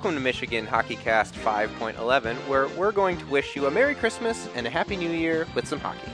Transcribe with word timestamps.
Welcome 0.00 0.16
to 0.16 0.22
Michigan 0.22 0.66
HockeyCast 0.66 1.34
5.11, 1.44 2.34
where 2.48 2.68
we're 2.68 2.90
going 2.90 3.18
to 3.18 3.26
wish 3.26 3.54
you 3.54 3.66
a 3.66 3.70
Merry 3.70 3.94
Christmas 3.94 4.48
and 4.54 4.66
a 4.66 4.70
Happy 4.70 4.96
New 4.96 5.10
Year 5.10 5.46
with 5.54 5.68
some 5.68 5.78
hockey. 5.78 6.10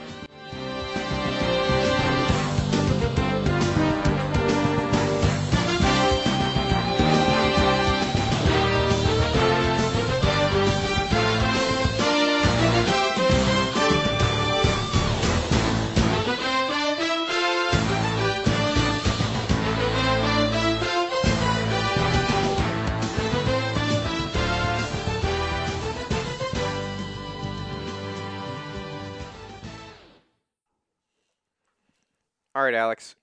Right, 32.67 32.75
Alex, 32.75 33.15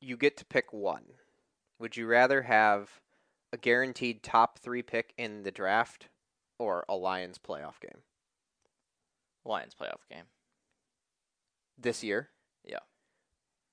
you 0.00 0.16
get 0.16 0.36
to 0.36 0.44
pick 0.44 0.72
one. 0.72 1.04
Would 1.78 1.96
you 1.96 2.06
rather 2.06 2.42
have 2.42 3.00
a 3.52 3.56
guaranteed 3.56 4.22
top 4.22 4.58
three 4.58 4.82
pick 4.82 5.12
in 5.18 5.42
the 5.42 5.50
draft 5.50 6.08
or 6.58 6.84
a 6.88 6.94
Lions 6.94 7.38
playoff 7.38 7.80
game 7.80 8.02
Lions 9.44 9.74
playoff 9.74 10.08
game. 10.08 10.24
this 11.76 12.04
year? 12.04 12.28
Yeah. 12.64 12.78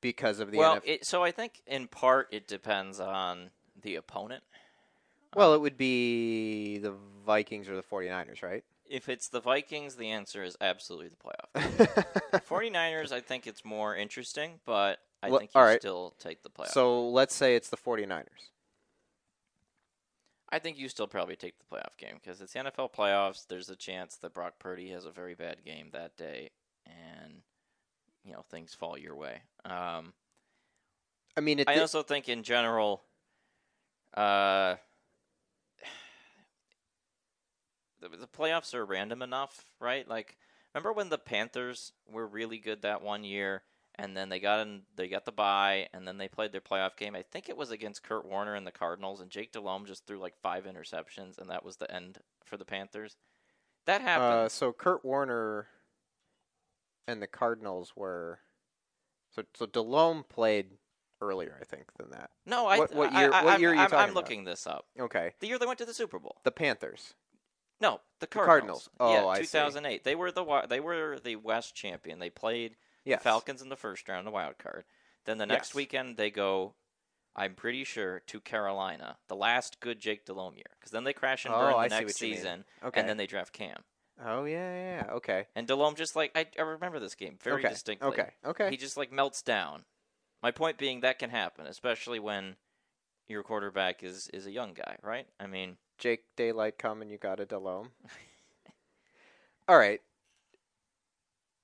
Because 0.02 0.40
of 0.40 0.52
the 0.52 0.58
well, 0.58 0.78
NFL 0.78 0.82
it, 0.86 1.06
so 1.06 1.24
I 1.24 1.32
think 1.32 1.62
in 1.68 1.88
part 1.88 2.28
it 2.32 2.48
depends 2.48 3.00
on 3.00 3.52
the 3.80 3.96
opponent. 3.96 4.44
Well, 5.36 5.52
um, 5.52 5.56
it 5.58 5.62
would 5.62 5.78
be 5.78 6.80
the 6.80 6.96
Vikings 7.26 7.70
or 7.70 7.76
the 7.76 7.84
49ers, 7.84 8.42
right? 8.42 8.64
If 8.90 9.08
it's 9.08 9.30
the 9.30 9.40
Vikings, 9.40 9.96
the 9.96 10.10
answer 10.10 10.44
is 10.44 10.58
absolutely 10.60 11.10
the 11.10 11.16
playoff. 11.16 12.46
49ers, 12.48 13.12
I 13.14 13.20
think 13.22 13.46
it's 13.46 13.64
more 13.64 13.96
interesting, 13.96 14.60
but 14.66 15.00
I 15.22 15.30
think 15.30 15.52
you 15.54 15.62
all 15.62 15.64
right. 15.64 15.80
still 15.80 16.16
take 16.20 16.44
the 16.44 16.50
playoff. 16.50 16.70
so 16.70 17.10
let's 17.10 17.36
say 17.36 17.56
it's 17.56 17.70
the 17.70 17.78
49ers. 17.78 18.26
I 20.52 20.60
think 20.60 20.80
you 20.80 20.90
still 20.90 21.08
probably 21.08 21.36
take 21.36 21.54
the 21.60 21.76
playoff 21.76 21.96
game 21.98 22.16
because 22.22 22.42
it's 22.42 22.54
the 22.54 22.60
NFL 22.60 22.92
playoffs. 22.94 23.46
There's 23.48 23.70
a 23.70 23.76
chance 23.76 24.16
that 24.18 24.34
Brock 24.34 24.56
Purdy 24.60 24.90
has 24.90 25.06
a 25.06 25.12
very 25.12 25.36
bad 25.36 25.64
game 25.64 25.90
that 25.94 26.18
day, 26.18 26.50
and 26.88 27.44
you 28.24 28.34
know 28.34 28.44
things 28.50 28.74
fall 28.74 28.98
your 28.98 29.16
way. 29.16 29.44
Um, 29.64 30.14
I 31.38 31.42
mean, 31.42 31.60
it 31.60 31.70
I 31.70 31.76
di- 31.76 31.82
also 31.82 32.02
think 32.02 32.28
in 32.30 32.42
general, 32.42 33.04
uh, 34.16 34.76
the, 38.02 38.10
the 38.10 38.28
playoffs 38.28 38.74
are 38.74 38.86
random 38.86 39.22
enough, 39.22 39.66
right? 39.80 40.08
Like, 40.08 40.38
remember 40.74 40.94
when 40.94 41.10
the 41.10 41.18
Panthers 41.18 41.92
were 42.10 42.28
really 42.28 42.58
good 42.58 42.82
that 42.82 43.02
one 43.02 43.24
year, 43.24 43.64
and 43.96 44.16
then 44.16 44.30
they 44.30 44.40
got 44.40 44.62
in, 44.66 44.84
they 44.96 45.08
got 45.08 45.26
the 45.26 45.32
bye, 45.32 45.88
and 45.94 46.08
then 46.08 46.18
they 46.18 46.28
played 46.28 46.52
their 46.52 46.62
playoff 46.62 46.96
game. 46.96 47.16
I 47.16 47.22
think 47.22 47.50
it 47.50 47.58
was 47.58 47.72
against 47.72 48.04
Kurt 48.04 48.26
Warner 48.26 48.56
and 48.56 48.66
the 48.66 48.72
Cardinals, 48.72 49.20
and 49.20 49.30
Jake 49.30 49.52
Delhomme 49.52 49.86
just 49.86 50.06
threw 50.08 50.20
like 50.20 50.36
five 50.42 50.66
interceptions, 50.66 51.38
and 51.38 51.50
that 51.50 51.66
was 51.66 51.78
the 51.78 51.94
end 51.94 52.20
for 52.46 52.56
the 52.58 52.66
Panthers. 52.66 53.18
That 53.86 54.02
happened. 54.02 54.34
uh, 54.46 54.50
so 54.50 54.72
Kurt 54.72 55.04
Warner 55.04 55.68
and 57.08 57.22
the 57.22 57.28
Cardinals 57.28 57.94
were 57.96 58.40
so 59.36 59.44
so 59.56 59.66
Delhomme 59.66 60.24
played 60.24 60.72
earlier, 61.22 61.58
I 61.60 61.66
think, 61.66 61.86
than 61.98 62.12
that. 62.12 62.30
no, 62.46 62.68
I, 62.68 62.78
what- 62.78 62.94
what 62.96 63.12
I- 63.14 63.20
year- 63.22 63.34
I, 63.34 63.44
what 63.44 63.52
I'm- 63.54 63.62
year 63.62 63.72
are 63.72 63.76
you 63.76 63.82
I'm, 63.82 63.90
talking 63.90 64.04
I'm 64.04 64.10
about? 64.12 64.16
looking 64.24 64.44
this 64.46 64.66
up. 64.66 64.86
Okay, 65.00 65.34
The 65.40 65.48
year 65.48 65.60
they 65.60 65.66
went 65.66 65.80
to 65.80 65.86
the 65.86 65.94
Super 65.94 66.20
Bowl. 66.20 66.38
the 66.44 66.52
Panthers. 66.52 67.14
No, 67.82 68.02
the 68.20 68.28
Cardinals. 68.28 68.90
Cardinals. 68.90 68.90
Oh, 69.00 69.14
yeah, 69.14 69.26
I 69.26 69.36
see. 69.38 69.44
2008. 69.48 70.04
They 70.04 70.16
were 70.16 70.32
the 70.32 70.66
they 70.68 70.80
were 70.80 71.20
the 71.20 71.36
West 71.38 71.76
champion. 71.76 72.20
They 72.20 72.30
played 72.30 72.76
Yes. 73.06 73.20
the 73.20 73.24
Falcons 73.24 73.62
in 73.62 73.70
the 73.70 73.76
first 73.78 74.08
round, 74.10 74.28
the 74.28 74.32
wild 74.32 74.58
card. 74.58 74.84
Then 75.26 75.38
the 75.38 75.46
next 75.46 75.70
Yes. 75.70 75.76
weekend 75.76 76.18
they 76.18 76.30
go, 76.30 76.76
I'm 77.36 77.56
pretty 77.56 77.84
sure, 77.84 78.20
to 78.28 78.42
Carolina, 78.42 79.18
the 79.28 79.36
last 79.36 79.80
good 79.80 80.00
Jake 80.00 80.26
Delhomme 80.26 80.56
year, 80.56 80.66
because 80.78 80.92
then 80.92 81.06
they 81.06 81.14
crash 81.14 81.46
and 81.46 81.54
Oh, 81.54 81.60
burn 81.60 81.74
I 81.76 81.88
the 81.88 81.96
see 81.96 82.02
next 82.04 82.14
what 82.14 82.22
you 82.22 82.28
mean. 82.30 82.38
season, 82.38 82.66
Okay. 82.84 83.00
and 83.00 83.08
then 83.10 83.18
they 83.18 83.28
draft 83.28 83.54
Cam. 83.54 83.84
oh 84.22 84.44
yeah, 84.44 84.74
yeah, 84.74 85.06
yeah. 85.08 85.14
Okay. 85.14 85.48
And 85.56 85.66
Delhomme 85.68 85.96
just 85.96 86.16
like 86.16 86.32
I, 86.36 86.46
I 86.58 86.62
remember 86.64 87.00
this 87.00 87.16
game 87.16 87.38
very 87.42 87.62
okay. 87.64 87.70
distinctly. 87.70 88.10
Okay. 88.10 88.32
Okay. 88.44 88.70
He 88.70 88.78
just 88.78 88.98
like 88.98 89.12
melts 89.12 89.42
down. 89.42 89.86
My 90.44 90.52
point 90.52 90.78
being 90.78 91.00
that 91.02 91.20
can 91.20 91.30
happen, 91.30 91.66
especially 91.68 92.20
when 92.20 92.58
your 93.28 93.44
quarterback 93.44 94.04
is 94.04 94.28
is 94.34 94.46
a 94.46 94.52
young 94.52 94.74
guy, 94.74 94.98
right? 95.02 95.28
I 95.40 95.48
mean, 95.48 95.78
Jake 96.00 96.24
Daylight 96.36 96.78
come 96.78 97.02
and 97.02 97.12
you 97.12 97.18
got 97.18 97.40
a 97.40 97.46
Delhomme. 97.46 97.90
All 99.68 99.78
right. 99.78 100.02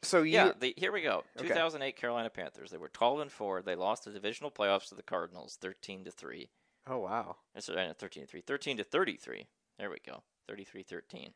So 0.04 0.22
you 0.22 0.34
Yeah, 0.34 0.52
the, 0.60 0.74
here 0.78 0.92
we 0.92 1.02
go. 1.02 1.24
Okay. 1.38 1.48
2008 1.48 1.96
Carolina 1.96 2.30
Panthers. 2.30 2.70
They 2.70 2.78
were 2.78 2.90
12 2.90 3.22
and 3.22 3.32
4. 3.32 3.64
They 3.64 3.76
lost 3.76 4.06
the 4.06 4.12
divisional 4.12 4.52
playoffs 4.52 4.90
to 4.90 4.96
the 4.96 5.02
Cardinals 5.02 5.58
13 5.60 6.04
to 6.04 6.12
3. 6.12 6.50
Oh 6.88 7.00
wow. 7.00 7.38
Sorry, 7.58 7.92
13 7.98 8.24
to 8.24 8.30
3. 8.30 8.42
13 8.42 8.78
to 8.78 8.84
33. 8.84 9.48
There 9.80 9.90
we 9.90 9.98
go. 10.06 10.22
33-13 10.50 11.30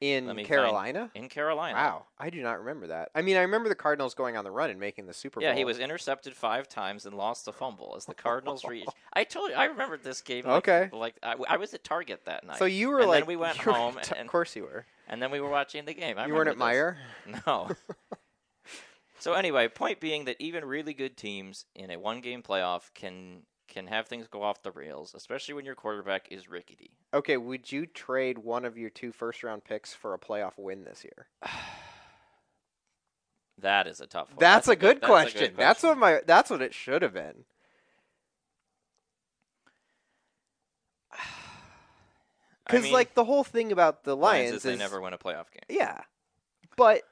In 0.00 0.26
me 0.26 0.34
find- 0.34 0.46
Carolina? 0.48 1.10
in 1.14 1.28
Carolina. 1.30 1.74
Wow. 1.74 2.06
I 2.18 2.28
do 2.28 2.42
not 2.42 2.58
remember 2.58 2.88
that. 2.88 3.10
I 3.14 3.22
mean, 3.22 3.36
I 3.36 3.40
remember 3.40 3.68
the 3.70 3.74
Cardinals 3.74 4.14
going 4.14 4.36
on 4.36 4.44
the 4.44 4.50
run 4.50 4.68
and 4.68 4.78
making 4.78 5.06
the 5.06 5.14
Super 5.14 5.40
Bowl. 5.40 5.48
Yeah, 5.48 5.54
he 5.54 5.64
was 5.64 5.78
intercepted 5.78 6.34
5 6.36 6.68
times 6.68 7.06
and 7.06 7.16
lost 7.16 7.48
a 7.48 7.52
fumble 7.52 7.94
as 7.96 8.04
the 8.04 8.12
Cardinals 8.14 8.64
reached. 8.68 8.90
I 9.14 9.24
told 9.24 9.50
you 9.50 9.56
I 9.56 9.64
remembered 9.64 10.02
this 10.04 10.20
game 10.20 10.44
like, 10.44 10.68
Okay. 10.68 10.90
like 10.94 11.14
I, 11.22 11.34
I 11.48 11.56
was 11.56 11.72
at 11.72 11.82
Target 11.82 12.26
that 12.26 12.44
night. 12.46 12.58
So 12.58 12.66
you 12.66 12.90
were 12.90 13.00
and 13.00 13.08
like 13.08 13.20
then 13.20 13.28
we 13.28 13.36
went 13.36 13.56
home 13.56 13.96
t- 14.02 14.12
and, 14.16 14.26
of 14.26 14.30
course 14.32 14.54
you 14.54 14.64
were. 14.64 14.84
and 15.08 15.22
then 15.22 15.30
we 15.30 15.40
were 15.40 15.48
watching 15.48 15.84
the 15.86 15.94
game. 15.94 16.18
I 16.18 16.26
you 16.26 16.34
weren't 16.34 16.48
at 16.50 16.56
remember 16.58 16.98
Meijer? 17.26 17.42
No. 17.46 17.70
so 19.18 19.32
anyway, 19.32 19.68
point 19.68 19.98
being 20.00 20.26
that 20.26 20.36
even 20.38 20.64
really 20.64 20.92
good 20.94 21.16
teams 21.16 21.64
in 21.74 21.90
a 21.90 21.98
one-game 21.98 22.42
playoff 22.42 22.92
can 22.94 23.42
can 23.76 23.86
have 23.88 24.06
things 24.06 24.26
go 24.26 24.42
off 24.42 24.62
the 24.62 24.70
rails, 24.70 25.14
especially 25.14 25.52
when 25.52 25.66
your 25.66 25.74
quarterback 25.74 26.28
is 26.30 26.48
rickety. 26.48 26.92
Okay, 27.12 27.36
would 27.36 27.70
you 27.70 27.84
trade 27.84 28.38
one 28.38 28.64
of 28.64 28.78
your 28.78 28.88
two 28.88 29.12
first 29.12 29.42
round 29.42 29.64
picks 29.64 29.92
for 29.92 30.14
a 30.14 30.18
playoff 30.18 30.52
win 30.56 30.84
this 30.84 31.04
year? 31.04 31.26
That 33.62 33.86
is 33.86 34.02
a 34.02 34.06
tough 34.06 34.28
one. 34.28 34.36
That's, 34.38 34.68
a, 34.68 34.76
good 34.76 35.00
that's 35.00 35.06
question. 35.06 35.54
That's 35.56 35.82
what 35.82 35.96
my 35.96 36.20
that's 36.26 36.50
what 36.50 36.60
it 36.60 36.74
should 36.74 37.00
have 37.00 37.14
been. 37.14 37.44
I 41.14 41.16
Cuz 42.68 42.82
mean, 42.82 42.92
like 42.92 43.14
the 43.14 43.24
whole 43.24 43.44
thing 43.44 43.72
about 43.72 44.04
the 44.04 44.14
Lions 44.14 44.50
Lions 44.50 44.56
is 44.56 44.62
they 44.64 44.76
never 44.76 45.00
win 45.00 45.14
a 45.14 45.18
playoff 45.18 45.50
game. 45.50 45.64
Yeah. 45.70 46.02
But 46.76 47.04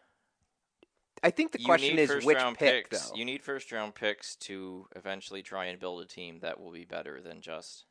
I 1.25 1.31
think 1.31 1.53
the 1.53 1.59
You 1.61 1.65
question 1.65 1.99
is 1.99 2.25
which 2.25 2.37
pick 2.59 2.91
picks. 2.91 3.09
though. 3.09 3.17
You 3.17 3.25
need 3.25 3.43
first 3.43 3.73
round 3.73 3.95
picks 3.95 4.37
to 4.37 4.87
eventually 4.95 5.43
try 5.43 5.65
and 5.67 5.81
build 5.81 6.03
a 6.03 6.07
team 6.07 6.41
that 6.41 6.61
will 6.61 6.71
be 6.71 6.85
better 6.85 7.21
than 7.21 7.41
just 7.41 7.87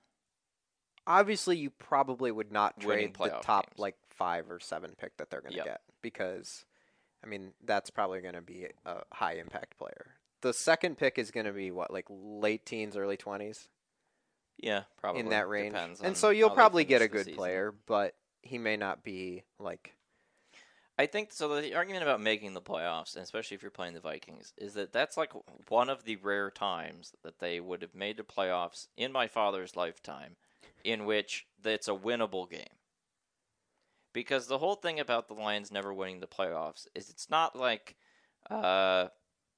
Obviously, 1.05 1.57
you 1.57 1.69
probably 1.69 2.31
would 2.31 2.51
not 2.51 2.79
trade 2.79 3.15
the 3.19 3.27
top 3.41 3.71
games. 3.71 3.79
like 3.79 3.95
5 4.11 4.49
or 4.49 4.59
7 4.61 4.95
pick 4.97 5.17
that 5.17 5.29
they're 5.29 5.41
going 5.41 5.51
to 5.51 5.57
Yep. 5.57 5.65
get 5.65 5.81
because 6.01 6.63
I 7.23 7.27
mean, 7.27 7.53
that's 7.63 7.89
probably 7.89 8.21
going 8.21 8.35
to 8.35 8.41
be 8.41 8.67
a 8.85 9.01
high 9.11 9.33
impact 9.33 9.77
player. 9.77 10.15
The 10.41 10.53
second 10.53 10.97
pick 10.97 11.17
is 11.17 11.31
going 11.31 11.45
to 11.45 11.51
be 11.53 11.71
what 11.71 11.91
like 11.91 12.05
late 12.09 12.65
teens, 12.65 12.95
early 12.95 13.17
20s 13.17 13.67
yeah, 14.59 14.83
probably 14.97 15.21
in 15.21 15.29
that 15.29 15.49
range. 15.49 15.73
Depends 15.73 16.01
And 16.01 16.15
so 16.15 16.29
you'll 16.29 16.51
probably 16.51 16.85
get 16.85 17.01
a 17.01 17.07
good 17.07 17.33
player, 17.35 17.73
but 17.87 18.15
he 18.43 18.57
may 18.57 18.77
not 18.77 19.03
be 19.03 19.43
like 19.59 19.95
I 20.97 21.07
think 21.07 21.31
so. 21.31 21.59
The 21.59 21.73
argument 21.73 22.03
about 22.03 22.21
making 22.21 22.53
the 22.53 22.61
playoffs, 22.61 23.15
and 23.15 23.23
especially 23.23 23.55
if 23.55 23.63
you're 23.63 23.71
playing 23.71 23.95
the 23.95 23.99
Vikings, 23.99 24.53
is 24.57 24.75
that 24.75 24.93
that's 24.93 25.17
like 25.17 25.31
one 25.67 25.89
of 25.89 26.03
the 26.03 26.17
rare 26.17 26.51
times 26.51 27.13
that 27.23 27.39
they 27.39 27.59
would 27.59 27.81
have 27.81 27.95
made 27.95 28.17
the 28.17 28.23
playoffs 28.23 28.87
in 28.95 29.11
my 29.11 29.27
father's 29.27 29.75
lifetime, 29.75 30.35
in 30.83 31.05
which 31.05 31.47
it's 31.65 31.87
a 31.87 31.91
winnable 31.91 32.49
game. 32.49 32.77
Because 34.13 34.45
the 34.45 34.59
whole 34.59 34.75
thing 34.75 34.99
about 34.99 35.27
the 35.27 35.33
Lions 35.33 35.71
never 35.71 35.91
winning 35.91 36.19
the 36.19 36.27
playoffs 36.27 36.87
is 36.93 37.09
it's 37.09 37.31
not 37.31 37.55
like, 37.55 37.95
uh, 38.51 39.07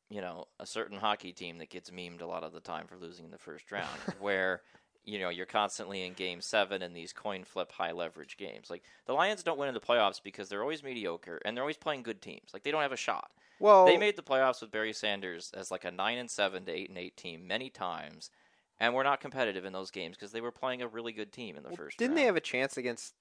you 0.10 0.22
know, 0.22 0.46
a 0.62 0.66
certain 0.66 0.98
hockey 0.98 1.34
team 1.34 1.58
that 1.58 1.70
gets 1.70 1.90
memed 1.90 2.22
a 2.22 2.26
lot 2.26 2.46
of 2.46 2.54
the 2.54 2.62
time 2.62 2.88
for 2.88 2.96
losing 2.96 3.26
in 3.26 3.32
the 3.32 3.38
first 3.38 3.70
round, 3.74 4.00
where 4.20 4.62
you 5.06 5.20
know 5.20 5.30
you're 5.30 5.46
constantly 5.46 6.06
in 6.06 6.14
game 6.14 6.42
seven 6.42 6.82
in 6.82 6.94
these 6.94 7.14
coin 7.14 7.44
flip 7.44 7.72
high 7.72 7.92
leverage 7.92 8.38
games. 8.38 8.70
Like 8.70 8.84
the 9.06 9.14
Lions 9.14 9.44
don't 9.44 9.58
win 9.58 9.68
in 9.68 9.74
the 9.74 9.80
playoffs 9.80 10.22
because 10.22 10.50
they're 10.50 10.62
always 10.62 10.84
mediocre 10.84 11.40
and 11.46 11.56
they're 11.56 11.64
always 11.64 11.78
playing 11.78 12.04
good 12.04 12.22
teams. 12.22 12.50
Like 12.54 12.64
they 12.64 12.72
don't 12.72 12.82
have 12.82 12.92
a 12.92 12.98
shot. 12.98 13.32
well 13.60 13.86
They 13.86 13.98
made 13.98 14.16
the 14.16 14.24
playoffs 14.24 14.62
with 14.62 14.72
Barry 14.72 14.94
Sanders 14.94 15.52
as 15.56 15.72
like 15.72 15.86
a 15.86 15.92
nine 15.92 16.18
and 16.18 16.30
seven 16.30 16.66
to 16.66 16.72
eight 16.72 16.90
and 16.90 16.98
eight 16.98 17.16
team 17.16 17.48
many 17.48 17.70
times, 17.70 18.32
and 18.80 18.94
were 18.94 19.04
not 19.04 19.22
competitive 19.22 19.66
in 19.66 19.74
those 19.74 19.92
games 19.92 20.18
because 20.18 20.32
they 20.32 20.42
were 20.42 20.52
playing 20.52 20.82
a 20.82 20.88
really 20.88 21.14
good 21.14 21.32
team 21.32 21.56
in 21.56 21.64
the 21.64 21.70
well, 21.70 21.78
first. 21.78 21.98
Didn't 21.98 22.12
round. 22.12 22.20
they 22.20 22.26
have 22.26 22.36
a 22.36 22.42
chance 22.42 22.78
against 22.78 23.14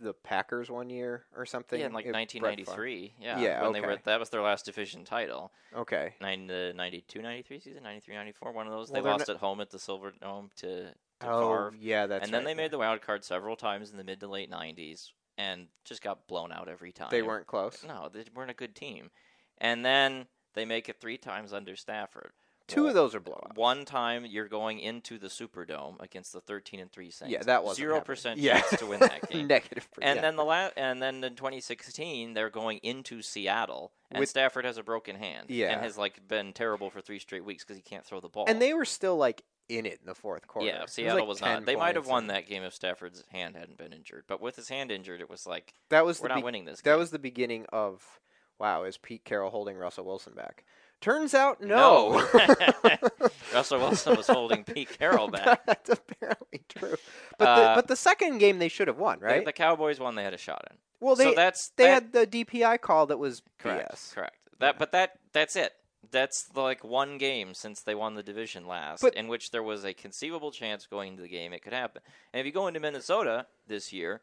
the 0.00 0.12
Packers 0.12 0.70
one 0.70 0.90
year 0.90 1.24
or 1.36 1.46
something? 1.46 1.78
Yeah, 1.78 1.86
in 1.86 1.92
like 1.92 2.06
If 2.06 2.14
1993. 2.14 3.14
Yeah, 3.20 3.40
Yeah, 3.40 3.62
when 3.62 3.72
they 3.72 3.80
were 3.80 3.98
that 4.04 4.20
was 4.20 4.30
their 4.30 4.42
last 4.42 4.66
division 4.66 5.04
title. 5.04 5.52
Okay. 5.76 6.14
Nine, 6.20 6.46
the 6.46 6.72
92, 6.76 7.20
93 7.20 7.60
season, 7.60 7.82
93, 7.82 8.14
94, 8.14 8.52
one 8.52 8.66
of 8.66 8.72
those. 8.72 8.90
Well, 8.90 9.02
they 9.02 9.08
lost 9.08 9.28
at 9.28 9.36
home 9.36 9.60
at 9.60 9.70
the 9.70 9.78
Silverdome 9.78 10.52
to 10.56 10.88
to 11.20 11.28
oh, 11.28 11.40
Favre. 11.40 11.74
yeah, 11.80 12.06
that's 12.06 12.24
and 12.24 12.32
then 12.32 12.40
right, 12.40 12.44
they 12.46 12.50
yeah. 12.52 12.64
made 12.64 12.70
the 12.70 12.78
wild 12.78 13.02
card 13.02 13.24
several 13.24 13.56
times 13.56 13.90
in 13.90 13.96
the 13.96 14.04
mid 14.04 14.20
to 14.20 14.28
late 14.28 14.50
90s 14.50 15.10
and 15.36 15.66
just 15.84 16.02
got 16.02 16.26
blown 16.26 16.52
out 16.52 16.68
every 16.68 16.92
time. 16.92 17.08
They 17.10 17.22
weren't 17.22 17.46
close. 17.46 17.84
No, 17.86 18.08
they 18.12 18.24
weren't 18.34 18.50
a 18.50 18.54
good 18.54 18.74
team. 18.74 19.10
And 19.58 19.84
then 19.84 20.26
they 20.54 20.64
make 20.64 20.88
it 20.88 21.00
three 21.00 21.16
times 21.16 21.52
under 21.52 21.76
Stafford. 21.76 22.32
Two 22.68 22.86
of 22.86 22.94
those 22.94 23.14
are 23.14 23.20
blowouts. 23.20 23.56
One 23.56 23.84
time 23.84 24.24
you're 24.26 24.46
going 24.48 24.78
into 24.78 25.18
the 25.18 25.28
Superdome 25.28 26.00
against 26.00 26.32
the 26.32 26.40
13 26.40 26.80
and 26.80 26.92
3 26.92 27.10
Saints. 27.10 27.32
Yeah, 27.32 27.42
that 27.42 27.64
wasn't 27.64 27.76
zero 27.78 28.00
percent 28.00 28.38
Yeah. 28.38 28.60
chance 28.60 28.78
to 28.80 28.86
win 28.86 29.00
that 29.00 29.28
game. 29.30 29.46
Negative. 29.46 29.88
And 30.00 30.16
yeah. 30.16 30.22
then 30.22 30.36
the 30.36 30.44
la- 30.44 30.70
and 30.76 31.02
then 31.02 31.24
in 31.24 31.34
2016 31.34 32.34
they're 32.34 32.50
going 32.50 32.78
into 32.82 33.22
Seattle 33.22 33.92
and 34.10 34.20
With- 34.20 34.28
Stafford 34.28 34.64
has 34.64 34.78
a 34.78 34.82
broken 34.82 35.16
hand 35.16 35.46
Yeah. 35.50 35.72
and 35.72 35.80
has 35.82 35.96
like 35.98 36.26
been 36.28 36.52
terrible 36.52 36.90
for 36.90 37.00
3 37.00 37.18
straight 37.18 37.44
weeks 37.44 37.64
cuz 37.64 37.76
he 37.76 37.82
can't 37.82 38.04
throw 38.04 38.20
the 38.20 38.28
ball. 38.28 38.44
and 38.48 38.60
they 38.62 38.74
were 38.74 38.84
still 38.84 39.16
like 39.16 39.42
in 39.68 39.84
it 39.84 39.98
in 40.00 40.06
the 40.06 40.14
fourth 40.14 40.46
quarter. 40.46 40.66
Yeah, 40.68 40.82
was 40.82 40.92
Seattle 40.92 41.18
like 41.20 41.28
was 41.28 41.38
10 41.40 41.52
not. 41.52 41.66
They 41.66 41.76
might 41.76 41.94
have 41.96 42.06
won 42.06 42.28
that 42.28 42.46
game 42.46 42.62
if 42.62 42.72
Stafford's 42.74 43.22
hand 43.30 43.54
hadn't 43.56 43.76
been 43.76 43.92
injured. 43.92 44.24
But 44.26 44.40
with 44.40 44.56
his 44.56 44.68
hand 44.70 44.90
injured, 44.90 45.20
it 45.20 45.28
was 45.28 45.46
like 45.46 45.74
That 45.90 46.06
was 46.06 46.20
we're 46.20 46.28
the 46.28 46.34
not 46.34 46.40
be- 46.40 46.42
winning 46.44 46.64
this. 46.64 46.80
that 46.80 46.90
game. 46.92 46.98
was 46.98 47.10
the 47.10 47.18
beginning 47.18 47.66
of 47.70 48.20
wow. 48.58 48.84
Is 48.84 48.96
Pete 48.96 49.24
Carroll 49.24 49.50
holding 49.50 49.76
Russell 49.76 50.04
Wilson 50.04 50.32
back? 50.34 50.64
Turns 51.00 51.32
out 51.34 51.60
no. 51.62 52.26
Russell 53.54 53.78
Wilson 53.78 54.16
was 54.16 54.26
holding 54.26 54.64
Pete 54.64 54.98
Carroll 54.98 55.28
back. 55.30 55.64
That's 55.66 55.90
apparently 55.90 56.62
true. 56.68 56.96
But 57.38 57.44
the, 57.56 57.62
Uh, 57.62 57.74
but 57.76 57.86
the 57.88 57.96
second 57.96 58.38
game 58.38 58.58
they 58.58 58.68
should 58.68 58.88
have 58.88 58.98
won, 58.98 59.20
The- 59.20 59.26
right? 59.26 59.44
The, 59.44 59.52
Cowboys 59.52 60.00
won. 60.00 60.14
They 60.16 60.24
had 60.24 60.34
a 60.34 60.38
shot 60.38 60.66
in. 60.70 60.76
well, 61.00 61.14
they 61.14 61.24
so 61.24 61.34
that's 61.34 61.70
they 61.76 61.84
that- 61.84 61.92
had 61.92 62.12
the 62.12 62.26
DPI 62.26 62.80
call 62.80 63.06
that 63.06 63.18
was 63.18 63.42
correct. 63.58 63.92
BS. 63.94 64.14
Correct. 64.14 64.36
That, 64.60 64.78
but 64.78 64.90
that 64.92 65.18
that's 65.32 65.54
it. 65.56 65.72
That's 66.10 66.48
like 66.54 66.82
one 66.82 67.18
game 67.18 67.54
since 67.54 67.82
they 67.82 67.94
won 67.94 68.14
the 68.14 68.22
division 68.22 68.66
last, 68.66 69.00
But- 69.02 69.14
in 69.14 69.28
which 69.28 69.50
there 69.52 69.62
was 69.62 69.84
a 69.84 69.94
conceivable 69.94 70.50
chance 70.50 70.86
going 70.86 71.10
into 71.12 71.22
the 71.22 71.28
game 71.28 71.52
it 71.52 71.62
could 71.62 71.72
happen. 71.72 72.02
And 72.32 72.40
if 72.40 72.46
you 72.46 72.52
go 72.52 72.66
into 72.66 72.80
Minnesota 72.80 73.46
this 73.66 73.92
year, 73.92 74.22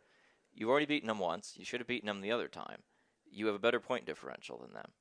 you've 0.53 0.69
already 0.69 0.85
beaten 0.87 1.07
them 1.07 1.19
once. 1.19 1.53
You 1.57 1.63
should 1.63 1.79
have 1.79 1.87
beaten 1.87 2.07
them 2.07 2.21
the 2.21 2.31
other 2.31 2.47
time. 2.49 2.79
You 3.31 3.45
have 3.47 3.55
a 3.55 3.59
better 3.59 3.79
point 3.79 4.05
differential 4.05 4.57
than 4.57 4.73
them. 4.73 4.91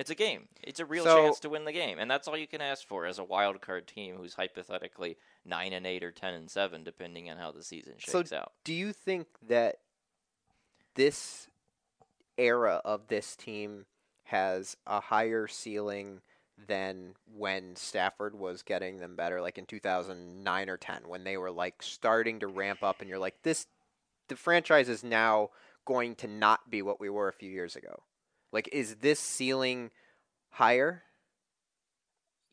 It's 0.00 0.08
a 0.08 0.14
game. 0.14 0.48
It's 0.62 0.80
a 0.80 0.86
real 0.86 1.04
So- 1.04 1.22
chance 1.24 1.40
to 1.40 1.50
win 1.50 1.66
the 1.66 1.72
game, 1.72 1.98
and 1.98 2.10
that's 2.10 2.26
all 2.26 2.34
you 2.34 2.46
can 2.46 2.62
ask 2.62 2.86
for 2.86 3.04
as 3.04 3.18
a 3.18 3.24
wild 3.24 3.60
card 3.60 3.86
team 3.86 4.16
who's 4.16 4.32
hypothetically 4.32 5.18
nine 5.44 5.74
and 5.74 5.86
eight 5.86 6.02
or 6.02 6.10
ten 6.10 6.32
and 6.32 6.50
seven, 6.50 6.82
depending 6.82 7.28
on 7.28 7.36
how 7.36 7.52
the 7.52 7.62
season 7.62 8.00
So 8.00 8.20
shakes 8.20 8.32
out. 8.32 8.54
Do 8.64 8.72
you 8.72 8.94
think 8.94 9.28
that 9.42 9.80
this 10.94 11.50
era 12.38 12.80
of 12.82 13.08
this 13.08 13.36
team 13.36 13.84
has 14.24 14.74
a 14.86 15.00
higher 15.00 15.46
ceiling 15.46 16.22
than 16.56 17.14
when 17.26 17.76
Stafford 17.76 18.34
was 18.34 18.62
getting 18.62 19.00
them 19.00 19.16
better, 19.16 19.42
like 19.42 19.58
in 19.58 19.66
2009 19.66 20.70
or 20.70 20.78
10, 20.78 21.08
when 21.08 21.24
they 21.24 21.36
were 21.36 21.50
like 21.50 21.82
starting 21.82 22.40
to 22.40 22.46
ramp 22.46 22.82
up, 22.82 23.00
and 23.02 23.10
you're 23.10 23.18
like, 23.18 23.42
this, 23.42 23.66
the 24.28 24.36
franchise 24.36 24.88
is 24.88 25.04
now 25.04 25.50
going 25.84 26.14
to 26.14 26.26
not 26.26 26.70
be 26.70 26.80
what 26.80 27.00
we 27.00 27.10
were 27.10 27.28
a 27.28 27.34
few 27.34 27.50
years 27.50 27.76
ago. 27.76 28.02
Like, 28.52 28.68
is 28.72 28.96
this 28.96 29.20
ceiling 29.20 29.90
higher? 30.50 31.02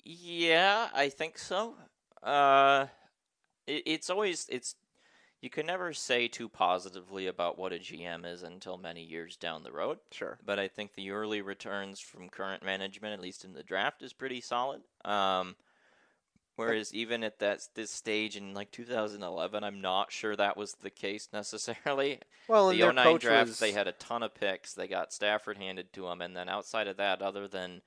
Yeah, 0.03 0.87
I 0.93 1.09
think 1.09 1.37
so. 1.37 1.75
Uh, 2.23 2.87
it, 3.65 3.83
it's 3.85 4.09
always 4.09 4.47
it's 4.49 4.75
you 5.41 5.49
can 5.49 5.65
never 5.65 5.93
say 5.93 6.27
too 6.27 6.49
positively 6.49 7.27
about 7.27 7.59
what 7.59 7.73
a 7.73 7.77
GM 7.77 8.25
is 8.25 8.41
until 8.41 8.77
many 8.77 9.03
years 9.03 9.35
down 9.35 9.63
the 9.63 9.71
road. 9.71 9.99
Sure. 10.11 10.39
But 10.43 10.59
I 10.59 10.67
think 10.67 10.93
the 10.93 11.11
early 11.11 11.41
returns 11.41 11.99
from 11.99 12.29
current 12.29 12.63
management, 12.63 13.13
at 13.13 13.21
least 13.21 13.45
in 13.45 13.53
the 13.53 13.63
draft, 13.63 14.01
is 14.01 14.13
pretty 14.13 14.41
solid. 14.41 14.81
Um, 15.05 15.55
whereas 16.57 16.93
even 16.93 17.23
at 17.23 17.39
that 17.39 17.61
this 17.75 17.89
stage 17.91 18.35
in 18.35 18.53
like 18.53 18.71
2011, 18.71 19.63
I'm 19.63 19.79
not 19.79 20.11
sure 20.11 20.35
that 20.35 20.57
was 20.57 20.73
the 20.73 20.89
case 20.89 21.29
necessarily. 21.33 22.19
Well, 22.49 22.69
the 22.69 22.79
their 22.79 22.93
09 22.93 23.03
coach 23.03 23.21
draft, 23.23 23.47
was 23.49 23.59
they 23.59 23.73
had 23.73 23.89
a 23.89 23.91
ton 23.91 24.23
of 24.23 24.33
picks. 24.33 24.73
They 24.73 24.87
got 24.87 25.11
Stafford 25.11 25.57
handed 25.57 25.91
to 25.91 26.03
them, 26.03 26.21
and 26.21 26.33
then 26.33 26.47
outside 26.47 26.87
of 26.87 26.95
that, 26.95 27.21
other 27.21 27.45
than 27.45 27.81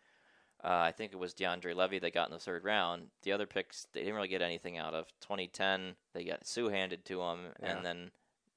uh, 0.63 0.69
I 0.69 0.93
think 0.93 1.13
it 1.15 1.19
was 1.19 1.33
DeAndre 1.33 1.75
Levy 1.75 1.99
they 1.99 2.11
got 2.11 2.29
in 2.29 2.35
the 2.35 2.39
third 2.39 2.63
round, 2.65 3.05
the 3.23 3.33
other 3.33 3.47
picks 3.47 3.87
they 3.95 4.01
didn't 4.01 4.17
really 4.17 4.29
get 4.29 4.43
anything 4.43 4.77
out 4.77 4.93
of. 4.93 5.07
2010, 5.23 5.95
they 6.13 6.25
got 6.25 6.47
Suh 6.47 6.69
handed 6.69 7.07
to 7.07 7.17
them, 7.17 7.47
Yeah. 7.63 7.75
and 7.77 7.87
then 7.87 8.11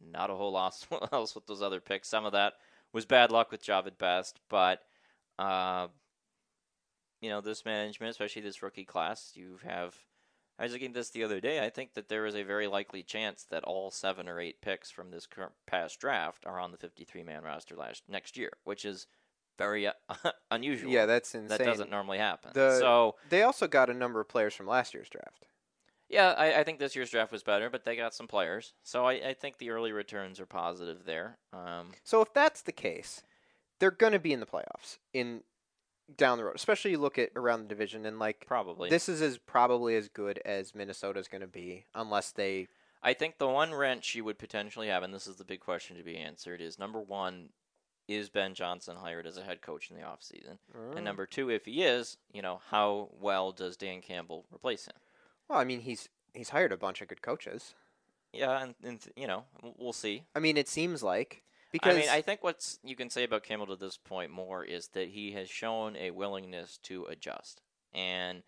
not 0.06 0.30
a 0.30 0.36
whole 0.36 0.52
lot 0.52 0.76
else 1.14 1.34
with 1.36 1.48
those 1.48 1.62
other 1.62 1.80
picks. 1.80 2.10
Some 2.10 2.26
of 2.26 2.34
that 2.34 2.56
was 2.92 3.06
bad 3.06 3.32
luck 3.32 3.50
with 3.50 3.64
Jahvid 3.64 3.98
Best, 3.98 4.42
but 4.50 4.82
uh, 5.40 5.88
you 7.24 7.30
know 7.30 7.42
this 7.42 7.66
management, 7.66 8.12
especially 8.12 8.42
this 8.42 8.62
rookie 8.62 8.86
class, 8.86 9.32
you 9.36 9.60
have. 9.66 9.96
I 10.60 10.64
was 10.64 10.72
looking 10.74 10.90
at 10.90 10.94
this 10.94 11.10
the 11.10 11.24
other 11.24 11.40
day. 11.40 11.66
I 11.66 11.70
think 11.72 11.96
that 11.96 12.10
there 12.10 12.28
is 12.28 12.36
a 12.36 12.44
very 12.44 12.68
likely 12.68 13.02
chance 13.02 13.44
that 13.50 13.64
all 13.64 13.90
seven 13.90 14.30
or 14.30 14.40
eight 14.40 14.62
picks 14.62 14.92
from 14.92 15.10
this 15.10 15.26
current 15.26 15.54
past 15.66 16.00
draft 16.00 16.46
are 16.46 16.60
on 16.60 16.72
the 16.72 16.78
53-man 16.78 17.42
roster 17.44 17.76
last 17.76 18.04
next 18.08 18.38
year, 18.38 18.52
which 18.64 18.86
is 18.86 19.08
very 19.58 19.88
uh, 19.88 19.94
unusual. 20.52 20.92
yeah, 20.92 21.08
that's 21.08 21.34
insane. 21.34 21.58
that 21.58 21.66
doesn't 21.66 21.90
normally 21.90 22.20
happen. 22.20 22.52
The- 22.54 22.78
so 22.80 23.16
They 23.30 23.42
also 23.42 23.68
got 23.68 23.90
a 23.90 23.96
number 23.96 24.20
of 24.22 24.30
players 24.30 24.54
from 24.54 24.68
last 24.68 24.94
year's 24.94 25.10
draft. 25.10 25.48
yeah, 26.08 26.36
I, 26.38 26.60
I 26.60 26.64
think 26.64 26.78
this 26.78 26.96
year's 26.96 27.10
draft 27.10 27.32
was 27.32 27.42
better, 27.44 27.72
but 27.72 27.84
they 27.84 27.96
got 27.96 28.14
some 28.14 28.28
players. 28.28 28.74
So 28.84 29.06
I, 29.06 29.14
I 29.30 29.34
think 29.34 29.58
the 29.58 29.72
early 29.72 29.92
returns 29.92 30.40
are 30.40 30.46
positive 30.46 31.06
there. 31.06 31.40
Um, 31.52 31.94
So 32.04 32.22
if 32.22 32.32
that's 32.32 32.62
the 32.62 32.72
case, 32.72 33.24
they're 33.80 33.90
going 33.92 34.14
to 34.14 34.20
be 34.20 34.34
in 34.34 34.40
the 34.40 34.46
playoffs 34.46 35.00
in 35.14 35.42
down 36.18 36.38
the 36.38 36.44
road. 36.44 36.56
Especially 36.56 36.92
you 36.92 36.98
look 36.98 37.18
at 37.18 37.32
around 37.36 37.62
the 37.62 37.68
division 37.68 38.06
and 38.06 38.20
like 38.20 38.46
probably. 38.46 38.90
this 38.90 39.08
is 39.08 39.22
as 39.22 39.38
probably 39.38 39.96
as 39.96 40.08
good 40.10 40.40
as 40.46 40.76
Minnesota's 40.76 41.28
going 41.28 41.42
to 41.42 41.48
be 41.48 41.86
unless 41.96 42.32
they 42.32 42.68
I 43.04 43.14
think 43.14 43.38
the 43.38 43.50
one 43.50 43.74
wrench 43.74 44.16
you 44.16 44.24
would 44.24 44.40
potentially 44.40 44.88
have, 44.88 45.04
and 45.04 45.14
this 45.14 45.28
is 45.28 45.36
the 45.36 45.44
big 45.44 45.60
question 45.60 45.98
to 45.98 46.04
be 46.04 46.18
answered, 46.18 46.62
is 46.62 46.80
number 46.80 47.02
one, 47.02 47.50
is 48.08 48.30
Ben 48.30 48.54
Johnson 48.54 48.96
hired 48.96 49.28
as 49.28 49.38
a 49.38 49.44
head 49.44 49.62
coach 49.62 49.92
in 49.92 49.98
the 49.98 50.04
offseason? 50.04 50.58
Mm. 50.76 50.96
And 50.96 51.06
number 51.06 51.26
two, 51.26 51.50
if 51.50 51.66
he 51.66 51.84
is, 51.84 52.18
you 52.32 52.42
know, 52.42 52.62
how 52.70 53.10
well 53.20 53.52
does 53.52 53.76
Dan 53.76 54.02
Campbell 54.02 54.46
replace 54.54 54.86
him? 54.88 54.96
Well, 55.50 55.60
I 55.60 55.66
mean 55.66 55.82
he's 55.82 56.08
he's 56.34 56.50
hired 56.50 56.72
a 56.72 56.78
bunch 56.78 57.02
of 57.02 57.10
good 57.10 57.22
coaches. 57.22 57.74
Yeah, 58.32 58.64
and, 58.64 58.76
and 58.84 59.06
you 59.16 59.28
know, 59.28 59.44
we'll 59.78 59.94
see. 59.94 60.24
I 60.34 60.40
mean 60.40 60.56
it 60.56 60.70
seems 60.70 61.04
like 61.04 61.44
because 61.74 61.96
I 61.96 62.00
mean, 62.00 62.10
I 62.10 62.22
think 62.22 62.44
what's 62.44 62.80
you 62.84 62.96
can 62.96 63.10
say 63.10 63.24
about 63.24 63.44
Campbell 63.44 63.68
to 63.68 63.76
this 63.76 63.98
point 63.98 64.32
more 64.32 64.64
is 64.64 64.90
that 64.90 65.10
he 65.10 65.32
has 65.32 65.50
shown 65.50 65.98
a 65.98 66.12
willingness 66.12 66.78
to 66.84 67.06
adjust. 67.06 67.62
And 67.94 68.44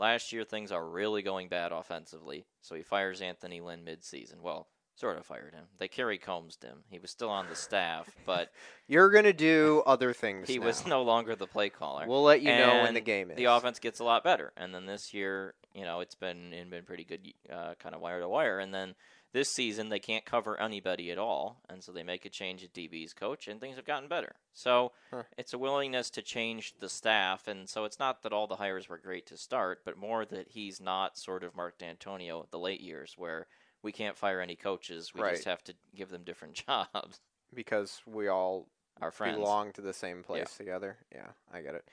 last 0.00 0.32
year 0.32 0.44
things 0.44 0.72
are 0.72 0.88
really 0.88 1.22
going 1.22 1.48
bad 1.48 1.72
offensively, 1.72 2.46
so 2.62 2.74
he 2.74 2.82
fires 2.82 3.20
Anthony 3.20 3.60
Lynn 3.60 3.84
mid-season. 3.84 4.38
Well, 4.42 4.66
sort 4.96 5.18
of 5.18 5.26
fired 5.26 5.54
him. 5.54 5.64
They 5.78 5.88
Kerry 5.88 6.18
Coombsed 6.18 6.62
him. 6.62 6.78
He 6.88 6.98
was 6.98 7.10
still 7.10 7.28
on 7.28 7.48
the 7.50 7.54
staff, 7.54 8.08
but 8.26 8.50
you're 8.88 9.10
going 9.10 9.24
to 9.24 9.32
do 9.34 9.82
other 9.86 10.14
things. 10.14 10.48
he 10.48 10.58
now. 10.58 10.66
was 10.66 10.86
no 10.86 11.02
longer 11.02 11.36
the 11.36 11.46
play 11.46 11.68
caller. 11.68 12.06
We'll 12.08 12.22
let 12.22 12.40
you 12.40 12.48
know 12.48 12.82
when 12.82 12.94
the 12.94 13.00
game 13.00 13.30
is. 13.30 13.36
The 13.36 13.44
offense 13.44 13.78
gets 13.78 14.00
a 14.00 14.04
lot 14.04 14.24
better, 14.24 14.52
and 14.56 14.74
then 14.74 14.86
this 14.86 15.12
year, 15.12 15.54
you 15.74 15.84
know, 15.84 16.00
it's 16.00 16.14
been 16.14 16.54
it's 16.54 16.70
been 16.70 16.84
pretty 16.84 17.04
good, 17.04 17.20
uh, 17.52 17.74
kind 17.78 17.94
of 17.94 18.00
wire 18.00 18.20
to 18.20 18.28
wire. 18.28 18.58
And 18.58 18.72
then 18.72 18.94
this 19.32 19.50
season, 19.50 19.88
they 19.88 19.98
can't 20.00 20.24
cover 20.24 20.60
anybody 20.60 21.10
at 21.10 21.18
all, 21.18 21.60
and 21.68 21.82
so 21.84 21.92
they 21.92 22.02
make 22.02 22.24
a 22.24 22.30
change 22.30 22.64
at 22.64 22.72
DB's 22.72 23.12
coach, 23.12 23.46
and 23.48 23.60
things 23.60 23.76
have 23.76 23.84
gotten 23.84 24.08
better. 24.08 24.34
So 24.52 24.92
Huh. 25.12 25.22
it's 25.38 25.52
a 25.52 25.58
willingness 25.58 26.10
to 26.10 26.22
change 26.22 26.74
the 26.80 26.88
staff, 26.88 27.46
and 27.46 27.68
so 27.68 27.84
it's 27.84 27.98
not 27.98 28.22
that 28.22 28.32
all 28.32 28.46
the 28.46 28.56
hires 28.56 28.88
were 28.88 28.98
great 28.98 29.26
to 29.26 29.36
start, 29.36 29.80
but 29.84 29.96
more 29.96 30.24
that 30.24 30.48
he's 30.48 30.80
not 30.80 31.16
sort 31.16 31.44
of 31.44 31.54
Mark 31.54 31.78
Dantonio 31.78 32.50
the 32.50 32.58
late 32.58 32.80
years 32.80 33.14
where 33.16 33.46
we 33.82 33.92
can't 33.92 34.16
fire 34.16 34.40
any 34.40 34.56
coaches, 34.56 35.14
we 35.14 35.22
Right. 35.22 35.34
just 35.34 35.44
have 35.44 35.62
to 35.64 35.74
give 35.94 36.10
them 36.10 36.24
different 36.24 36.54
jobs. 36.66 37.20
because 37.54 38.00
we 38.06 38.28
all 38.28 38.68
Our 39.00 39.10
friends. 39.10 39.36
belong 39.36 39.72
to 39.72 39.80
the 39.80 39.92
same 39.94 40.22
place 40.22 40.56
together. 40.56 40.98
Yeah, 41.12 41.28
I 41.52 41.62
get 41.62 41.74
it. 41.74 41.84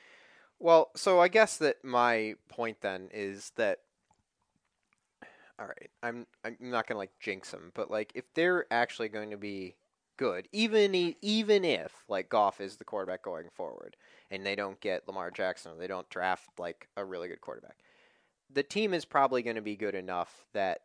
Well, 0.59 0.89
so 0.95 1.19
I 1.19 1.27
guess 1.27 1.57
that 1.57 1.83
my 1.83 2.35
point 2.49 2.81
then 2.81 3.09
is 3.13 3.51
that 3.57 3.79
all 5.59 5.67
right, 5.67 5.89
I'm 6.03 6.27
I'm 6.43 6.57
not 6.59 6.87
to 6.87 6.97
like 6.97 7.11
jinx 7.19 7.51
them, 7.51 7.71
but 7.73 7.89
like 7.89 8.11
if 8.15 8.25
they're 8.33 8.65
actually 8.71 9.09
going 9.09 9.31
to 9.31 9.37
be 9.37 9.75
good, 10.17 10.47
even 10.51 11.15
even 11.21 11.65
if 11.65 12.03
like 12.07 12.29
Goff 12.29 12.61
is 12.61 12.77
the 12.77 12.83
quarterback 12.83 13.23
going 13.23 13.49
forward 13.53 13.95
and 14.29 14.45
they 14.45 14.55
don't 14.55 14.79
get 14.81 15.07
Lamar 15.07 15.31
Jackson 15.31 15.71
or 15.71 15.75
they 15.75 15.87
don't 15.87 16.09
draft 16.09 16.47
like 16.57 16.87
a 16.97 17.05
really 17.05 17.27
good 17.27 17.41
quarterback. 17.41 17.77
The 18.53 18.63
team 18.63 18.93
is 18.93 19.05
probably 19.05 19.41
going 19.41 19.55
to 19.55 19.61
be 19.61 19.75
good 19.75 19.95
enough 19.95 20.45
that 20.53 20.81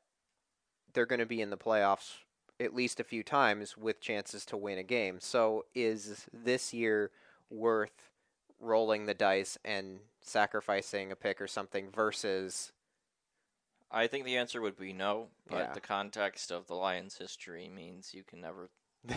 they're 0.93 1.07
going 1.07 1.21
to 1.21 1.27
be 1.27 1.41
in 1.41 1.51
the 1.51 1.57
playoffs 1.57 2.15
at 2.61 2.75
least 2.75 3.01
a 3.01 3.05
few 3.05 3.23
times 3.23 3.77
with 3.77 4.01
chances 4.01 4.45
to 4.47 4.57
win 4.57 4.79
a 4.79 4.83
game. 4.83 5.19
So 5.21 5.65
is 5.75 6.27
this 6.33 6.73
year 6.73 7.11
worth 7.51 8.11
rolling 8.61 9.07
the 9.07 9.15
dice 9.15 9.59
and 9.65 10.01
sacrificing 10.21 11.11
a 11.11 11.17
pick 11.17 11.41
or 11.41 11.49
something 11.49 11.91
versus 11.91 12.73
I 13.93 14.07
think 14.07 14.25
the 14.25 14.39
answer 14.39 14.61
would 14.63 14.77
be 14.79 14.93
no, 14.93 15.29
but 15.49 15.59
Yeah. 15.59 15.73
the 15.75 15.81
context 15.81 16.51
of 16.51 16.67
the 16.67 16.75
Lions' 16.75 17.19
history 17.19 17.69
means 17.69 18.15
you 18.15 18.23
can 18.25 18.41
never 18.41 18.71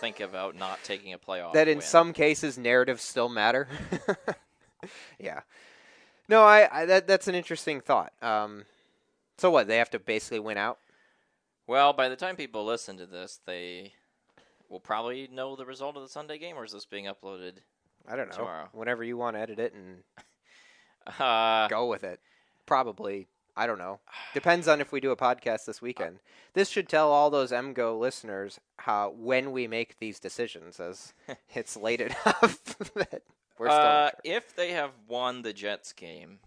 think 0.00 0.20
about 0.20 0.54
not 0.54 0.78
taking 0.84 1.12
a 1.12 1.18
playoff. 1.18 1.52
that 1.54 1.66
in 1.68 1.78
win. 1.78 1.86
some 1.86 2.12
cases 2.12 2.56
narratives 2.56 3.02
still 3.02 3.28
matter? 3.28 3.66
yeah. 5.18 5.40
No, 6.28 6.42
I, 6.44 6.68
I 6.82 6.84
that 6.86 7.06
that's 7.06 7.26
an 7.28 7.34
interesting 7.34 7.80
thought. 7.80 8.12
Um 8.22 8.64
So 9.38 9.50
what? 9.50 9.66
They 9.66 9.78
have 9.78 9.90
to 9.90 9.98
basically 9.98 10.40
win 10.40 10.58
out. 10.58 10.78
Well, 11.66 11.92
by 11.92 12.08
the 12.08 12.16
time 12.16 12.36
people 12.36 12.64
listen 12.64 12.96
to 12.98 13.06
this, 13.06 13.40
they 13.46 13.92
will 14.68 14.80
probably 14.80 15.28
know 15.32 15.56
the 15.56 15.64
result 15.66 15.96
of 15.96 16.02
the 16.02 16.08
Sunday 16.08 16.38
game, 16.38 16.56
or 16.56 16.64
is 16.64 16.72
this 16.72 16.84
being 16.84 17.06
uploaded? 17.06 17.54
I 18.08 18.16
don't 18.16 18.28
know. 18.30 18.36
Tomorrow. 18.36 18.68
Whenever 18.72 19.02
you 19.04 19.16
want 19.16 19.36
to 19.36 19.40
edit 19.40 19.58
it 19.58 19.72
and 19.74 20.02
Uh, 21.18 21.66
go 21.68 21.86
with 21.86 22.04
it. 22.04 22.20
Probably. 22.66 23.26
I 23.56 23.66
don't 23.66 23.78
know. 23.78 24.00
Depends 24.34 24.68
on 24.68 24.80
if 24.80 24.92
we 24.92 25.00
do 25.00 25.10
a 25.10 25.16
podcast 25.16 25.64
this 25.64 25.82
weekend. 25.82 26.18
This 26.54 26.68
should 26.68 26.88
tell 26.88 27.10
all 27.12 27.30
those 27.30 27.52
MGO 27.52 27.98
listeners 27.98 28.58
how 28.78 29.14
when 29.16 29.52
we 29.52 29.66
make 29.66 29.98
these 29.98 30.18
decisions, 30.18 30.80
as 30.80 31.12
it's 31.54 31.76
late 31.76 32.00
enough 32.00 32.64
that 32.94 33.22
we're 33.58 33.68
still. 33.68 33.78
uh, 33.78 34.10
if 34.24 34.54
they 34.54 34.72
have 34.72 34.92
won 35.06 35.42
the 35.42 35.52
Jets 35.52 35.92
game, 35.92 36.38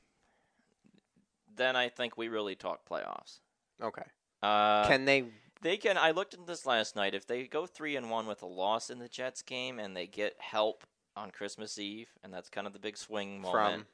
then 1.56 1.76
I 1.76 1.90
think 1.90 2.18
we 2.18 2.28
really 2.28 2.56
talk 2.56 2.88
playoffs. 2.90 3.40
Okay. 3.82 4.04
Uh, 4.42 4.88
Can 4.88 5.06
they? 5.06 5.26
They 5.62 5.78
can. 5.78 5.98
I 5.98 6.12
looked 6.12 6.34
at 6.34 6.46
this 6.46 6.66
last 6.66 6.96
night. 6.96 7.16
If 7.16 7.26
they 7.26 7.48
go 7.48 7.66
three 7.66 7.96
and 7.96 8.10
one 8.10 8.28
with 8.28 8.42
a 8.42 8.46
loss 8.48 8.90
in 8.90 9.00
the 9.00 9.08
Jets 9.08 9.42
game, 9.42 9.80
and 9.80 9.96
they 9.96 10.08
get 10.08 10.36
help 10.40 10.84
on 11.16 11.32
Christmas 11.32 11.80
Eve, 11.80 12.10
and 12.22 12.34
that's 12.34 12.50
kind 12.50 12.68
of 12.68 12.74
the 12.74 12.80
big 12.80 12.98
swing 12.98 13.40
moment. 13.40 13.86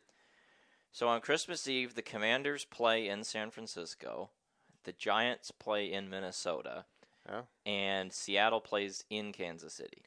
So 0.92 1.08
on 1.08 1.22
Christmas 1.22 1.68
Eve, 1.68 1.96
the 1.96 2.02
Commanders 2.02 2.66
play 2.66 3.08
in 3.08 3.24
San 3.24 3.52
Francisco, 3.52 4.30
the 4.84 4.92
Giants 4.94 5.52
play 5.52 5.92
in 5.92 6.10
Minnesota, 6.10 6.86
Oh. 7.30 7.46
and 7.66 8.12
Seattle 8.12 8.62
plays 8.62 9.04
in 9.10 9.32
Kansas 9.32 9.74
City. 9.74 10.04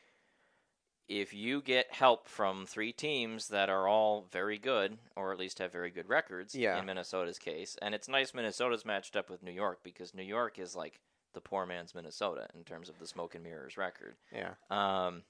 If 1.08 1.32
you 1.34 1.60
get 1.62 1.92
help 1.92 2.26
from 2.26 2.64
three 2.66 2.92
teams 2.92 3.48
that 3.48 3.68
are 3.68 3.86
all 3.86 4.22
very 4.22 4.58
good, 4.58 4.98
or 5.14 5.32
at 5.32 5.38
least 5.38 5.58
have 5.58 5.70
very 5.70 5.90
good 5.90 6.08
records, 6.08 6.54
Yeah. 6.54 6.78
in 6.78 6.86
Minnesota's 6.86 7.38
case, 7.38 7.76
and 7.82 7.94
it's 7.94 8.08
nice 8.08 8.34
Minnesota's 8.34 8.84
matched 8.84 9.14
up 9.14 9.28
with 9.30 9.42
New 9.42 9.52
York 9.52 9.82
because 9.82 10.14
New 10.14 10.22
York 10.22 10.58
is 10.58 10.74
like 10.74 11.00
the 11.32 11.40
poor 11.40 11.64
man's 11.66 11.94
Minnesota 11.94 12.48
in 12.54 12.64
terms 12.64 12.88
of 12.88 12.98
the 12.98 13.06
smoke 13.06 13.34
and 13.34 13.44
mirrors 13.44 13.76
record. 13.76 14.16
yeah. 14.32 14.54
Um, 14.70 15.24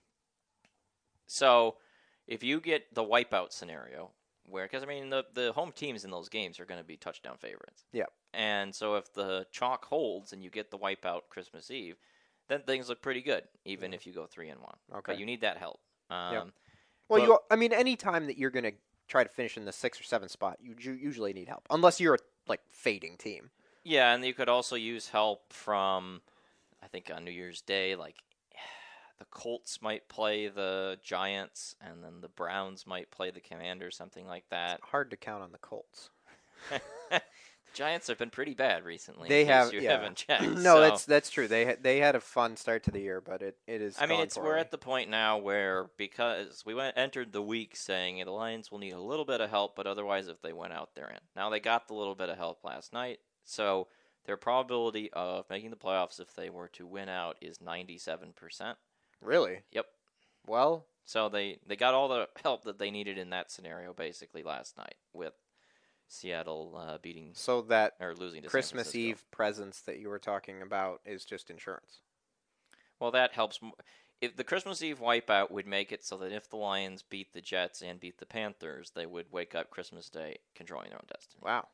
so 1.26 1.76
if 2.26 2.42
you 2.42 2.60
get 2.60 2.94
the 2.94 3.04
wipeout 3.04 3.52
scenario, 3.52 4.12
where 4.52 4.64
because 4.64 4.82
I 4.82 4.86
mean 4.86 5.10
the 5.10 5.24
the 5.34 5.52
home 5.52 5.72
teams 5.72 6.04
in 6.04 6.10
those 6.10 6.28
games 6.28 6.60
are 6.60 6.64
going 6.64 6.80
to 6.80 6.86
be 6.86 6.96
touchdown 6.96 7.36
favorites. 7.38 7.84
Yep. 7.92 8.12
And 8.34 8.74
so 8.74 8.94
if 8.96 9.12
the 9.12 9.46
chalk 9.50 9.84
holds 9.86 10.32
and 10.32 10.42
you 10.44 10.50
get 10.50 10.70
the 10.70 10.78
wipeout 10.78 11.22
Christmas 11.28 11.70
Eve, 11.70 11.96
then 12.48 12.60
things 12.62 12.88
look 12.88 13.02
pretty 13.02 13.22
good, 13.22 13.44
even 13.64 13.92
if 13.92 14.06
you 14.06 14.12
go 14.12 14.26
three 14.26 14.48
and 14.50 14.60
one. 14.60 14.76
Okay. 14.92 15.12
But 15.12 15.18
you 15.18 15.26
need 15.26 15.40
that 15.40 15.56
help. 15.58 15.80
Um, 16.10 16.32
Yep. 16.34 16.42
Well, 17.08 17.20
Well- 17.20 17.28
you. 17.28 17.38
I 17.50 17.56
mean, 17.56 17.72
any 17.72 17.96
time 17.96 18.26
that 18.26 18.38
you're 18.38 18.50
going 18.50 18.64
to 18.64 18.72
try 19.08 19.24
to 19.24 19.28
finish 19.28 19.56
in 19.56 19.64
the 19.64 19.72
sixth 19.72 20.00
or 20.00 20.04
seventh 20.04 20.30
spot, 20.30 20.58
you 20.60 20.74
ju- 20.74 20.94
usually 20.94 21.32
need 21.32 21.48
help, 21.48 21.66
unless 21.70 22.00
you're 22.00 22.14
a 22.14 22.18
like 22.46 22.60
fading 22.68 23.16
team. 23.18 23.50
Yeah, 23.84 24.14
and 24.14 24.24
you 24.24 24.32
could 24.32 24.48
also 24.48 24.76
use 24.76 25.08
help 25.08 25.52
from, 25.52 26.22
I 26.82 26.86
think 26.86 27.10
on 27.14 27.24
New 27.24 27.32
Year's 27.32 27.60
Day, 27.60 27.96
like 27.96 28.16
the 29.22 29.28
Colts 29.30 29.80
might 29.80 30.08
play 30.08 30.48
the 30.48 30.98
Giants, 31.00 31.76
and 31.80 32.02
then 32.02 32.20
the 32.20 32.28
Browns 32.28 32.88
might 32.88 33.12
play 33.12 33.30
the 33.30 33.40
Commanders, 33.40 33.96
something 33.96 34.26
like 34.26 34.42
that. 34.50 34.80
Hard 34.82 35.10
to 35.10 35.16
count 35.16 35.44
on 35.44 35.52
the 35.52 35.58
Colts. 35.58 36.10
the 36.70 37.22
Giants 37.72 38.08
have 38.08 38.18
been 38.18 38.30
pretty 38.30 38.54
bad 38.54 38.84
recently. 38.84 39.28
They 39.28 39.44
have. 39.44 39.72
You 39.72 39.80
yeah. 39.80 39.92
haven't 39.92 40.16
checked. 40.28 40.42
no, 40.42 40.56
so- 40.56 40.80
that's 40.80 41.04
that's 41.04 41.30
true. 41.30 41.46
They 41.46 41.66
ha- 41.66 41.76
they 41.80 41.98
had 41.98 42.16
a 42.16 42.20
fun 42.20 42.56
start 42.56 42.82
to 42.84 42.90
the 42.90 42.98
year, 42.98 43.20
but 43.20 43.42
it, 43.42 43.56
it 43.68 43.80
is. 43.80 43.96
I 44.00 44.06
mean, 44.06 44.18
it's 44.18 44.36
we're 44.36 44.42
poorly. 44.42 44.60
at 44.60 44.72
the 44.72 44.78
point 44.78 45.08
now 45.08 45.38
where 45.38 45.88
because 45.96 46.64
we 46.66 46.74
went 46.74 46.98
entered 46.98 47.32
the 47.32 47.42
week 47.42 47.76
saying 47.76 48.20
the 48.24 48.32
Lions 48.32 48.72
will 48.72 48.80
need 48.80 48.94
a 48.94 49.00
little 49.00 49.24
bit 49.24 49.40
of 49.40 49.50
help, 49.50 49.76
but 49.76 49.86
otherwise, 49.86 50.26
if 50.26 50.42
they 50.42 50.52
went 50.52 50.72
out, 50.72 50.90
they're 50.96 51.10
in. 51.10 51.20
Now 51.36 51.48
they 51.48 51.60
got 51.60 51.86
the 51.86 51.94
little 51.94 52.16
bit 52.16 52.28
of 52.28 52.36
help 52.38 52.64
last 52.64 52.92
night, 52.92 53.20
so 53.44 53.86
their 54.24 54.36
probability 54.36 55.12
of 55.12 55.48
making 55.48 55.70
the 55.70 55.76
playoffs 55.76 56.18
if 56.18 56.34
they 56.34 56.50
were 56.50 56.68
to 56.68 56.88
win 56.88 57.08
out 57.08 57.36
is 57.40 57.60
ninety-seven 57.60 58.32
percent. 58.34 58.78
Really. 59.22 59.62
Yep. 59.72 59.86
Well, 60.46 60.86
So 61.04 61.28
they 61.28 61.58
they 61.66 61.76
got 61.76 61.94
all 61.94 62.08
the 62.08 62.28
help 62.42 62.64
that 62.64 62.78
they 62.78 62.90
needed 62.90 63.18
in 63.18 63.30
that 63.30 63.50
scenario 63.50 63.92
basically 63.92 64.42
last 64.42 64.76
night 64.76 64.96
with 65.12 65.34
Seattle 66.08 66.76
uh, 66.78 66.98
beating 66.98 67.30
so 67.32 67.62
that 67.62 67.94
or 68.00 68.14
losing 68.14 68.42
to 68.42 68.48
Christmas. 68.48 68.94
Eve 68.94 69.24
presents 69.30 69.80
that 69.82 69.98
you 69.98 70.08
were 70.08 70.18
talking 70.18 70.60
about 70.60 71.00
is 71.06 71.24
just 71.24 71.50
insurance. 71.50 72.00
Well, 73.00 73.10
that 73.12 73.32
helps. 73.32 73.58
If 74.20 74.36
the 74.36 74.44
Christmas 74.44 74.82
Eve 74.82 75.00
wipeout 75.00 75.50
would 75.50 75.66
make 75.66 75.90
it 75.90 76.04
so 76.04 76.16
that 76.18 76.30
if 76.30 76.48
the 76.48 76.56
Lions 76.56 77.02
beat 77.02 77.32
the 77.32 77.40
Jets 77.40 77.82
and 77.82 77.98
beat 77.98 78.18
the 78.18 78.26
Panthers, 78.26 78.92
they 78.94 79.06
would 79.06 79.26
wake 79.32 79.54
up 79.54 79.70
Christmas 79.70 80.08
Day 80.08 80.38
controlling 80.54 80.90
their 80.90 80.98
own 80.98 81.06
destiny. 81.12 81.40
Wow. 81.42 81.66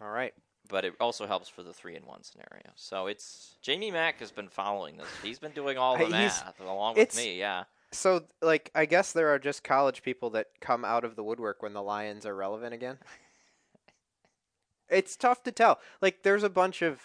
All 0.00 0.10
right. 0.10 0.32
But 0.72 0.86
it 0.86 0.94
also 0.98 1.26
helps 1.26 1.50
for 1.50 1.62
the 1.62 1.72
three 1.72 1.94
and 1.94 2.06
one 2.06 2.22
scenario. 2.22 2.70
So 2.76 3.06
it's 3.06 3.56
Jamie 3.60 3.90
Mack 3.90 4.18
has 4.20 4.32
been 4.32 4.48
following 4.48 4.96
this. 4.96 5.06
He's 5.22 5.38
been 5.38 5.52
doing 5.52 5.76
all 5.76 5.98
the 5.98 6.08
math 6.08 6.58
along 6.60 6.96
with 6.96 7.14
me. 7.14 7.38
Yeah. 7.38 7.64
So, 7.92 8.24
like, 8.40 8.70
I 8.74 8.86
guess 8.86 9.12
there 9.12 9.28
are 9.28 9.38
just 9.38 9.62
college 9.62 10.02
people 10.02 10.30
that 10.30 10.46
come 10.62 10.82
out 10.82 11.04
of 11.04 11.14
the 11.14 11.22
woodwork 11.22 11.62
when 11.62 11.74
the 11.74 11.82
Lions 11.82 12.24
are 12.24 12.34
relevant 12.34 12.72
again. 12.72 12.96
it's 14.88 15.14
tough 15.14 15.42
to 15.42 15.52
tell. 15.52 15.78
Like, 16.00 16.22
there's 16.22 16.42
a 16.42 16.48
bunch 16.48 16.80
of. 16.80 17.02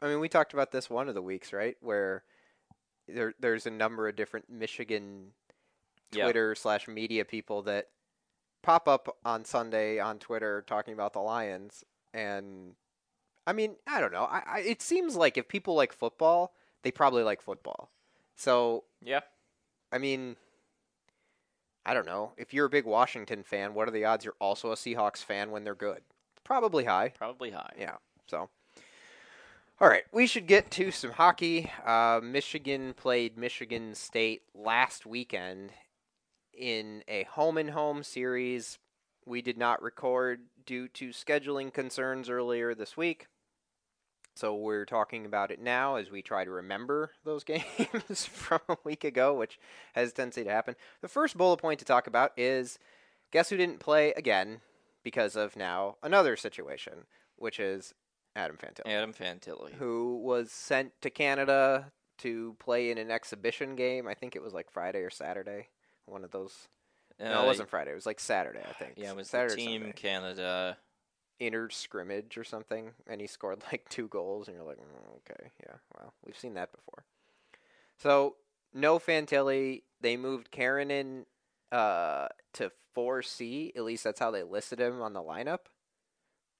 I 0.00 0.06
mean, 0.06 0.20
we 0.20 0.28
talked 0.28 0.52
about 0.52 0.70
this 0.70 0.88
one 0.88 1.08
of 1.08 1.16
the 1.16 1.22
weeks, 1.22 1.52
right? 1.52 1.76
Where 1.80 2.22
there 3.08 3.34
there's 3.40 3.66
a 3.66 3.70
number 3.70 4.08
of 4.08 4.14
different 4.16 4.48
Michigan. 4.48 5.32
Twitter 6.10 6.54
slash 6.54 6.88
media 6.88 7.22
people 7.24 7.62
that 7.64 7.88
pop 8.62 8.88
up 8.88 9.14
on 9.24 9.44
Sunday 9.44 9.98
on 9.98 10.18
Twitter 10.18 10.64
talking 10.66 10.94
about 10.94 11.12
the 11.12 11.20
Lions, 11.20 11.84
and 12.14 12.74
I 13.48 13.54
mean, 13.54 13.76
I 13.86 13.98
don't 13.98 14.12
know. 14.12 14.24
I, 14.24 14.42
I 14.46 14.58
it 14.60 14.82
seems 14.82 15.16
like 15.16 15.38
if 15.38 15.48
people 15.48 15.74
like 15.74 15.94
football, 15.94 16.52
they 16.82 16.90
probably 16.90 17.22
like 17.22 17.40
football. 17.40 17.90
So 18.36 18.84
Yeah. 19.02 19.20
I 19.90 19.96
mean, 19.96 20.36
I 21.86 21.94
don't 21.94 22.04
know. 22.04 22.32
If 22.36 22.52
you're 22.52 22.66
a 22.66 22.70
big 22.70 22.84
Washington 22.84 23.42
fan, 23.42 23.72
what 23.72 23.88
are 23.88 23.90
the 23.90 24.04
odds 24.04 24.22
you're 24.22 24.34
also 24.38 24.70
a 24.70 24.74
Seahawks 24.74 25.24
fan 25.24 25.50
when 25.50 25.64
they're 25.64 25.74
good? 25.74 26.02
Probably 26.44 26.84
high. 26.84 27.14
Probably 27.16 27.50
high. 27.50 27.72
Yeah. 27.78 27.96
So, 28.26 28.50
all 29.80 29.88
right, 29.88 30.04
we 30.12 30.26
should 30.26 30.46
get 30.46 30.70
to 30.72 30.90
some 30.90 31.12
hockey. 31.12 31.72
Uh, 31.86 32.20
Michigan 32.22 32.92
played 32.92 33.38
Michigan 33.38 33.94
State 33.94 34.42
last 34.54 35.06
weekend 35.06 35.72
in 36.52 37.02
a 37.08 37.22
home 37.22 37.56
and 37.56 37.70
home 37.70 38.02
series. 38.02 38.78
We 39.24 39.40
did 39.40 39.56
not 39.56 39.82
record 39.82 40.40
due 40.66 40.88
to 40.88 41.08
scheduling 41.08 41.72
concerns 41.72 42.28
earlier 42.28 42.74
this 42.74 42.94
week. 42.94 43.26
So 44.38 44.54
we're 44.54 44.84
talking 44.84 45.26
about 45.26 45.50
it 45.50 45.60
now 45.60 45.96
as 45.96 46.12
we 46.12 46.22
try 46.22 46.44
to 46.44 46.50
remember 46.52 47.10
those 47.24 47.42
games 47.52 48.24
from 48.24 48.60
a 48.68 48.76
week 48.84 49.02
ago, 49.02 49.34
which 49.34 49.58
has 49.96 50.10
a 50.10 50.12
tendency 50.12 50.44
to 50.44 50.50
happen. 50.50 50.76
The 51.00 51.08
first 51.08 51.36
bullet 51.36 51.56
point 51.56 51.80
to 51.80 51.84
talk 51.84 52.06
about 52.06 52.30
is 52.36 52.78
guess 53.32 53.50
who 53.50 53.56
didn't 53.56 53.80
play 53.80 54.12
again 54.12 54.60
because 55.02 55.34
of 55.34 55.56
now 55.56 55.96
another 56.04 56.36
situation, 56.36 57.06
which 57.34 57.58
is 57.58 57.94
Adam 58.36 58.56
Fantilli, 58.56 58.92
Adam 58.92 59.12
Fantilli. 59.12 59.72
who 59.72 60.20
was 60.22 60.52
sent 60.52 60.92
to 61.02 61.10
Canada 61.10 61.90
to 62.18 62.54
play 62.60 62.92
in 62.92 62.98
an 62.98 63.10
exhibition 63.10 63.74
game. 63.74 64.06
I 64.06 64.14
think 64.14 64.36
it 64.36 64.42
was 64.42 64.54
like 64.54 64.70
Friday 64.70 65.00
or 65.00 65.10
Saturday. 65.10 65.66
One 66.06 66.22
of 66.22 66.30
those. 66.30 66.68
no, 67.18 67.40
Uh, 67.40 67.42
it 67.42 67.46
wasn't 67.46 67.70
Friday. 67.70 67.90
It 67.90 67.96
was 67.96 68.06
like 68.06 68.20
Saturday, 68.20 68.62
I 68.68 68.72
think. 68.74 68.92
Yeah, 68.98 69.10
it 69.10 69.16
was 69.16 69.28
Saturday 69.28 69.56
Team 69.56 69.80
Sunday. 69.80 69.96
Canada. 69.96 70.78
Inner 71.40 71.70
scrimmage 71.70 72.36
or 72.36 72.44
something, 72.44 72.90
and 73.06 73.20
he 73.20 73.26
scored 73.26 73.62
like 73.72 73.88
two 73.88 74.08
goals, 74.08 74.48
and 74.48 74.56
you're 74.56 74.66
like, 74.66 74.78
mm, 74.78 75.16
okay, 75.30 75.50
yeah, 75.64 75.76
well, 75.96 76.12
we've 76.24 76.38
seen 76.38 76.54
that 76.54 76.72
before. 76.72 77.04
So 77.96 78.36
no 78.72 78.98
Fantilli. 78.98 79.82
They 80.00 80.16
moved 80.16 80.50
Keranen 80.50 81.24
uh, 81.72 82.28
to 82.54 82.70
four 82.94 83.22
C. 83.22 83.72
At 83.76 83.84
least 83.84 84.04
that's 84.04 84.20
how 84.20 84.30
they 84.30 84.42
listed 84.42 84.80
him 84.80 85.02
on 85.02 85.12
the 85.12 85.22
lineup, 85.22 85.66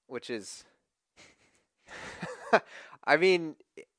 which 0.07 0.29
is, 0.29 0.65
I 3.03 3.17
mean, 3.17 3.55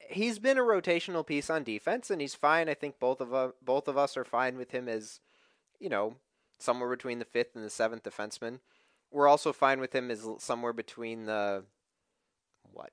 he's 0.09 0.39
been 0.39 0.59
a 0.59 0.63
rotational 0.63 1.27
piece 1.27 1.51
on 1.51 1.65
defense, 1.65 2.11
and 2.11 2.21
he's 2.21 2.35
fine. 2.35 2.69
I 2.69 2.75
think 2.75 2.99
both 2.99 3.21
of 3.21 3.33
us, 3.33 3.53
both 3.63 3.89
of 3.89 3.97
us 3.97 4.17
are 4.17 4.25
fine 4.25 4.57
with 4.57 4.73
him 4.73 4.89
as, 4.89 5.21
you 5.79 5.89
know, 5.89 6.17
somewhere 6.59 6.91
between 6.91 7.19
the 7.19 7.25
fifth 7.25 7.55
and 7.55 7.65
the 7.65 7.71
seventh 7.71 8.03
defenseman 8.03 8.59
we're 9.11 9.29
also 9.29 9.53
fine 9.53 9.81
with 9.81 9.95
him 9.95 10.11
as 10.11 10.27
somewhere 10.39 10.73
between 10.73 11.25
the 11.25 11.65
what 12.73 12.91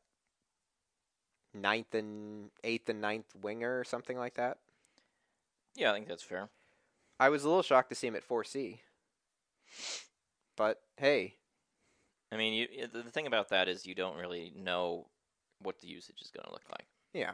ninth 1.54 1.94
and 1.94 2.50
eighth 2.64 2.90
and 2.90 3.02
ninth 3.02 3.36
winger 3.42 3.80
or 3.80 3.84
something 3.84 4.18
like 4.18 4.36
that. 4.36 4.58
Yeah, 5.76 5.92
I 5.92 5.94
think 5.94 6.08
that's 6.08 6.24
fair. 6.24 6.50
I 7.20 7.30
was 7.30 7.44
a 7.44 7.48
little 7.48 7.64
shocked 7.64 7.90
to 7.90 7.96
see 7.96 8.08
him 8.08 8.16
at 8.16 8.24
four 8.24 8.44
C, 8.44 8.82
but 10.56 10.82
hey, 10.98 11.36
I 12.32 12.38
mean, 12.38 12.54
you, 12.54 12.88
the 12.88 13.04
the 13.04 13.12
thing 13.12 13.28
about 13.28 13.50
that 13.50 13.68
is 13.68 13.86
you 13.86 13.96
don't 13.96 14.18
really 14.18 14.54
know 14.56 15.08
what 15.62 15.80
the 15.80 15.88
usage 15.88 16.22
is 16.22 16.32
going 16.32 16.46
to 16.46 16.52
look 16.52 16.66
like. 16.70 16.88
yeah, 17.14 17.32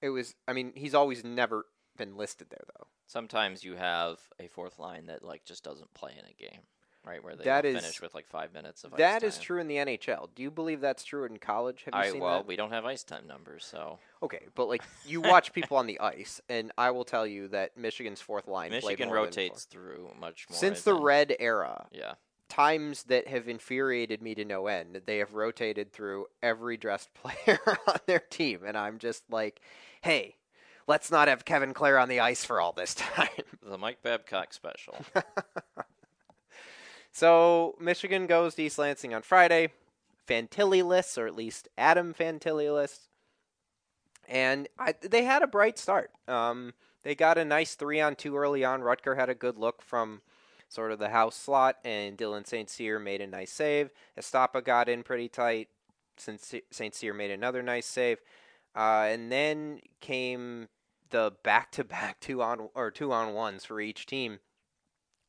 it 0.00 0.10
was. 0.10 0.34
I 0.46 0.52
mean, 0.52 0.72
he's 0.74 0.94
always 0.94 1.24
never 1.24 1.66
been 1.96 2.16
listed 2.16 2.48
there 2.50 2.64
though. 2.78 2.86
Sometimes 3.06 3.64
you 3.64 3.76
have 3.76 4.18
a 4.38 4.48
fourth 4.48 4.78
line 4.78 5.06
that 5.06 5.24
like 5.24 5.44
just 5.44 5.64
doesn't 5.64 5.94
play 5.94 6.12
in 6.12 6.24
a 6.24 6.50
game. 6.50 6.62
Right? 7.08 7.22
Where 7.24 7.34
they 7.34 7.44
That 7.44 7.64
is- 7.64 7.80
finish 7.80 8.00
with 8.02 8.14
like 8.14 8.26
five 8.28 8.52
minutes 8.52 8.84
of 8.84 8.92
ice 8.92 8.98
That 8.98 9.22
is 9.22 9.38
true 9.38 9.60
in 9.60 9.66
the 9.68 9.76
NHL. 9.76 10.28
Do 10.34 10.42
you 10.42 10.50
believe 10.50 10.80
that's 10.80 11.04
true 11.04 11.24
in 11.24 11.38
college? 11.38 11.84
Have 11.84 11.94
you 11.94 12.00
I 12.00 12.10
seen 12.12 12.20
well, 12.20 12.38
that? 12.38 12.46
we 12.46 12.56
don't 12.56 12.70
have 12.72 12.84
ice 12.84 13.02
time 13.04 13.26
numbers, 13.26 13.64
so 13.64 13.98
Okay, 14.22 14.46
but 14.54 14.66
like 14.68 14.82
you 15.06 15.20
watch 15.20 15.52
people 15.52 15.76
on 15.76 15.86
the 15.86 15.98
ice, 16.00 16.40
and 16.48 16.70
I 16.76 16.90
will 16.90 17.04
tell 17.04 17.26
you 17.26 17.48
that 17.48 17.76
Michigan's 17.76 18.20
fourth 18.20 18.46
line 18.48 18.70
Michigan 18.70 19.10
rotates 19.10 19.64
through 19.64 20.10
much 20.20 20.46
more 20.50 20.58
since 20.58 20.82
the 20.82 20.94
than- 20.94 21.02
red 21.02 21.36
era. 21.40 21.86
Yeah, 21.92 22.14
Times 22.48 23.04
that 23.04 23.28
have 23.28 23.46
infuriated 23.48 24.22
me 24.22 24.34
to 24.34 24.44
no 24.44 24.66
end. 24.68 25.02
They 25.06 25.18
have 25.18 25.34
rotated 25.34 25.92
through 25.92 26.26
every 26.42 26.76
dressed 26.76 27.10
player 27.14 27.58
on 27.86 27.98
their 28.06 28.20
team, 28.20 28.60
and 28.66 28.76
I'm 28.76 28.98
just 28.98 29.22
like, 29.30 29.60
hey, 30.00 30.36
let's 30.86 31.10
not 31.10 31.28
have 31.28 31.44
Kevin 31.44 31.74
Clare 31.74 31.98
on 31.98 32.08
the 32.08 32.20
ice 32.20 32.44
for 32.44 32.58
all 32.60 32.72
this 32.72 32.94
time. 32.96 33.28
the 33.62 33.76
Mike 33.76 34.02
Babcock 34.02 34.54
special. 34.54 34.96
So 37.12 37.76
Michigan 37.80 38.26
goes 38.26 38.54
to 38.54 38.62
East 38.62 38.78
Lansing 38.78 39.14
on 39.14 39.22
Friday. 39.22 39.70
Fantilli 40.28 40.84
lists, 40.84 41.16
or 41.16 41.26
at 41.26 41.34
least 41.34 41.68
Adam 41.78 42.12
Fantilli 42.12 42.72
lists, 42.72 43.08
And 44.28 44.68
I, 44.78 44.94
they 45.00 45.24
had 45.24 45.42
a 45.42 45.46
bright 45.46 45.78
start. 45.78 46.10
Um, 46.28 46.74
they 47.02 47.14
got 47.14 47.38
a 47.38 47.44
nice 47.44 47.74
three 47.74 48.00
on 48.00 48.14
two 48.14 48.36
early 48.36 48.64
on. 48.64 48.82
Rutger 48.82 49.16
had 49.16 49.30
a 49.30 49.34
good 49.34 49.56
look 49.56 49.80
from 49.80 50.20
sort 50.68 50.92
of 50.92 50.98
the 50.98 51.08
house 51.08 51.34
slot, 51.34 51.76
and 51.82 52.18
Dylan 52.18 52.46
St. 52.46 52.68
Cyr 52.68 52.98
made 52.98 53.22
a 53.22 53.26
nice 53.26 53.50
save. 53.50 53.90
Estapa 54.18 54.62
got 54.62 54.88
in 54.88 55.02
pretty 55.02 55.28
tight. 55.28 55.68
Since 56.18 56.54
St. 56.70 56.94
Cyr 56.94 57.14
made 57.14 57.30
another 57.30 57.62
nice 57.62 57.86
save. 57.86 58.18
Uh, 58.76 59.06
and 59.08 59.32
then 59.32 59.80
came 60.00 60.68
the 61.10 61.32
back-to-back 61.42 62.20
two 62.20 62.42
on 62.42 62.68
or 62.74 62.90
two 62.90 63.12
on 63.12 63.32
ones 63.32 63.64
for 63.64 63.80
each 63.80 64.04
team. 64.04 64.40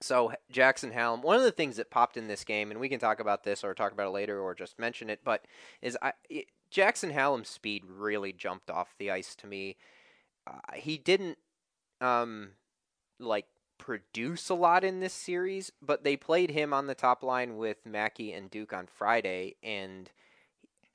So 0.02 0.32
Jackson 0.50 0.92
Hallum, 0.92 1.22
one 1.22 1.36
of 1.36 1.44
the 1.44 1.52
things 1.52 1.76
that 1.76 1.92
popped 1.92 2.16
in 2.16 2.28
this 2.28 2.46
game, 2.46 2.72
and 2.72 2.80
we 2.80 2.90
can 2.90 3.00
talk 3.00 3.20
about 3.20 3.44
this 3.44 3.64
or 3.64 3.74
talk 3.74 3.92
about 3.92 4.08
it 4.08 4.12
later 4.12 4.40
or 4.40 4.56
just 4.56 4.80
mention 4.80 5.10
it, 5.10 5.20
but 5.24 5.46
is 5.82 5.98
I 6.02 6.14
Jackson 6.72 7.12
Hallum's 7.12 7.50
speed 7.50 7.84
really 7.86 8.32
jumped 8.32 8.70
off 8.70 8.96
the 8.98 9.12
ice 9.12 9.36
to 9.36 9.48
me. 9.48 9.76
Uh, 10.48 10.60
he 10.76 10.98
didn't 10.98 11.38
um 12.00 12.52
like 13.20 13.48
produce 13.78 14.50
a 14.50 14.54
lot 14.54 14.86
in 14.86 15.02
this 15.02 15.14
series, 15.14 15.72
but 15.82 16.04
they 16.06 16.16
played 16.16 16.52
him 16.52 16.74
on 16.74 16.88
the 16.88 16.96
top 16.96 17.22
line 17.22 17.58
with 17.58 17.86
Mackie 17.86 18.32
and 18.32 18.50
Duke 18.50 18.72
on 18.72 18.88
Friday, 18.88 19.56
and 19.62 20.10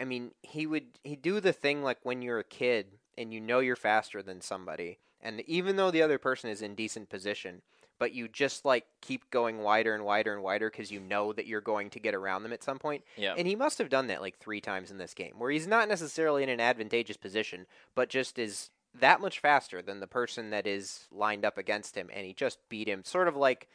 I 0.01 0.05
mean 0.05 0.31
he 0.41 0.67
would 0.67 0.99
he 1.03 1.15
do 1.15 1.41
the 1.41 1.53
thing 1.53 1.83
like 1.83 1.99
when 2.05 2.23
you're 2.23 2.39
a 2.39 2.45
kid 2.45 2.87
and 3.19 3.35
you 3.35 3.41
know 3.41 3.59
you're 3.59 3.77
faster 3.77 4.23
than 4.23 4.41
somebody, 4.41 4.99
and 5.21 5.43
even 5.43 5.77
though 5.77 5.91
the 5.91 6.03
other 6.03 6.19
person 6.19 6.49
is 6.49 6.63
in 6.63 6.75
decent 6.75 7.11
position 7.11 7.61
but 7.99 8.13
you 8.13 8.29
just 8.29 8.65
like 8.65 8.87
keep 9.01 9.31
going 9.31 9.59
wider 9.59 9.95
and 9.95 10.05
wider 10.05 10.35
and 10.35 10.43
wider 10.43 10.71
because 10.71 10.91
you 10.91 11.01
know 11.01 11.33
that 11.33 11.47
you're 11.47 11.61
going 11.61 11.91
to 11.91 12.01
get 12.01 12.15
around 12.15 12.43
them 12.43 12.53
at 12.53 12.65
some 12.65 12.79
point. 12.79 13.03
Yeah, 13.17 13.35
And 13.37 13.47
he 13.47 13.57
must 13.57 13.79
have 13.79 13.89
done 13.89 14.09
that 14.09 14.21
like 14.21 14.39
three 14.39 14.61
times 14.61 14.91
in 14.91 14.99
this 14.99 15.15
game, 15.15 15.35
where 15.39 15.51
he's 15.51 15.67
not 15.67 15.89
necessarily 15.89 16.43
in 16.43 16.49
an 16.49 16.61
advantageous 16.61 17.17
position, 17.17 17.67
but 17.95 18.09
just 18.09 18.39
is 18.39 18.71
that 18.99 19.21
much 19.21 19.41
faster 19.41 19.83
than 19.83 20.01
the 20.01 20.07
person 20.07 20.51
that 20.51 20.67
is 20.67 21.07
lined 21.11 21.45
up 21.45 21.59
against 21.59 21.97
him, 21.97 22.11
and 22.13 22.27
he 22.27 22.33
just 22.33 22.59
beat 22.69 22.89
him. 22.89 23.03
Sort 23.05 23.29
of 23.29 23.37
like, 23.37 23.69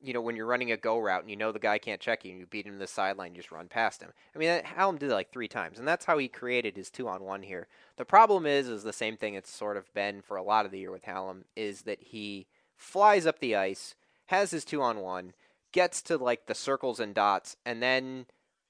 you 0.00 0.12
know, 0.12 0.20
when 0.20 0.36
you're 0.36 0.46
running 0.46 0.72
a 0.72 0.76
go 0.76 0.98
route 0.98 1.22
and 1.22 1.30
you 1.30 1.36
know 1.36 1.52
the 1.52 1.58
guy 1.58 1.78
can't 1.78 2.00
check 2.00 2.24
you, 2.24 2.30
and 2.30 2.40
you 2.40 2.46
beat 2.46 2.66
him 2.66 2.74
to 2.74 2.78
the 2.78 2.86
sideline, 2.86 3.34
you 3.34 3.40
just 3.40 3.52
run 3.52 3.68
past 3.68 4.02
him. 4.02 4.12
I 4.34 4.38
mean, 4.38 4.62
Hallum 4.62 4.98
did 4.98 5.10
it 5.10 5.14
like 5.14 5.32
three 5.32 5.48
times, 5.48 5.78
and 5.78 5.86
that's 5.86 6.04
how 6.04 6.18
he 6.18 6.28
created 6.28 6.76
his 6.76 6.90
two 6.90 7.08
on 7.08 7.22
one 7.22 7.42
here. 7.42 7.68
The 7.96 8.04
problem 8.04 8.46
is, 8.46 8.68
is 8.68 8.82
the 8.82 8.92
same 8.92 9.16
thing 9.16 9.34
it's 9.34 9.50
sort 9.50 9.76
of 9.76 9.92
been 9.94 10.22
for 10.22 10.36
a 10.36 10.42
lot 10.42 10.64
of 10.64 10.70
the 10.70 10.78
year 10.78 10.92
with 10.92 11.04
Hallum, 11.04 11.44
is 11.56 11.82
that 11.82 12.00
he 12.00 12.46
flies 12.82 13.26
up 13.26 13.38
the 13.38 13.56
ice, 13.56 13.94
has 14.26 14.50
his 14.50 14.64
two 14.64 14.82
on 14.82 14.98
one, 14.98 15.32
gets 15.72 16.02
to 16.02 16.16
like 16.18 16.46
the 16.46 16.54
circles 16.54 17.00
and 17.00 17.14
dots, 17.14 17.56
and 17.64 17.82
then 17.82 18.26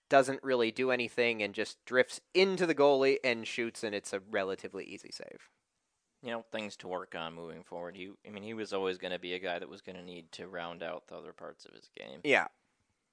doesn't 0.08 0.42
really 0.42 0.70
do 0.70 0.90
anything 0.90 1.42
and 1.42 1.54
just 1.54 1.82
drifts 1.86 2.20
into 2.34 2.66
the 2.66 2.74
goalie 2.74 3.16
and 3.24 3.46
shoots, 3.46 3.82
and 3.82 3.94
it's 3.94 4.12
a 4.12 4.20
relatively 4.30 4.84
easy 4.84 5.10
save. 5.10 5.48
you 6.22 6.30
know 6.30 6.44
things 6.52 6.76
to 6.76 6.88
work 6.88 7.14
on 7.16 7.34
moving 7.34 7.62
forward. 7.64 7.96
He, 7.96 8.10
I 8.26 8.30
mean, 8.30 8.42
he 8.44 8.54
was 8.54 8.72
always 8.72 8.98
going 8.98 9.12
to 9.12 9.18
be 9.18 9.34
a 9.34 9.38
guy 9.38 9.58
that 9.58 9.68
was 9.68 9.80
going 9.80 9.96
to 9.96 10.04
need 10.04 10.30
to 10.32 10.46
round 10.46 10.82
out 10.82 11.08
the 11.08 11.16
other 11.16 11.32
parts 11.32 11.64
of 11.64 11.74
his 11.74 11.90
game. 11.96 12.20
Yeah. 12.24 12.46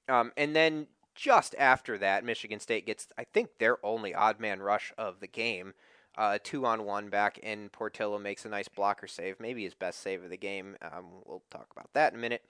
Um, 0.07 0.31
and 0.37 0.55
then 0.55 0.87
just 1.15 1.55
after 1.57 1.97
that, 1.97 2.23
Michigan 2.23 2.59
State 2.59 2.85
gets, 2.85 3.07
I 3.17 3.23
think, 3.23 3.49
their 3.59 3.83
only 3.85 4.13
odd 4.13 4.39
man 4.39 4.61
rush 4.61 4.93
of 4.97 5.19
the 5.19 5.27
game. 5.27 5.73
Uh, 6.19 6.37
two 6.43 6.65
on 6.65 6.83
one 6.83 7.07
back, 7.07 7.39
and 7.43 7.71
Portillo 7.71 8.19
makes 8.19 8.43
a 8.43 8.49
nice 8.49 8.67
blocker 8.67 9.07
save, 9.07 9.39
maybe 9.39 9.63
his 9.63 9.73
best 9.73 10.01
save 10.01 10.21
of 10.21 10.29
the 10.29 10.35
game. 10.35 10.75
Um, 10.81 11.05
we'll 11.25 11.41
talk 11.49 11.67
about 11.71 11.87
that 11.93 12.11
in 12.11 12.19
a 12.19 12.21
minute. 12.21 12.41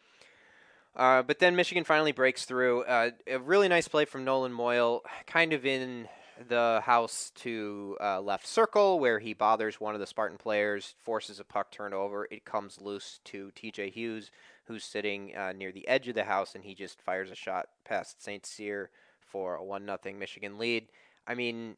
Uh, 0.95 1.21
but 1.21 1.38
then 1.38 1.55
Michigan 1.55 1.84
finally 1.84 2.12
breaks 2.12 2.45
through. 2.45 2.82
Uh, 2.86 3.12
a 3.27 3.38
really 3.38 3.67
nice 3.67 3.88
play 3.88 4.05
from 4.05 4.25
Nolan 4.25 4.51
Moyle, 4.51 5.03
kind 5.27 5.53
of 5.53 5.67
in 5.67 6.08
the 6.47 6.82
house 6.84 7.32
to 7.36 7.95
uh, 8.01 8.19
left 8.19 8.47
circle, 8.47 8.99
where 8.99 9.19
he 9.19 9.36
bothers 9.36 9.79
one 9.79 9.93
of 9.93 9.99
the 9.99 10.08
Spartan 10.08 10.39
players, 10.39 10.95
forces 11.03 11.39
a 11.39 11.43
puck 11.43 11.69
turnover. 11.71 12.27
It 12.32 12.45
comes 12.45 12.82
loose 12.82 13.19
to 13.25 13.51
TJ 13.55 13.93
Hughes, 13.93 14.32
who's 14.65 14.84
sitting 14.84 15.36
uh, 15.36 15.53
near 15.55 15.71
the 15.71 15.88
edge 15.88 16.08
of 16.08 16.15
the 16.15 16.23
house, 16.23 16.55
and 16.55 16.63
he 16.63 16.73
just 16.73 17.03
fires 17.03 17.29
a 17.29 17.36
shot 17.36 17.67
past 17.86 18.23
St. 18.23 18.47
Cyr 18.47 18.89
for 19.21 19.58
a 19.58 19.63
1 19.63 19.86
0 19.86 20.17
Michigan 20.17 20.58
lead. 20.58 20.88
I 21.27 21.36
mean, 21.36 21.75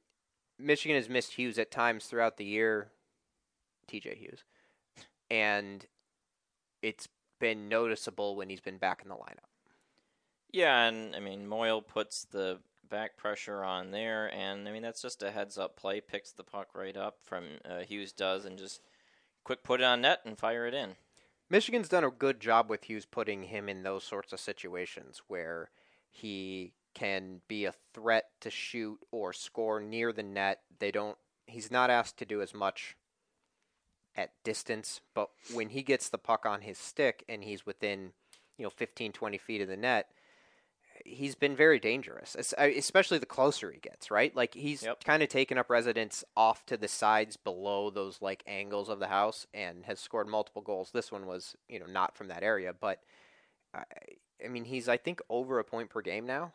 Michigan 0.62 0.96
has 0.96 1.10
missed 1.10 1.34
Hughes 1.34 1.58
at 1.58 1.72
times 1.72 2.06
throughout 2.06 2.38
the 2.38 2.46
year, 2.46 2.92
TJ 3.88 4.18
Hughes, 4.18 4.44
and 5.30 5.86
it's 6.82 7.08
been 7.40 7.68
noticeable 7.68 8.36
when 8.36 8.50
he's 8.50 8.62
been 8.62 8.78
back 8.78 9.02
in 9.04 9.10
the 9.10 9.16
lineup. 9.16 9.50
Yeah, 10.52 10.84
and 10.84 11.16
I 11.16 11.20
mean 11.20 11.48
Moyle 11.48 11.82
puts 11.82 12.26
the 12.26 12.60
back 12.90 13.18
pressure 13.18 13.64
on 13.64 13.92
there, 13.92 14.34
and 14.34 14.68
I 14.68 14.72
mean 14.72 14.84
that's 14.84 15.02
just 15.02 15.24
a 15.24 15.32
heads 15.32 15.58
up 15.58 15.78
play. 15.78 16.02
Picks 16.02 16.32
the 16.32 16.44
puck 16.44 16.70
right 16.76 16.98
up 16.98 17.18
from 17.24 17.46
uh, 17.66 17.80
Hughes 17.80 18.12
does, 18.12 18.46
and 18.46 18.58
just 18.58 18.82
quick 19.44 19.64
put 19.64 19.82
it 19.82 19.86
on 19.86 20.02
net 20.02 20.20
and 20.26 20.38
fire 20.38 20.68
it 20.68 20.74
in. 20.74 20.96
Michigan's 21.50 21.90
done 21.90 22.04
a 22.04 22.12
good 22.12 22.40
job 22.40 22.70
with 22.70 22.86
Hughes 22.86 23.06
putting 23.06 23.44
him 23.44 23.68
in 23.68 23.84
those 23.84 24.06
sorts 24.06 24.32
of 24.32 24.40
situations 24.40 25.22
where 25.28 25.70
he 26.10 26.74
can 26.94 27.42
be 27.48 27.66
a 27.66 27.74
threat 27.94 28.26
to 28.42 28.50
shoot 28.50 29.00
or 29.12 29.34
score 29.34 29.80
near 29.80 30.12
the 30.14 30.24
net. 30.24 30.62
They 30.80 30.92
don't 30.92 31.18
he's 31.48 31.72
not 31.72 31.90
asked 31.90 32.18
to 32.18 32.26
do 32.26 32.42
as 32.42 32.54
much 32.54 32.96
at 34.16 34.32
distance, 34.44 35.02
but 35.14 35.30
when 35.48 35.70
he 35.70 35.84
gets 35.84 36.10
the 36.10 36.18
puck 36.18 36.46
on 36.46 36.62
his 36.62 36.78
stick 36.78 37.24
and 37.30 37.44
he's 37.44 37.66
within, 37.66 38.12
you 38.58 38.64
know, 38.64 38.70
15 38.70 39.12
20 39.14 39.38
feet 39.38 39.62
of 39.62 39.68
the 39.68 39.78
net, 39.78 40.10
he's 41.06 41.36
been 41.36 41.56
very 41.56 41.80
dangerous, 41.80 42.36
uh, 42.58 42.64
especially 42.76 43.18
the 43.18 43.26
closer 43.26 43.72
he 43.72 43.80
gets, 43.80 44.12
right? 44.12 44.36
Like 44.36 44.54
he's 44.54 44.84
Yep. 44.84 45.04
kind 45.06 45.24
of 45.24 45.30
taken 45.30 45.58
up 45.58 45.70
residence 45.70 46.24
off 46.36 46.66
to 46.68 46.78
the 46.78 46.88
sides 46.88 47.38
below 47.38 47.90
those 47.90 48.22
like 48.22 48.44
angles 48.48 48.90
of 48.90 49.00
the 49.00 49.08
house 49.08 49.48
and 49.54 49.86
has 49.86 50.00
scored 50.00 50.28
multiple 50.28 50.62
goals. 50.62 50.92
This 50.92 51.12
one 51.12 51.26
was, 51.26 51.56
you 51.70 51.80
know, 51.80 51.86
not 51.88 52.16
from 52.18 52.28
that 52.28 52.44
area, 52.44 52.74
but 52.74 53.00
I, 53.74 53.84
I 54.44 54.50
mean, 54.50 54.66
he's 54.66 54.90
I 54.90 54.98
think 54.98 55.22
over 55.30 55.60
a 55.60 55.64
point 55.64 55.90
per 55.90 56.02
game 56.02 56.26
now. 56.26 56.54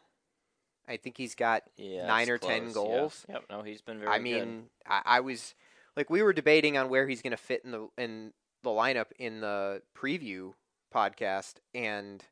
I 0.88 0.96
think 0.96 1.16
he's 1.16 1.34
got 1.34 1.64
Yeah, 1.76 2.06
nine 2.06 2.30
or 2.30 2.38
ten 2.38 2.72
goals. 2.72 3.24
Yeah. 3.28 3.36
Yep, 3.36 3.44
no, 3.50 3.62
he's 3.62 3.82
been 3.82 3.98
very 3.98 4.10
I 4.12 4.18
mean, 4.18 4.66
I, 4.86 5.02
I 5.04 5.20
was 5.20 5.54
like, 5.96 6.10
we 6.10 6.22
were 6.22 6.32
debating 6.32 6.76
on 6.76 6.88
where 6.88 7.06
he's 7.08 7.22
going 7.22 7.32
to 7.32 7.36
fit 7.36 7.62
in 7.64 7.70
the 7.72 7.88
in 7.98 8.32
the 8.62 8.70
lineup 8.70 9.06
in 9.18 9.40
the 9.40 9.82
preview 9.96 10.52
podcast, 10.94 11.54
and 11.74 12.24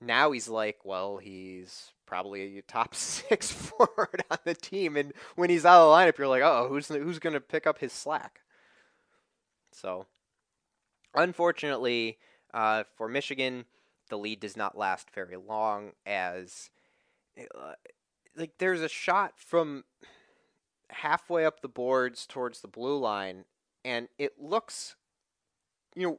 now 0.00 0.32
he's 0.32 0.48
like, 0.48 0.78
well, 0.84 1.16
he's 1.16 1.92
probably 2.06 2.58
a 2.58 2.62
top 2.62 2.94
six 2.94 3.50
forward 3.52 4.22
on 4.30 4.38
the 4.44 4.54
team, 4.54 4.96
and 4.96 5.12
when 5.34 5.50
he's 5.50 5.64
out 5.64 5.82
of 5.82 5.88
the 5.88 5.94
lineup, 5.94 6.18
you're 6.18 6.28
like, 6.28 6.42
oh, 6.42 6.66
who's 6.68 6.88
who's 6.88 7.18
going 7.18 7.34
to 7.34 7.40
pick 7.40 7.66
up 7.66 7.78
his 7.78 7.92
slack? 7.92 8.40
So, 9.72 10.06
unfortunately, 11.14 12.18
uh, 12.54 12.84
for 12.96 13.08
Michigan, 13.08 13.66
the 14.08 14.16
lead 14.16 14.40
does 14.40 14.56
not 14.56 14.78
last 14.78 15.10
very 15.10 15.36
long 15.36 15.92
as. 16.06 16.70
Uh, 17.38 17.72
like 18.36 18.52
there's 18.58 18.82
a 18.82 18.88
shot 18.88 19.32
from 19.36 19.84
halfway 20.90 21.44
up 21.44 21.60
the 21.60 21.68
boards 21.68 22.26
towards 22.26 22.60
the 22.60 22.68
blue 22.68 22.98
line, 22.98 23.44
and 23.84 24.08
it 24.18 24.34
looks, 24.40 24.96
you 25.94 26.06
know, 26.06 26.18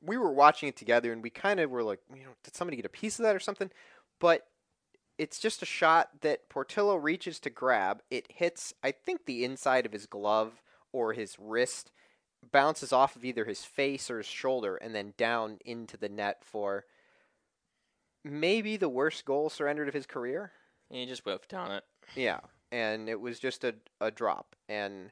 we 0.00 0.16
were 0.16 0.32
watching 0.32 0.68
it 0.68 0.76
together, 0.76 1.12
and 1.12 1.22
we 1.22 1.30
kind 1.30 1.60
of 1.60 1.70
were 1.70 1.82
like, 1.82 2.00
you 2.14 2.24
know, 2.24 2.32
did 2.42 2.56
somebody 2.56 2.76
get 2.76 2.86
a 2.86 2.90
piece 2.90 3.18
of 3.18 3.24
that 3.24 3.36
or 3.36 3.40
something? 3.40 3.70
But 4.18 4.46
it's 5.18 5.38
just 5.38 5.62
a 5.62 5.66
shot 5.66 6.22
that 6.22 6.48
Portillo 6.48 6.96
reaches 6.96 7.38
to 7.40 7.50
grab. 7.50 8.02
It 8.10 8.26
hits, 8.28 8.74
I 8.82 8.90
think, 8.90 9.26
the 9.26 9.44
inside 9.44 9.86
of 9.86 9.92
his 9.92 10.06
glove 10.06 10.62
or 10.92 11.12
his 11.12 11.36
wrist, 11.38 11.90
bounces 12.50 12.92
off 12.92 13.14
of 13.14 13.24
either 13.24 13.44
his 13.44 13.64
face 13.64 14.10
or 14.10 14.18
his 14.18 14.26
shoulder, 14.26 14.76
and 14.76 14.94
then 14.94 15.14
down 15.16 15.58
into 15.64 15.96
the 15.96 16.08
net 16.08 16.38
for 16.42 16.84
maybe 18.24 18.76
the 18.76 18.88
worst 18.88 19.24
goal 19.24 19.50
surrendered 19.50 19.88
of 19.88 19.94
his 19.94 20.06
career. 20.06 20.52
he 20.90 21.06
just 21.06 21.24
whiffed 21.24 21.54
on 21.54 21.72
it. 21.72 21.84
Yeah, 22.14 22.40
and 22.70 23.08
it 23.08 23.20
was 23.20 23.38
just 23.38 23.64
a 23.64 23.74
a 24.00 24.10
drop, 24.10 24.56
and 24.68 25.10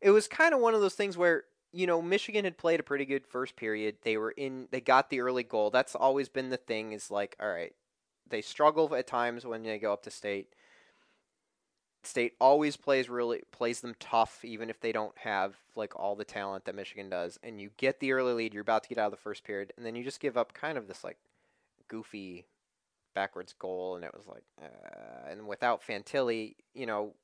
it 0.00 0.10
was 0.10 0.28
kind 0.28 0.54
of 0.54 0.60
one 0.60 0.74
of 0.74 0.80
those 0.80 0.94
things 0.94 1.16
where 1.16 1.44
you 1.72 1.86
know 1.86 2.02
Michigan 2.02 2.44
had 2.44 2.58
played 2.58 2.80
a 2.80 2.84
pretty 2.84 3.04
good 3.04 3.26
first 3.26 3.56
period. 3.56 3.96
They 4.02 4.16
were 4.16 4.32
in, 4.32 4.68
they 4.70 4.80
got 4.80 5.10
the 5.10 5.20
early 5.20 5.42
goal. 5.42 5.70
That's 5.70 5.94
always 5.94 6.28
been 6.28 6.50
the 6.50 6.56
thing. 6.56 6.92
Is 6.92 7.10
like, 7.10 7.36
all 7.40 7.50
right, 7.50 7.72
they 8.28 8.42
struggle 8.42 8.94
at 8.94 9.06
times 9.06 9.46
when 9.46 9.62
they 9.62 9.78
go 9.78 9.92
up 9.92 10.02
to 10.04 10.10
state. 10.10 10.48
State 12.02 12.34
always 12.38 12.76
plays 12.76 13.08
really 13.08 13.40
plays 13.50 13.80
them 13.80 13.94
tough, 13.98 14.44
even 14.44 14.68
if 14.68 14.78
they 14.78 14.92
don't 14.92 15.16
have 15.18 15.56
like 15.74 15.98
all 15.98 16.14
the 16.14 16.24
talent 16.24 16.66
that 16.66 16.74
Michigan 16.74 17.08
does. 17.08 17.38
And 17.42 17.58
you 17.58 17.70
get 17.78 17.98
the 17.98 18.12
early 18.12 18.34
lead, 18.34 18.52
you're 18.52 18.60
about 18.60 18.82
to 18.82 18.88
get 18.90 18.98
out 18.98 19.06
of 19.06 19.12
the 19.12 19.16
first 19.16 19.42
period, 19.42 19.72
and 19.76 19.86
then 19.86 19.96
you 19.96 20.04
just 20.04 20.20
give 20.20 20.36
up 20.36 20.52
kind 20.52 20.76
of 20.76 20.86
this 20.86 21.02
like 21.02 21.16
goofy 21.88 22.46
backwards 23.14 23.54
goal, 23.58 23.96
and 23.96 24.04
it 24.04 24.12
was 24.14 24.26
like, 24.26 24.44
uh, 24.60 25.30
and 25.30 25.46
without 25.46 25.82
Fantilli, 25.86 26.56
you 26.74 26.86
know, 26.86 27.14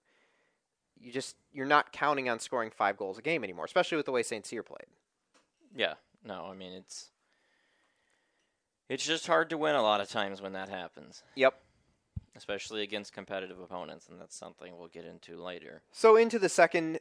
you 1.01 1.13
just 1.13 1.37
you're 1.53 1.67
not 1.67 1.93
counting 1.93 2.29
on 2.29 2.39
scoring 2.39 2.71
five 2.71 2.97
goals 2.97 3.19
a 3.19 3.23
game 3.23 3.43
anymore, 3.43 3.65
especially 3.65 3.97
with 3.97 4.07
the 4.07 4.13
way 4.13 4.23
Saint 4.23 4.47
Cyr 4.47 4.63
played. 4.63 4.87
Yeah, 5.75 5.95
no, 6.25 6.47
I 6.51 6.55
mean 6.55 6.73
it's 6.73 7.11
it's 8.89 9.07
just 9.07 9.27
hard 9.27 9.51
to 9.51 9.59
win 9.59 9.75
a 9.75 9.83
lot 9.83 10.01
of 10.01 10.09
times 10.09 10.43
when 10.43 10.53
that 10.53 10.69
happens. 10.69 11.23
Yep. 11.37 11.55
Especially 12.37 12.83
against 12.83 13.13
competitive 13.13 13.61
opponents, 13.61 14.09
and 14.09 14.21
that's 14.21 14.37
something 14.37 14.77
we'll 14.77 14.89
get 14.89 15.05
into 15.05 15.41
later. 15.41 15.83
So 15.93 16.17
into 16.17 16.39
the 16.39 16.49
second 16.49 17.01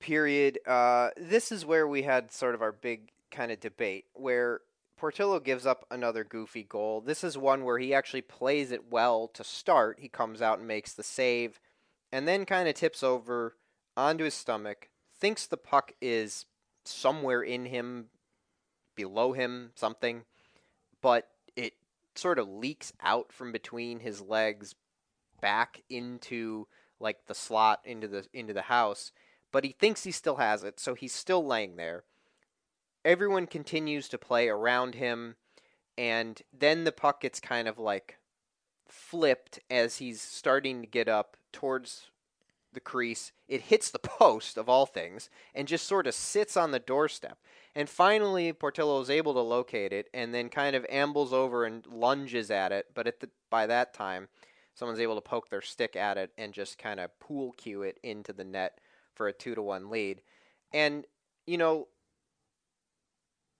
period, 0.00 0.58
uh, 0.66 1.10
this 1.16 1.52
is 1.52 1.64
where 1.64 1.86
we 1.86 2.02
had 2.02 2.32
sort 2.32 2.54
of 2.54 2.62
our 2.62 2.72
big 2.72 3.12
kind 3.30 3.50
of 3.50 3.60
debate 3.60 4.06
where 4.14 4.60
Portillo 4.96 5.38
gives 5.40 5.66
up 5.66 5.84
another 5.90 6.24
goofy 6.24 6.62
goal. 6.62 7.00
This 7.00 7.22
is 7.22 7.36
one 7.36 7.64
where 7.64 7.78
he 7.78 7.92
actually 7.92 8.22
plays 8.22 8.72
it 8.72 8.90
well 8.90 9.28
to 9.28 9.44
start. 9.44 9.98
He 10.00 10.08
comes 10.08 10.40
out 10.40 10.58
and 10.58 10.66
makes 10.66 10.94
the 10.94 11.02
save, 11.02 11.60
and 12.10 12.26
then 12.26 12.46
kind 12.46 12.68
of 12.68 12.74
tips 12.74 13.02
over 13.02 13.56
onto 13.96 14.24
his 14.24 14.34
stomach, 14.34 14.88
thinks 15.18 15.46
the 15.46 15.56
puck 15.56 15.92
is 16.00 16.46
somewhere 16.84 17.42
in 17.42 17.66
him, 17.66 18.06
below 18.94 19.32
him, 19.32 19.70
something, 19.74 20.22
but 21.02 21.28
it 21.56 21.74
sort 22.14 22.38
of 22.38 22.48
leaks 22.48 22.92
out 23.02 23.32
from 23.32 23.52
between 23.52 24.00
his 24.00 24.20
legs 24.20 24.74
back 25.40 25.82
into 25.90 26.66
like 26.98 27.26
the 27.26 27.34
slot 27.34 27.80
into 27.84 28.08
the 28.08 28.26
into 28.32 28.54
the 28.54 28.62
house, 28.62 29.12
but 29.52 29.64
he 29.64 29.72
thinks 29.72 30.04
he 30.04 30.10
still 30.10 30.36
has 30.36 30.64
it, 30.64 30.80
so 30.80 30.94
he's 30.94 31.12
still 31.12 31.44
laying 31.44 31.76
there. 31.76 32.04
Everyone 33.06 33.46
continues 33.46 34.08
to 34.08 34.18
play 34.18 34.48
around 34.48 34.96
him, 34.96 35.36
and 35.96 36.42
then 36.52 36.82
the 36.82 36.90
puck 36.90 37.20
gets 37.20 37.38
kind 37.38 37.68
of 37.68 37.78
like 37.78 38.18
flipped 38.88 39.60
as 39.70 39.98
he's 39.98 40.20
starting 40.20 40.80
to 40.80 40.88
get 40.88 41.08
up 41.08 41.36
towards 41.52 42.08
the 42.72 42.80
crease. 42.80 43.30
It 43.46 43.60
hits 43.60 43.92
the 43.92 43.98
post 44.02 44.58
of 44.58 44.68
all 44.68 44.86
things 44.86 45.30
and 45.54 45.68
just 45.68 45.86
sort 45.86 46.08
of 46.08 46.14
sits 46.14 46.56
on 46.56 46.72
the 46.72 46.80
doorstep. 46.80 47.38
And 47.76 47.88
finally, 47.88 48.52
Portillo 48.52 49.00
is 49.00 49.08
able 49.08 49.34
to 49.34 49.40
locate 49.40 49.92
it 49.92 50.08
and 50.12 50.34
then 50.34 50.48
kind 50.48 50.74
of 50.74 50.84
ambles 50.90 51.32
over 51.32 51.64
and 51.64 51.86
lunges 51.86 52.50
at 52.50 52.72
it. 52.72 52.86
But 52.92 53.06
at 53.06 53.20
the, 53.20 53.30
by 53.50 53.68
that 53.68 53.94
time, 53.94 54.26
someone's 54.74 54.98
able 54.98 55.14
to 55.14 55.20
poke 55.20 55.48
their 55.48 55.62
stick 55.62 55.94
at 55.94 56.18
it 56.18 56.32
and 56.36 56.52
just 56.52 56.76
kind 56.76 56.98
of 56.98 57.16
pool 57.20 57.52
cue 57.52 57.82
it 57.82 58.00
into 58.02 58.32
the 58.32 58.42
net 58.42 58.80
for 59.14 59.28
a 59.28 59.32
two 59.32 59.54
to 59.54 59.62
one 59.62 59.90
lead. 59.90 60.22
And 60.72 61.06
you 61.46 61.56
know, 61.56 61.86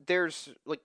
there's 0.05 0.49
like 0.65 0.81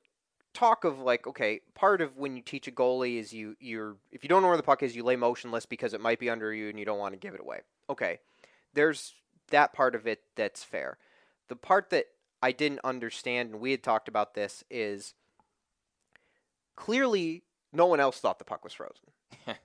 talk 0.53 0.83
of 0.83 0.99
like 0.99 1.27
okay, 1.27 1.61
part 1.73 2.01
of 2.01 2.17
when 2.17 2.35
you 2.35 2.41
teach 2.41 2.67
a 2.67 2.71
goalie 2.71 3.17
is 3.17 3.33
you 3.33 3.55
you're 3.59 3.95
if 4.11 4.23
you 4.23 4.29
don't 4.29 4.41
know 4.41 4.47
where 4.47 4.57
the 4.57 4.63
puck 4.63 4.83
is, 4.83 4.95
you 4.95 5.03
lay 5.03 5.15
motionless 5.15 5.65
because 5.65 5.93
it 5.93 6.01
might 6.01 6.19
be 6.19 6.29
under 6.29 6.53
you 6.53 6.69
and 6.69 6.79
you 6.79 6.85
don't 6.85 6.99
want 6.99 7.13
to 7.13 7.19
give 7.19 7.33
it 7.33 7.41
away. 7.41 7.61
Okay, 7.89 8.19
there's 8.73 9.13
that 9.49 9.73
part 9.73 9.95
of 9.95 10.07
it 10.07 10.21
that's 10.35 10.63
fair. 10.63 10.97
The 11.49 11.55
part 11.55 11.89
that 11.89 12.05
I 12.41 12.51
didn't 12.51 12.79
understand, 12.83 13.51
and 13.51 13.59
we 13.59 13.71
had 13.71 13.83
talked 13.83 14.07
about 14.07 14.33
this, 14.33 14.63
is 14.69 15.13
clearly 16.75 17.43
no 17.71 17.85
one 17.85 17.99
else 17.99 18.19
thought 18.19 18.39
the 18.39 18.45
puck 18.45 18.63
was 18.63 18.73
frozen. 18.73 19.11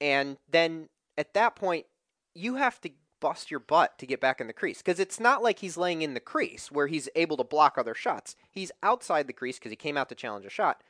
and 0.00 0.38
then 0.50 0.88
at 1.16 1.34
that 1.34 1.56
point, 1.56 1.86
you 2.34 2.56
have 2.56 2.80
to 2.80 2.90
bust 3.20 3.50
your 3.50 3.60
butt 3.60 3.98
to 3.98 4.06
get 4.06 4.20
back 4.20 4.40
in 4.40 4.46
the 4.46 4.52
crease 4.52 4.78
because 4.78 5.00
it's 5.00 5.20
not 5.20 5.42
like 5.42 5.58
he's 5.58 5.76
laying 5.76 6.02
in 6.02 6.14
the 6.14 6.20
crease 6.20 6.70
where 6.70 6.86
he's 6.86 7.08
able 7.14 7.36
to 7.36 7.44
block 7.44 7.76
other 7.76 7.94
shots. 7.94 8.36
He's 8.50 8.72
outside 8.82 9.26
the 9.26 9.32
crease 9.32 9.58
because 9.58 9.72
he 9.72 9.76
came 9.76 9.96
out 9.96 10.08
to 10.08 10.14
challenge 10.14 10.46
a 10.46 10.50
shot, 10.50 10.82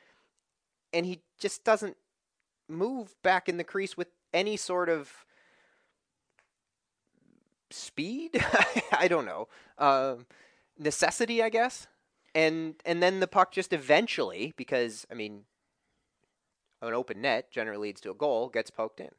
and 0.93 1.05
he 1.05 1.21
just 1.39 1.63
doesn't 1.63 1.97
move 2.67 3.15
back 3.23 3.49
in 3.49 3.57
the 3.57 3.63
crease 3.63 3.97
with 3.97 4.09
any 4.33 4.57
sort 4.57 4.89
of 4.89 5.25
speed. 7.71 8.43
I 8.91 9.07
don't 9.07 9.25
know. 9.25 9.47
Um, 9.77 10.25
necessity, 10.77 11.41
I 11.41 11.49
guess. 11.49 11.87
And 12.35 12.75
and 12.85 13.01
then 13.01 13.19
the 13.19 13.27
puck 13.27 13.51
just 13.51 13.73
eventually, 13.73 14.53
because 14.55 15.07
I 15.11 15.15
mean, 15.15 15.45
an 16.81 16.93
open 16.93 17.21
net 17.21 17.51
generally 17.51 17.87
leads 17.87 18.01
to 18.01 18.11
a 18.11 18.15
goal, 18.15 18.49
gets 18.49 18.69
poked 18.69 18.99
in. 18.99 19.09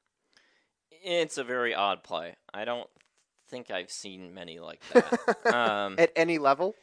It's 0.90 1.38
a 1.38 1.44
very 1.44 1.74
odd 1.74 2.02
play. 2.02 2.36
I 2.52 2.64
don't 2.64 2.88
think 3.48 3.70
I've 3.70 3.90
seen 3.90 4.34
many 4.34 4.58
like 4.58 4.80
that. 4.92 5.46
um, 5.54 5.96
At 5.98 6.12
any 6.16 6.38
level. 6.38 6.74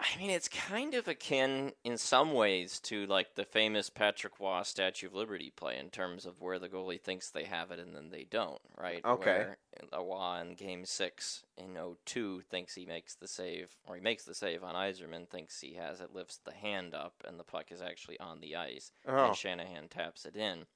I 0.00 0.16
mean, 0.16 0.30
it's 0.30 0.48
kind 0.48 0.94
of 0.94 1.08
akin 1.08 1.72
in 1.82 1.98
some 1.98 2.32
ways 2.32 2.78
to 2.84 3.04
like 3.06 3.34
the 3.34 3.44
famous 3.44 3.90
Patrick 3.90 4.38
Roy 4.38 4.62
Statue 4.62 5.08
of 5.08 5.14
Liberty 5.14 5.50
play 5.54 5.76
in 5.76 5.90
terms 5.90 6.24
of 6.24 6.40
where 6.40 6.60
the 6.60 6.68
goalie 6.68 7.00
thinks 7.00 7.30
they 7.30 7.42
have 7.44 7.72
it 7.72 7.80
and 7.80 7.96
then 7.96 8.10
they 8.10 8.22
don't, 8.22 8.60
right? 8.80 9.04
Okay. 9.04 9.46
Where 9.90 10.00
Roy 10.00 10.40
in 10.40 10.54
Game 10.54 10.84
Six 10.84 11.42
in 11.56 11.76
02 12.06 12.42
thinks 12.48 12.76
he 12.76 12.86
makes 12.86 13.16
the 13.16 13.26
save, 13.26 13.70
or 13.88 13.96
he 13.96 14.00
makes 14.00 14.22
the 14.22 14.36
save 14.36 14.62
on 14.62 14.76
Yzerman, 14.76 15.28
thinks 15.28 15.60
he 15.60 15.74
has 15.74 16.00
it, 16.00 16.14
lifts 16.14 16.38
the 16.44 16.52
hand 16.54 16.94
up, 16.94 17.14
and 17.26 17.36
the 17.38 17.44
puck 17.44 17.72
is 17.72 17.82
actually 17.82 18.20
on 18.20 18.38
the 18.38 18.54
ice, 18.54 18.92
Oh. 19.04 19.26
and 19.26 19.36
Shanahan 19.36 19.88
taps 19.88 20.24
it 20.24 20.36
in. 20.36 20.66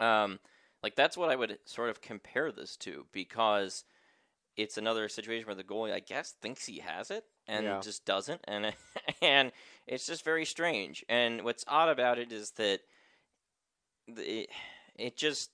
Um, 0.00 0.40
like 0.82 0.96
that's 0.96 1.16
what 1.16 1.30
I 1.30 1.36
would 1.36 1.58
sort 1.64 1.90
of 1.90 2.00
compare 2.00 2.52
this 2.52 2.76
to 2.78 3.06
because 3.12 3.84
it's 4.56 4.78
another 4.78 5.08
situation 5.08 5.46
where 5.46 5.54
the 5.54 5.64
goalie, 5.64 5.92
I 5.92 6.00
guess, 6.00 6.32
thinks 6.32 6.66
he 6.66 6.80
has 6.80 7.10
it 7.10 7.24
and 7.48 7.64
Yeah. 7.64 7.82
just 7.82 8.04
doesn't, 8.06 8.42
and 8.46 8.74
and 9.22 9.52
it's 9.86 10.06
just 10.06 10.24
very 10.24 10.44
strange. 10.44 11.04
And 11.08 11.42
what's 11.44 11.64
odd 11.68 11.88
about 11.88 12.18
it 12.18 12.32
is 12.32 12.52
that 12.52 12.80
the, 14.08 14.40
it, 14.42 14.50
it 14.96 15.16
just 15.16 15.50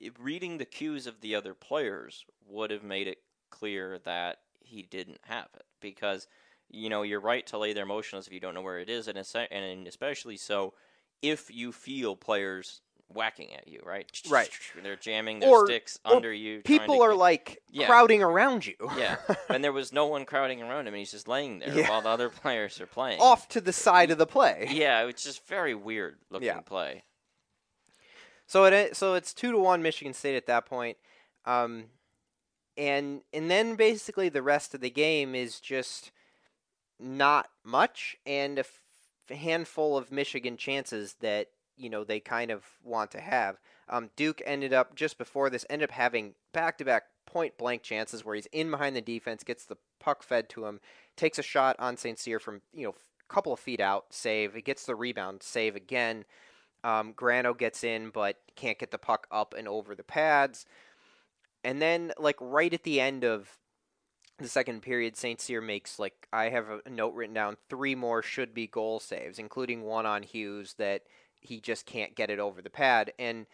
it, 0.00 0.18
reading 0.18 0.58
the 0.58 0.64
cues 0.64 1.06
of 1.06 1.20
the 1.20 1.34
other 1.34 1.54
players 1.54 2.24
would 2.46 2.70
have 2.70 2.82
made 2.82 3.06
it 3.06 3.18
clear 3.50 3.98
that 4.00 4.38
he 4.60 4.82
didn't 4.82 5.20
have 5.24 5.48
it 5.54 5.64
because 5.80 6.26
you 6.68 6.88
know 6.88 7.02
you're 7.02 7.20
right 7.20 7.46
to 7.46 7.58
lay 7.58 7.72
there 7.72 7.86
motionless 7.86 8.26
if 8.26 8.32
you 8.32 8.40
don't 8.40 8.54
know 8.54 8.62
where 8.62 8.78
it 8.78 8.88
is, 8.90 9.08
and 9.08 9.18
and 9.50 9.86
especially 9.86 10.36
so 10.36 10.74
if 11.20 11.50
you 11.54 11.72
feel 11.72 12.16
players 12.16 12.80
whacking 13.14 13.54
at 13.54 13.68
you, 13.68 13.80
right? 13.84 14.08
Right. 14.28 14.50
They're 14.82 14.96
jamming 14.96 15.40
their 15.40 15.48
Or- 15.50 15.66
sticks 15.66 15.98
or 16.04 16.16
under 16.16 16.32
you. 16.32 16.60
People 16.62 17.02
are 17.02 17.10
get- 17.10 17.18
like 17.18 17.62
Yeah. 17.70 17.86
crowding 17.86 18.22
around 18.22 18.66
you. 18.66 18.74
yeah, 18.96 19.16
and 19.48 19.62
there 19.62 19.72
was 19.72 19.92
no 19.92 20.06
one 20.06 20.24
crowding 20.24 20.62
around 20.62 20.86
him, 20.88 20.94
and 20.94 20.98
he's 20.98 21.10
just 21.12 21.28
laying 21.28 21.58
there 21.60 21.74
Yeah. 21.74 21.88
while 21.90 22.00
the 22.02 22.08
other 22.08 22.28
players 22.28 22.80
are 22.80 22.86
playing. 22.86 23.20
Off 23.20 23.48
to 23.50 23.60
the 23.60 23.72
side 23.72 24.10
of 24.10 24.18
the 24.18 24.26
play. 24.26 24.66
Yeah, 24.70 25.06
it's 25.06 25.24
just 25.24 25.46
very 25.46 25.74
weird 25.74 26.18
looking 26.30 26.46
Yeah. 26.46 26.60
play. 26.60 27.04
So 28.46 28.64
it 28.64 28.96
so 28.96 29.14
it's 29.14 29.32
two 29.32 29.52
to 29.52 29.58
one 29.58 29.82
Michigan 29.82 30.12
State 30.12 30.36
at 30.36 30.46
that 30.46 30.66
point, 30.66 30.98
um, 31.46 31.90
and 32.76 33.22
and 33.32 33.50
then 33.50 33.76
basically 33.76 34.28
the 34.28 34.42
rest 34.42 34.74
of 34.74 34.80
the 34.80 34.90
game 34.90 35.34
is 35.34 35.58
just 35.60 36.10
not 36.98 37.48
much 37.64 38.16
and 38.26 38.58
a 38.58 38.60
f- 38.60 38.80
handful 39.30 39.96
of 39.96 40.12
Michigan 40.12 40.56
chances 40.56 41.14
that 41.20 41.48
you 41.76 41.90
know 41.90 42.04
they 42.04 42.20
kind 42.20 42.50
of 42.50 42.64
want 42.82 43.10
to 43.12 43.20
have. 43.20 43.58
Um, 43.88 44.10
Duke 44.16 44.42
ended 44.44 44.72
up 44.72 44.94
just 44.94 45.18
before 45.18 45.50
this 45.50 45.66
ended 45.68 45.90
up 45.90 45.94
having 45.94 46.34
back 46.52 46.78
to 46.78 46.84
back 46.84 47.04
point 47.26 47.56
blank 47.58 47.82
chances 47.82 48.24
where 48.24 48.34
he's 48.34 48.46
in 48.46 48.70
behind 48.70 48.96
the 48.96 49.00
defense, 49.00 49.44
gets 49.44 49.64
the 49.64 49.76
puck 50.00 50.22
fed 50.22 50.48
to 50.50 50.66
him, 50.66 50.80
takes 51.16 51.38
a 51.38 51.42
shot 51.42 51.76
on 51.78 51.96
St. 51.96 52.18
Cyr 52.18 52.38
from 52.38 52.62
you 52.72 52.84
know 52.84 52.90
a 52.90 53.32
couple 53.32 53.52
of 53.52 53.60
feet 53.60 53.80
out, 53.80 54.06
save. 54.10 54.54
He 54.54 54.62
gets 54.62 54.84
the 54.84 54.94
rebound, 54.94 55.42
save 55.42 55.76
again. 55.76 56.24
Um, 56.84 57.12
Grano 57.12 57.54
gets 57.54 57.84
in, 57.84 58.10
but 58.10 58.38
can't 58.56 58.78
get 58.78 58.90
the 58.90 58.98
puck 58.98 59.26
up 59.30 59.54
and 59.56 59.68
over 59.68 59.94
the 59.94 60.02
pads. 60.02 60.66
And 61.64 61.80
then, 61.80 62.12
like 62.18 62.36
right 62.40 62.72
at 62.74 62.82
the 62.82 63.00
end 63.00 63.24
of 63.24 63.56
the 64.38 64.48
second 64.48 64.82
period, 64.82 65.16
St. 65.16 65.40
Cyr 65.40 65.60
makes 65.60 65.98
like 65.98 66.26
I 66.32 66.48
have 66.48 66.66
a 66.84 66.90
note 66.90 67.14
written 67.14 67.34
down 67.34 67.56
three 67.68 67.94
more 67.94 68.22
should 68.22 68.52
be 68.52 68.66
goal 68.66 69.00
saves, 69.00 69.38
including 69.38 69.82
one 69.82 70.06
on 70.06 70.22
Hughes 70.22 70.74
that 70.78 71.02
he 71.42 71.60
just 71.60 71.86
can't 71.86 72.14
get 72.14 72.30
it 72.30 72.38
over 72.38 72.62
the 72.62 72.70
pad. 72.70 73.12
And 73.18 73.46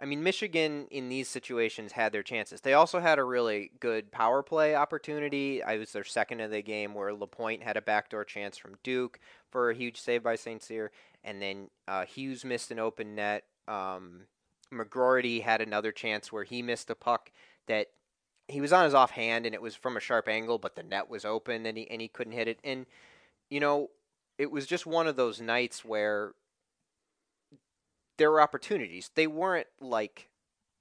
I 0.00 0.04
mean, 0.04 0.22
Michigan 0.22 0.88
in 0.90 1.08
these 1.08 1.28
situations 1.28 1.92
had 1.92 2.12
their 2.12 2.22
chances. 2.22 2.60
They 2.60 2.74
also 2.74 3.00
had 3.00 3.18
a 3.18 3.24
really 3.24 3.70
good 3.80 4.12
power 4.12 4.42
play 4.42 4.74
opportunity. 4.74 5.62
I 5.62 5.78
was 5.78 5.92
their 5.92 6.04
second 6.04 6.40
of 6.40 6.50
the 6.50 6.62
game 6.62 6.92
where 6.94 7.14
Lapointe 7.14 7.62
had 7.62 7.78
a 7.78 7.82
backdoor 7.82 8.24
chance 8.24 8.58
from 8.58 8.76
Duke 8.82 9.18
for 9.50 9.70
a 9.70 9.74
huge 9.74 9.98
save 9.98 10.22
by 10.22 10.36
St. 10.36 10.62
Cyr, 10.62 10.90
and 11.24 11.40
then 11.40 11.70
uh, 11.88 12.04
Hughes 12.04 12.44
missed 12.44 12.70
an 12.70 12.78
open 12.78 13.14
net. 13.14 13.44
Um, 13.68 14.22
had 14.70 15.60
another 15.60 15.92
chance 15.92 16.30
where 16.30 16.44
he 16.44 16.60
missed 16.60 16.90
a 16.90 16.94
puck 16.94 17.30
that 17.66 17.88
he 18.48 18.60
was 18.60 18.72
on 18.72 18.84
his 18.84 18.94
offhand 18.94 19.46
and 19.46 19.54
it 19.54 19.62
was 19.62 19.74
from 19.74 19.96
a 19.96 20.00
sharp 20.00 20.28
angle, 20.28 20.58
but 20.58 20.76
the 20.76 20.82
net 20.82 21.08
was 21.08 21.24
open 21.24 21.66
and 21.66 21.78
he 21.78 21.90
and 21.90 22.00
he 22.00 22.08
couldn't 22.08 22.32
hit 22.32 22.48
it. 22.48 22.58
And 22.62 22.86
you 23.48 23.60
know, 23.60 23.90
it 24.38 24.50
was 24.50 24.66
just 24.66 24.86
one 24.86 25.06
of 25.06 25.16
those 25.16 25.40
nights 25.40 25.84
where 25.84 26.34
there 28.16 28.30
were 28.30 28.40
opportunities. 28.40 29.10
They 29.14 29.26
weren't 29.26 29.66
like 29.80 30.28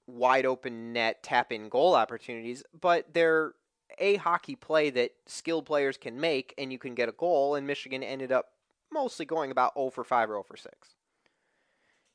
wide 0.08 0.46
open 0.46 0.94
net 0.94 1.24
tap 1.24 1.52
in 1.52 1.70
goal 1.70 1.96
opportunities, 1.96 2.64
but 2.80 3.14
they're 3.14 3.54
a 4.00 4.16
hockey 4.16 4.56
play 4.56 4.90
that 4.92 5.12
skilled 5.26 5.66
players 5.66 5.98
can 5.98 6.20
make 6.20 6.54
and 6.58 6.72
you 6.72 6.80
can 6.80 6.96
get 6.96 7.10
a 7.10 7.14
goal 7.14 7.56
and 7.56 7.66
Michigan 7.68 8.04
ended 8.04 8.32
up 8.32 8.52
mostly 8.92 9.26
going 9.26 9.52
about 9.52 9.74
0 9.76 9.90
for 9.90 10.04
5 10.04 10.30
or 10.30 10.34
0 10.34 10.44
for 10.44 10.58
6. 10.58 10.96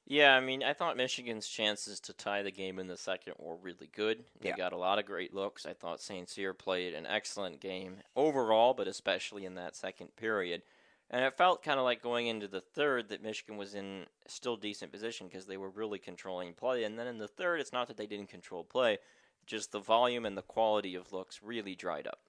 Yeah, 0.07 0.35
I 0.35 0.41
mean, 0.41 0.65
I 0.65 0.73
thought 0.73 0.97
Michigan's 0.97 1.47
chances 1.47 2.01
to 2.01 2.13
tie 2.13 2.43
the 2.43 2.51
game 2.51 2.81
in 2.81 2.89
the 2.89 2.97
second 2.97 3.35
were 3.39 3.55
really 3.55 3.87
good. 3.87 4.25
They 4.41 4.49
Yeah. 4.49 4.57
got 4.57 4.73
a 4.73 4.77
lot 4.77 4.99
of 4.99 5.07
great 5.07 5.33
looks. 5.33 5.67
I 5.67 5.73
thought 5.73 6.01
St. 6.01 6.29
Cyr 6.29 6.53
played 6.53 6.95
an 6.95 7.07
excellent 7.07 7.61
game 7.61 8.03
overall, 8.17 8.75
but 8.75 8.89
especially 8.89 9.45
in 9.45 9.55
that 9.55 9.77
second 9.77 10.17
period. 10.17 10.63
And 11.11 11.25
it 11.25 11.37
felt 11.37 11.63
kind 11.63 11.79
of 11.79 11.85
like 11.85 12.03
going 12.03 12.29
into 12.29 12.47
the 12.47 12.61
third 12.61 13.09
that 13.09 13.23
Michigan 13.23 13.57
was 13.57 13.75
in 13.75 14.07
still 14.29 14.57
decent 14.57 14.93
position 14.93 15.27
because 15.27 15.47
they 15.47 15.57
were 15.57 15.69
really 15.69 15.99
controlling 15.99 16.53
play. 16.53 16.85
And 16.85 16.97
then 16.97 17.09
in 17.09 17.19
the 17.19 17.27
third, 17.27 17.61
it's 17.61 17.73
not 17.73 17.89
that 17.89 17.97
they 17.97 18.07
didn't 18.07 18.29
control 18.29 18.63
play, 18.63 18.99
just 19.45 19.73
the 19.73 19.81
volume 19.81 20.25
and 20.25 20.39
the 20.39 20.43
quality 20.43 20.95
of 20.95 21.13
looks 21.13 21.43
really 21.43 21.75
dried 21.75 22.07
up. 22.07 22.21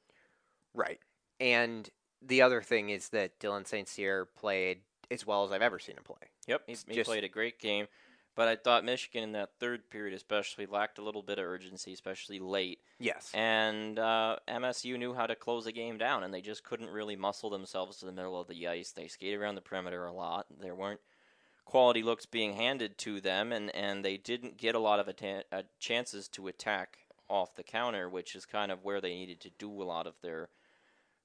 Right. 0.74 1.00
And 1.40 1.88
the 2.24 2.42
other 2.42 2.62
thing 2.62 2.90
is 2.90 3.10
that 3.10 3.40
Dylan 3.40 3.68
St. 3.68 3.88
Cyr 3.88 4.26
played 4.26 4.80
as 5.12 5.28
well 5.28 5.44
as 5.44 5.52
I've 5.52 5.62
ever 5.62 5.78
seen 5.78 5.98
him 5.98 6.04
play. 6.04 6.30
Yep, 6.48 6.62
he, 6.66 6.76
he 6.88 6.96
just- 6.96 7.08
played 7.08 7.24
a 7.24 7.30
great 7.30 7.60
game, 7.60 7.88
but 8.36 8.48
I 8.48 8.56
thought 8.56 8.86
Michigan 8.86 9.24
in 9.24 9.32
that 9.34 9.52
third 9.60 9.90
period 9.90 10.16
especially 10.16 10.66
lacked 10.66 10.98
a 10.98 11.04
little 11.04 11.22
bit 11.22 11.38
of 11.40 11.46
urgency, 11.46 11.94
especially 11.94 12.40
late. 12.40 12.80
Yes. 13.00 13.32
And 13.34 14.00
uh, 14.00 14.38
MSU 14.48 14.98
knew 14.98 15.14
how 15.14 15.28
to 15.28 15.36
close 15.36 15.66
the 15.66 15.72
game 15.72 15.98
down, 15.98 16.24
and 16.24 16.34
they 16.34 16.42
just 16.42 16.64
couldn't 16.64 16.90
really 16.90 17.16
muscle 17.16 17.50
themselves 17.50 17.98
to 17.98 18.06
the 18.06 18.12
middle 18.12 18.40
of 18.40 18.48
the 18.48 18.68
ice. 18.68 18.92
They 18.92 19.08
skated 19.08 19.40
around 19.40 19.56
the 19.56 19.62
perimeter 19.62 20.06
a 20.06 20.14
lot. 20.14 20.46
There 20.62 20.76
weren't 20.76 21.02
quality 21.66 22.04
looks 22.04 22.26
being 22.26 22.54
handed 22.54 22.98
to 23.00 23.22
them, 23.22 23.52
and, 23.52 23.74
and 23.76 24.04
they 24.04 24.18
didn't 24.18 24.58
get 24.58 24.76
a 24.76 24.80
lot 24.80 25.00
of 25.00 25.08
atta- 25.08 25.46
uh, 25.52 25.64
chances 25.80 26.28
to 26.30 26.48
attack 26.48 26.98
off 27.30 27.56
the 27.56 27.64
counter, 27.64 28.10
which 28.10 28.36
is 28.36 28.46
kind 28.46 28.72
of 28.72 28.84
where 28.84 29.00
they 29.00 29.14
needed 29.14 29.40
to 29.40 29.50
do 29.58 29.82
a 29.82 29.86
lot 29.86 30.06
of 30.06 30.14
their 30.22 30.50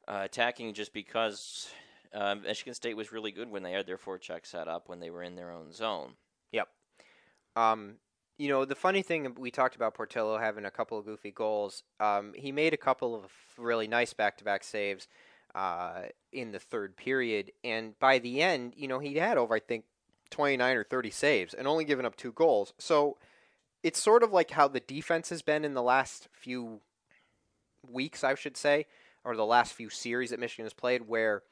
uh, 0.07 0.21
attacking 0.25 0.73
just 0.73 0.93
because 0.93 1.69
uh, 2.15 2.35
Michigan 2.37 2.75
State 2.75 2.97
was 2.97 3.13
really 3.13 3.33
good 3.33 3.51
when 3.51 3.63
they 3.63 3.73
had 3.73 3.87
their 3.87 3.99
four 3.99 4.19
forecheck 4.19 4.47
set 4.47 4.69
up 4.69 4.89
when 4.89 5.01
they 5.01 5.11
were 5.11 5.23
in 5.23 5.35
their 5.35 5.51
own 5.51 5.73
zone. 5.73 6.13
Um, 7.57 7.95
you 8.39 8.49
know, 8.49 8.65
the 8.67 8.75
funny 8.75 9.03
thing 9.03 9.35
we 9.39 9.51
talked 9.51 9.77
about 9.77 9.95
Portillo 9.95 10.39
having 10.39 10.67
a 10.67 10.71
couple 10.71 10.99
of 10.99 11.07
goofy 11.07 11.31
goals. 11.31 11.83
Um, 11.99 12.33
he 12.37 12.53
made 12.53 12.75
a 12.75 12.79
couple 12.79 13.15
of 13.15 13.33
really 13.57 13.89
nice 13.89 14.13
back-to-back 14.13 14.63
saves 14.63 15.09
uh, 15.55 16.03
in 16.33 16.53
the 16.53 16.59
third 16.59 16.97
period, 16.97 17.51
and 17.65 17.99
by 17.99 18.19
the 18.19 18.43
end, 18.43 18.75
you 18.77 18.87
know, 18.87 18.99
he 18.99 19.15
had 19.15 19.39
over 19.39 19.55
I 19.55 19.61
think 19.61 19.85
29 20.31 20.77
or 20.77 20.85
30 20.85 21.11
saves 21.11 21.55
and 21.55 21.67
only 21.67 21.85
given 21.85 22.05
up 22.05 22.17
two 22.17 22.33
goals. 22.33 22.75
So 22.79 23.17
it's 23.83 24.03
sort 24.03 24.23
of 24.23 24.33
like 24.33 24.51
how 24.51 24.69
the 24.69 24.81
defense 24.81 25.31
has 25.31 25.43
been 25.43 25.65
in 25.65 25.75
the 25.75 25.83
last 25.83 26.29
few 26.33 26.81
weeks, 27.89 28.25
I 28.25 28.35
should 28.35 28.57
say, 28.57 28.87
or 29.25 29.37
the 29.37 29.47
last 29.47 29.73
few 29.73 29.89
series 29.89 30.31
that 30.31 30.41
Michigan 30.41 30.67
has 30.67 30.75
played, 30.75 31.09
where 31.09 31.43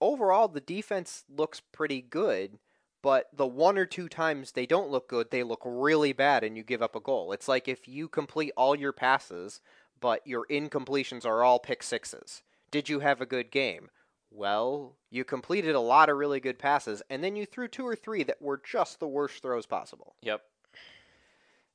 overall 0.00 0.48
the 0.48 0.60
defense 0.60 1.24
looks 1.28 1.60
pretty 1.60 2.00
good 2.00 2.58
but 3.06 3.28
the 3.32 3.46
one 3.46 3.78
or 3.78 3.86
two 3.86 4.08
times 4.08 4.50
they 4.50 4.66
don't 4.66 4.90
look 4.90 5.06
good, 5.06 5.30
they 5.30 5.44
look 5.44 5.62
really 5.64 6.12
bad 6.12 6.42
and 6.42 6.56
you 6.56 6.64
give 6.64 6.82
up 6.82 6.96
a 6.96 7.00
goal. 7.00 7.30
It's 7.30 7.46
like 7.46 7.68
if 7.68 7.86
you 7.86 8.08
complete 8.08 8.50
all 8.56 8.74
your 8.74 8.90
passes, 8.90 9.60
but 10.00 10.26
your 10.26 10.44
incompletions 10.46 11.24
are 11.24 11.44
all 11.44 11.60
pick 11.60 11.84
sixes. 11.84 12.42
Did 12.72 12.88
you 12.88 12.98
have 12.98 13.20
a 13.20 13.24
good 13.24 13.52
game? 13.52 13.90
Well, 14.32 14.96
you 15.08 15.22
completed 15.22 15.76
a 15.76 15.80
lot 15.80 16.08
of 16.08 16.16
really 16.16 16.40
good 16.40 16.58
passes, 16.58 17.00
and 17.08 17.22
then 17.22 17.36
you 17.36 17.46
threw 17.46 17.68
two 17.68 17.86
or 17.86 17.94
three 17.94 18.24
that 18.24 18.42
were 18.42 18.60
just 18.68 18.98
the 18.98 19.06
worst 19.06 19.40
throws 19.40 19.66
possible. 19.66 20.16
Yep. 20.22 20.42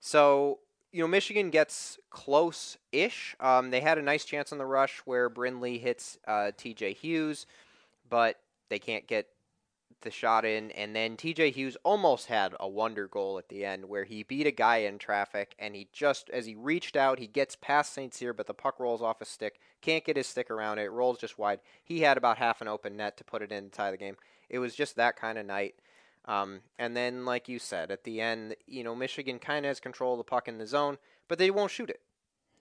So, 0.02 0.60
you 0.91 1.02
know, 1.02 1.08
Michigan 1.08 1.50
gets 1.50 1.98
close 2.10 2.76
ish. 2.91 3.38
Um, 3.39 3.72
they 3.72 3.80
had 3.80 3.98
a 3.98 4.02
nice 4.02 4.26
chance 4.26 4.52
on 4.52 4.58
the 4.58 4.65
rush 4.65 5.00
where 5.06 5.30
Brindley 5.30 5.78
hits 5.78 6.17
uh, 6.28 6.52
TJ 6.58 6.98
Hughes, 6.98 7.46
but 8.10 8.38
they 8.67 8.80
can't 8.80 9.08
get 9.08 9.28
the 10.02 10.12
shot 10.12 10.46
in. 10.46 10.72
And 10.72 10.96
then 10.96 11.18
TJ 11.18 11.54
Hughes 11.54 11.78
almost 11.84 12.28
had 12.28 12.56
a 12.60 12.68
wonder 12.68 13.08
goal 13.08 13.38
at 13.38 13.50
the 13.50 13.66
end 13.66 13.86
where 13.86 14.04
he 14.04 14.24
beat 14.24 14.48
a 14.48 14.52
guy 14.52 14.78
in 14.78 14.98
traffic 14.98 15.56
and 15.60 15.76
he 15.76 15.88
just, 15.92 16.30
as 16.30 16.46
he 16.46 16.56
reached 16.56 16.96
out, 16.96 17.20
he 17.20 17.28
gets 17.28 17.56
past 17.56 17.94
St. 17.94 18.14
Cyr, 18.14 18.34
but 18.34 18.48
the 18.48 18.54
puck 18.54 18.80
rolls 18.80 19.02
off 19.02 19.20
his 19.20 19.28
stick. 19.28 19.60
Can't 19.82 20.06
get 20.06 20.18
his 20.18 20.28
stick 20.28 20.52
around 20.52 20.80
it. 20.80 20.84
It 20.84 20.92
rolls 20.92 21.20
just 21.20 21.38
wide. 21.38 21.60
He 21.84 22.02
had 22.02 22.18
about 22.18 22.38
half 22.38 22.62
an 22.62 22.68
open 22.68 22.98
net 22.98 23.18
to 23.18 23.24
put 23.24 23.42
it 23.42 23.52
in 23.52 23.66
to 23.66 23.70
tie 23.70 23.92
the 23.92 23.98
game. 23.98 24.18
It 24.50 24.60
was 24.60 24.76
just 24.76 24.96
that 24.96 25.16
kind 25.16 25.38
of 25.38 25.46
night. 25.46 25.76
Um, 26.26 26.60
and 26.78 26.96
then, 26.96 27.26
like 27.26 27.50
you 27.50 27.58
said, 27.58 27.90
at 27.90 28.04
the 28.04 28.22
end, 28.22 28.56
you 28.68 28.84
know, 28.84 28.94
Michigan 28.94 29.40
kind 29.40 29.66
of 29.66 29.70
has 29.70 29.80
control 29.80 30.14
of 30.14 30.20
the 30.20 30.24
puck 30.24 30.48
in 30.48 30.60
the 30.60 30.68
zone, 30.68 30.98
but 31.28 31.40
they 31.40 31.50
won't 31.50 31.72
shoot 31.72 31.90
it. 31.90 32.02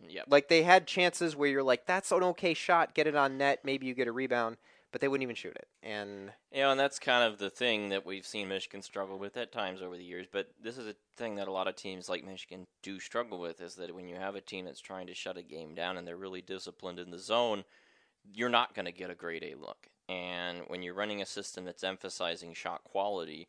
Yep. 0.09 0.26
Like 0.29 0.48
they 0.48 0.62
had 0.62 0.87
chances 0.87 1.37
where 1.37 1.50
you're 1.50 1.62
like, 1.62 1.87
"That's 1.87 2.11
an 2.11 2.22
okay 2.22 2.55
shot, 2.55 2.94
get 2.94 3.07
it 3.07 3.14
on 3.14 3.37
net, 3.37 3.61
maybe 3.64 3.87
you 3.87 3.94
get 3.94 4.09
a 4.09 4.12
rebound," 4.12 4.57
but 4.92 5.00
they 5.00 5.09
wouldn't 5.09 5.22
even 5.22 5.37
shoot 5.37 5.55
it. 5.55 5.68
And 5.83 6.33
You 6.53 6.62
know, 6.62 6.70
and 6.72 6.81
that's 6.81 6.98
kind 6.98 7.24
of 7.24 7.38
the 7.38 7.50
thing 7.50 7.90
that 7.90 8.05
we've 8.05 8.26
seen 8.26 8.48
Michigan 8.48 8.83
struggle 8.83 9.18
with 9.18 9.37
at 9.37 9.53
times 9.53 9.83
over 9.83 9.96
the 9.96 10.05
years. 10.05 10.26
But 10.31 10.48
this 10.62 10.79
is 10.79 10.87
a 10.87 10.96
thing 11.16 11.37
that 11.37 11.48
a 11.48 11.53
lot 11.53 11.68
of 11.68 11.76
teams 11.76 12.09
like 12.09 12.24
Michigan 12.24 12.66
do 12.83 12.98
struggle 12.98 13.38
with 13.38 13.61
is 13.61 13.76
that 13.76 13.94
when 13.94 14.09
you 14.09 14.16
have 14.16 14.35
a 14.35 14.40
team 14.40 14.64
that's 14.64 14.81
trying 14.81 15.07
to 15.07 15.14
shut 15.14 15.37
a 15.37 15.42
game 15.42 15.74
down 15.74 15.96
and 15.96 16.07
they're 16.07 16.16
really 16.16 16.42
disciplined 16.42 16.98
in 16.98 17.11
the 17.11 17.18
zone, 17.18 17.64
you're 18.33 18.48
not 18.48 18.74
going 18.74 18.87
to 18.87 18.92
get 18.92 19.11
a 19.11 19.14
grade 19.14 19.44
A 19.44 19.55
look. 19.55 19.87
And 20.09 20.62
when 20.66 20.83
you're 20.83 20.94
running 20.94 21.22
a 21.22 21.26
system 21.26 21.64
that's 21.64 21.85
emphasizing 21.85 22.53
shot 22.55 22.83
quality 22.85 23.48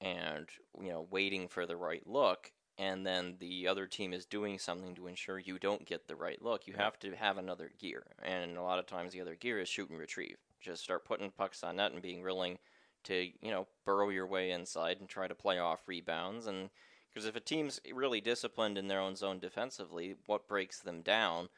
and 0.00 0.48
you 0.80 0.88
know 0.88 1.06
waiting 1.10 1.46
for 1.46 1.66
the 1.66 1.76
right 1.76 2.06
look, 2.06 2.52
and 2.78 3.06
then 3.06 3.36
the 3.38 3.68
other 3.68 3.86
team 3.86 4.14
is 4.14 4.24
doing 4.24 4.58
something 4.58 4.94
to 4.94 5.06
ensure 5.06 5.38
you 5.38 5.58
don't 5.58 5.84
get 5.84 6.08
the 6.08 6.16
right 6.16 6.42
look, 6.42 6.66
you 6.66 6.72
have 6.78 6.98
to 7.00 7.14
have 7.14 7.36
another 7.36 7.70
gear. 7.78 8.04
And 8.22 8.56
a 8.56 8.62
lot 8.62 8.78
of 8.78 8.86
times 8.86 9.12
the 9.12 9.20
other 9.20 9.34
gear 9.34 9.60
is 9.60 9.68
shoot 9.68 9.90
and 9.90 9.98
retrieve. 9.98 10.38
Just 10.60 10.82
start 10.82 11.04
putting 11.04 11.30
pucks 11.30 11.62
on 11.64 11.76
net 11.76 11.92
and 11.92 12.02
being 12.02 12.22
willing 12.22 12.58
to 13.04 13.30
you 13.40 13.50
know 13.50 13.66
burrow 13.84 14.10
your 14.10 14.26
way 14.26 14.50
inside 14.50 14.98
and 15.00 15.08
try 15.08 15.26
to 15.26 15.34
play 15.34 15.58
off 15.58 15.88
rebounds 15.88 16.46
and 16.46 16.68
because 17.08 17.26
if 17.26 17.34
a 17.34 17.40
team's 17.40 17.80
really 17.92 18.20
disciplined 18.20 18.78
in 18.78 18.86
their 18.86 19.00
own 19.00 19.16
zone 19.16 19.40
defensively, 19.40 20.14
what 20.26 20.46
breaks 20.46 20.78
them 20.80 21.02
down 21.02 21.48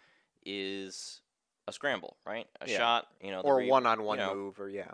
is 0.47 1.21
a 1.69 1.73
scramble, 1.73 2.17
right? 2.25 2.47
A 2.61 2.67
Yeah. 2.67 2.79
shot, 2.79 3.09
you 3.21 3.31
know, 3.31 3.43
or 3.43 3.59
re- 3.59 3.69
one-on-one 3.69 4.19
you 4.19 4.25
know, 4.25 4.35
move, 4.35 4.59
or 4.59 4.71
yeah, 4.71 4.93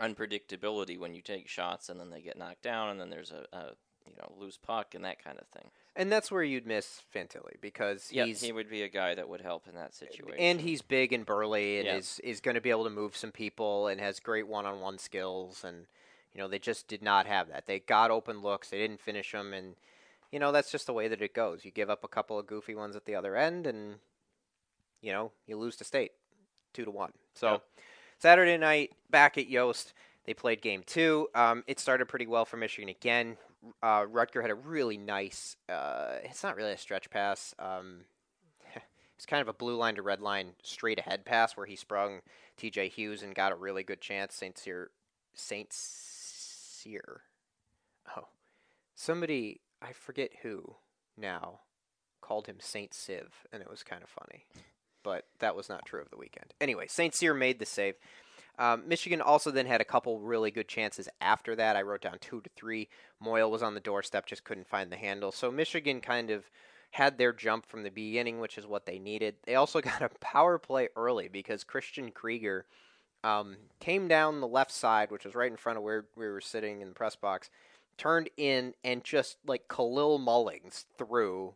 unpredictability 0.00 0.98
when 0.98 1.14
you 1.14 1.22
take 1.22 1.48
shots 1.48 1.88
and 1.88 1.98
then 1.98 2.10
they 2.10 2.20
get 2.20 2.38
knocked 2.38 2.62
down 2.62 2.90
and 2.90 3.00
then 3.00 3.10
there's 3.10 3.32
a, 3.32 3.46
a 3.52 3.72
you 4.06 4.14
know 4.16 4.32
loose 4.38 4.56
puck 4.56 4.94
and 4.94 5.04
that 5.04 5.22
kind 5.22 5.38
of 5.38 5.48
thing. 5.48 5.70
And 5.96 6.12
that's 6.12 6.30
where 6.30 6.42
you'd 6.42 6.66
miss 6.66 7.02
Fantilli 7.14 7.60
because 7.60 8.10
Yeah, 8.12 8.24
he's 8.26 8.40
he 8.40 8.52
would 8.52 8.68
be 8.70 8.82
a 8.82 8.88
guy 8.88 9.14
that 9.14 9.28
would 9.28 9.40
help 9.40 9.66
in 9.68 9.74
that 9.74 9.94
situation. 9.94 10.38
and 10.38 10.60
he's 10.60 10.82
big 10.82 11.12
and 11.12 11.24
burly 11.26 11.78
and 11.78 11.86
Yeah. 11.86 11.96
is 11.96 12.20
is 12.22 12.40
going 12.40 12.54
to 12.54 12.60
be 12.60 12.70
able 12.70 12.84
to 12.84 12.90
move 12.90 13.16
some 13.16 13.32
people 13.32 13.88
and 13.88 14.00
has 14.00 14.20
great 14.20 14.46
one-on-one 14.46 14.98
skills 14.98 15.64
and 15.64 15.86
you 16.32 16.40
know 16.40 16.48
they 16.48 16.58
just 16.58 16.86
did 16.88 17.02
not 17.02 17.26
have 17.26 17.48
that. 17.48 17.66
They 17.66 17.80
got 17.80 18.10
open 18.10 18.42
looks, 18.42 18.68
they 18.70 18.78
didn't 18.78 19.00
finish 19.00 19.32
them, 19.32 19.52
and 19.54 19.74
you 20.30 20.38
know 20.38 20.52
that's 20.52 20.70
just 20.70 20.86
the 20.86 20.92
way 20.92 21.08
that 21.08 21.22
it 21.22 21.32
goes. 21.34 21.64
You 21.64 21.70
give 21.70 21.88
up 21.90 22.04
a 22.04 22.08
couple 22.08 22.38
of 22.38 22.46
goofy 22.46 22.74
ones 22.74 22.94
at 22.94 23.06
the 23.06 23.14
other 23.14 23.36
end, 23.36 23.66
and 23.66 23.96
you 25.00 25.12
know 25.12 25.32
you 25.46 25.56
lose 25.56 25.76
to 25.76 25.84
state 25.84 26.12
two 26.72 26.84
to 26.84 26.90
one. 26.90 27.12
So 27.34 27.50
Yeah. 27.52 27.58
Saturday 28.18 28.56
night 28.56 28.92
back 29.10 29.36
at 29.38 29.48
Yost, 29.48 29.92
they 30.24 30.34
played 30.34 30.60
game 30.62 30.82
two. 30.84 31.28
Um, 31.34 31.64
it 31.66 31.78
started 31.78 32.06
pretty 32.06 32.26
well 32.26 32.44
for 32.44 32.56
Michigan 32.56 32.88
again. 32.88 33.36
Uh, 33.82 34.04
Rutger 34.06 34.42
had 34.42 34.50
a 34.50 34.54
really 34.54 34.96
nice. 34.96 35.56
Uh, 35.68 36.16
it's 36.24 36.42
not 36.42 36.56
really 36.56 36.72
a 36.72 36.78
stretch 36.78 37.10
pass. 37.10 37.54
Um, 37.58 38.04
it's 39.16 39.26
kind 39.26 39.42
of 39.42 39.48
a 39.48 39.52
blue 39.52 39.76
line 39.76 39.96
to 39.96 40.02
red 40.02 40.20
line 40.20 40.54
straight 40.62 40.98
ahead 40.98 41.24
pass 41.24 41.56
where 41.56 41.66
he 41.66 41.76
sprung 41.76 42.20
T.J. 42.56 42.88
Hughes 42.90 43.22
and 43.22 43.34
got 43.34 43.52
a 43.52 43.56
really 43.56 43.82
good 43.82 44.00
chance. 44.00 44.34
Saint 44.34 44.58
Cyr, 44.58 44.90
Saint 45.34 45.72
Cyr. 45.72 47.22
Oh, 48.16 48.28
somebody 48.94 49.60
I 49.82 49.92
forget 49.92 50.30
who 50.42 50.76
now 51.16 51.60
called 52.20 52.46
him 52.46 52.56
Saint 52.60 52.94
Civ, 52.94 53.46
and 53.52 53.62
it 53.62 53.70
was 53.70 53.82
kind 53.82 54.02
of 54.02 54.08
funny, 54.08 54.46
but 55.02 55.26
that 55.38 55.54
was 55.54 55.68
not 55.68 55.86
true 55.86 56.00
of 56.00 56.10
the 56.10 56.16
weekend. 56.16 56.54
Anyway, 56.60 56.86
Saint 56.88 57.14
Cyr 57.14 57.34
made 57.34 57.58
the 57.58 57.66
save. 57.66 57.94
Um, 58.58 58.88
Michigan 58.88 59.20
also 59.20 59.50
then 59.50 59.66
had 59.66 59.80
a 59.80 59.84
couple 59.84 60.18
really 60.18 60.50
good 60.50 60.68
chances 60.68 61.08
after 61.20 61.54
that. 61.56 61.76
I 61.76 61.82
wrote 61.82 62.02
down 62.02 62.18
two 62.20 62.40
to 62.40 62.50
three. 62.56 62.88
Moyle 63.20 63.50
was 63.50 63.62
on 63.62 63.74
the 63.74 63.80
doorstep, 63.80 64.26
just 64.26 64.44
couldn't 64.44 64.68
find 64.68 64.90
the 64.90 64.96
handle. 64.96 65.30
So 65.30 65.50
Michigan 65.50 66.00
kind 66.00 66.30
of 66.30 66.44
had 66.92 67.18
their 67.18 67.32
jump 67.32 67.66
from 67.66 67.82
the 67.82 67.90
beginning, 67.90 68.40
which 68.40 68.56
is 68.56 68.66
what 68.66 68.86
they 68.86 68.98
needed. 68.98 69.36
They 69.44 69.54
also 69.54 69.80
got 69.82 70.02
a 70.02 70.08
power 70.20 70.58
play 70.58 70.88
early 70.96 71.28
because 71.28 71.64
Christian 71.64 72.10
Krygier 72.10 72.62
um, 73.22 73.56
came 73.80 74.08
down 74.08 74.40
the 74.40 74.46
left 74.46 74.72
side, 74.72 75.10
which 75.10 75.24
was 75.24 75.34
right 75.34 75.50
in 75.50 75.56
front 75.56 75.78
of 75.78 75.84
where 75.84 76.06
we 76.16 76.26
were 76.26 76.40
sitting 76.40 76.80
in 76.80 76.88
the 76.88 76.94
press 76.94 77.16
box, 77.16 77.50
turned 77.98 78.30
in 78.36 78.74
and 78.84 79.04
just 79.04 79.36
like 79.46 79.68
Khalil 79.68 80.18
Mullings 80.18 80.84
through 80.96 81.54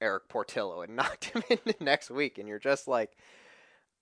Erik 0.00 0.28
Portillo 0.28 0.82
and 0.82 0.96
knocked 0.96 1.26
him 1.26 1.42
into 1.50 1.74
next 1.80 2.10
week. 2.10 2.38
And 2.38 2.48
you're 2.48 2.58
just 2.58 2.88
like, 2.88 3.16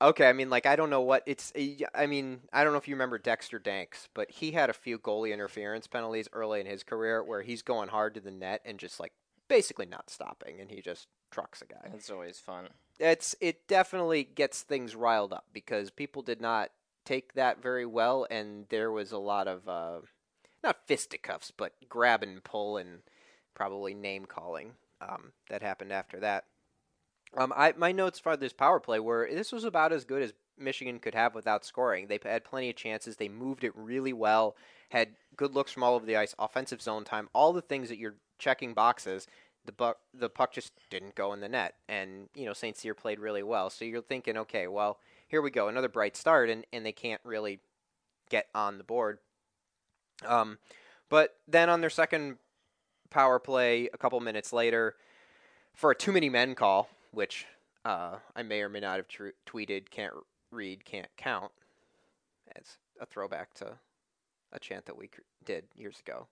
Okay, 0.01 0.29
I 0.29 0.33
mean, 0.33 0.49
like 0.49 0.67
I 0.67 0.77
don't 0.77 0.91
know 0.91 1.01
what 1.01 1.25
it's. 1.27 1.53
I 1.95 2.07
mean, 2.07 2.41
I 2.53 2.63
don't 2.63 2.73
know 2.73 2.79
if 2.79 2.87
you 2.87 2.95
remember 2.95 3.19
Dexter 3.19 3.59
Dancs, 3.59 4.07
but 4.15 4.31
he 4.31 4.53
had 4.53 4.71
a 4.71 4.75
few 4.75 4.99
goalie 4.99 5.33
interference 5.33 5.89
penalties 5.89 6.29
early 6.33 6.61
in 6.61 6.67
his 6.67 6.85
career 6.85 7.23
where 7.23 7.43
he's 7.43 7.63
going 7.63 7.89
hard 7.89 8.15
to 8.15 8.21
the 8.21 8.31
net 8.31 8.61
and 8.65 8.79
just 8.79 9.01
like 9.01 9.13
basically 9.49 9.87
not 9.87 10.09
stopping, 10.09 10.61
and 10.61 10.71
he 10.71 10.81
just 10.81 11.09
trucks 11.33 11.63
a 11.63 11.67
guy. 11.67 11.91
It's 11.95 12.11
always 12.11 12.39
fun. 12.39 12.69
It's 13.01 13.35
it 13.41 13.67
definitely 13.67 14.23
gets 14.23 14.63
things 14.63 14.95
riled 14.95 15.33
up 15.33 15.47
because 15.53 15.91
people 15.91 16.23
did 16.23 16.41
not 16.41 16.71
take 17.05 17.35
that 17.35 17.61
very 17.61 17.87
well, 17.87 18.25
and 18.31 18.67
there 18.69 18.93
was 18.93 19.11
a 19.11 19.19
lot 19.19 19.49
of 19.49 19.69
uh, 19.69 19.99
not 20.63 20.87
fisticuffs, 20.87 21.51
but 21.51 21.73
grab 21.89 22.23
and 22.23 22.45
pull 22.45 22.77
and 22.77 23.01
probably 23.55 23.95
name 23.95 24.27
calling 24.27 24.75
um, 25.01 25.33
that 25.51 25.63
happened 25.63 25.93
after 25.93 26.21
that. 26.21 26.45
Um, 27.37 27.53
I 27.55 27.75
my 27.77 27.93
notes 27.93 28.19
for 28.19 28.37
this 28.37 28.53
power 28.53 28.81
play 28.81 28.99
were 29.01 29.29
this 29.31 29.53
was 29.53 29.64
about 29.64 29.93
as 29.93 30.05
good 30.05 30.23
as 30.23 30.33
Michigan 30.59 30.99
could 30.99 31.14
have 31.14 31.35
without 31.35 31.64
scoring. 31.64 32.07
They 32.07 32.19
had 32.23 32.45
plenty 32.45 32.71
of 32.71 32.77
chances. 32.77 33.17
They 33.17 33.29
moved 33.29 33.64
it 33.64 33.73
really 33.77 34.12
well. 34.12 34.57
Had 34.91 35.11
good 35.37 35.55
looks 35.55 35.73
from 35.73 35.83
all 35.83 35.95
over 35.95 36.07
the 36.07 36.17
ice, 36.17 36.35
offensive 36.38 36.81
zone 36.81 37.05
time, 37.05 37.29
all 37.35 37.53
the 37.53 37.62
things 37.62 37.88
that 37.91 37.99
you're 37.99 38.17
checking 38.38 38.75
boxes. 38.75 39.27
The 39.67 39.73
buck, 39.73 39.99
the 40.14 40.31
puck 40.31 40.53
just 40.53 40.73
didn't 40.88 41.14
go 41.14 41.35
in 41.35 41.41
the 41.41 41.49
net, 41.49 41.75
and 41.88 42.29
you 42.35 42.47
know 42.47 42.55
Saint 42.55 42.77
Cyr 42.77 42.95
played 42.95 43.19
really 43.19 43.43
well. 43.43 43.69
So 43.69 43.85
you're 43.85 44.01
thinking, 44.01 44.37
okay, 44.38 44.67
well 44.67 44.99
here 45.27 45.43
we 45.43 45.51
go, 45.51 45.69
another 45.69 45.88
bright 45.88 46.17
start, 46.17 46.49
and 46.49 46.64
and 46.73 46.87
they 46.87 46.93
can't 46.93 47.21
really 47.25 47.61
get 48.31 48.49
on 48.55 48.79
the 48.79 48.85
board. 48.85 49.19
Um, 50.27 50.59
but 51.09 51.37
then 51.47 51.69
on 51.69 51.81
their 51.81 51.91
second 51.91 52.38
power 53.11 53.38
play, 53.38 53.88
a 53.93 53.99
couple 53.99 54.19
minutes 54.21 54.53
later, 54.53 54.97
for 55.75 55.91
a 55.91 55.95
too 55.95 56.12
many 56.12 56.29
men 56.29 56.55
call, 56.55 56.88
which 57.12 57.47
uh, 57.85 58.16
I 58.35 58.42
may 58.42 58.62
or 58.62 58.68
may 58.68 58.81
not 58.81 58.97
have 58.97 59.09
tr- 59.09 59.29
tweeted, 59.47 59.90
can't 59.90 60.14
read, 60.51 60.85
can't 60.85 61.09
count. 61.16 61.53
It's 62.57 62.79
a 63.01 63.07
throwback 63.07 63.55
to 63.55 63.79
a 64.53 64.59
chant 64.59 64.87
that 64.87 64.97
we 64.97 65.09
cr- 65.09 65.21
did 65.44 65.64
years 65.75 66.01
ago. 66.01 66.27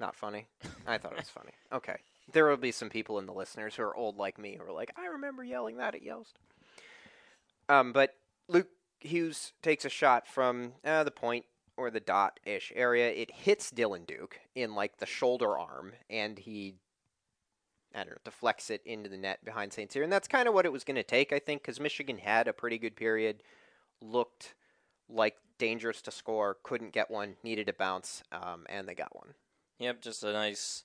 Not 0.00 0.16
funny? 0.16 0.46
I 0.86 0.98
thought 0.98 1.12
it 1.12 1.18
was 1.18 1.28
funny. 1.30 1.52
Okay. 1.72 1.96
There 2.32 2.46
will 2.46 2.56
be 2.56 2.70
some 2.72 2.88
people 2.88 3.18
in 3.18 3.26
the 3.26 3.32
listeners 3.32 3.74
who 3.74 3.82
are 3.82 3.96
old 3.96 4.16
like 4.16 4.38
me 4.38 4.56
who 4.56 4.64
are 4.64 4.72
like, 4.72 4.92
I 4.96 5.06
remember 5.06 5.42
yelling 5.42 5.76
that 5.78 5.94
at 5.94 6.02
Yost. 6.02 6.38
Um, 7.68 7.92
but 7.92 8.14
Luke 8.48 8.68
Hughes 9.00 9.52
takes 9.60 9.84
a 9.84 9.90
shot 9.90 10.26
from 10.26 10.72
uh, 10.84 11.04
the 11.04 11.10
point 11.10 11.44
or 11.76 11.90
the 11.90 12.00
dot 12.00 12.38
ish 12.46 12.72
area. 12.74 13.10
It 13.10 13.30
hits 13.30 13.70
Dylan 13.70 14.06
Duke 14.06 14.38
in 14.54 14.74
like 14.74 14.98
the 14.98 15.06
shoulder 15.06 15.58
arm, 15.58 15.92
and 16.08 16.38
he, 16.38 16.76
I 17.94 17.98
don't 17.98 18.10
know, 18.10 18.18
deflects 18.24 18.70
it 18.70 18.82
into 18.84 19.08
the 19.08 19.16
net 19.16 19.44
behind 19.44 19.72
St. 19.72 19.90
Cyr. 19.90 20.02
And 20.02 20.12
that's 20.12 20.28
kind 20.28 20.48
of 20.48 20.54
what 20.54 20.66
it 20.66 20.72
was 20.72 20.84
going 20.84 20.96
to 20.96 21.02
take, 21.02 21.32
I 21.32 21.38
think, 21.38 21.62
because 21.62 21.78
Michigan 21.78 22.18
had 22.18 22.48
a 22.48 22.52
pretty 22.52 22.78
good 22.78 22.96
period, 22.96 23.42
looked 24.02 24.54
like 25.08 25.36
dangerous 25.58 26.02
to 26.02 26.10
score, 26.10 26.56
couldn't 26.62 26.92
get 26.92 27.10
one, 27.10 27.36
needed 27.42 27.68
a 27.68 27.72
bounce, 27.72 28.22
um, 28.32 28.66
and 28.68 28.88
they 28.88 28.94
got 28.94 29.14
one. 29.14 29.34
Yep, 29.78 30.02
just 30.02 30.24
a 30.24 30.32
nice 30.32 30.84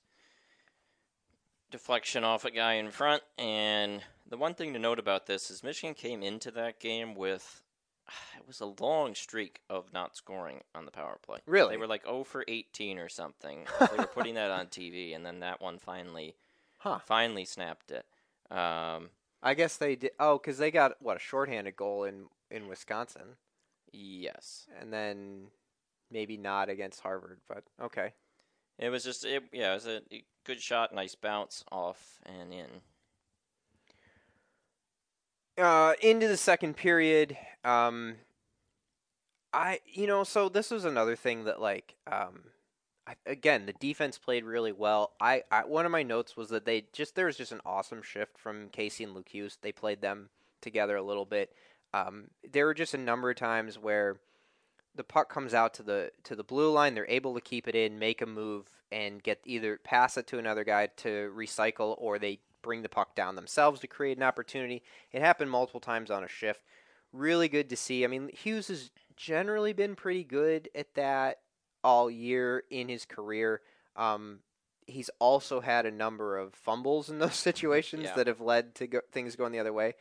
deflection 1.70 2.24
off 2.24 2.44
a 2.44 2.50
guy 2.50 2.74
in 2.74 2.90
front. 2.90 3.22
And 3.38 4.02
the 4.28 4.36
one 4.36 4.54
thing 4.54 4.72
to 4.72 4.78
note 4.78 4.98
about 4.98 5.26
this 5.26 5.50
is 5.50 5.62
Michigan 5.62 5.94
came 5.94 6.22
into 6.22 6.50
that 6.52 6.80
game 6.80 7.14
with 7.14 7.62
it 8.38 8.46
was 8.46 8.60
a 8.60 8.82
long 8.82 9.14
streak 9.14 9.60
of 9.68 9.92
not 9.92 10.16
scoring 10.16 10.60
on 10.74 10.84
the 10.84 10.90
power 10.90 11.18
play. 11.22 11.38
Really? 11.46 11.74
They 11.74 11.78
were 11.78 11.86
like 11.86 12.04
0 12.04 12.24
for 12.24 12.44
18 12.46 12.98
or 12.98 13.08
something. 13.08 13.66
they 13.80 13.96
were 13.96 14.06
putting 14.06 14.34
that 14.34 14.50
on 14.50 14.66
TV, 14.66 15.14
and 15.14 15.24
then 15.24 15.40
that 15.40 15.60
one 15.60 15.78
finally, 15.78 16.34
Huh. 16.80 16.98
finally 17.06 17.44
snapped 17.44 17.90
it. 17.90 18.06
Um, 18.50 19.10
I 19.42 19.54
guess 19.54 19.76
they 19.76 19.96
did. 19.96 20.12
Oh, 20.18 20.38
because 20.38 20.58
they 20.58 20.70
got, 20.70 21.00
what, 21.00 21.16
a 21.16 21.20
shorthanded 21.20 21.76
goal 21.76 22.04
in, 22.04 22.24
in 22.50 22.68
Wisconsin. 22.68 23.36
yes, 23.92 24.66
And 24.80 24.92
then 24.92 25.46
maybe 26.10 26.36
not 26.36 26.68
against 26.68 27.00
Harvard, 27.00 27.40
but 27.48 27.64
okay. 27.80 28.12
it 28.78 28.88
was 28.90 29.04
just 29.04 29.24
it. 29.24 29.44
Yeah, 29.52 29.72
it 29.72 29.74
was 29.74 29.86
a 29.86 30.00
good 30.44 30.60
shot, 30.60 30.94
nice 30.94 31.14
bounce 31.14 31.64
off 31.70 32.18
and 32.26 32.52
in. 32.52 32.82
uh, 35.58 35.94
into 36.02 36.26
the 36.28 36.36
second 36.36 36.76
period, 36.76 37.36
um, 37.64 38.16
I 39.52 39.80
you 39.86 40.06
know 40.06 40.24
so 40.24 40.48
this 40.48 40.70
was 40.70 40.84
another 40.84 41.16
thing 41.16 41.44
that 41.44 41.60
like 41.60 41.96
um, 42.10 42.44
again 43.26 43.66
the 43.66 43.72
defense 43.74 44.18
played 44.18 44.44
really 44.44 44.72
well. 44.72 45.12
I, 45.20 45.42
I 45.50 45.64
one 45.64 45.86
of 45.86 45.92
my 45.92 46.02
notes 46.02 46.36
was 46.36 46.48
that 46.50 46.64
they 46.64 46.86
just 46.92 47.14
there 47.14 47.26
was 47.26 47.36
just 47.36 47.52
an 47.52 47.60
awesome 47.64 48.02
shift 48.02 48.38
from 48.38 48.68
Casey 48.68 49.04
and 49.04 49.14
Luke 49.14 49.28
Hughes. 49.28 49.58
They 49.60 49.72
played 49.72 50.00
them 50.00 50.28
together 50.60 50.96
a 50.96 51.02
little 51.02 51.24
bit. 51.24 51.52
Um, 51.92 52.28
there 52.50 52.66
were 52.66 52.74
just 52.74 52.94
a 52.94 52.98
number 52.98 53.30
of 53.30 53.36
times 53.36 53.78
where 53.78 54.16
the 54.94 55.04
puck 55.04 55.32
comes 55.32 55.54
out 55.54 55.74
to 55.74 55.82
the 55.82 56.12
to 56.24 56.36
the 56.36 56.44
blue 56.44 56.70
line. 56.70 56.94
They're 56.94 57.06
able 57.08 57.34
to 57.34 57.40
keep 57.40 57.68
it 57.68 57.74
in, 57.74 57.98
make 57.98 58.22
a 58.22 58.26
move, 58.26 58.68
and 58.90 59.22
get 59.22 59.40
either 59.44 59.78
pass 59.82 60.16
it 60.16 60.26
to 60.28 60.38
another 60.38 60.64
guy 60.64 60.88
to 60.98 61.32
recycle, 61.36 61.94
or 61.98 62.18
they 62.18 62.40
bring 62.62 62.82
the 62.82 62.88
puck 62.88 63.14
down 63.14 63.36
themselves 63.36 63.80
to 63.80 63.86
create 63.86 64.16
an 64.16 64.22
opportunity. 64.22 64.82
It 65.12 65.22
happened 65.22 65.50
multiple 65.50 65.80
times 65.80 66.10
on 66.10 66.24
a 66.24 66.28
shift. 66.28 66.60
Really 67.12 67.48
good 67.48 67.70
to 67.70 67.76
see. 67.76 68.04
I 68.04 68.08
mean, 68.08 68.30
Hughes 68.32 68.68
has 68.68 68.90
generally 69.16 69.72
been 69.72 69.96
pretty 69.96 70.24
good 70.24 70.68
at 70.74 70.94
that 70.94 71.40
all 71.82 72.10
year 72.10 72.64
in 72.70 72.88
his 72.88 73.04
career. 73.04 73.60
Um, 73.96 74.40
he's 74.86 75.10
also 75.18 75.60
had 75.60 75.86
a 75.86 75.90
number 75.90 76.36
of 76.36 76.54
fumbles 76.54 77.08
in 77.10 77.18
those 77.18 77.34
situations 77.48 78.04
Yeah. 78.04 78.14
that 78.16 78.26
have 78.26 78.40
led 78.40 78.74
to 78.76 78.86
go- 78.86 79.00
things 79.12 79.36
going 79.36 79.52
the 79.52 79.58
other 79.58 79.72
way. 79.72 79.94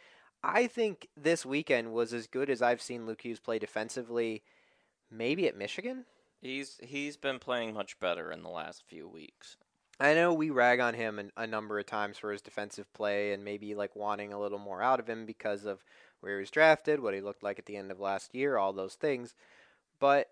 I 0.43 0.67
think 0.67 1.07
this 1.17 1.45
weekend 1.45 1.91
was 1.91 2.13
as 2.13 2.27
good 2.27 2.49
as 2.49 2.61
I've 2.61 2.81
seen 2.81 3.05
Luke 3.05 3.21
Hughes 3.23 3.39
play 3.41 3.59
defensively, 3.59 4.41
maybe 5.11 5.47
at 5.47 5.57
Michigan. 5.57 6.05
He's 6.41 6.79
he's 6.81 7.17
been 7.17 7.39
playing 7.39 7.73
much 7.73 7.99
better 7.99 8.31
in 8.31 8.43
the 8.43 8.49
last 8.49 8.83
few 8.87 9.07
weeks. 9.07 9.57
I 9.99 10.13
know 10.13 10.33
we 10.33 10.49
rag 10.49 10.79
on 10.79 10.93
him 10.93 11.19
an, 11.19 11.33
a 11.35 11.45
number 11.45 11.77
of 11.77 11.85
times 11.85 12.17
for 12.17 12.31
his 12.31 12.41
defensive 12.41 12.91
play 12.93 13.33
and 13.33 13.43
maybe 13.43 13.75
like 13.75 13.97
wanting 13.97 14.31
a 14.31 14.39
little 14.39 14.57
more 14.59 14.81
out 14.81 15.01
of 15.01 15.07
him 15.09 15.25
because 15.25 15.65
of 15.65 15.83
where 16.21 16.35
he 16.35 16.39
was 16.39 16.49
drafted, 16.51 17.01
what 17.01 17.13
he 17.13 17.19
looked 17.19 17.43
like 17.43 17.59
at 17.59 17.65
the 17.65 17.75
end 17.75 17.91
of 17.91 17.99
last 17.99 18.33
year, 18.33 18.55
all 18.55 18.71
those 18.71 18.95
things. 18.95 19.35
But 19.99 20.29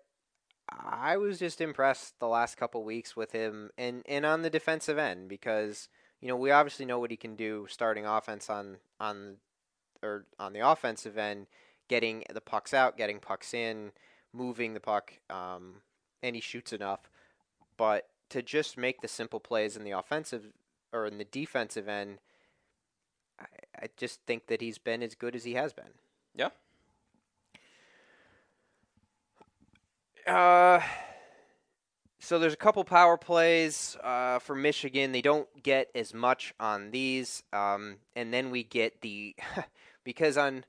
I 0.70 1.16
was 1.16 1.38
just 1.38 1.60
impressed 1.60 2.18
the 2.18 2.28
last 2.28 2.56
couple 2.56 2.84
weeks 2.84 3.16
with 3.16 3.32
him 3.32 3.70
and, 3.78 4.02
and 4.06 4.26
on 4.26 4.42
the 4.42 4.50
defensive 4.50 4.98
end 4.98 5.28
because 5.28 5.88
you 6.20 6.28
know 6.28 6.36
we 6.36 6.50
obviously 6.50 6.84
know 6.84 6.98
what 6.98 7.10
he 7.10 7.16
can 7.16 7.36
do 7.36 7.66
starting 7.68 8.04
offense 8.04 8.50
on 8.50 8.76
on 9.00 9.36
or 10.02 10.26
on 10.38 10.52
the 10.52 10.60
offensive 10.60 11.18
end, 11.18 11.46
getting 11.88 12.24
the 12.32 12.40
pucks 12.40 12.72
out, 12.72 12.96
getting 12.96 13.18
pucks 13.18 13.54
in, 13.54 13.92
moving 14.32 14.74
the 14.74 14.80
puck, 14.80 15.14
um, 15.30 15.76
and 16.22 16.34
he 16.34 16.40
shoots 16.40 16.72
enough. 16.72 17.10
But 17.76 18.08
to 18.30 18.42
just 18.42 18.76
make 18.76 19.00
the 19.00 19.08
simple 19.08 19.40
plays 19.40 19.76
in 19.76 19.84
the 19.84 19.92
offensive 19.92 20.52
or 20.92 21.06
in 21.06 21.18
the 21.18 21.24
defensive 21.24 21.88
end, 21.88 22.18
I, 23.40 23.46
I 23.82 23.88
just 23.96 24.20
think 24.26 24.46
that 24.46 24.60
he's 24.60 24.78
been 24.78 25.02
as 25.02 25.14
good 25.14 25.34
as 25.34 25.44
he 25.44 25.54
has 25.54 25.72
been. 25.72 25.94
Yeah. 26.34 26.50
Uh, 30.28 30.82
so 32.18 32.38
there's 32.38 32.52
a 32.52 32.58
couple 32.58 32.84
power 32.84 33.16
plays 33.16 33.96
uh, 34.04 34.38
for 34.40 34.54
Michigan. 34.54 35.12
They 35.12 35.22
don't 35.22 35.48
get 35.62 35.88
as 35.94 36.12
much 36.12 36.52
on 36.60 36.90
these, 36.90 37.42
um, 37.54 37.96
and 38.14 38.32
then 38.32 38.50
we 38.50 38.62
get 38.62 39.00
the 39.00 39.34
because 40.04 40.36
on 40.36 40.66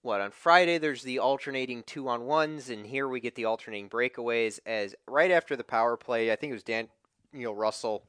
what 0.00 0.22
on 0.22 0.30
Friday 0.30 0.78
there's 0.78 1.02
the 1.02 1.18
alternating 1.18 1.82
two 1.82 2.08
on 2.08 2.24
ones, 2.24 2.70
and 2.70 2.86
here 2.86 3.06
we 3.06 3.20
get 3.20 3.34
the 3.34 3.44
alternating 3.44 3.90
breakaways. 3.90 4.58
As 4.64 4.94
right 5.06 5.30
after 5.30 5.54
the 5.54 5.64
power 5.64 5.98
play, 5.98 6.32
I 6.32 6.36
think 6.36 6.52
it 6.52 6.54
was 6.54 6.62
Dan, 6.62 6.88
you 7.34 7.42
know, 7.42 7.52
Russell 7.52 8.04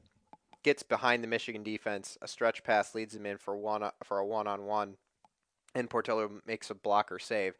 gets 0.62 0.82
behind 0.82 1.22
the 1.22 1.28
Michigan 1.28 1.62
defense. 1.62 2.16
A 2.22 2.28
stretch 2.28 2.64
pass 2.64 2.94
leads 2.94 3.14
him 3.14 3.26
in 3.26 3.36
for 3.36 3.54
one 3.54 3.82
for 4.04 4.18
a 4.18 4.26
one 4.26 4.46
on 4.46 4.64
one, 4.64 4.94
and 5.74 5.90
Portillo 5.90 6.30
makes 6.46 6.70
a 6.70 6.74
blocker 6.74 7.18
save, 7.18 7.58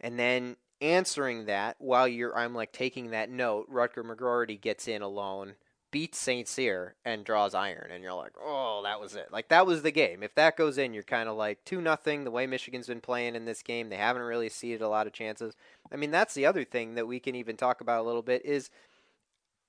and 0.00 0.18
then 0.18 0.56
answering 0.82 1.46
that 1.46 1.76
while 1.78 2.08
you're 2.08 2.36
I'm 2.36 2.54
like 2.54 2.72
taking 2.72 3.10
that 3.10 3.30
note, 3.30 3.70
Rutger 3.70 4.04
McGroarty 4.04 4.60
gets 4.60 4.88
in 4.88 5.00
alone, 5.00 5.54
beats 5.90 6.18
St. 6.18 6.48
Cyr 6.48 6.96
and 7.04 7.24
draws 7.24 7.54
iron 7.54 7.90
and 7.92 8.02
you're 8.02 8.12
like, 8.14 8.32
"Oh, 8.40 8.80
that 8.84 9.00
was 9.00 9.14
it." 9.14 9.28
Like 9.30 9.48
that 9.48 9.66
was 9.66 9.82
the 9.82 9.90
game. 9.90 10.22
If 10.22 10.34
that 10.34 10.56
goes 10.56 10.78
in, 10.78 10.92
you're 10.92 11.02
kind 11.02 11.28
of 11.28 11.36
like 11.36 11.64
2 11.64 11.80
nothing 11.80 12.24
the 12.24 12.30
way 12.30 12.46
Michigan's 12.46 12.88
been 12.88 13.00
playing 13.00 13.36
in 13.36 13.44
this 13.44 13.62
game. 13.62 13.88
They 13.88 13.96
haven't 13.96 14.22
really 14.22 14.48
ceded 14.48 14.82
a 14.82 14.88
lot 14.88 15.06
of 15.06 15.12
chances. 15.12 15.54
I 15.92 15.96
mean, 15.96 16.10
that's 16.10 16.34
the 16.34 16.46
other 16.46 16.64
thing 16.64 16.94
that 16.94 17.06
we 17.06 17.20
can 17.20 17.34
even 17.34 17.56
talk 17.56 17.80
about 17.80 18.00
a 18.00 18.06
little 18.06 18.22
bit 18.22 18.44
is 18.44 18.70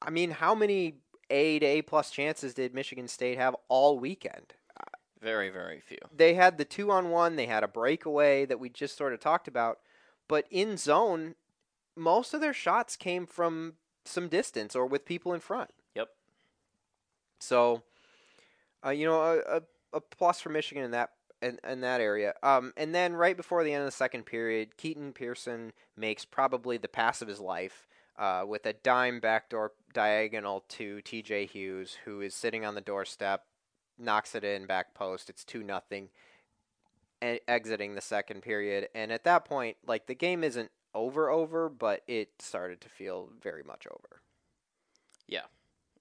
I 0.02 0.10
mean, 0.10 0.32
how 0.32 0.56
many 0.56 0.96
A 1.30 1.60
to 1.60 1.66
A 1.66 1.82
plus 1.84 2.12
chances 2.12 2.54
did 2.54 2.74
Michigan 2.74 3.08
State 3.08 3.38
have 3.38 3.56
all 3.70 4.00
weekend? 4.00 4.54
Very 5.22 5.50
very 5.50 5.80
few. 5.80 6.00
they 6.14 6.34
had 6.34 6.58
the 6.58 6.66
two 6.66 6.92
on 6.92 7.10
one, 7.10 7.38
they 7.38 7.46
had 7.46 7.64
a 7.64 7.68
breakaway 7.68 8.46
that 8.46 8.60
we 8.60 8.68
just 8.68 8.98
sort 8.98 9.14
of 9.14 9.22
talked 9.22 9.48
about, 9.48 9.80
but 10.28 10.46
in 10.50 10.78
zone, 10.78 11.36
most 11.96 12.34
of 12.34 12.42
their 12.42 12.54
shots 12.54 12.96
came 12.96 13.26
from 13.26 13.74
some 14.06 14.28
distance 14.28 14.76
or 14.76 14.86
with 14.86 15.06
people 15.06 15.34
in 15.34 15.40
front. 15.40 15.72
Yep. 15.96 16.10
So, 17.40 17.84
uh, 18.86 18.90
you 18.90 19.06
know, 19.06 19.22
a, 19.22 19.58
a, 19.58 19.62
a 19.94 20.02
plus 20.02 20.42
for 20.42 20.50
Michigan 20.50 20.84
in 20.84 20.92
that 20.92 21.12
in, 21.42 21.60
in 21.70 21.82
that 21.82 22.02
area. 22.02 22.34
Um, 22.42 22.74
and 22.78 22.96
then 22.96 23.14
right 23.14 23.36
before 23.36 23.64
the 23.64 23.74
end 23.74 23.82
of 23.82 23.88
the 23.88 23.92
second 23.92 24.26
period, 24.26 24.78
Keaton 24.78 25.12
Pearson 25.12 25.74
makes 25.98 26.26
probably 26.26 26.78
the 26.78 26.88
pass 26.88 27.22
of 27.22 27.28
his 27.28 27.40
life 27.40 27.86
uh, 28.18 28.46
with 28.48 28.66
a 28.66 28.74
dime 28.74 29.20
backdoor 29.20 29.74
diagonal 29.94 30.64
to 30.70 31.02
T.J. 31.02 31.48
Hughes, 31.48 31.98
who 32.06 32.22
is 32.22 32.34
sitting 32.34 32.66
on 32.66 32.76
the 32.76 32.82
doorstep, 32.82 33.44
knocks 34.00 34.36
it 34.36 34.44
in 34.44 34.66
back 34.66 34.94
post. 34.94 35.30
It's 35.30 35.44
two 35.44 35.64
nothing. 35.64 36.10
Exiting 37.48 37.96
the 37.96 38.02
second 38.02 38.42
period, 38.42 38.90
and 38.94 39.12
at 39.12 39.24
that 39.24 39.46
point, 39.46 39.78
like 39.88 40.08
the 40.08 40.16
game 40.16 40.44
isn't 40.44 40.72
over 40.94 41.30
over, 41.30 41.70
but 41.70 42.02
it 42.08 42.30
started 42.40 42.82
to 42.82 42.90
feel 42.90 43.30
very 43.42 43.64
much 43.64 43.88
over. 43.90 44.22
Yeah, 45.28 45.44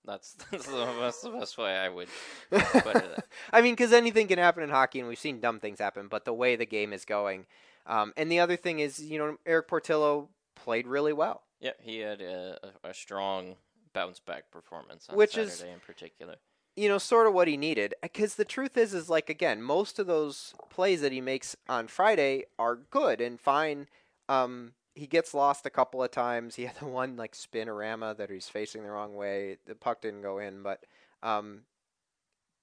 that's 0.05 0.33
that's 0.51 0.67
the, 0.67 0.85
that's 1.01 1.21
the 1.23 1.31
best 1.31 1.57
way 1.59 1.77
I 1.77 1.89
would 1.89 2.09
put 2.51 2.97
it. 2.97 3.25
I 3.53 3.61
mean, 3.61 3.73
because 3.75 3.93
anything 3.93 4.27
can 4.29 4.39
happen 4.39 4.63
in 4.63 4.71
hockey, 4.71 4.99
and 5.01 5.09
we've 5.09 5.19
seen 5.19 5.41
dumb 5.41 5.61
things 5.61 5.79
happen. 5.79 6.09
But 6.09 6.25
the 6.25 6.35
way 6.35 6.57
the 6.57 6.67
game 6.67 6.93
is 6.93 7.05
going, 7.05 7.47
um, 7.87 8.13
and 8.17 8.31
the 8.31 8.41
other 8.41 8.57
thing 8.57 8.81
is, 8.81 9.01
you 9.01 9.19
know, 9.19 9.37
Erik 9.47 9.69
Portillo 9.69 10.29
played 10.57 10.87
really 10.87 11.13
well. 11.13 11.43
Yeah, 11.61 11.73
he 11.81 11.99
had 11.99 12.21
a, 12.21 12.59
a 12.83 12.93
strong 12.93 13.55
bounce 13.93 14.19
back 14.19 14.51
performance 14.51 15.07
on 15.09 15.17
Which 15.17 15.35
Saturday 15.35 15.53
is- 15.53 15.63
in 15.63 15.81
particular. 15.87 16.37
You 16.77 16.89
know, 16.89 16.99
sort 16.99 17.27
of 17.27 17.35
what 17.35 17.49
he 17.49 17.57
needed. 17.57 17.95
Because 18.03 18.35
the 18.35 18.45
truth 18.45 18.77
is, 18.77 18.95
is 18.95 19.11
like 19.11 19.29
again, 19.29 19.63
most 19.63 19.99
of 19.99 20.07
those 20.07 20.55
plays 20.71 21.01
that 21.03 21.13
he 21.13 21.21
makes 21.21 21.55
on 21.69 21.87
Friday 21.87 22.45
are 22.59 22.77
good 22.77 23.21
and 23.21 23.41
fine. 23.41 23.89
Um, 24.29 24.73
he 24.95 25.07
gets 25.07 25.35
lost 25.35 25.67
a 25.67 25.71
couple 25.71 26.03
of 26.03 26.11
times. 26.11 26.57
He 26.57 26.65
had 26.65 26.77
the 26.81 26.87
one 26.87 27.17
like 27.17 27.33
spinorama 27.33 28.17
that 28.17 28.31
he's 28.31 28.49
facing 28.49 28.83
the 28.83 28.91
wrong 28.91 29.15
way. 29.15 29.59
The 29.67 29.75
puck 29.75 30.01
didn't 30.01 30.23
go 30.23 30.39
in, 30.39 30.63
but 30.63 30.85
um, 31.23 31.63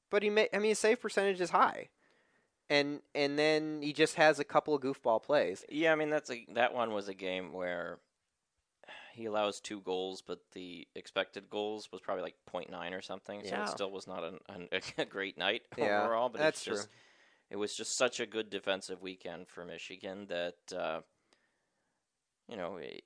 but 0.09 0.23
he 0.23 0.29
made. 0.29 0.49
I 0.53 0.59
mean, 0.59 0.69
his 0.69 0.79
save 0.79 1.01
percentage 1.01 1.41
is 1.41 1.51
high, 1.51 1.89
and 2.69 3.01
and 3.15 3.37
then 3.37 3.81
he 3.81 3.93
just 3.93 4.15
has 4.15 4.39
a 4.39 4.43
couple 4.43 4.75
of 4.75 4.81
goofball 4.81 5.23
plays. 5.23 5.65
Yeah, 5.69 5.91
I 5.91 5.95
mean 5.95 6.09
that's 6.09 6.29
a 6.29 6.45
that 6.53 6.73
one 6.73 6.93
was 6.93 7.07
a 7.07 7.13
game 7.13 7.53
where 7.53 7.99
he 9.19 9.25
allows 9.25 9.59
two 9.59 9.81
goals, 9.81 10.21
but 10.21 10.39
the 10.53 10.87
expected 10.95 11.49
goals 11.49 11.91
was 11.91 12.01
probably 12.01 12.23
like 12.23 12.35
0.9 12.51 12.93
or 12.93 13.01
something. 13.01 13.43
So 13.43 13.49
Yeah. 13.49 13.61
it 13.61 13.69
still 13.69 13.91
was 13.91 14.07
not 14.07 14.23
an, 14.23 14.39
an, 14.49 14.69
a 14.97 15.05
great 15.05 15.37
night 15.37 15.63
Yeah, 15.77 16.07
overall. 16.07 16.29
But 16.29 16.41
that's 16.41 16.59
it's 16.59 16.65
just, 16.65 16.89
It 17.49 17.57
was 17.57 17.75
just 17.75 17.97
such 17.97 18.19
a 18.19 18.25
good 18.25 18.49
defensive 18.49 19.01
weekend 19.01 19.49
for 19.49 19.65
Michigan 19.65 20.27
that 20.29 20.77
uh, 20.77 21.01
you 22.47 22.57
know 22.57 22.79
a, 22.79 23.01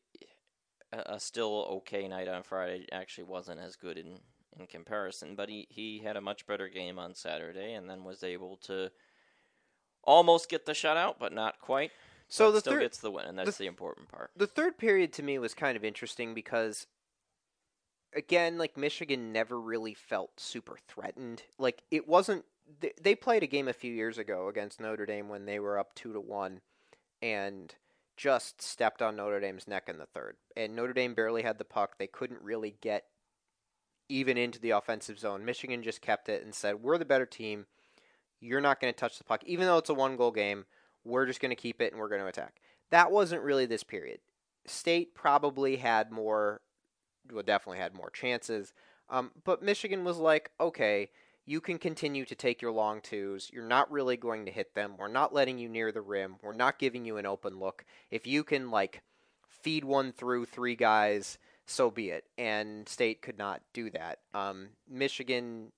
a 0.93 1.19
still 1.19 1.67
okay 1.77 2.07
night 2.07 2.27
on 2.27 2.43
Friday 2.43 2.87
actually 2.91 3.25
wasn't 3.25 3.59
as 3.59 3.75
good 3.75 3.97
in 3.97 4.19
in 4.59 4.67
comparison. 4.67 5.35
But 5.35 5.49
he 5.49 5.67
he 5.69 5.99
had 5.99 6.17
a 6.17 6.21
much 6.21 6.45
better 6.47 6.69
game 6.69 6.99
on 6.99 7.15
Saturday, 7.15 7.73
and 7.73 7.89
then 7.89 8.03
was 8.03 8.23
able 8.23 8.57
to 8.63 8.91
almost 10.03 10.49
get 10.49 10.65
the 10.65 10.73
shutout, 10.73 11.15
but 11.19 11.33
not 11.33 11.59
quite. 11.59 11.91
So 12.33 12.51
the 12.51 12.61
still 12.61 12.73
third 12.73 12.81
gets 12.81 12.97
the 12.97 13.11
win, 13.11 13.25
and 13.25 13.37
that's 13.37 13.57
the 13.57 13.67
important 13.67 14.09
part. 14.09 14.31
the 14.35 14.47
third 14.47 14.79
period 14.79 15.13
to 15.13 15.23
me 15.23 15.37
was 15.37 15.53
kind 15.53 15.77
of 15.77 15.83
interesting 15.83 16.33
because 16.33 16.87
again 18.15 18.57
like 18.57 18.75
michigan 18.75 19.31
never 19.31 19.61
really 19.61 19.93
felt 19.93 20.39
super 20.39 20.79
threatened. 20.87 21.43
Like 21.59 21.83
it 21.91 22.07
wasn't 22.07 22.45
they, 22.79 22.93
they 22.99 23.13
played 23.13 23.43
a 23.43 23.47
game 23.47 23.67
a 23.67 23.73
few 23.73 23.93
years 23.93 24.17
ago 24.17 24.47
against 24.47 24.81
notre 24.81 25.05
dame 25.05 25.29
when 25.29 25.45
they 25.45 25.59
were 25.59 25.77
up 25.77 25.93
two 25.93 26.11
to 26.11 26.19
one 26.19 26.61
and 27.21 27.75
just 28.17 28.63
stepped 28.63 29.03
on 29.03 29.15
notre 29.15 29.39
dame's 29.39 29.67
neck 29.67 29.87
in 29.87 29.99
the 29.99 30.07
third. 30.07 30.37
And 30.57 30.75
notre 30.75 30.93
dame 30.93 31.13
barely 31.13 31.43
had 31.43 31.59
the 31.59 31.65
puck. 31.65 31.99
They 31.99 32.07
couldn't 32.07 32.41
really 32.41 32.77
get 32.81 33.05
even 34.09 34.39
into 34.39 34.59
the 34.59 34.71
offensive 34.71 35.19
zone. 35.19 35.45
Michigan 35.45 35.83
just 35.83 36.01
kept 36.01 36.29
it 36.29 36.43
and 36.43 36.55
said 36.55 36.81
we're 36.81 36.97
the 36.97 37.05
better 37.05 37.27
team. 37.27 37.67
You're 38.39 38.59
not 38.59 38.81
going 38.81 38.91
to 38.91 38.99
touch 38.99 39.19
the 39.19 39.23
puck. 39.23 39.43
Even 39.45 39.67
though 39.67 39.77
it's 39.77 39.89
a 39.91 39.93
one 39.93 40.17
goal 40.17 40.31
game 40.31 40.65
we're 41.05 41.25
just 41.25 41.39
going 41.41 41.49
to 41.49 41.55
keep 41.55 41.81
it 41.81 41.91
and 41.91 41.99
we're 41.99 42.09
going 42.09 42.21
to 42.21 42.27
attack 42.27 42.61
that 42.91 43.11
wasn't 43.11 43.41
really 43.41 43.65
this 43.65 43.83
period 43.83 44.19
State 44.65 45.13
probably 45.13 45.77
had 45.77 46.11
more, 46.11 46.61
well, 47.31 47.43
definitely 47.43 47.79
had 47.79 47.93
more 47.93 48.09
chances. 48.09 48.73
Um, 49.09 49.31
but 49.43 49.61
Michigan 49.61 50.03
was 50.03 50.17
like, 50.17 50.51
okay, 50.59 51.09
you 51.45 51.59
can 51.59 51.77
continue 51.77 52.23
to 52.25 52.35
take 52.35 52.61
your 52.61 52.71
long 52.71 53.01
twos. 53.01 53.49
You're 53.51 53.67
not 53.67 53.91
really 53.91 54.15
going 54.15 54.45
to 54.45 54.51
hit 54.51 54.73
them. 54.73 54.93
We're 54.97 55.09
not 55.09 55.33
letting 55.33 55.57
you 55.57 55.67
near 55.67 55.91
the 55.91 56.01
rim. 56.01 56.37
We're 56.41 56.53
not 56.53 56.79
giving 56.79 57.03
you 57.03 57.17
an 57.17 57.25
open 57.25 57.59
look. 57.59 57.83
If 58.09 58.25
you 58.25 58.43
can, 58.43 58.71
like, 58.71 59.01
feed 59.49 59.83
one 59.83 60.13
through 60.13 60.45
three 60.45 60.75
guys, 60.75 61.37
so 61.65 61.91
be 61.91 62.09
it. 62.09 62.23
And 62.37 62.87
State 62.87 63.21
could 63.21 63.37
not 63.37 63.61
do 63.73 63.89
that. 63.89 64.19
Um, 64.33 64.69
Michigan, 64.89 65.73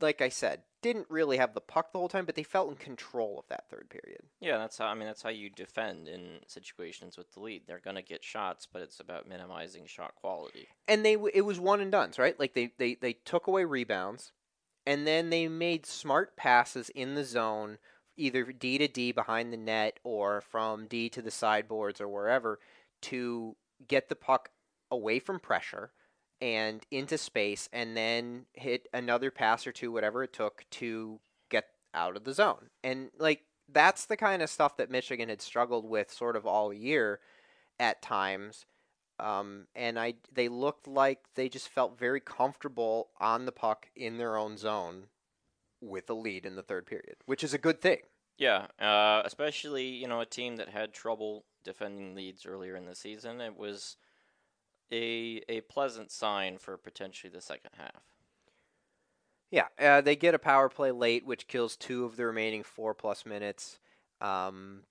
like 0.00 0.20
I 0.20 0.28
said, 0.28 0.60
didn't 0.82 1.06
really 1.10 1.36
have 1.36 1.54
the 1.54 1.60
puck 1.60 1.92
the 1.92 1.98
whole 1.98 2.08
time, 2.08 2.24
but 2.24 2.34
they 2.34 2.42
felt 2.42 2.70
in 2.70 2.76
control 2.76 3.38
of 3.38 3.46
that 3.48 3.68
third 3.68 3.88
period. 3.90 4.22
Yeah, 4.40 4.58
that's 4.58 4.78
how 4.78 4.86
I 4.86 4.94
mean 4.94 5.06
that's 5.06 5.22
how 5.22 5.28
you 5.30 5.50
defend 5.50 6.08
in 6.08 6.40
situations 6.46 7.16
with 7.16 7.32
the 7.32 7.40
lead. 7.40 7.62
They're 7.66 7.80
gonna 7.84 8.02
get 8.02 8.24
shots, 8.24 8.66
but 8.70 8.82
it's 8.82 9.00
about 9.00 9.28
minimizing 9.28 9.86
shot 9.86 10.14
quality. 10.14 10.68
and 10.88 11.04
they 11.04 11.16
it 11.34 11.44
was 11.44 11.60
one 11.60 11.80
and 11.80 11.92
done, 11.92 12.12
right? 12.18 12.38
Like 12.38 12.54
they, 12.54 12.72
they 12.78 12.94
they 12.94 13.12
took 13.12 13.46
away 13.46 13.64
rebounds, 13.64 14.32
and 14.86 15.06
then 15.06 15.30
they 15.30 15.48
made 15.48 15.86
smart 15.86 16.36
passes 16.36 16.88
in 16.90 17.14
the 17.14 17.24
zone, 17.24 17.78
either 18.16 18.44
D 18.44 18.78
to 18.78 18.88
D 18.88 19.12
behind 19.12 19.52
the 19.52 19.58
net 19.58 19.98
or 20.02 20.40
from 20.40 20.86
D 20.86 21.08
to 21.10 21.22
the 21.22 21.30
sideboards 21.30 22.00
or 22.00 22.08
wherever, 22.08 22.58
to 23.02 23.56
get 23.86 24.08
the 24.08 24.16
puck 24.16 24.50
away 24.90 25.18
from 25.18 25.38
pressure 25.38 25.92
and 26.40 26.84
into 26.90 27.18
space, 27.18 27.68
and 27.72 27.96
then 27.96 28.46
hit 28.54 28.88
another 28.92 29.30
pass 29.30 29.66
or 29.66 29.72
two, 29.72 29.92
whatever 29.92 30.22
it 30.22 30.32
took 30.32 30.64
to 30.70 31.20
get 31.48 31.66
out 31.94 32.16
of 32.16 32.24
the 32.24 32.32
zone. 32.32 32.70
And 32.82 33.10
like 33.18 33.42
that's 33.72 34.06
the 34.06 34.16
kind 34.16 34.42
of 34.42 34.50
stuff 34.50 34.76
that 34.78 34.90
Michigan 34.90 35.28
had 35.28 35.42
struggled 35.42 35.88
with 35.88 36.12
sort 36.12 36.36
of 36.36 36.46
all 36.46 36.72
year 36.72 37.20
at 37.78 38.02
times 38.02 38.66
um, 39.20 39.66
and 39.74 39.98
I 39.98 40.14
they 40.32 40.48
looked 40.48 40.88
like 40.88 41.20
they 41.34 41.48
just 41.48 41.68
felt 41.68 41.98
very 41.98 42.20
comfortable 42.20 43.10
on 43.20 43.44
the 43.44 43.52
puck 43.52 43.88
in 43.94 44.18
their 44.18 44.36
own 44.36 44.56
zone 44.56 45.06
with 45.80 46.08
a 46.10 46.14
lead 46.14 46.46
in 46.46 46.56
the 46.56 46.62
third 46.62 46.86
period, 46.86 47.16
which 47.26 47.44
is 47.44 47.54
a 47.54 47.58
good 47.58 47.80
thing. 47.80 47.98
Yeah, 48.38 48.66
uh, 48.80 49.22
especially 49.24 49.86
you 49.86 50.08
know 50.08 50.20
a 50.20 50.26
team 50.26 50.56
that 50.56 50.70
had 50.70 50.92
trouble 50.92 51.44
defending 51.64 52.14
leads 52.14 52.46
earlier 52.46 52.76
in 52.76 52.86
the 52.86 52.94
season. 52.94 53.40
It 53.40 53.58
was 53.58 53.96
a 54.92 55.42
a 55.48 55.60
pleasant 55.62 56.10
sign 56.10 56.58
for 56.58 56.76
potentially 56.76 57.30
the 57.32 57.40
second 57.40 57.70
half. 57.76 58.02
Yeah, 59.50 59.66
uh, 59.80 60.00
they 60.00 60.14
get 60.14 60.34
a 60.34 60.38
power 60.38 60.68
play 60.68 60.92
late, 60.92 61.26
which 61.26 61.48
kills 61.48 61.76
two 61.76 62.04
of 62.04 62.16
the 62.16 62.24
remaining 62.24 62.62
four 62.62 62.94
plus 62.94 63.26
minutes. 63.26 63.80
Um, 64.20 64.82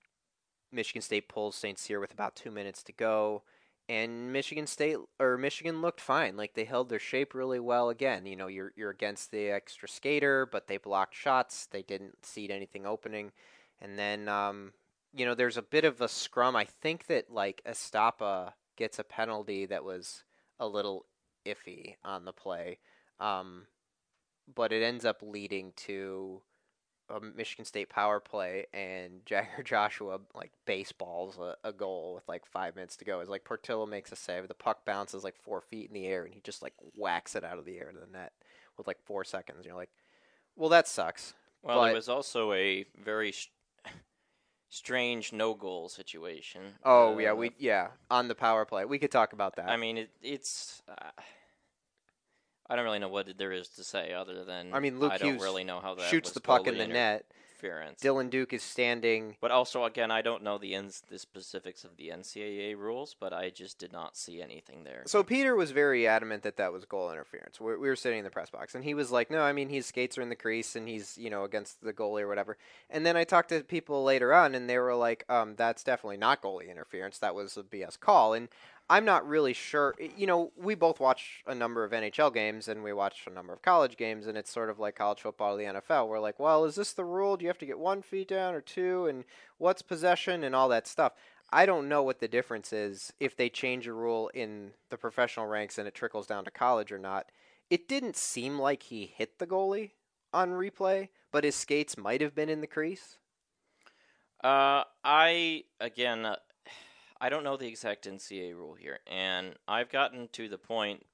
Michigan 0.70 1.02
State 1.02 1.28
pulls 1.28 1.56
St. 1.56 1.78
Cyr 1.78 1.98
with 1.98 2.12
about 2.12 2.36
two 2.36 2.50
minutes 2.50 2.82
to 2.84 2.92
go, 2.92 3.42
and 3.88 4.32
Michigan 4.32 4.66
State 4.66 4.98
or 5.18 5.38
Michigan 5.38 5.80
looked 5.80 6.00
fine. 6.00 6.36
Like 6.36 6.54
they 6.54 6.64
held 6.64 6.88
their 6.90 6.98
shape 6.98 7.34
really 7.34 7.60
well. 7.60 7.88
Again, 7.88 8.26
you 8.26 8.36
know, 8.36 8.48
you're 8.48 8.72
you're 8.76 8.90
against 8.90 9.30
the 9.30 9.48
extra 9.50 9.88
skater, 9.88 10.46
but 10.46 10.66
they 10.68 10.76
blocked 10.76 11.14
shots. 11.14 11.66
They 11.66 11.82
didn't 11.82 12.24
seed 12.26 12.50
anything 12.50 12.86
opening, 12.86 13.32
and 13.80 13.98
then 13.98 14.28
um, 14.28 14.72
you 15.14 15.24
know, 15.24 15.34
there's 15.34 15.56
a 15.56 15.62
bit 15.62 15.84
of 15.84 16.00
a 16.00 16.08
scrum. 16.08 16.54
I 16.54 16.66
think 16.66 17.06
that 17.06 17.32
like 17.32 17.62
Estapa 17.66 18.52
gets 18.80 18.98
a 18.98 19.04
penalty 19.04 19.66
that 19.66 19.84
was 19.84 20.24
a 20.58 20.66
little 20.66 21.04
iffy 21.46 21.96
on 22.02 22.24
the 22.24 22.32
play. 22.32 22.78
Um, 23.20 23.66
but 24.52 24.72
it 24.72 24.82
ends 24.82 25.04
up 25.04 25.18
leading 25.22 25.72
to 25.76 26.40
a 27.10 27.20
Michigan 27.20 27.66
State 27.66 27.90
power 27.90 28.20
play, 28.20 28.66
and 28.72 29.20
Jagger 29.26 29.62
Joshua 29.62 30.18
like 30.34 30.52
baseballs 30.66 31.38
a, 31.38 31.56
a 31.62 31.72
goal 31.72 32.14
with 32.14 32.26
like 32.26 32.46
five 32.46 32.74
minutes 32.74 32.96
to 32.96 33.04
go. 33.04 33.20
It's 33.20 33.28
like 33.30 33.44
Portillo 33.44 33.84
makes 33.86 34.10
a 34.12 34.16
save, 34.16 34.48
the 34.48 34.54
puck 34.54 34.84
bounces 34.86 35.22
like 35.22 35.36
four 35.36 35.60
feet 35.60 35.88
in 35.88 35.94
the 35.94 36.06
air, 36.06 36.24
and 36.24 36.32
he 36.34 36.40
just 36.40 36.62
like 36.62 36.74
whacks 36.96 37.36
it 37.36 37.44
out 37.44 37.58
of 37.58 37.66
the 37.66 37.78
air 37.78 37.92
to 37.92 37.98
the 38.00 38.10
net 38.10 38.32
with 38.78 38.86
like 38.86 38.98
four 39.04 39.24
seconds. 39.24 39.66
You're 39.66 39.76
like, 39.76 39.90
well, 40.56 40.70
that 40.70 40.88
sucks. 40.88 41.34
Well, 41.62 41.78
But- 41.78 41.84
there 41.86 41.94
was 41.94 42.08
also 42.08 42.52
a 42.54 42.86
very 43.04 43.34
strange 44.70 45.32
no 45.32 45.52
goal 45.54 45.88
situation. 45.88 46.62
Oh 46.84 47.18
yeah, 47.18 47.32
Uh, 47.32 47.34
we 47.34 47.50
yeah 47.58 47.88
on 48.10 48.28
the 48.28 48.34
power 48.34 48.64
play. 48.64 48.86
We 48.86 48.98
could 48.98 49.10
talk 49.10 49.34
about 49.34 49.56
that. 49.56 49.68
I 49.68 49.76
mean, 49.76 49.98
it, 49.98 50.10
it's. 50.22 50.80
Uh, 50.88 51.10
I 52.68 52.76
don't 52.76 52.84
really 52.84 53.00
know 53.00 53.08
what 53.08 53.36
there 53.36 53.50
is 53.52 53.68
to 53.70 53.84
say 53.84 54.14
other 54.14 54.44
than 54.44 54.72
I 54.72 54.78
mean, 54.78 55.00
Luke 55.00 55.12
I 55.12 55.18
don't 55.18 55.32
Hughes 55.32 55.42
really 55.42 55.64
know 55.64 55.80
how 55.80 55.96
that 55.96 56.08
shoots 56.08 56.30
the 56.30 56.40
puck 56.40 56.68
in 56.68 56.78
the 56.78 56.86
net. 56.86 57.26
Interference. 57.60 58.00
Dylan 58.00 58.30
Duke 58.30 58.52
is 58.52 58.62
standing. 58.62 59.36
But 59.40 59.50
also, 59.50 59.84
again, 59.84 60.10
I 60.10 60.22
don't 60.22 60.42
know 60.42 60.58
the 60.58 60.74
ins- 60.74 61.02
the 61.08 61.18
specifics 61.18 61.84
of 61.84 61.96
the 61.96 62.08
NCAA 62.08 62.76
rules, 62.76 63.14
but 63.18 63.32
I 63.32 63.50
just 63.50 63.78
did 63.78 63.92
not 63.92 64.16
see 64.16 64.40
anything 64.42 64.84
there. 64.84 65.02
So 65.06 65.22
Peter 65.22 65.54
was 65.54 65.70
very 65.70 66.06
adamant 66.06 66.42
that 66.42 66.56
that 66.56 66.72
was 66.72 66.84
goal 66.84 67.10
interference. 67.10 67.60
We 67.60 67.76
we 67.76 67.88
were 67.88 67.96
sitting 67.96 68.18
in 68.18 68.24
the 68.24 68.30
press 68.30 68.50
box, 68.50 68.74
and 68.74 68.84
he 68.84 68.94
was 68.94 69.10
like, 69.10 69.30
"No, 69.30 69.42
I 69.42 69.52
mean 69.52 69.68
his 69.68 69.86
skates 69.86 70.18
are 70.18 70.22
in 70.22 70.28
the 70.28 70.36
crease, 70.36 70.76
and 70.76 70.88
he's 70.88 71.16
you 71.18 71.30
know 71.30 71.44
against 71.44 71.82
the 71.82 71.92
goalie 71.92 72.22
or 72.22 72.28
whatever." 72.28 72.56
And 72.88 73.04
then 73.04 73.16
I 73.16 73.24
talked 73.24 73.50
to 73.50 73.62
people 73.62 74.04
later 74.04 74.32
on, 74.32 74.54
and 74.54 74.68
they 74.68 74.78
were 74.78 74.94
like, 74.94 75.24
um, 75.28 75.54
"That's 75.56 75.84
definitely 75.84 76.18
not 76.18 76.42
goalie 76.42 76.70
interference. 76.70 77.18
That 77.18 77.34
was 77.34 77.56
a 77.56 77.62
BS 77.62 77.98
call." 77.98 78.34
And 78.34 78.48
I'm 78.90 79.04
not 79.04 79.26
really 79.26 79.52
sure. 79.52 79.94
You 80.16 80.26
know, 80.26 80.52
we 80.56 80.74
both 80.74 81.00
watch 81.00 81.42
a 81.46 81.54
number 81.54 81.84
of 81.84 81.92
NHL 81.92 82.34
games, 82.34 82.68
and 82.68 82.82
we 82.82 82.92
watch 82.92 83.24
a 83.26 83.30
number 83.30 83.52
of 83.52 83.62
college 83.62 83.96
games, 83.96 84.26
and 84.26 84.36
it's 84.36 84.52
sort 84.52 84.68
of 84.68 84.80
like 84.80 84.96
college 84.96 85.20
football 85.20 85.54
or 85.54 85.58
the 85.58 85.64
NFL. 85.64 86.08
We're 86.08 86.18
like, 86.18 86.40
"Well, 86.40 86.64
is 86.64 86.74
this 86.74 86.92
the 86.92 87.04
rule? 87.04 87.36
Do 87.36 87.44
you 87.44 87.48
have 87.48 87.58
to 87.58 87.66
get 87.66 87.78
one 87.78 88.02
feet 88.02 88.28
down 88.28 88.52
or 88.52 88.60
two, 88.60 89.06
and 89.06 89.24
what's 89.60 89.82
possession 89.82 90.42
and 90.42 90.54
all 90.54 90.68
that 90.70 90.88
stuff. 90.88 91.12
I 91.52 91.66
don't 91.66 91.88
know 91.88 92.02
what 92.02 92.20
the 92.20 92.28
difference 92.28 92.72
is 92.72 93.12
if 93.20 93.36
they 93.36 93.48
change 93.48 93.86
a 93.86 93.92
rule 93.92 94.30
in 94.34 94.72
the 94.88 94.96
professional 94.96 95.46
ranks 95.46 95.78
and 95.78 95.86
it 95.86 95.94
trickles 95.94 96.26
down 96.26 96.44
to 96.44 96.50
college 96.50 96.90
or 96.90 96.98
not. 96.98 97.30
It 97.68 97.88
didn't 97.88 98.16
seem 98.16 98.58
like 98.58 98.84
he 98.84 99.06
hit 99.06 99.38
the 99.38 99.46
goalie 99.46 99.90
on 100.32 100.50
replay, 100.50 101.08
but 101.30 101.44
his 101.44 101.54
skates 101.54 101.98
might 101.98 102.20
have 102.20 102.34
been 102.34 102.48
in 102.48 102.60
the 102.60 102.66
crease. 102.66 103.18
Uh, 104.42 104.84
I 105.04 105.64
again, 105.80 106.34
I 107.20 107.28
don't 107.28 107.44
know 107.44 107.56
the 107.56 107.66
exact 107.68 108.06
NCAA 108.06 108.54
rule 108.54 108.74
here, 108.74 109.00
and 109.06 109.54
I've 109.68 109.90
gotten 109.90 110.28
to 110.32 110.48
the 110.48 110.58
point 110.58 111.04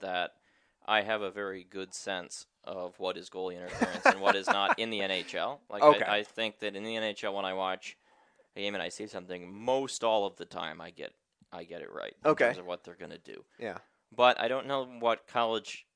that 0.00 0.32
I 0.86 1.02
have 1.02 1.22
a 1.22 1.30
very 1.30 1.64
good 1.64 1.94
sense 1.94 2.46
of 2.64 2.98
what 2.98 3.16
is 3.16 3.30
goalie 3.30 3.56
interference 3.56 4.10
and 4.10 4.20
what 4.20 4.36
is 4.36 4.50
not 4.50 4.72
in 4.76 4.90
the 4.90 5.00
NHL. 5.00 5.60
Like 5.70 5.82
Okay. 5.82 6.04
I, 6.04 6.18
I 6.18 6.22
think 6.22 6.58
that 6.60 6.76
in 6.76 6.84
the 6.84 6.94
NHL, 6.96 7.34
when 7.34 7.44
I 7.44 7.54
watch 7.54 7.96
a 8.56 8.60
game 8.60 8.74
and 8.74 8.82
I 8.82 8.88
see 8.88 9.06
something, 9.06 9.52
most 9.52 10.04
all 10.04 10.26
of 10.26 10.36
the 10.36 10.44
time 10.44 10.80
I 10.80 10.90
get 10.90 11.12
I 11.52 11.64
get 11.64 11.82
it 11.82 11.92
right 11.92 12.14
in 12.24 12.30
Okay. 12.30 12.46
terms 12.46 12.58
of 12.58 12.66
what 12.66 12.84
they're 12.84 12.96
going 12.96 13.12
to 13.12 13.18
do. 13.18 13.44
Yeah. 13.58 13.78
But 14.14 14.40
I 14.40 14.48
don't 14.48 14.66
know 14.66 14.84
what 14.84 15.26
college 15.26 15.86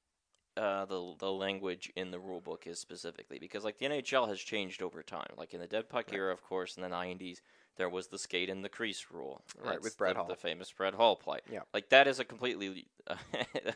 uh, 0.56 0.84
the 0.86 1.14
the 1.18 1.30
language 1.30 1.92
in 1.96 2.10
the 2.10 2.18
rule 2.18 2.40
book 2.40 2.66
is 2.66 2.78
specifically 2.80 3.38
because 3.38 3.64
like 3.64 3.78
the 3.78 3.86
NHL 3.86 4.28
has 4.28 4.40
changed 4.40 4.82
over 4.82 5.02
time. 5.02 5.30
Like 5.36 5.54
in 5.54 5.60
the 5.60 5.66
dead 5.66 5.88
puck 5.88 6.06
Right. 6.10 6.16
era, 6.16 6.32
of 6.32 6.42
course, 6.42 6.76
in 6.76 6.82
the 6.82 6.88
'90s, 6.88 7.38
there 7.78 7.88
was 7.88 8.08
the 8.08 8.18
skate 8.18 8.48
in 8.50 8.60
the 8.62 8.68
crease 8.68 9.06
rule. 9.10 9.40
Right, 9.58 9.72
That's 9.72 9.84
with 9.84 9.96
Brett 9.96 10.14
the, 10.14 10.18
Hull. 10.20 10.28
the 10.28 10.36
famous 10.36 10.70
Brett 10.70 10.94
Hull 10.94 11.16
play. 11.16 11.38
Yeah. 11.50 11.60
like 11.72 11.88
that 11.88 12.06
is 12.06 12.20
a 12.20 12.24
completely 12.24 12.86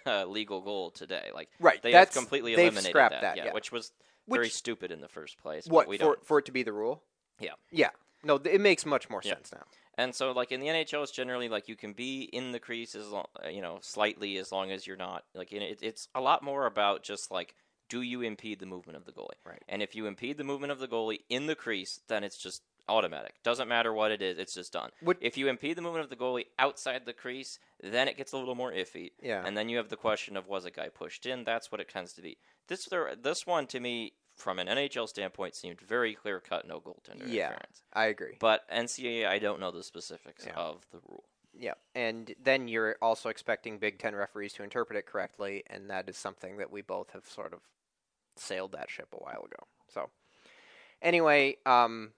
uh, 0.06 0.24
legal 0.26 0.60
goal 0.60 0.90
today. 0.90 1.30
Like 1.34 1.48
Right. 1.58 1.80
they 1.82 1.92
that's, 1.92 2.14
have 2.14 2.20
completely 2.22 2.54
eliminated 2.54 2.94
that, 2.94 3.20
that. 3.22 3.36
yeah, 3.36 3.46
yeah. 3.46 3.52
which 3.54 3.72
was 3.72 3.92
very 4.28 4.48
stupid 4.50 4.90
in 4.90 5.00
the 5.00 5.08
first 5.08 5.38
place. 5.38 5.64
but 5.66 5.74
What 5.74 5.88
we 5.88 5.96
for 5.96 6.04
don't. 6.04 6.26
for 6.26 6.38
it 6.38 6.44
to 6.46 6.52
be 6.52 6.62
the 6.62 6.72
rule? 6.72 7.02
Yeah. 7.40 7.52
Yeah. 7.70 7.90
No, 8.24 8.36
it 8.36 8.60
makes 8.60 8.86
much 8.86 9.08
more 9.10 9.20
Yeah. 9.24 9.34
sense 9.34 9.52
now. 9.52 9.64
And 9.98 10.14
so, 10.14 10.32
like 10.32 10.52
in 10.52 10.60
the 10.60 10.68
NHL, 10.68 11.02
it's 11.02 11.12
generally 11.12 11.48
like 11.48 11.68
you 11.68 11.76
can 11.76 11.92
be 11.92 12.22
in 12.22 12.52
the 12.52 12.58
crease 12.60 12.94
as 12.94 13.08
long, 13.08 13.26
uh, 13.44 13.48
you 13.48 13.60
know, 13.60 13.78
slightly 13.82 14.38
as 14.38 14.50
long 14.52 14.70
as 14.70 14.86
you're 14.86 14.96
not 14.96 15.24
like. 15.34 15.52
It, 15.52 15.80
it's 15.82 16.08
a 16.14 16.20
lot 16.20 16.42
more 16.42 16.64
about 16.66 17.02
just 17.02 17.30
like, 17.30 17.54
do 17.90 18.00
you 18.00 18.22
impede 18.22 18.58
the 18.58 18.64
movement 18.66 18.96
of 18.96 19.04
the 19.04 19.12
goalie? 19.12 19.36
Right. 19.44 19.62
And 19.68 19.82
if 19.82 19.94
you 19.94 20.06
impede 20.06 20.38
the 20.38 20.44
movement 20.44 20.72
of 20.72 20.78
the 20.78 20.88
goalie 20.88 21.20
in 21.28 21.46
the 21.46 21.54
crease, 21.54 22.00
then 22.08 22.24
it's 22.24 22.38
just 22.38 22.62
automatic. 22.88 23.34
Doesn't 23.42 23.68
matter 23.68 23.92
what 23.92 24.10
it 24.10 24.20
is, 24.22 24.38
it's 24.38 24.54
just 24.54 24.72
done. 24.72 24.90
Would- 25.02 25.18
if 25.20 25.36
you 25.36 25.48
impede 25.48 25.76
the 25.76 25.82
movement 25.82 26.04
of 26.04 26.10
the 26.10 26.16
goalie 26.16 26.46
outside 26.58 27.04
the 27.06 27.12
crease, 27.12 27.58
then 27.80 28.08
it 28.08 28.16
gets 28.16 28.32
a 28.32 28.38
little 28.38 28.54
more 28.54 28.72
iffy. 28.72 29.12
Yeah. 29.20 29.44
And 29.46 29.56
then 29.56 29.68
you 29.68 29.76
have 29.76 29.88
the 29.88 29.96
question 29.96 30.36
of 30.36 30.48
was 30.48 30.64
a 30.64 30.70
guy 30.70 30.88
pushed 30.88 31.26
in? 31.26 31.44
That's 31.44 31.70
what 31.70 31.80
it 31.80 31.88
tends 31.88 32.12
to 32.14 32.22
be. 32.22 32.38
This 32.68 32.84
there, 32.86 33.14
this 33.14 33.46
one 33.46 33.66
to 33.68 33.80
me, 33.80 34.14
from 34.34 34.58
an 34.58 34.66
NHL 34.66 35.08
standpoint, 35.08 35.54
seemed 35.54 35.80
very 35.80 36.14
clear 36.14 36.40
cut, 36.40 36.66
no 36.66 36.80
goaltender 36.80 37.26
Yeah. 37.26 37.48
interference. 37.48 37.82
I 37.92 38.06
agree. 38.06 38.36
But 38.40 38.66
NCAA, 38.70 39.26
I 39.26 39.38
don't 39.38 39.60
know 39.60 39.70
the 39.70 39.82
specifics 39.82 40.46
Yeah. 40.46 40.54
of 40.54 40.86
the 40.90 40.98
rule. 41.00 41.24
Yeah, 41.54 41.74
and 41.94 42.34
then 42.40 42.66
you're 42.66 42.96
also 43.02 43.28
expecting 43.28 43.78
Big 43.78 43.98
Ten 43.98 44.14
referees 44.14 44.54
to 44.54 44.62
interpret 44.62 44.96
it 44.98 45.04
correctly, 45.04 45.62
and 45.66 45.90
that 45.90 46.08
is 46.08 46.16
something 46.16 46.56
that 46.56 46.70
we 46.70 46.80
both 46.80 47.10
have 47.10 47.26
sort 47.26 47.52
of 47.52 47.60
sailed 48.36 48.72
that 48.72 48.88
ship 48.88 49.08
a 49.12 49.18
while 49.18 49.42
ago. 49.44 49.66
So, 49.88 50.08
anyway, 51.02 51.58
um, 51.66 52.14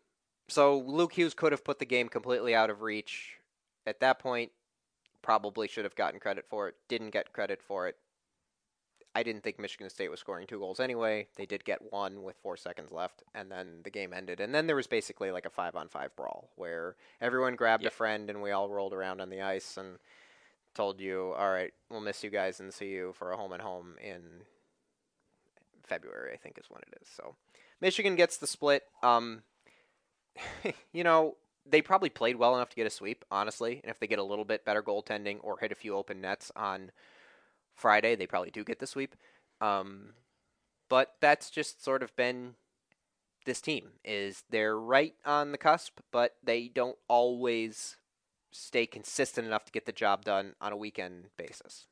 so 0.48 0.78
Luke 0.78 1.12
Hughes 1.14 1.34
could 1.34 1.52
have 1.52 1.64
put 1.64 1.78
the 1.78 1.86
game 1.86 2.08
completely 2.08 2.54
out 2.54 2.70
of 2.70 2.82
reach 2.82 3.38
at 3.86 4.00
that 4.00 4.18
point. 4.18 4.52
Probably 5.22 5.68
should 5.68 5.84
have 5.84 5.94
gotten 5.94 6.20
credit 6.20 6.44
for 6.48 6.68
it. 6.68 6.74
Didn't 6.88 7.10
get 7.10 7.32
credit 7.32 7.62
for 7.62 7.88
it. 7.88 7.96
I 9.16 9.22
didn't 9.22 9.44
think 9.44 9.60
Michigan 9.60 9.88
State 9.88 10.10
was 10.10 10.18
scoring 10.18 10.46
two 10.46 10.58
goals 10.58 10.80
anyway. 10.80 11.28
They 11.36 11.46
did 11.46 11.64
get 11.64 11.92
one 11.92 12.24
with 12.24 12.36
four 12.42 12.56
seconds 12.56 12.90
left, 12.90 13.22
and 13.32 13.48
then 13.50 13.78
the 13.84 13.90
game 13.90 14.12
ended. 14.12 14.40
And 14.40 14.52
then 14.52 14.66
there 14.66 14.74
was 14.74 14.88
basically 14.88 15.30
like 15.30 15.46
a 15.46 15.50
five 15.50 15.76
on 15.76 15.88
five 15.88 16.14
brawl 16.16 16.50
where 16.56 16.96
everyone 17.20 17.54
grabbed 17.54 17.84
Yep. 17.84 17.92
a 17.92 17.94
friend 17.94 18.28
and 18.28 18.42
we 18.42 18.50
all 18.50 18.68
rolled 18.68 18.92
around 18.92 19.20
on 19.20 19.30
the 19.30 19.40
ice 19.40 19.76
and 19.76 19.98
told 20.74 21.00
you, 21.00 21.32
all 21.38 21.50
right, 21.52 21.72
we'll 21.88 22.00
miss 22.00 22.24
you 22.24 22.30
guys 22.30 22.58
and 22.58 22.74
see 22.74 22.88
you 22.88 23.12
for 23.12 23.30
a 23.30 23.36
home 23.36 23.52
and 23.52 23.62
home 23.62 23.94
in 24.02 24.42
February, 25.84 26.32
I 26.34 26.36
think 26.36 26.58
is 26.58 26.68
when 26.68 26.82
it 26.82 26.98
is. 27.00 27.08
So 27.08 27.36
Michigan 27.80 28.16
gets 28.16 28.36
the 28.36 28.46
split. 28.48 28.82
Um, 29.02 29.42
you 30.92 31.04
know, 31.04 31.36
they 31.66 31.82
probably 31.82 32.10
played 32.10 32.36
well 32.36 32.54
enough 32.54 32.70
to 32.70 32.76
get 32.76 32.86
a 32.86 32.90
sweep, 32.90 33.24
honestly. 33.30 33.80
And 33.82 33.90
if 33.90 33.98
they 33.98 34.06
get 34.06 34.18
a 34.18 34.24
little 34.24 34.44
bit 34.44 34.64
better 34.64 34.82
goaltending 34.82 35.38
or 35.42 35.58
hit 35.58 35.72
a 35.72 35.76
few 35.76 35.96
open 35.96 36.20
nets 36.20 36.52
on 36.54 36.90
Friday, 37.74 38.16
they 38.16 38.26
probably 38.26 38.50
do 38.50 38.64
get 38.64 38.78
the 38.78 38.86
sweep. 38.86 39.14
Um, 39.60 40.14
but 40.88 41.14
that's 41.20 41.50
just 41.50 41.82
sort 41.82 42.02
of 42.02 42.14
been 42.16 42.54
this 43.44 43.60
team 43.60 43.90
is 44.04 44.44
they're 44.50 44.78
right 44.78 45.14
on 45.24 45.52
the 45.52 45.58
cusp, 45.58 46.00
but 46.10 46.36
they 46.42 46.68
don't 46.68 46.98
always 47.08 47.96
stay 48.52 48.86
consistent 48.86 49.46
enough 49.46 49.64
to 49.64 49.72
get 49.72 49.86
the 49.86 49.92
job 49.92 50.24
done 50.24 50.54
on 50.60 50.72
a 50.72 50.76
weekend 50.76 51.26
basis. 51.36 51.86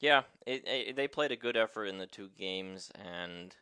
Yeah, 0.00 0.22
it, 0.46 0.66
it, 0.66 0.96
they 0.96 1.08
played 1.08 1.32
a 1.32 1.36
good 1.36 1.56
effort 1.56 1.86
in 1.86 1.98
the 1.98 2.06
two 2.06 2.28
games, 2.36 2.90
and 2.94 3.56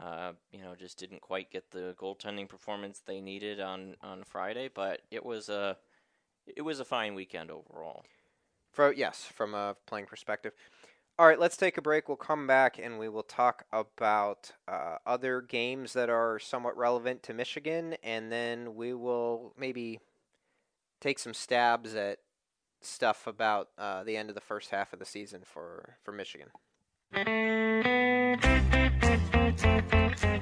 uh, 0.00 0.32
you 0.52 0.60
know 0.60 0.74
just 0.74 0.98
didn't 0.98 1.20
quite 1.20 1.50
get 1.50 1.70
the 1.70 1.94
goaltending 1.98 2.48
performance 2.48 3.00
they 3.04 3.20
needed 3.20 3.60
on, 3.60 3.96
on 4.02 4.24
Friday. 4.24 4.68
But 4.72 5.00
it 5.10 5.24
was 5.24 5.48
a 5.48 5.76
it 6.46 6.62
was 6.62 6.80
a 6.80 6.84
fine 6.84 7.14
weekend 7.14 7.50
overall. 7.50 8.04
For 8.72 8.92
yes, 8.92 9.24
from 9.24 9.54
a 9.54 9.76
playing 9.86 10.06
perspective. 10.06 10.52
All 11.18 11.26
right, 11.26 11.40
let's 11.40 11.56
take 11.56 11.76
a 11.76 11.82
break. 11.82 12.06
We'll 12.06 12.16
come 12.16 12.46
back 12.46 12.78
and 12.78 12.96
we 12.96 13.08
will 13.08 13.24
talk 13.24 13.64
about 13.72 14.52
uh, 14.68 14.98
other 15.04 15.40
games 15.40 15.92
that 15.94 16.08
are 16.08 16.38
somewhat 16.38 16.76
relevant 16.76 17.24
to 17.24 17.34
Michigan, 17.34 17.96
and 18.04 18.30
then 18.30 18.76
we 18.76 18.94
will 18.94 19.52
maybe 19.58 19.98
take 21.00 21.18
some 21.18 21.34
stabs 21.34 21.96
at 21.96 22.18
stuff 22.80 23.26
about 23.26 23.70
uh, 23.76 24.04
the 24.04 24.16
end 24.16 24.28
of 24.28 24.36
the 24.36 24.40
first 24.40 24.70
half 24.70 24.92
of 24.92 25.00
the 25.00 25.04
season 25.04 25.42
for 25.44 25.96
for 26.04 26.12
Michigan. 26.12 26.50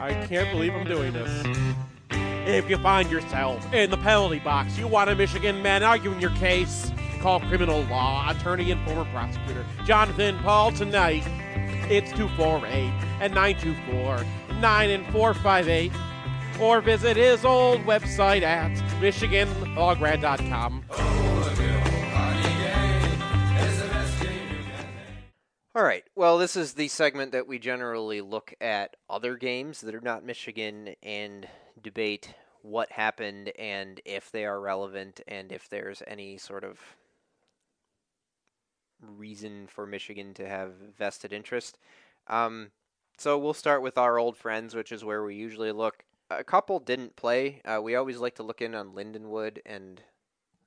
I 0.01 0.26
can't 0.26 0.51
believe 0.51 0.74
I'm 0.74 0.86
doing 0.86 1.12
this. 1.12 1.47
If 2.47 2.70
you 2.70 2.78
find 2.78 3.11
yourself 3.11 3.72
in 3.72 3.90
the 3.90 3.97
penalty 3.97 4.38
box, 4.38 4.78
you 4.78 4.86
want 4.86 5.11
a 5.11 5.14
Michigan 5.14 5.62
man 5.62 5.82
arguing 5.82 6.20
your 6.20 6.30
case, 6.30 6.92
call 7.20 7.40
criminal 7.40 7.82
law 7.84 8.30
attorney 8.30 8.70
and 8.70 8.84
former 8.86 9.05
prosecutor 9.12 9.64
Jonathan 9.84 10.38
Paul 10.38 10.72
tonight. 10.72 11.24
It's 11.88 12.11
248 12.12 12.92
and 13.20 13.34
924 13.34 14.24
9 14.61 14.90
and 14.90 15.07
458. 15.12 15.92
Or 16.61 16.80
visit 16.80 17.16
his 17.16 17.44
old 17.44 17.80
website 17.80 18.42
at 18.42 18.72
MichiganLawgrad.com. 19.01 21.36
All 25.77 25.85
right. 25.85 26.05
Well, 26.14 26.39
this 26.39 26.57
is 26.57 26.72
the 26.72 26.89
segment 26.89 27.33
that 27.33 27.47
we 27.47 27.59
generally 27.59 28.22
look 28.22 28.55
at 28.62 28.97
other 29.11 29.37
games 29.37 29.83
that 29.83 29.95
are 29.95 30.01
not 30.01 30.24
Michigan 30.24 30.95
and 31.03 31.47
debate 31.83 32.33
what 32.62 32.93
happened 32.93 33.53
and 33.59 34.01
if 34.07 34.33
they 34.33 34.47
are 34.47 34.59
relevant 34.59 35.20
and 35.29 35.53
if 35.53 35.68
there's 35.68 36.03
any 36.07 36.39
sort 36.39 36.64
of 36.64 36.81
reason 39.03 39.66
for 39.66 39.87
Michigan 39.87 40.33
to 40.33 40.49
have 40.49 40.72
vested 40.97 41.35
interest. 41.35 41.77
Um, 42.27 42.70
so 43.18 43.37
we'll 43.37 43.53
start 43.53 43.83
with 43.83 43.99
our 43.99 44.18
old 44.18 44.39
friends, 44.39 44.74
which 44.74 44.93
is 44.93 45.05
where 45.05 45.24
we 45.24 45.35
usually 45.35 45.72
look. 45.72 46.07
A 46.31 46.43
couple 46.43 46.81
didn't 46.81 47.16
play. 47.16 47.61
Uh, 47.66 47.83
we 47.83 47.97
always 47.97 48.16
like 48.16 48.37
to 48.37 48.43
look 48.43 48.62
in 48.62 48.74
on 48.74 48.95
Lindenwood, 48.95 49.59
and 49.66 50.01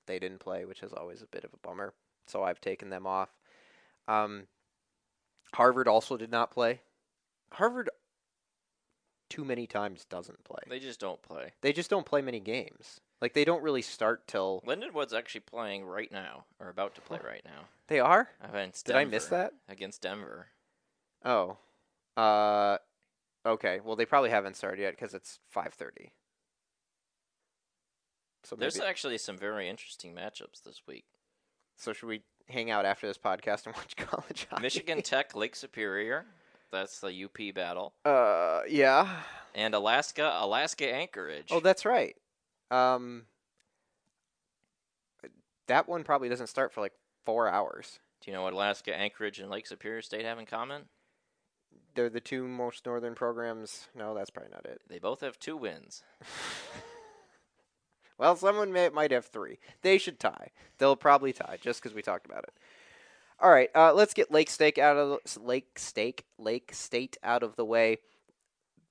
they 0.06 0.20
didn't 0.20 0.40
play, 0.40 0.66
which 0.66 0.84
is 0.84 0.94
always 0.94 1.24
a 1.24 1.28
bit 1.28 1.44
of 1.44 1.52
a 1.52 1.68
bummer. 1.68 1.96
So 2.28 2.44
I've 2.44 2.62
taken 2.62 2.92
them 2.92 3.08
off. 3.08 3.34
Um, 4.08 4.44
Harvard 5.54 5.88
also 5.88 6.18
did 6.18 6.32
not 6.32 6.52
play. 6.52 6.82
Harvard 7.54 7.90
too 9.30 9.46
many 9.46 9.68
times 9.68 10.06
doesn't 10.06 10.44
play. 10.44 10.62
They 10.68 10.80
just 10.80 11.00
don't 11.00 11.22
play. 11.22 11.54
They 11.62 11.74
just 11.74 11.90
don't 11.90 12.06
play 12.06 12.22
many 12.22 12.40
games. 12.40 13.00
Like 13.22 13.34
they 13.34 13.46
don't 13.46 13.64
really 13.64 13.82
start 13.82 14.28
till 14.28 14.64
Lindenwood's 14.66 15.14
actually 15.14 15.42
playing 15.42 15.86
right 15.86 16.12
now, 16.12 16.46
or 16.60 16.70
about 16.70 16.96
to 16.96 17.02
play 17.02 17.20
right 17.24 17.42
now. 17.44 17.66
they 17.88 18.00
are. 18.00 18.30
Against 18.42 18.86
Did 18.86 18.96
I 18.96 19.06
miss 19.06 19.26
that? 19.28 19.54
Against 19.68 20.02
Denver. 20.02 20.48
Oh, 21.26 21.58
uh, 22.16 22.78
okay. 23.46 23.82
Well, 23.84 23.98
they 23.98 24.06
probably 24.06 24.30
haven't 24.30 24.56
started 24.56 24.82
yet 24.82 24.92
because 24.92 25.14
it's 25.14 25.40
five 25.50 25.74
thirty. 25.74 26.14
So 28.44 28.56
maybe. 28.56 28.62
There's 28.62 28.80
actually 28.80 29.18
some 29.18 29.38
very 29.38 29.68
interesting 29.68 30.16
matchups 30.16 30.64
this 30.64 30.82
week. 30.88 31.06
so 31.76 31.92
should 31.92 32.08
we 32.08 32.22
hang 32.50 32.72
out 32.72 32.86
after 32.86 33.08
this 33.08 33.18
podcast 33.18 33.66
and 33.66 33.76
watch 33.78 33.96
college 33.96 34.48
hockey? 34.50 34.62
Michigan 34.62 35.02
Tech, 35.04 35.36
Lake 35.36 35.56
Superior. 35.56 36.26
That's 36.72 37.00
the 37.00 37.26
UP 37.26 37.56
battle. 37.56 37.94
Uh, 38.06 38.62
yeah. 38.68 39.22
And 39.56 39.74
Alaska, 39.74 40.38
Alaska 40.40 40.94
Anchorage. 40.94 41.48
Oh, 41.52 41.60
that's 41.60 41.86
right. 41.86 42.16
Um, 42.70 43.24
that 45.68 45.88
one 45.90 46.04
probably 46.04 46.30
doesn't 46.30 46.48
start 46.48 46.72
for 46.72 46.82
like 46.82 46.94
four 47.26 47.48
hours. 47.48 48.00
Do 48.22 48.30
you 48.30 48.38
know 48.38 48.44
what 48.44 48.54
Alaska 48.54 48.96
Anchorage 48.96 49.40
and 49.40 49.50
Lake 49.50 49.66
Superior 49.66 50.02
State 50.02 50.26
have 50.26 50.38
in 50.38 50.46
common? 50.46 50.84
they're 51.96 52.10
the 52.10 52.20
two 52.22 52.48
most 52.48 52.86
northern 52.86 53.16
programs. 53.16 53.88
No, 53.96 54.14
that's 54.14 54.30
probably 54.30 54.52
not 54.52 54.66
it. 54.66 54.82
They 54.88 55.00
both 55.00 55.22
have 55.22 55.40
two 55.40 55.58
wins. 55.58 56.04
Well, 58.20 58.36
someone 58.36 58.72
may, 58.72 58.90
might 58.90 59.12
have 59.12 59.26
three. 59.26 59.58
They 59.82 59.98
should 59.98 60.20
tie. 60.20 60.52
They'll 60.78 60.96
probably 60.98 61.34
tie 61.34 61.58
just 61.62 61.82
because 61.82 61.96
we 61.96 62.02
talked 62.04 62.26
about 62.28 62.44
it. 62.44 62.54
All 63.40 63.50
right, 63.50 63.70
uh, 63.74 63.94
let's 63.94 64.14
get 64.14 64.30
Lake 64.32 64.50
State 64.50 64.78
out 64.78 64.98
of 64.98 65.20
the, 65.24 65.40
Lake 65.40 65.80
State 65.80 66.24
Lake 66.38 66.72
State 66.74 67.18
out 67.24 67.42
of 67.42 67.56
the 67.56 67.64
way. 67.64 68.00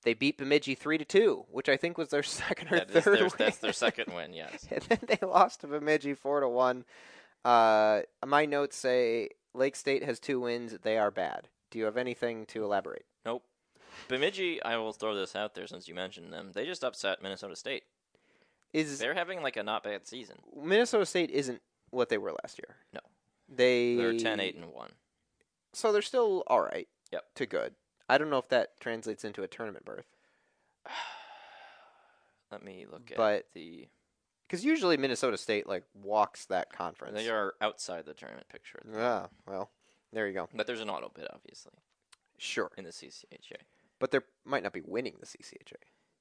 They 0.04 0.14
beat 0.14 0.38
Bemidji 0.38 0.74
three 0.74 0.96
to 0.96 1.04
two, 1.04 1.44
which 1.50 1.68
I 1.68 1.76
think 1.76 1.98
was 1.98 2.08
their 2.08 2.22
second 2.24 2.68
or 2.72 2.76
That 2.78 2.90
third 3.04 3.18
their, 3.18 3.24
win. 3.24 3.32
that's 3.36 3.58
their 3.58 3.72
second 3.74 4.14
win, 4.14 4.32
yes. 4.32 4.66
and 4.70 4.82
then 4.84 4.98
they 5.06 5.18
lost 5.26 5.60
to 5.60 5.66
Bemidji 5.66 6.14
four 6.14 6.40
to 6.40 6.48
one. 6.48 6.84
Uh, 7.44 8.00
my 8.26 8.46
notes 8.46 8.76
say 8.76 9.28
Lake 9.54 9.76
State 9.76 10.02
has 10.04 10.18
two 10.18 10.40
wins. 10.40 10.78
They 10.82 10.96
are 10.96 11.10
bad. 11.10 11.48
Do 11.70 11.78
you 11.78 11.84
have 11.84 11.98
anything 11.98 12.46
to 12.46 12.64
elaborate? 12.64 13.04
Nope. 13.26 13.44
Bemidji, 14.08 14.62
I 14.62 14.78
will 14.78 14.92
throw 14.92 15.14
this 15.14 15.36
out 15.36 15.54
there 15.54 15.66
since 15.66 15.86
you 15.88 15.94
mentioned 15.94 16.32
them. 16.32 16.52
They 16.54 16.64
just 16.64 16.82
upset 16.84 17.22
Minnesota 17.22 17.56
State. 17.56 17.82
Is 18.72 18.98
They're 18.98 19.14
having 19.14 19.42
like 19.42 19.56
a 19.56 19.62
not 19.62 19.82
bad 19.82 20.06
season. 20.06 20.36
Minnesota 20.56 21.06
State 21.06 21.30
isn't 21.30 21.60
what 21.90 22.08
they 22.10 22.18
were 22.18 22.32
last 22.42 22.58
year? 22.58 22.76
No. 22.92 23.00
They 23.48 23.96
They're 23.96 24.16
10 24.18 24.40
8 24.40 24.56
and 24.56 24.72
1. 24.72 24.90
So 25.72 25.90
they're 25.92 26.02
still 26.02 26.42
all 26.46 26.60
right. 26.60 26.86
Yep. 27.12 27.24
To 27.36 27.46
good. 27.46 27.74
I 28.08 28.18
don't 28.18 28.30
know 28.30 28.38
if 28.38 28.48
that 28.48 28.78
translates 28.80 29.24
into 29.24 29.42
a 29.42 29.48
tournament 29.48 29.84
berth 29.84 30.06
Let 32.50 32.62
me 32.64 32.86
look 32.90 33.10
at 33.10 33.16
But- 33.16 33.46
the. 33.54 33.88
because 34.46 34.64
usually 34.64 34.96
Minnesota 34.96 35.36
State 35.36 35.66
like 35.66 35.84
walks 35.94 36.46
that 36.46 36.72
conference. 36.72 37.14
They 37.14 37.28
are 37.28 37.54
outside 37.60 38.06
the 38.06 38.14
tournament 38.14 38.48
picture. 38.48 38.82
Yeah, 38.90 39.26
well, 39.46 39.70
there 40.12 40.26
you 40.26 40.32
go. 40.34 40.48
But 40.54 40.66
there's 40.66 40.80
an 40.80 40.88
auto 40.90 41.10
bid, 41.14 41.26
obviously, 41.32 41.72
Sure, 42.38 42.70
in 42.78 42.84
the 42.84 42.90
CCHA. 42.90 43.56
but 43.98 44.10
they 44.10 44.20
might 44.46 44.62
not 44.62 44.72
be 44.72 44.80
winning 44.80 45.16
the 45.20 45.26
CCHA, 45.26 45.76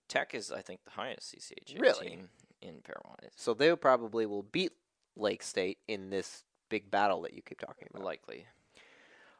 Tech 0.07 0.33
is, 0.33 0.51
I 0.51 0.61
think, 0.61 0.83
the 0.85 0.91
highest 0.91 1.33
CCHA 1.35 1.79
Really? 1.79 2.07
team 2.09 2.29
in 2.61 2.75
pairwise. 2.81 3.29
so 3.35 3.53
they 3.53 3.75
probably 3.75 4.25
will 4.25 4.43
beat 4.43 4.71
Lake 5.15 5.43
State 5.43 5.77
in 5.87 6.09
this 6.09 6.43
big 6.69 6.89
battle 6.91 7.21
that 7.21 7.33
you 7.33 7.41
keep 7.41 7.59
talking 7.59 7.87
about. 7.91 8.03
Likely. 8.03 8.45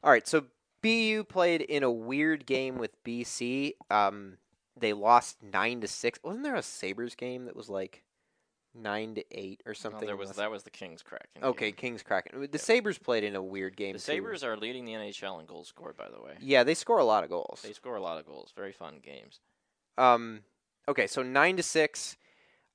All 0.03 0.11
right, 0.11 0.27
so 0.27 0.45
BU 0.81 1.23
played 1.25 1.61
in 1.61 1.83
a 1.83 1.91
weird 1.91 2.45
game 2.45 2.77
with 2.77 3.03
BC. 3.03 3.73
Um, 3.89 4.37
they 4.79 4.93
lost 4.93 5.37
nine 5.41 5.81
to 5.81 5.87
six. 5.87 6.19
Wasn't 6.23 6.43
there 6.43 6.55
a 6.55 6.61
Sabres 6.61 7.15
game 7.15 7.45
that 7.45 7.55
was 7.55 7.67
like 7.69 8.03
nine 8.75 9.15
to 9.15 9.25
eight 9.31 9.61
or 9.65 9.71
No, 9.71 9.73
something? 9.73 10.05
there 10.05 10.15
was 10.15 10.31
that 10.33 10.51
was 10.51 10.61
the 10.63 10.69
Kings 10.69 11.01
Kraken. 11.01 11.43
Okay, 11.43 11.71
game. 11.71 11.75
Kings 11.75 12.03
Kraken. 12.03 12.47
The. 12.51 12.59
Sabres 12.59 12.99
played 12.99 13.23
in 13.23 13.35
a 13.35 13.41
weird 13.41 13.75
game. 13.75 13.93
The 13.93 13.99
too. 13.99 14.03
Sabres 14.03 14.43
are 14.43 14.55
leading 14.55 14.85
the 14.85 14.93
NHL 14.93 15.39
in 15.39 15.47
goals 15.47 15.67
scored, 15.67 15.97
by 15.97 16.09
the 16.09 16.21
way. 16.21 16.33
Yeah, 16.39 16.63
they 16.63 16.75
score 16.75 16.99
a 16.99 17.03
lot 17.05 17.23
of 17.23 17.29
goals. 17.31 17.61
They 17.63 17.73
score 17.73 17.95
a 17.95 18.01
lot 18.01 18.19
of 18.19 18.27
goals. 18.27 18.53
Very 18.55 18.71
fun 18.71 18.99
games. 19.01 19.39
Um, 19.97 20.41
okay, 20.87 21.07
so 21.07 21.23
nine 21.23 21.57
to 21.57 21.63
six. 21.63 22.17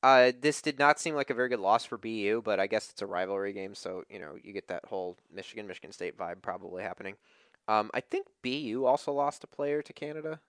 Uh, 0.03 0.33
this 0.41 0.61
did 0.61 0.79
not 0.79 0.99
seem 0.99 1.15
like 1.15 1.31
a 1.31 1.35
very 1.35 1.49
good 1.49 1.61
loss 1.61 1.85
for 1.85 1.97
BU, 1.97 2.43
but 2.45 2.59
I 2.59 2.67
guess 2.67 2.91
it's 2.91 3.03
a 3.03 3.07
rivalry 3.07 3.53
game, 3.53 3.75
so 3.75 4.03
you 4.11 4.19
know 4.19 4.35
you 4.43 4.53
get 4.53 4.69
that 4.69 4.85
whole 4.87 5.17
Michigan 5.33 5.67
Michigan 5.67 5.93
State 5.93 6.19
vibe 6.19 6.43
probably 6.43 6.83
happening. 6.83 7.15
Um, 7.69 7.91
I 7.95 8.01
think 8.01 8.27
BU 8.43 8.85
also 8.85 9.13
lost 9.13 9.45
a 9.45 9.47
player 9.47 9.83
to 9.83 9.93
Canada. 9.93 10.41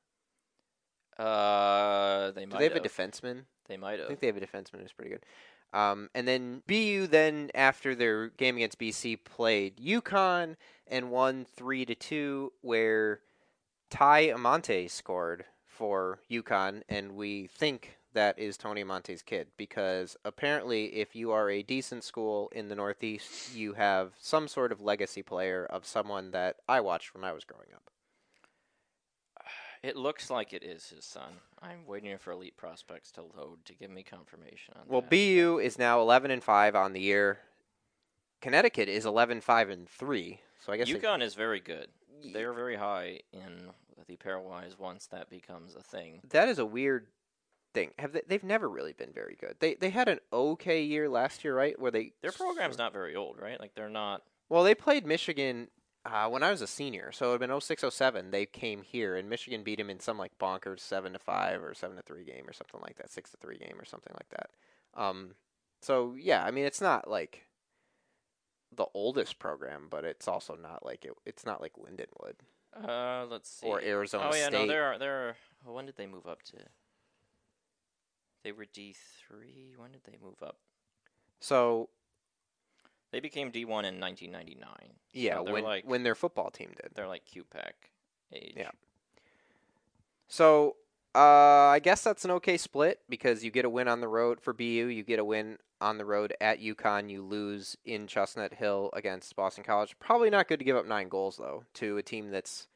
Uh, 1.18 2.32
they 2.32 2.46
might. 2.46 2.54
Do 2.54 2.58
they 2.58 2.64
have 2.66 2.74
a 2.74 2.82
have. 2.82 2.84
defenseman? 2.84 3.44
they 3.68 3.78
might 3.78 4.00
have. 4.00 4.06
I 4.06 4.08
think 4.08 4.20
they 4.20 4.28
have 4.28 4.38
a 4.38 4.42
defenseman 4.42 4.82
who's 4.82 4.94
pretty 4.94 5.12
good. 5.12 5.26
Um, 5.74 6.10
and 6.14 6.28
then 6.28 6.62
BU 6.68 7.08
then 7.08 7.50
after 7.56 7.96
their 7.96 8.30
game 8.30 8.58
against 8.58 8.80
BC 8.80 9.24
played 9.24 9.78
UConn 9.78 10.56
and 10.88 11.10
won 11.10 11.46
three 11.46 11.86
to 11.86 11.96
two, 11.96 12.54
where 12.62 13.22
Ty 13.90 14.28
Amonte 14.28 14.90
scored 14.90 15.46
for 15.74 16.20
UConn, 16.30 16.84
and 16.88 17.16
we 17.16 17.48
think 17.48 17.98
that 18.14 18.38
is 18.38 18.58
Tony 18.58 18.84
Amonte's 18.84 19.22
kid 19.24 19.48
because 19.58 20.16
apparently, 20.24 20.86
if 20.96 21.16
you 21.16 21.32
are 21.32 21.50
a 21.50 21.64
decent 21.64 22.04
school 22.04 22.50
in 22.54 22.70
the 22.70 22.76
Northeast, 22.76 23.56
you 23.56 23.74
have 23.74 24.14
some 24.20 24.48
sort 24.48 24.72
of 24.72 24.82
legacy 24.82 25.24
player 25.24 25.66
of 25.66 25.86
someone 25.86 26.32
that 26.32 26.58
I 26.68 26.80
watched 26.82 27.14
when 27.16 27.24
I 27.24 27.32
was 27.34 27.44
growing 27.44 27.70
up. 27.76 27.90
It 29.82 29.98
looks 29.98 30.30
like 30.30 30.54
it 30.54 30.64
is 30.64 30.90
his 30.90 31.04
son. 31.04 31.34
I'm 31.62 31.86
waiting 31.86 32.18
for 32.18 32.32
Elite 32.32 32.56
Prospects 32.56 33.12
to 33.14 33.22
load 33.22 33.66
to 33.66 33.74
give 33.74 33.92
me 33.92 34.02
confirmation 34.04 34.76
on 34.78 34.84
Well, 34.88 35.02
that. 35.02 35.10
BU 35.10 35.60
is 35.62 35.78
now 35.78 36.00
11 36.00 36.32
and 36.32 36.42
5 36.42 36.76
on 36.76 36.94
the 36.94 37.02
year. 37.02 37.40
Connecticut 38.42 38.88
is 38.88 39.06
11 39.06 39.42
5 39.42 39.70
and 39.70 39.90
3. 39.90 40.40
So 40.60 40.72
I 40.72 40.78
guess 40.78 40.88
they- 40.88 40.94
UConn 41.00 41.22
is 41.22 41.34
very 41.36 41.60
good. 41.60 41.90
They're 42.32 42.54
very 42.54 42.78
high 42.78 43.20
in 43.34 43.72
the 44.08 44.18
pairwise 44.18 44.78
once 44.78 45.08
that 45.08 45.30
becomes 45.30 45.76
a 45.76 45.82
thing. 45.82 46.22
that 46.30 46.50
is 46.50 46.60
a 46.60 46.66
weird 46.66 47.08
thing. 47.74 47.92
Have 48.00 48.14
they, 48.14 48.22
they've 48.28 48.44
never 48.44 48.70
really 48.70 48.94
been 48.94 49.12
very 49.14 49.36
good. 49.40 49.56
They 49.60 49.76
they 49.76 49.90
had 49.90 50.08
an 50.08 50.20
okay 50.32 50.84
year 50.84 51.10
last 51.10 51.44
year, 51.44 51.56
right? 51.56 51.80
Where 51.80 51.92
they 51.92 52.14
Their 52.22 52.32
program's 52.32 52.78
not 52.78 52.94
very 52.94 53.16
old, 53.16 53.40
right? 53.40 53.60
Like 53.60 53.76
they're 53.76 53.90
not. 53.90 54.24
Well, 54.50 54.64
they 54.64 54.76
played 54.76 55.06
Michigan 55.06 55.70
uh, 56.06 56.28
when 56.28 56.44
I 56.44 56.52
was 56.52 56.62
a 56.62 56.68
senior, 56.68 57.12
so 57.12 57.26
it 57.26 57.30
would 57.30 57.42
have 57.42 57.50
been 57.50 57.62
06 57.62 57.84
07. 57.90 58.32
They 58.32 58.46
came 58.46 58.82
here 58.82 59.16
and 59.16 59.30
Michigan 59.30 59.64
beat 59.64 59.78
them 59.78 59.90
in 59.90 60.00
some 60.00 60.18
like 60.18 60.38
bonkers 60.38 60.80
7 60.82 61.14
to 61.14 61.20
5 61.20 61.64
or 61.64 61.74
7 61.74 61.96
to 61.96 62.04
3 62.04 62.24
game 62.26 62.44
or 62.48 62.54
something 62.54 62.82
like 62.82 62.98
that, 62.98 63.12
6 63.12 63.32
to 63.32 63.38
3 63.38 63.58
game 63.58 63.80
or 63.80 63.86
something 63.86 64.14
like 64.14 64.30
that. 64.30 64.50
Um 65.02 65.36
so 65.82 66.16
yeah, 66.20 66.44
I 66.44 66.52
mean 66.52 66.66
it's 66.66 66.82
not 66.82 67.10
like 67.10 67.48
the 68.76 68.86
oldest 68.94 69.40
program, 69.40 69.88
but 69.90 70.04
it's 70.04 70.28
also 70.28 70.56
not 70.56 70.86
like 70.86 71.06
it, 71.06 71.14
it's 71.26 71.46
not 71.46 71.62
like 71.62 71.74
Lindenwood. 71.74 72.36
Uh, 72.76 73.26
let's 73.30 73.50
see. 73.50 73.68
Or 73.68 73.82
Arizona 73.82 74.32
State. 74.32 74.40
Oh 74.42 74.44
yeah, 74.44 74.50
no, 74.50 74.58
State. 74.60 74.68
they're 74.68 74.98
they're. 75.00 75.36
oh, 75.68 75.74
when 75.74 75.86
did 75.86 75.96
they 75.98 76.08
move 76.08 76.28
up 76.28 76.42
to? 76.44 76.58
They 78.44 78.52
were 78.52 78.66
D 78.72 78.96
three. 79.28 79.74
When 79.78 79.92
did 79.92 80.02
they 80.06 80.18
move 80.24 80.42
up? 80.42 80.58
So 81.40 81.90
They 83.12 83.20
became 83.20 83.52
D 83.52 83.66
one 83.66 83.86
in 83.86 84.00
1999. 84.00 84.94
yeah, 85.14 85.36
so 85.36 85.44
when 85.52 85.64
like 85.64 85.86
when 85.86 86.04
their 86.04 86.16
football 86.16 86.50
team 86.50 86.72
did. 86.82 86.92
they're 86.96 87.08
like 87.08 87.24
QPAC 87.26 87.72
age. 88.34 88.54
Yeah. 88.58 88.72
So 90.28 90.78
uh, 91.16 91.20
I 91.20 91.80
guess 91.80 92.04
that's 92.04 92.26
an 92.26 92.32
okay 92.32 92.58
split 92.58 93.02
because 93.08 93.44
you 93.44 93.52
get 93.52 93.66
a 93.66 93.70
win 93.70 93.88
on 93.88 94.02
the 94.02 94.08
road 94.08 94.42
for 94.42 94.52
BU, 94.52 94.64
you 94.66 95.04
get 95.04 95.20
a 95.20 95.26
win 95.26 95.58
on 95.84 95.98
the 95.98 96.06
road 96.06 96.34
at 96.42 96.62
UConn, 96.62 97.10
you 97.10 97.22
lose 97.22 97.78
in 97.86 98.08
Chestnut 98.08 98.54
Hill 98.54 98.90
against 98.94 99.36
Boston 99.36 99.64
College. 99.64 99.96
Probably 100.00 100.30
not 100.30 100.48
good 100.48 100.60
to 100.60 100.66
give 100.66 100.78
up 100.78 100.86
nine 100.88 101.10
goals 101.10 101.38
though 101.38 101.64
to 101.76 101.98
a 101.98 102.02
team 102.04 102.32
that's 102.32 102.68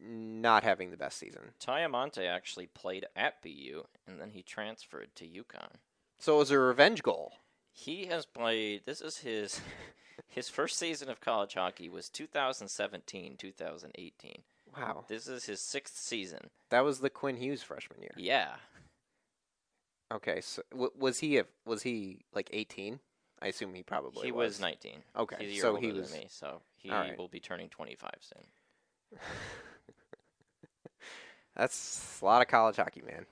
not 0.00 0.62
having 0.62 0.90
the 0.90 0.96
best 0.96 1.18
season. 1.18 1.52
Ty 1.58 1.80
Amonte 1.80 2.26
actually 2.26 2.66
played 2.66 3.06
at 3.16 3.42
BU 3.42 3.84
and 4.06 4.20
then 4.20 4.30
he 4.30 4.42
transferred 4.42 5.08
to 5.16 5.24
UConn. 5.24 5.72
So 6.18 6.36
it 6.36 6.38
was 6.38 6.50
a 6.50 6.58
revenge 6.58 7.02
goal. 7.02 7.32
He 7.72 8.06
has 8.06 8.26
played. 8.26 8.82
This 8.86 9.00
is 9.00 9.18
his 9.18 9.60
his 10.26 10.48
first 10.48 10.78
season 10.78 11.08
of 11.08 11.20
college 11.20 11.54
hockey 11.54 11.88
was 11.88 12.08
2017 12.08 13.36
2018. 13.38 14.42
Wow, 14.76 15.04
This 15.08 15.26
is 15.26 15.44
his 15.46 15.60
sixth 15.60 15.96
season. 15.96 16.50
that 16.70 16.84
was 16.84 17.00
the 17.00 17.10
Quinn 17.10 17.36
Hughes 17.36 17.62
freshman 17.62 18.00
year. 18.02 18.12
Yeah, 18.16 18.50
Okay, 20.12 20.40
so 20.40 20.62
w- 20.70 20.92
was 20.98 21.18
he 21.18 21.38
a, 21.38 21.44
was 21.66 21.82
he 21.82 22.20
like 22.34 22.48
eighteen? 22.52 23.00
I 23.40 23.48
assume 23.48 23.72
he 23.74 23.82
probably 23.84 24.26
he 24.26 24.32
was 24.32 24.58
19. 24.60 25.00
Okay, 25.16 25.36
He's 25.38 25.48
a 25.48 25.52
year 25.52 25.62
so 25.62 25.68
older 25.76 25.80
he 25.80 25.88
than 25.92 26.00
was- 26.00 26.12
me, 26.12 26.26
so 26.28 26.60
he 26.76 26.90
right. 26.90 27.16
will 27.16 27.28
be 27.28 27.38
turning 27.38 27.68
25 27.68 28.10
soon. 28.20 29.18
That's 31.56 32.18
a 32.20 32.24
lot 32.24 32.42
of 32.42 32.48
college 32.48 32.76
hockey, 32.76 33.02
man. 33.06 33.26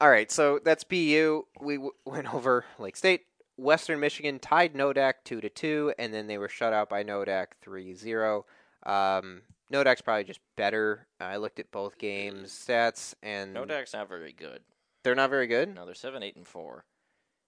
All 0.00 0.10
right, 0.10 0.30
so 0.30 0.58
that's 0.62 0.84
BU. 0.84 1.46
We 1.60 1.76
w- 1.76 1.92
went 2.04 2.32
over 2.34 2.64
Lake 2.78 2.96
State. 2.96 3.22
Western 3.56 4.00
Michigan 4.00 4.38
tied 4.38 4.74
Nodak 4.74 5.14
2 5.24 5.40
to 5.40 5.48
2, 5.48 5.94
and 5.98 6.12
then 6.12 6.26
they 6.26 6.36
were 6.36 6.48
shut 6.48 6.72
out 6.74 6.90
by 6.90 7.02
Nodak 7.02 7.46
3 7.62 7.94
0. 7.94 8.44
Um, 8.84 9.42
Nodak's 9.72 10.02
probably 10.02 10.24
just 10.24 10.40
better. 10.56 11.06
I 11.20 11.36
looked 11.38 11.58
at 11.58 11.70
both 11.70 11.96
games 11.98 12.50
stats, 12.52 13.14
and 13.22 13.54
Nodak's 13.56 13.94
not 13.94 14.08
very 14.08 14.32
good. 14.32 14.60
They're 15.06 15.14
not 15.14 15.30
very 15.30 15.46
good. 15.46 15.72
No, 15.72 15.86
they're 15.86 15.94
seven, 15.94 16.24
eight, 16.24 16.34
and 16.34 16.48
four. 16.48 16.84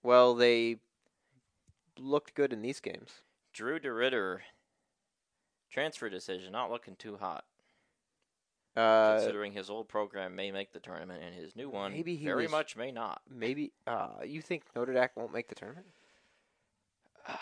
Well, 0.05 0.37
they 0.37 0.77
looked 1.99 2.35
good 2.37 2.53
in 2.53 2.63
these 2.63 2.79
games. 2.79 3.23
Drew 3.53 3.81
DeRidder 3.81 4.39
transfer 5.69 6.09
decision 6.09 6.53
not 6.53 6.71
looking 6.71 6.95
too 6.95 7.17
hot, 7.17 7.45
Uh, 8.77 9.17
considering 9.17 9.55
his 9.55 9.71
old 9.71 9.89
program 9.89 10.37
may 10.37 10.53
make 10.53 10.73
the 10.73 10.79
tournament 10.79 11.21
and 11.21 11.35
his 11.35 11.57
new 11.57 11.69
one 11.69 11.93
Maybe 11.95 12.15
he 12.15 12.27
very 12.27 12.45
was- 12.45 12.53
much 12.53 12.77
may 12.77 12.93
not. 12.93 13.23
maybe 13.29 13.73
uh, 13.89 14.21
you 14.25 14.41
think 14.41 14.63
Notre 14.77 14.93
Dame 14.93 15.09
won't 15.17 15.33
make 15.33 15.49
the 15.49 15.57
tournament? 15.57 15.89
I 17.27 17.35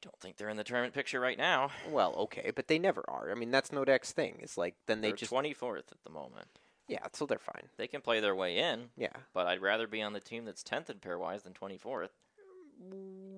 don't 0.00 0.16
think 0.20 0.36
they're 0.36 0.48
in 0.48 0.56
the 0.56 0.62
tournament 0.62 0.94
picture 0.94 1.18
right 1.18 1.36
now. 1.36 1.72
Well, 1.88 2.14
okay, 2.14 2.52
but 2.54 2.68
they 2.68 2.78
never 2.78 3.04
are. 3.08 3.32
I 3.32 3.34
mean, 3.34 3.50
that's 3.50 3.70
Nodak's 3.70 4.12
thing. 4.12 4.38
It's 4.40 4.56
like 4.56 4.76
then 4.86 5.00
they 5.00 5.08
They're 5.08 5.16
just 5.16 5.32
24th 5.32 5.90
at 5.90 6.04
the 6.04 6.10
moment. 6.10 6.60
Yeah, 6.88 7.06
so 7.12 7.26
they're 7.26 7.38
fine. 7.38 7.68
They 7.76 7.86
can 7.86 8.00
play 8.00 8.20
their 8.20 8.34
way 8.34 8.58
in, 8.58 8.90
Yeah. 8.96 9.12
but 9.32 9.46
I'd 9.46 9.62
rather 9.62 9.86
be 9.86 10.02
on 10.02 10.12
the 10.12 10.20
team 10.20 10.44
that's 10.44 10.62
10th 10.62 10.90
in 10.90 10.98
pairwise 10.98 11.42
than 11.42 11.54
24th. 11.54 12.10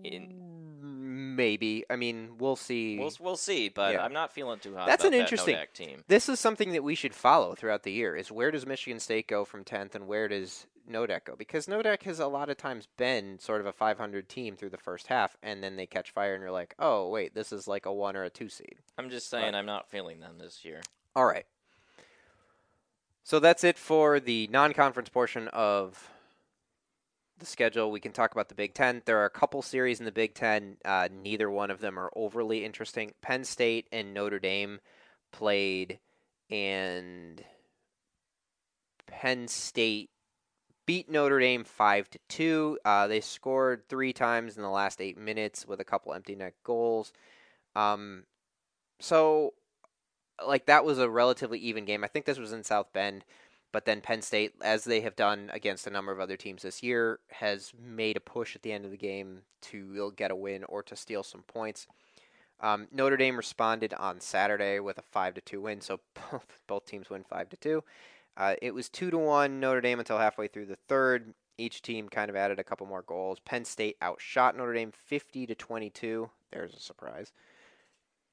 In 0.03 0.33
mm, 0.83 1.37
maybe. 1.37 1.85
I 1.91 1.97
mean, 1.97 2.37
we'll 2.39 2.57
see. 2.57 2.99
We'll 2.99 3.13
we'll 3.21 3.37
see, 3.37 3.69
but 3.69 3.95
Yeah. 3.95 4.05
I'm 4.05 4.13
not 4.13 4.33
feeling 4.33 4.59
too 4.61 4.75
hot. 4.75 4.87
That's 4.87 5.05
an 5.05 5.15
interesting- 5.15 5.57
Nodak 5.57 5.73
team. 5.73 6.05
This 6.09 6.29
is 6.29 6.41
something 6.41 6.73
that 6.73 6.83
we 6.83 6.95
should 6.95 7.15
follow 7.15 7.55
throughout 7.55 7.83
the 7.83 7.93
year. 7.93 8.17
Is 8.17 8.33
where 8.33 8.51
does 8.51 8.67
Michigan 8.67 9.01
State 9.01 9.27
go 9.29 9.45
from 9.45 9.65
tenth, 9.65 9.95
and 9.95 10.07
where 10.07 10.29
does 10.29 10.67
Nodak 10.91 11.25
go? 11.25 11.37
Because 11.37 11.67
Nodak 11.67 12.03
has 12.03 12.21
a 12.21 12.27
lot 12.27 12.49
of 12.51 12.57
times 12.57 12.87
been 12.97 13.39
sort 13.39 13.61
of 13.61 13.67
a 13.67 13.73
500 13.73 14.29
team 14.29 14.57
through 14.57 14.71
the 14.71 14.79
first 14.79 15.07
half, 15.09 15.37
and 15.43 15.63
then 15.63 15.77
they 15.77 15.87
catch 15.87 16.11
fire, 16.11 16.35
and 16.35 16.43
you're 16.43 16.51
like, 16.51 16.75
oh 16.79 17.09
wait, 17.09 17.35
this 17.35 17.53
is 17.53 17.67
like 17.69 17.87
a 17.87 17.93
one 17.93 18.17
or 18.17 18.25
a 18.25 18.31
two 18.31 18.49
seed. 18.49 18.77
I'm 18.99 19.11
just 19.11 19.29
saying 19.29 19.55
I'm 19.55 19.67
not 19.67 19.91
feeling 19.91 20.21
them 20.21 20.39
this 20.39 20.65
year. 20.65 20.81
All 21.17 21.27
right. 21.27 21.47
So 23.25 23.41
that's 23.41 23.65
it 23.65 23.79
for 23.79 24.21
the 24.21 24.49
non-conference 24.49 25.09
portion 25.09 25.49
of 25.49 26.11
the 27.39 27.47
schedule. 27.47 27.91
We 27.91 27.99
can 27.99 28.13
talk 28.13 28.33
about 28.33 28.51
the 28.51 28.55
Big 28.55 28.75
Ten. 28.75 29.01
There 29.07 29.19
are 29.19 29.25
a 29.25 29.31
couple 29.31 29.63
series 29.63 29.99
in 29.99 30.05
the 30.05 30.13
Big 30.13 30.35
Ten. 30.35 30.77
Uh, 30.85 31.09
neither 31.11 31.51
one 31.51 31.71
of 31.71 31.81
them 31.81 31.99
are 31.99 32.13
overly 32.15 32.67
interesting. 32.67 33.13
Penn 33.23 33.45
State 33.45 33.89
and 33.91 34.13
Notre 34.13 34.39
Dame 34.39 34.79
played, 35.33 35.99
and 36.51 37.43
Penn 39.07 39.49
State 39.49 40.11
beat 40.87 41.11
Notre 41.11 41.41
Dame 41.41 41.65
five 41.65 42.11
to 42.11 42.19
two. 42.29 42.79
Uh, 42.85 43.07
they 43.07 43.23
scored 43.23 43.89
three 43.89 44.13
times 44.13 44.57
in 44.57 44.63
the 44.63 44.69
last 44.69 45.01
eight 45.01 45.17
minutes 45.17 45.67
with 45.67 45.81
a 45.81 45.85
couple 45.85 46.13
empty 46.13 46.35
net 46.35 46.53
goals. 46.63 47.11
Um, 47.75 48.25
so 49.01 49.55
like 50.47 50.67
that 50.67 50.85
was 50.85 50.99
a 50.99 51.09
relatively 51.09 51.59
even 51.59 51.85
game. 51.85 52.05
I 52.05 52.09
think 52.09 52.25
this 52.27 52.39
was 52.39 52.53
in 52.53 52.65
South 52.65 52.93
Bend, 52.93 53.25
but 53.73 53.85
then 53.85 54.01
Penn 54.01 54.23
State, 54.23 54.55
as 54.63 54.85
they 54.85 55.01
have 55.01 55.17
done 55.17 55.51
against 55.53 55.87
a 55.87 55.91
number 55.91 56.13
of 56.13 56.21
other 56.21 56.37
teams 56.37 56.63
this 56.63 56.83
year, 56.83 57.21
has 57.31 57.73
made 57.79 58.17
a 58.17 58.21
push 58.21 58.55
at 58.57 58.63
the 58.63 58.73
end 58.73 58.85
of 58.85 58.91
the 58.91 58.97
game 58.97 59.43
to 59.63 60.13
get 60.17 60.31
a 60.31 60.37
win 60.37 60.65
or 60.65 60.83
to 60.83 60.97
steal 60.97 61.23
some 61.23 61.43
points. 61.43 61.87
Um, 62.61 62.87
Notre 62.93 63.17
Dame 63.17 63.37
responded 63.37 63.93
on 63.95 64.21
Saturday 64.21 64.79
with 64.79 64.99
a 64.99 65.03
five 65.03 65.35
to 65.35 65.41
two 65.41 65.61
win, 65.61 65.81
so 65.81 66.01
both 66.31 66.47
both 66.67 66.87
teams 66.87 67.11
win 67.11 67.25
five 67.25 67.49
to 67.51 67.57
two. 67.57 67.85
Uh, 68.37 68.55
it 68.63 68.75
was 68.75 68.89
two 68.89 69.11
to 69.11 69.19
one 69.19 69.61
Notre 69.61 69.81
Dame 69.81 69.99
until 69.99 70.19
halfway 70.19 70.49
through 70.49 70.67
the 70.67 70.79
third. 70.89 71.35
Each 71.57 71.83
team 71.83 72.09
kind 72.09 72.31
of 72.31 72.37
added 72.37 72.59
a 72.59 72.65
couple 72.65 72.87
more 72.87 73.03
goals. 73.03 73.39
Penn 73.45 73.65
State 73.65 73.97
outshot 74.03 74.57
Notre 74.57 74.75
Dame 74.75 74.93
fifty 74.93 75.47
to 75.47 75.55
twenty 75.55 75.91
two. 75.91 76.31
There's 76.51 76.75
a 76.75 76.81
surprise 76.81 77.33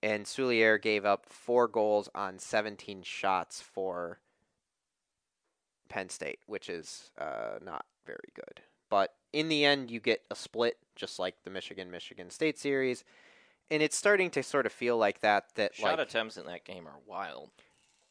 and 0.03 0.25
Souliere 0.25 0.81
gave 0.81 1.05
up 1.05 1.25
four 1.29 1.67
goals 1.67 2.09
on 2.15 2.39
17 2.39 3.03
shots 3.03 3.61
for 3.61 4.19
Penn 5.89 6.09
State, 6.09 6.39
which 6.47 6.69
is 6.69 7.11
uh, 7.17 7.59
not 7.63 7.85
very 8.05 8.29
good. 8.33 8.61
But 8.89 9.13
in 9.31 9.47
the 9.47 9.63
end, 9.63 9.91
you 9.91 9.99
get 9.99 10.21
a 10.31 10.35
split, 10.35 10.77
just 10.95 11.19
like 11.19 11.35
the 11.43 11.49
Michigan 11.49 11.91
Michigan 11.91 12.29
State 12.29 12.57
series, 12.57 13.03
and 13.69 13.81
it's 13.81 13.95
starting 13.95 14.29
to 14.31 14.43
sort 14.43 14.65
of 14.65 14.71
feel 14.71 14.97
like 14.97 15.21
that. 15.21 15.55
That 15.55 15.75
Shot 15.75 15.97
like, 15.97 16.07
attempts 16.07 16.37
in 16.37 16.45
that 16.45 16.65
game 16.65 16.87
are 16.87 16.99
wild. 17.05 17.51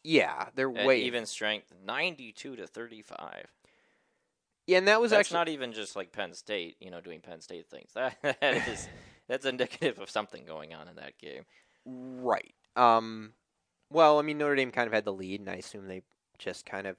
yeah, 0.02 0.46
they're 0.54 0.74
At 0.74 0.86
way 0.86 1.02
even 1.02 1.26
strength, 1.26 1.72
92 1.84 2.56
to 2.56 2.66
35. 2.66 3.46
Yeah, 4.66 4.78
and 4.78 4.88
that 4.88 5.00
was 5.00 5.10
That's 5.10 5.20
actually 5.20 5.38
not 5.38 5.48
even 5.48 5.72
just 5.72 5.96
like 5.96 6.12
Penn 6.12 6.32
State, 6.32 6.76
you 6.80 6.90
know, 6.90 7.00
doing 7.00 7.20
Penn 7.20 7.40
State 7.40 7.68
things. 7.68 7.90
That 7.94 8.16
that 8.22 8.68
is 8.68 8.88
that's 9.28 9.44
indicative 9.44 9.98
of 9.98 10.08
something 10.08 10.44
going 10.44 10.74
on 10.74 10.88
in 10.88 10.96
that 10.96 11.18
game. 11.18 11.42
Right. 11.84 12.54
Um, 12.76 13.32
well, 13.90 14.18
I 14.18 14.22
mean, 14.22 14.38
Notre 14.38 14.56
Dame 14.56 14.70
kind 14.70 14.86
of 14.86 14.92
had 14.92 15.04
the 15.04 15.12
lead, 15.12 15.40
and 15.40 15.50
I 15.50 15.54
assume 15.54 15.88
they 15.88 16.02
just 16.38 16.64
kind 16.64 16.86
of 16.86 16.96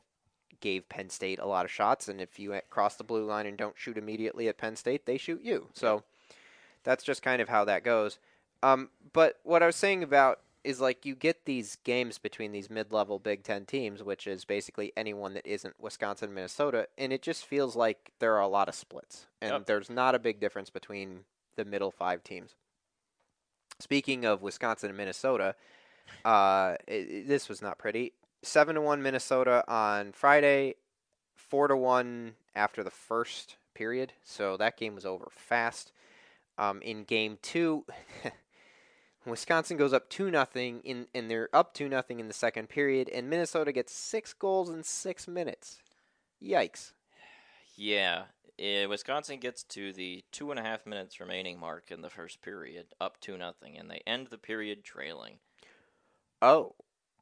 gave 0.59 0.89
Penn 0.89 1.09
State 1.09 1.39
a 1.39 1.45
lot 1.47 1.65
of 1.65 1.71
shots. 1.71 2.07
And 2.07 2.21
if 2.21 2.37
you 2.39 2.59
cross 2.69 2.95
the 2.95 3.03
blue 3.03 3.25
line 3.25 3.45
and 3.45 3.57
don't 3.57 3.77
shoot 3.77 3.97
immediately 3.97 4.47
at 4.47 4.57
Penn 4.57 4.75
State, 4.75 5.05
they 5.05 5.17
shoot 5.17 5.41
you. 5.41 5.69
So 5.73 6.03
that's 6.83 7.03
just 7.03 7.21
kind 7.21 7.41
of 7.41 7.49
how 7.49 7.65
that 7.65 7.83
goes. 7.83 8.19
Um, 8.63 8.89
but 9.13 9.39
what 9.43 9.63
I 9.63 9.65
was 9.65 9.75
saying 9.75 10.03
about 10.03 10.39
is 10.63 10.79
like 10.79 11.05
you 11.05 11.15
get 11.15 11.45
these 11.45 11.77
games 11.83 12.19
between 12.19 12.51
these 12.51 12.69
mid-level 12.69 13.17
Big 13.17 13.43
Ten 13.43 13.65
teams, 13.65 14.03
which 14.03 14.27
is 14.27 14.45
basically 14.45 14.93
anyone 14.95 15.33
that 15.33 15.47
isn't 15.47 15.79
Wisconsin, 15.79 16.33
Minnesota, 16.33 16.87
and 16.97 17.11
it 17.11 17.23
just 17.23 17.45
feels 17.45 17.75
like 17.75 18.11
there 18.19 18.35
are 18.35 18.41
a 18.41 18.47
lot 18.47 18.69
of 18.69 18.75
splits, 18.75 19.25
and 19.41 19.51
Yep. 19.51 19.65
there's 19.65 19.89
not 19.89 20.13
a 20.13 20.19
big 20.19 20.39
difference 20.39 20.69
between 20.69 21.25
the 21.55 21.65
middle 21.65 21.89
five 21.89 22.23
teams. 22.23 22.55
Speaking 23.81 24.25
of 24.25 24.41
Wisconsin 24.41 24.89
and 24.89 24.97
Minnesota, 24.97 25.55
uh, 26.25 26.75
i 26.77 26.77
i- 26.89 27.23
this 27.25 27.49
was 27.49 27.61
not 27.61 27.77
pretty. 27.77 28.13
Seven 28.43 28.75
to 28.75 28.81
one 28.81 29.01
Minnesota 29.03 29.63
on 29.67 30.11
Friday, 30.13 30.75
four 31.35 31.67
to 31.67 31.75
one 31.75 32.35
after 32.55 32.83
the 32.83 32.91
first 32.91 33.57
period. 33.73 34.13
So 34.23 34.57
that 34.57 34.77
game 34.77 34.95
was 34.95 35.05
over 35.05 35.27
fast. 35.31 35.91
Um, 36.57 36.81
in 36.81 37.03
game 37.03 37.37
two, 37.41 37.85
Wisconsin 39.25 39.77
goes 39.77 39.93
up 39.93 40.09
two 40.09 40.31
nothing 40.31 40.81
in, 40.83 41.07
and 41.13 41.29
they're 41.29 41.49
up 41.53 41.73
two 41.73 41.87
nothing 41.87 42.19
in 42.19 42.27
the 42.27 42.33
second 42.33 42.69
period, 42.69 43.09
and 43.09 43.29
Minnesota 43.29 43.71
gets 43.71 43.93
six 43.93 44.33
goals 44.33 44.69
in 44.69 44.83
six 44.83 45.27
minutes. 45.27 45.79
Yikes! 46.43 46.91
Yeah, 47.77 48.23
eh, 48.61 48.85
Wisconsin 48.85 49.39
gets 49.39 49.63
to 49.63 49.91
the 49.91 50.23
two 50.31 50.51
and 50.51 50.59
a 50.59 50.63
half 50.63 50.85
minutes 50.85 51.19
remaining 51.19 51.59
mark 51.59 51.91
in 51.91 52.01
the 52.01 52.09
first 52.09 52.41
period, 52.41 52.85
up 53.01 53.19
two 53.19 53.37
nothing, 53.37 53.77
and 53.77 53.89
they 53.89 54.01
end 54.07 54.27
the 54.27 54.37
period 54.37 54.83
trailing. 54.83 55.39
Oh, 56.41 56.75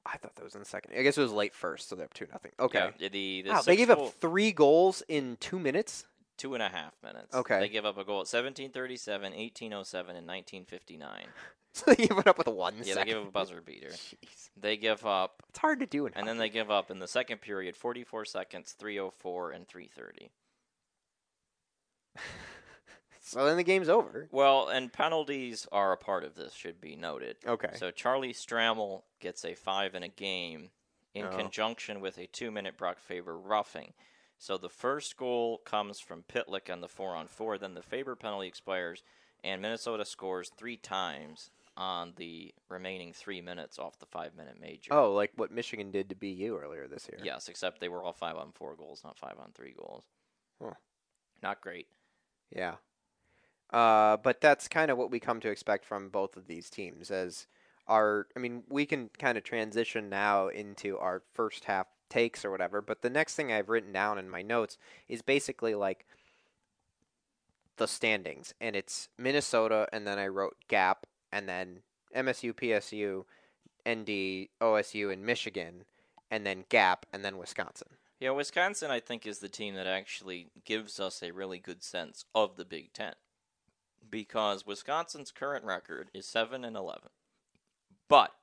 I 0.06 0.18
thought 0.18 0.36
that 0.36 0.44
was 0.44 0.56
in 0.56 0.60
the 0.62 0.66
second. 0.66 0.94
I 0.98 1.02
guess 1.04 1.18
it 1.18 1.22
was 1.22 1.32
late 1.32 1.54
first, 1.54 1.90
so 1.90 1.96
they're 1.96 2.06
up 2.06 2.14
two 2.14 2.28
nothing. 2.32 2.52
Okay. 2.60 2.90
Yeah, 3.00 3.10
the, 3.10 3.42
the 3.44 3.50
Wow, 3.50 3.62
they 3.62 3.76
gave 3.76 3.90
goal- 3.90 4.08
up 4.08 4.14
three 4.22 4.52
goals 4.52 5.04
in 5.08 5.38
two 5.40 5.60
minutes. 5.60 6.06
two 6.38 6.54
and 6.54 6.64
a 6.64 6.70
half 6.70 6.94
minutes. 7.04 7.36
Okay. 7.36 7.60
They 7.60 7.70
give 7.70 7.86
up 7.86 7.98
a 7.98 8.04
goal 8.04 8.18
at 8.22 8.28
1737, 8.32 9.32
1807, 9.34 10.16
and 10.16 10.28
1959. 10.28 11.26
So 11.72 11.94
they 11.94 12.08
give 12.08 12.18
it 12.18 12.26
up 12.26 12.40
with 12.40 12.48
one 12.48 12.74
Yeah, 12.84 12.96
they 12.96 13.06
give 13.06 13.22
up 13.22 13.28
a 13.28 13.32
buzzer 13.32 13.62
beater. 13.62 13.90
Jeez. 13.90 14.50
They 14.60 14.76
give 14.76 15.06
up, 15.06 15.44
It's 15.50 15.60
hard 15.60 15.80
to 15.82 15.86
do 15.86 16.08
in 16.08 16.14
and 16.16 16.28
then 16.28 16.40
they 16.40 16.50
give 16.50 16.72
up 16.72 16.90
in 16.90 16.98
the 16.98 17.08
second 17.08 17.42
period 17.42 17.76
44 17.76 18.26
seconds, 18.26 18.72
304, 18.72 19.52
and 19.52 19.68
330. 19.68 20.32
So 23.22 23.46
then 23.46 23.58
the 23.58 23.64
game's 23.64 23.90
over. 23.90 24.28
Well, 24.32 24.70
and 24.70 24.92
penalties 24.92 25.68
are 25.72 25.92
a 25.94 25.98
part 25.98 26.24
of 26.24 26.34
this, 26.34 26.52
should 26.52 26.82
be 26.82 26.96
noted. 26.96 27.38
Okay. 27.46 27.70
So 27.76 27.92
Charlie 27.92 28.34
Stramel 28.34 29.04
gets 29.20 29.46
a 29.46 29.54
five 29.54 29.94
in 29.94 30.02
a 30.02 30.08
game 30.08 30.72
in 31.14 31.26
Oh. 31.26 31.30
conjunction 31.38 32.02
with 32.02 32.18
a 32.18 32.26
two 32.26 32.50
minute 32.50 32.76
Brock 32.76 32.98
Faber 32.98 33.38
roughing. 33.38 33.94
So 34.40 34.58
the 34.58 34.68
first 34.70 35.16
goal 35.16 35.60
comes 35.60 36.00
from 36.00 36.24
Pitlick 36.24 36.72
on 36.72 36.82
the 36.82 36.88
four 36.88 37.14
on 37.16 37.28
four, 37.28 37.60
then 37.60 37.76
the 37.76 37.84
Faber 37.84 38.16
penalty 38.16 38.48
expires, 38.48 39.04
and 39.44 39.62
Minnesota 39.62 40.06
scores 40.06 40.50
three 40.58 40.78
times 40.78 41.52
on 41.78 42.14
the 42.16 42.52
remaining 42.68 43.14
three 43.14 43.42
minutes 43.42 43.78
off 43.78 44.00
the 44.00 44.08
five 44.08 44.34
minute 44.36 44.60
major. 44.60 44.92
Oh, 44.92 45.14
like 45.14 45.34
what 45.36 45.52
Michigan 45.52 45.92
did 45.92 46.10
to 46.10 46.16
BU 46.16 46.58
earlier 46.60 46.88
this 46.88 47.08
year. 47.08 47.20
Yes, 47.24 47.48
except 47.48 47.80
they 47.80 47.90
were 47.90 48.02
all 48.04 48.12
five 48.14 48.38
on 48.38 48.54
four 48.54 48.76
goals, 48.76 49.04
not 49.04 49.20
five 49.20 49.36
on 49.40 49.52
three 49.54 49.74
goals. 49.78 50.04
Huh. 50.60 50.72
Not 51.44 51.62
great. 51.62 51.86
Yeah. 52.56 52.76
Uh, 53.72 54.18
but 54.18 54.42
that's 54.42 54.68
kind 54.68 54.90
of 54.90 54.98
what 54.98 55.12
we 55.12 55.20
come 55.20 55.40
to 55.42 55.50
expect 55.50 55.86
from 55.86 56.10
both 56.10 56.36
of 56.36 56.48
these 56.48 56.70
teams 56.70 57.12
as 57.12 57.46
our 57.88 58.28
I 58.36 58.40
mean, 58.40 58.64
we 58.70 58.86
can 58.86 59.10
kind 59.18 59.38
of 59.38 59.44
transition 59.44 60.10
now 60.10 60.48
into 60.48 60.98
our 60.98 61.24
first 61.34 61.66
half 61.66 61.88
takes 62.10 62.44
or 62.44 62.52
whatever, 62.52 62.82
but 62.82 63.02
the 63.02 63.10
next 63.10 63.36
thing 63.36 63.52
I've 63.52 63.70
written 63.70 63.92
down 63.92 64.18
in 64.18 64.30
my 64.30 64.42
notes 64.42 64.78
is 65.08 65.22
basically 65.22 65.76
like 65.76 66.06
the 67.78 67.88
standings 67.88 68.54
and 68.60 68.76
it's 68.76 69.10
Minnesota 69.18 69.88
and 69.94 70.06
then 70.06 70.20
I 70.20 70.28
wrote 70.28 70.58
Gap 70.68 71.06
and 71.32 71.48
then 71.48 71.82
MSU, 72.16 72.54
PSU, 72.54 73.26
ND, 73.88 74.50
OSU 74.62 75.14
and 75.14 75.24
Michigan 75.24 75.86
and 76.32 76.46
then 76.46 76.66
Gap 76.70 77.06
and 77.14 77.24
then 77.24 77.38
Wisconsin. 77.38 77.90
Yeah, 78.20 78.32
Wisconsin, 78.32 78.92
I 78.92 79.00
think, 79.00 79.26
is 79.26 79.40
the 79.40 79.48
team 79.48 79.76
that 79.76 79.88
actually 79.88 80.50
gives 80.66 81.00
us 81.00 81.24
a 81.24 81.32
really 81.32 81.58
good 81.58 81.82
sense 81.82 82.26
of 82.36 82.58
the 82.58 82.66
Big 82.66 82.92
Ten, 82.92 83.14
because 84.10 84.66
Wisconsin's 84.66 85.32
current 85.32 85.64
record 85.64 86.10
is 86.14 86.26
seven 86.26 86.66
and 86.66 86.76
eleven, 86.76 87.12
but 88.10 88.36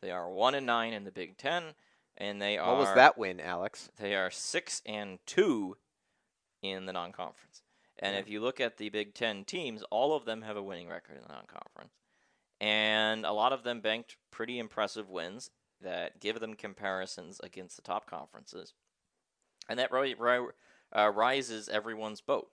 they 0.00 0.10
are 0.10 0.28
one 0.28 0.56
and 0.56 0.66
nine 0.66 0.92
in 0.92 1.04
the 1.04 1.12
Big 1.12 1.36
Ten, 1.38 1.74
and 2.16 2.42
they 2.42 2.58
are 2.58 2.72
What 2.72 2.80
was 2.80 2.94
that 2.96 3.16
win, 3.16 3.38
Alex? 3.38 3.90
They 3.96 4.16
are 4.16 4.30
six 4.30 4.82
and 4.84 5.20
two 5.24 5.76
in 6.60 6.86
the 6.86 6.92
non-conference, 6.92 7.62
and 8.00 8.14
Yeah. 8.14 8.20
if 8.20 8.28
you 8.28 8.40
look 8.40 8.60
at 8.60 8.76
the 8.76 8.88
Big 8.88 9.14
Ten 9.14 9.44
teams, 9.44 9.84
all 9.84 10.16
of 10.16 10.24
them 10.24 10.42
have 10.42 10.56
a 10.56 10.62
winning 10.62 10.88
record 10.88 11.16
in 11.16 11.22
the 11.22 11.32
non-conference, 11.32 11.94
and 12.60 13.24
a 13.24 13.32
lot 13.32 13.52
of 13.52 13.62
them 13.62 13.80
banked 13.80 14.16
pretty 14.32 14.58
impressive 14.58 15.08
wins 15.08 15.52
that 15.80 16.18
give 16.18 16.40
them 16.40 16.54
comparisons 16.54 17.38
against 17.40 17.76
the 17.76 17.82
top 17.82 18.10
conferences 18.10 18.74
and 19.68 19.78
that 19.78 19.92
ri- 19.92 20.14
ri- 20.18 20.52
uh, 20.96 21.10
rises 21.10 21.68
everyone's 21.68 22.20
boat. 22.20 22.48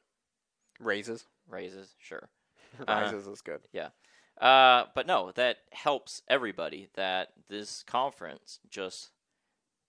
Raises. 0.79 1.25
Raises, 1.49 1.95
sure. 1.97 2.29
Rises 2.87 3.27
is 3.27 3.41
good. 3.41 3.61
Yeah. 3.73 3.89
Uh, 4.39 4.85
but 4.95 5.05
no, 5.07 5.31
that 5.31 5.57
helps 5.71 6.21
everybody. 6.29 6.87
That 6.93 7.29
this 7.49 7.83
conference 7.83 8.59
just 8.69 9.09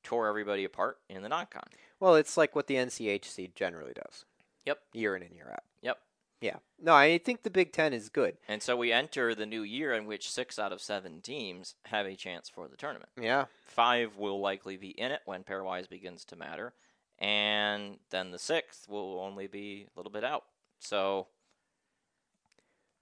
tore 0.03 0.27
everybody 0.27 0.65
apart 0.65 0.99
in 1.09 1.23
the 1.23 1.29
non-con. 1.29 1.63
Well, 2.01 2.17
it's 2.17 2.37
like 2.37 2.57
what 2.57 2.67
the 2.67 2.77
NCHC 2.77 3.55
generally 3.55 3.93
does. 3.93 4.25
Yep. 4.67 4.79
Year 4.95 5.15
in 5.17 5.23
and 5.23 5.35
year 5.35 5.51
out. 5.53 5.63
Yep. 5.83 5.99
Yeah. 6.41 6.57
No, 6.83 6.95
I 6.95 7.19
think 7.19 7.43
the 7.43 7.51
Big 7.51 7.73
Ten 7.73 7.93
is 7.93 8.09
good. 8.09 8.39
And 8.49 8.63
so 8.63 8.77
we 8.77 8.93
enter 8.93 9.35
the 9.35 9.47
new 9.47 9.63
year 9.63 9.93
in 9.93 10.07
which 10.07 10.31
six 10.31 10.59
out 10.59 10.73
of 10.73 10.81
seven 10.81 11.21
teams 11.21 11.75
have 11.87 12.07
a 12.07 12.17
chance 12.17 12.49
for 12.49 12.67
the 12.67 12.77
tournament. 12.77 13.11
Yeah. 13.21 13.45
Five 13.67 14.17
will 14.17 14.41
likely 14.41 14.77
be 14.77 14.89
in 14.89 15.13
it 15.13 15.21
when 15.27 15.45
pairwise 15.45 15.89
begins 15.89 16.25
to 16.27 16.37
matter, 16.37 16.73
and 17.21 17.99
then 18.11 18.31
the 18.31 18.39
sixth 18.39 18.89
will 18.89 19.21
only 19.21 19.47
be 19.47 19.87
a 19.95 19.99
little 19.99 20.13
bit 20.13 20.25
out. 20.25 20.45
So 20.79 21.29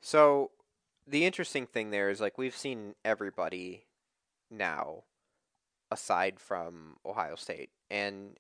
So 0.00 0.50
the 1.06 1.24
interesting 1.24 1.66
thing 1.66 1.90
there 1.90 2.10
is 2.10 2.20
like 2.20 2.38
we've 2.38 2.56
seen 2.56 2.94
everybody 3.04 3.86
now 4.50 5.04
aside 5.90 6.38
from 6.40 6.96
Ohio 7.04 7.36
State. 7.36 7.70
And 7.90 8.36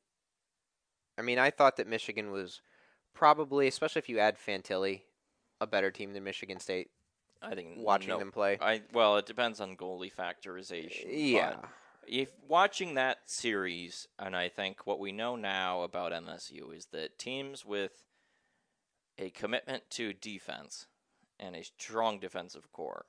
I 1.16 1.22
mean, 1.22 1.38
I 1.38 1.50
thought 1.50 1.76
that 1.76 1.86
Michigan 1.86 2.30
was 2.30 2.60
probably, 3.14 3.66
especially 3.66 4.00
if 4.00 4.08
you 4.08 4.18
add 4.18 4.36
Fantilli, 4.38 5.02
a 5.60 5.66
better 5.66 5.90
team 5.90 6.12
than 6.12 6.24
Michigan 6.24 6.60
State 6.60 6.90
I 7.42 7.54
think 7.54 7.78
watching 7.78 8.10
no, 8.10 8.18
them 8.18 8.32
play. 8.32 8.58
I 8.60 8.82
well, 8.92 9.16
it 9.16 9.26
depends 9.26 9.60
on 9.60 9.76
goalie 9.76 10.12
factorization. 10.12 11.06
Yeah. 11.10 11.56
but 11.60 11.68
if 12.08 12.30
watching 12.46 12.94
that 12.94 13.18
series, 13.26 14.08
and 14.18 14.34
I 14.36 14.48
think 14.48 14.86
what 14.86 14.98
we 14.98 15.12
know 15.12 15.36
now 15.36 15.82
about 15.82 16.12
MSU 16.12 16.74
is 16.76 16.86
that 16.86 17.18
teams 17.18 17.64
with 17.64 18.04
a 19.18 19.30
commitment 19.30 19.88
to 19.90 20.12
defense 20.12 20.86
and 21.40 21.56
a 21.56 21.64
strong 21.64 22.18
defensive 22.18 22.70
core 22.72 23.06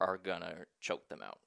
are 0.00 0.16
gonna 0.16 0.64
choke 0.80 1.08
them 1.08 1.22
out. 1.22 1.38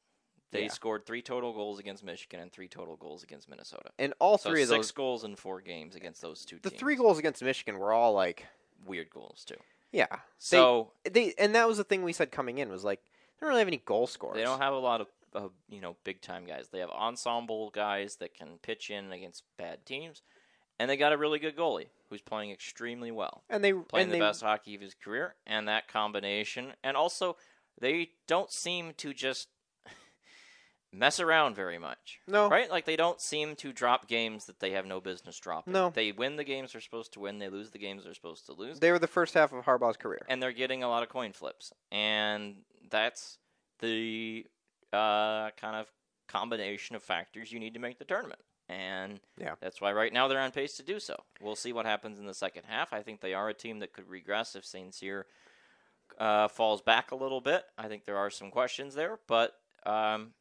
They 0.51 0.63
Yeah. 0.63 0.69
scored 0.69 1.05
three 1.07 1.23
total 1.23 1.51
goals 1.53 1.79
against 1.79 2.03
Michigan 2.03 2.39
and 2.39 2.51
three 2.51 2.67
total 2.67 2.95
goals 2.95 3.23
against 3.23 3.49
Minnesota. 3.49 3.89
And 3.97 4.13
all 4.19 4.37
So 4.37 4.51
three 4.51 4.61
of 4.61 4.67
six 4.69 4.77
those 4.87 4.91
goals 4.91 5.23
in 5.23 5.35
four 5.35 5.61
games 5.61 5.95
against 5.95 6.21
those 6.21 6.45
two 6.45 6.59
the 6.59 6.69
teams. 6.69 6.79
three 6.79 6.95
goals 6.95 7.17
against 7.17 7.41
Michigan 7.41 7.79
were 7.79 7.91
all 7.91 8.13
like 8.13 8.45
weird 8.85 9.09
goals 9.09 9.43
too. 9.45 9.57
yeah. 9.91 10.19
So 10.37 10.93
they, 11.03 11.09
they 11.09 11.33
and 11.39 11.55
that 11.55 11.67
was 11.67 11.77
the 11.77 11.83
thing 11.83 12.03
we 12.03 12.13
said 12.13 12.31
coming 12.31 12.59
in 12.59 12.69
was 12.69 12.83
like 12.83 13.01
they 13.03 13.09
don't 13.45 13.49
really 13.49 13.61
have 13.61 13.67
any 13.67 13.77
goal 13.77 14.05
scorers. 14.05 14.35
They 14.35 14.43
don't 14.43 14.59
have 14.59 14.73
a 14.73 14.77
lot 14.79 15.01
of, 15.01 15.07
of 15.35 15.51
you 15.69 15.81
know 15.81 15.95
big 16.03 16.21
time 16.21 16.45
guys. 16.45 16.69
They 16.71 16.79
have 16.79 16.89
ensemble 16.89 17.69
guys 17.69 18.17
that 18.17 18.33
can 18.33 18.59
pitch 18.61 18.89
in 18.89 19.11
against 19.11 19.43
bad 19.57 19.85
teams, 19.85 20.21
and 20.79 20.89
they 20.89 20.97
got 20.97 21.13
a 21.13 21.17
really 21.17 21.39
good 21.39 21.55
goalie 21.55 21.87
who's 22.09 22.21
playing 22.21 22.51
extremely 22.51 23.11
well, 23.11 23.43
and 23.49 23.63
they 23.63 23.73
playing 23.73 24.05
and 24.05 24.11
the 24.11 24.15
they, 24.17 24.19
best 24.19 24.41
hockey 24.41 24.75
of 24.75 24.81
his 24.81 24.93
career. 24.93 25.35
And 25.45 25.67
that 25.67 25.87
combination, 25.87 26.73
and 26.83 26.95
also 26.95 27.37
they 27.79 28.11
don't 28.27 28.51
seem 28.51 28.93
to 28.97 29.13
just 29.13 29.47
mess 30.93 31.19
around 31.19 31.55
very 31.55 31.79
much. 31.79 32.19
No. 32.27 32.49
Right? 32.49 32.69
Like 32.69 32.85
they 32.85 32.95
don't 32.95 33.19
seem 33.19 33.55
to 33.57 33.73
drop 33.73 34.07
games 34.07 34.45
that 34.45 34.59
they 34.59 34.71
have 34.71 34.85
no 34.85 35.01
business 35.01 35.37
dropping. 35.39 35.73
No. 35.73 35.91
They 35.93 36.11
win 36.11 36.35
the 36.35 36.43
games 36.43 36.73
they're 36.73 36.81
supposed 36.81 37.13
to 37.13 37.19
win. 37.19 37.39
They 37.39 37.49
lose 37.49 37.71
the 37.71 37.79
games 37.79 38.03
they're 38.03 38.13
supposed 38.13 38.45
to 38.47 38.53
lose. 38.53 38.79
They 38.79 38.91
were 38.91 38.99
the 38.99 39.07
first 39.07 39.33
half 39.33 39.53
of 39.53 39.65
Harbaugh's 39.65 39.97
career. 39.97 40.25
and 40.29 40.41
they're 40.41 40.51
getting 40.51 40.83
a 40.83 40.89
lot 40.89 41.03
of 41.03 41.09
coin 41.09 41.33
flips, 41.33 41.71
and 41.91 42.57
that's 42.89 43.37
the 43.79 44.45
uh, 44.93 45.49
kind 45.57 45.75
of 45.75 45.91
combination 46.27 46.95
of 46.95 47.03
factors 47.03 47.51
you 47.51 47.59
need 47.59 47.73
to 47.73 47.79
make 47.79 47.99
the 47.99 48.05
tournament. 48.05 48.41
And 48.69 49.19
Yeah. 49.37 49.55
that's 49.59 49.81
why 49.81 49.91
right 49.91 50.13
now 50.13 50.27
they're 50.27 50.39
on 50.39 50.51
pace 50.51 50.77
to 50.77 50.83
do 50.83 50.99
so. 50.99 51.21
We'll 51.41 51.55
see 51.57 51.73
what 51.73 51.85
happens 51.85 52.17
in 52.19 52.25
the 52.25 52.33
second 52.33 52.63
half. 52.65 52.93
I 52.93 53.01
think 53.03 53.19
they 53.19 53.33
are 53.33 53.49
a 53.49 53.53
team 53.53 53.79
that 53.79 53.91
could 53.93 54.07
regress 54.07 54.55
if 54.55 54.65
St. 54.65 54.93
Cyr 54.95 55.25
uh, 56.17 56.47
falls 56.47 56.81
back 56.81 57.11
a 57.11 57.15
little 57.15 57.41
bit. 57.41 57.65
I 57.77 57.87
think 57.87 58.05
there 58.05 58.17
are 58.17 58.29
some 58.29 58.51
questions 58.51 58.95
there, 58.95 59.19
but 59.27 59.53
um, 59.85 60.33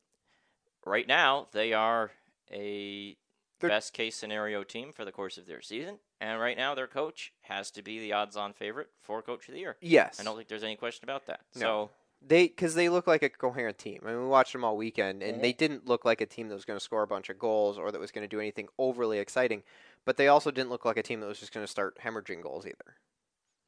right 0.86 1.06
now 1.06 1.48
they 1.52 1.72
are 1.72 2.12
a 2.52 3.16
They're- 3.58 3.70
best 3.70 3.92
case 3.92 4.14
scenario 4.16 4.62
team 4.62 4.92
for 4.92 5.04
the 5.04 5.12
course 5.12 5.36
of 5.38 5.46
their 5.46 5.62
season. 5.62 5.98
And 6.20 6.40
right 6.40 6.56
now 6.56 6.74
their 6.76 6.86
coach 6.86 7.32
has 7.42 7.70
to 7.72 7.82
be 7.82 7.98
the 7.98 8.12
odds 8.12 8.36
on 8.36 8.52
favorite 8.52 8.90
for 9.00 9.20
coach 9.22 9.48
of 9.48 9.54
the 9.54 9.60
year. 9.60 9.76
Yes. 9.80 10.20
I 10.20 10.22
don't 10.22 10.36
think 10.36 10.48
there's 10.48 10.62
any 10.62 10.76
question 10.76 11.04
about 11.04 11.26
that. 11.26 11.40
No. 11.56 11.60
So 11.60 11.90
They 12.24 12.46
because 12.46 12.74
they 12.74 12.88
look 12.88 13.06
like 13.06 13.22
a 13.22 13.28
coherent 13.28 13.78
team. 13.78 14.00
I 14.04 14.10
mean, 14.10 14.20
we 14.22 14.26
watched 14.26 14.52
them 14.52 14.64
all 14.64 14.76
weekend, 14.76 15.22
and 15.22 15.34
Mm-hmm. 15.34 15.42
they 15.42 15.52
didn't 15.52 15.86
look 15.86 16.04
like 16.04 16.20
a 16.20 16.26
team 16.26 16.48
that 16.48 16.54
was 16.54 16.64
going 16.64 16.78
to 16.78 16.84
score 16.84 17.02
a 17.02 17.06
bunch 17.06 17.28
of 17.30 17.38
goals 17.38 17.78
or 17.78 17.90
that 17.90 18.00
was 18.00 18.12
going 18.12 18.22
to 18.22 18.28
do 18.28 18.38
anything 18.40 18.68
overly 18.78 19.18
exciting. 19.18 19.62
But 20.04 20.16
they 20.16 20.28
also 20.28 20.50
didn't 20.50 20.70
look 20.70 20.84
like 20.84 20.96
a 20.96 21.02
team 21.02 21.20
that 21.20 21.26
was 21.26 21.40
just 21.40 21.52
going 21.52 21.64
to 21.66 21.70
start 21.70 21.98
hemorrhaging 22.04 22.42
goals 22.42 22.64
either, 22.66 22.96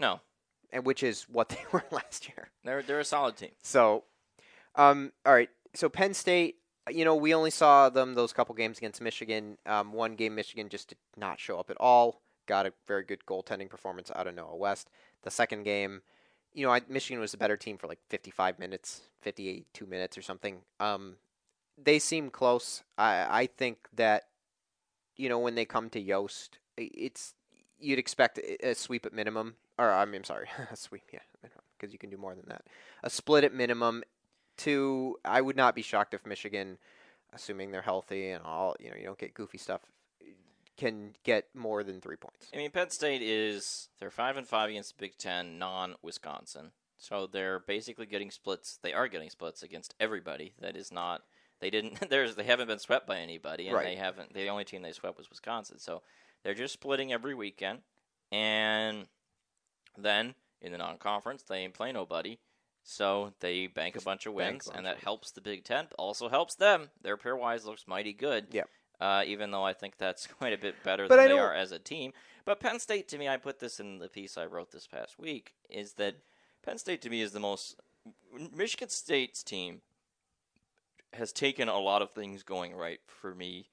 no, 0.00 0.20
and 0.70 0.84
which 0.86 1.02
is 1.02 1.24
what 1.28 1.48
they 1.48 1.58
were 1.72 1.84
last 1.90 2.28
year. 2.28 2.50
they're 2.64 2.82
they're 2.82 3.00
a 3.00 3.04
solid 3.04 3.36
team. 3.36 3.52
So, 3.62 4.04
um, 4.76 5.12
all 5.26 5.32
right. 5.34 5.50
So 5.74 5.88
Penn 5.88 6.14
State, 6.14 6.56
you 6.88 7.04
know, 7.04 7.14
we 7.16 7.34
only 7.34 7.50
saw 7.50 7.88
them 7.88 8.14
those 8.14 8.32
couple 8.32 8.54
games 8.54 8.78
against 8.78 9.00
Michigan. 9.00 9.58
Um, 9.66 9.92
one 9.92 10.14
game 10.14 10.34
Michigan 10.34 10.68
just 10.68 10.88
did 10.90 10.98
not 11.16 11.40
show 11.40 11.58
up 11.58 11.70
at 11.70 11.76
all. 11.80 12.20
Got 12.46 12.66
a 12.66 12.72
very 12.86 13.02
good 13.04 13.24
goaltending 13.26 13.68
performance 13.70 14.10
out 14.14 14.26
of 14.26 14.34
Noah 14.34 14.54
West. 14.56 14.90
The 15.22 15.30
second 15.30 15.62
game, 15.64 16.02
you 16.54 16.64
know, 16.64 16.72
I, 16.72 16.80
Michigan 16.88 17.20
was 17.20 17.34
a 17.34 17.38
better 17.38 17.56
team 17.56 17.76
for 17.76 17.88
like 17.88 17.98
55 18.08 18.58
minutes, 18.58 19.02
52 19.22 19.86
minutes 19.86 20.16
or 20.16 20.22
something. 20.22 20.58
Um, 20.80 21.16
they 21.82 21.98
seem 21.98 22.30
close. 22.30 22.84
I 22.96 23.26
I 23.42 23.46
think 23.46 23.88
that, 23.94 24.28
you 25.16 25.28
know, 25.28 25.38
when 25.38 25.56
they 25.56 25.64
come 25.64 25.90
to 25.90 26.00
Yost, 26.00 26.58
it's 26.76 27.34
you'd 27.78 27.98
expect 27.98 28.38
a 28.38 28.74
sweep 28.74 29.04
at 29.04 29.12
minimum. 29.12 29.56
Or 29.78 29.90
I 29.90 30.04
mean, 30.04 30.16
I'm 30.16 30.24
sorry, 30.24 30.48
a 30.72 30.76
sweep, 30.76 31.02
yeah, 31.12 31.18
because 31.76 31.92
you 31.92 31.98
can 31.98 32.10
do 32.10 32.16
more 32.16 32.34
than 32.34 32.46
that. 32.48 32.62
A 33.02 33.10
split 33.10 33.44
at 33.44 33.52
minimum. 33.52 34.04
Two, 34.56 35.18
I 35.24 35.40
would 35.40 35.56
not 35.56 35.74
be 35.74 35.82
shocked 35.82 36.14
if 36.14 36.24
Michigan, 36.24 36.78
assuming 37.32 37.72
they're 37.72 37.82
healthy 37.82 38.30
and 38.30 38.44
all, 38.44 38.76
you 38.78 38.88
know, 38.88 38.96
you 38.96 39.04
don't 39.04 39.18
get 39.18 39.34
goofy 39.34 39.58
stuff, 39.58 39.80
can 40.76 41.14
get 41.22 41.46
more 41.54 41.82
than 41.84 42.00
three 42.00 42.16
points. 42.16 42.48
I 42.52 42.56
mean, 42.56 42.70
Penn 42.70 42.90
State 42.90 43.22
is 43.22 43.88
they're 44.00 44.10
five 44.10 44.36
and 44.36 44.46
five 44.46 44.70
against 44.70 44.96
the 44.96 45.00
Big 45.02 45.16
Ten, 45.18 45.58
non-Wisconsin. 45.58 46.72
So 46.98 47.26
they're 47.26 47.60
basically 47.60 48.06
getting 48.06 48.30
splits. 48.30 48.78
They 48.82 48.92
are 48.92 49.08
getting 49.08 49.30
splits 49.30 49.62
against 49.62 49.94
everybody. 50.00 50.54
That 50.60 50.76
is 50.76 50.90
not. 50.92 51.22
They 51.60 51.70
didn't. 51.70 52.00
There's. 52.10 52.34
They 52.34 52.44
haven't 52.44 52.68
been 52.68 52.78
swept 52.78 53.06
by 53.06 53.18
anybody, 53.18 53.66
and 53.68 53.76
Right. 53.76 53.86
they 53.86 53.96
haven't. 53.96 54.32
The 54.34 54.48
only 54.48 54.64
team 54.64 54.82
they 54.82 54.92
swept 54.92 55.18
was 55.18 55.28
Wisconsin. 55.30 55.78
So 55.78 56.02
they're 56.42 56.54
just 56.54 56.72
splitting 56.74 57.12
every 57.12 57.34
weekend, 57.34 57.80
and 58.32 59.06
then 59.96 60.34
in 60.60 60.72
the 60.72 60.78
non-conference 60.78 61.42
they 61.44 61.58
ain't 61.58 61.74
play 61.74 61.92
nobody. 61.92 62.38
So 62.82 63.32
they 63.40 63.66
bank 63.66 63.94
Just 63.94 64.04
a 64.04 64.08
bunch 64.08 64.26
of 64.26 64.34
wins, 64.34 64.66
bunch 64.66 64.76
and 64.76 64.86
that 64.86 64.98
helps 64.98 65.30
the 65.30 65.40
Big 65.40 65.64
Ten. 65.64 65.86
Also 65.98 66.28
helps 66.28 66.54
them. 66.54 66.90
Their 67.02 67.16
pairwise 67.16 67.64
looks 67.64 67.86
mighty 67.86 68.12
good. 68.12 68.48
Yep. 68.50 68.68
Uh, 69.00 69.22
even 69.26 69.50
though 69.50 69.64
I 69.64 69.72
think 69.72 69.96
that's 69.98 70.26
quite 70.38 70.52
a 70.52 70.58
bit 70.58 70.76
better 70.84 71.08
But 71.08 71.16
than 71.16 71.24
I 71.24 71.28
they 71.28 71.28
don't- 71.30 71.40
are 71.40 71.54
as 71.54 71.72
a 71.72 71.78
team. 71.78 72.12
But 72.44 72.60
Penn 72.60 72.78
State, 72.78 73.08
to 73.08 73.18
me, 73.18 73.28
I 73.28 73.36
put 73.38 73.58
this 73.58 73.80
in 73.80 73.98
the 73.98 74.08
piece 74.08 74.36
I 74.36 74.44
wrote 74.44 74.70
this 74.70 74.86
past 74.86 75.18
week, 75.18 75.54
is 75.70 75.94
that 75.94 76.14
Penn 76.62 76.78
State 76.78 77.00
to 77.02 77.10
me 77.10 77.22
is 77.22 77.32
the 77.32 77.40
most. 77.40 77.76
Michigan 78.54 78.88
State's 78.90 79.42
team 79.42 79.80
has 81.14 81.32
taken 81.32 81.68
a 81.68 81.78
lot 81.78 82.02
of 82.02 82.10
things 82.10 82.42
going 82.42 82.74
right 82.74 83.00
for 83.06 83.34
me 83.34 83.68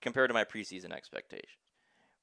compared 0.00 0.30
to 0.30 0.34
my 0.34 0.42
preseason 0.44 0.90
expectations, 0.92 1.48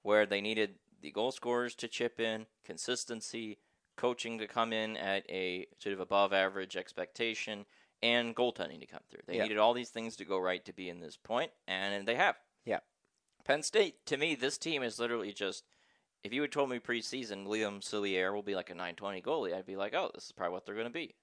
where 0.01 0.25
they 0.25 0.41
needed 0.41 0.75
the 1.01 1.11
goal 1.11 1.31
scorers 1.31 1.75
to 1.75 1.87
chip 1.87 2.19
in, 2.19 2.45
consistency, 2.65 3.57
coaching 3.95 4.37
to 4.39 4.47
come 4.47 4.73
in 4.73 4.97
at 4.97 5.23
a 5.29 5.65
sort 5.77 5.93
of 5.93 5.99
above 6.01 6.33
average 6.33 6.75
expectation, 6.75 7.65
and 8.01 8.35
goaltending 8.35 8.79
to 8.79 8.85
come 8.85 9.01
through. 9.09 9.21
They 9.25 9.37
Yeah. 9.37 9.43
needed 9.43 9.57
all 9.57 9.73
these 9.73 9.89
things 9.89 10.15
to 10.17 10.25
go 10.25 10.37
right 10.37 10.63
to 10.65 10.73
be 10.73 10.89
in 10.89 10.99
this 10.99 11.17
point, 11.17 11.51
and 11.67 12.07
they 12.07 12.15
have. 12.15 12.37
Yeah. 12.65 12.79
Penn 13.45 13.63
State, 13.63 14.05
to 14.05 14.17
me, 14.17 14.35
this 14.35 14.57
team 14.57 14.83
is 14.83 14.99
literally 14.99 15.33
just. 15.33 15.65
If 16.21 16.33
you 16.33 16.41
had 16.41 16.51
told 16.51 16.69
me 16.69 16.79
preseason 16.79 17.47
Liam 17.47 17.79
Souliere 17.79 18.33
will 18.33 18.43
be 18.43 18.53
like 18.53 18.69
a 18.69 18.73
920 18.75 19.21
goalie, 19.21 19.53
I'd 19.55 19.65
be 19.65 19.77
like, 19.77 19.93
oh, 19.93 20.11
this 20.13 20.25
is 20.25 20.31
probably 20.33 20.51
what 20.51 20.65
they're 20.65 20.75
going 20.75 20.85
to 20.85 20.91
be. 20.91 21.15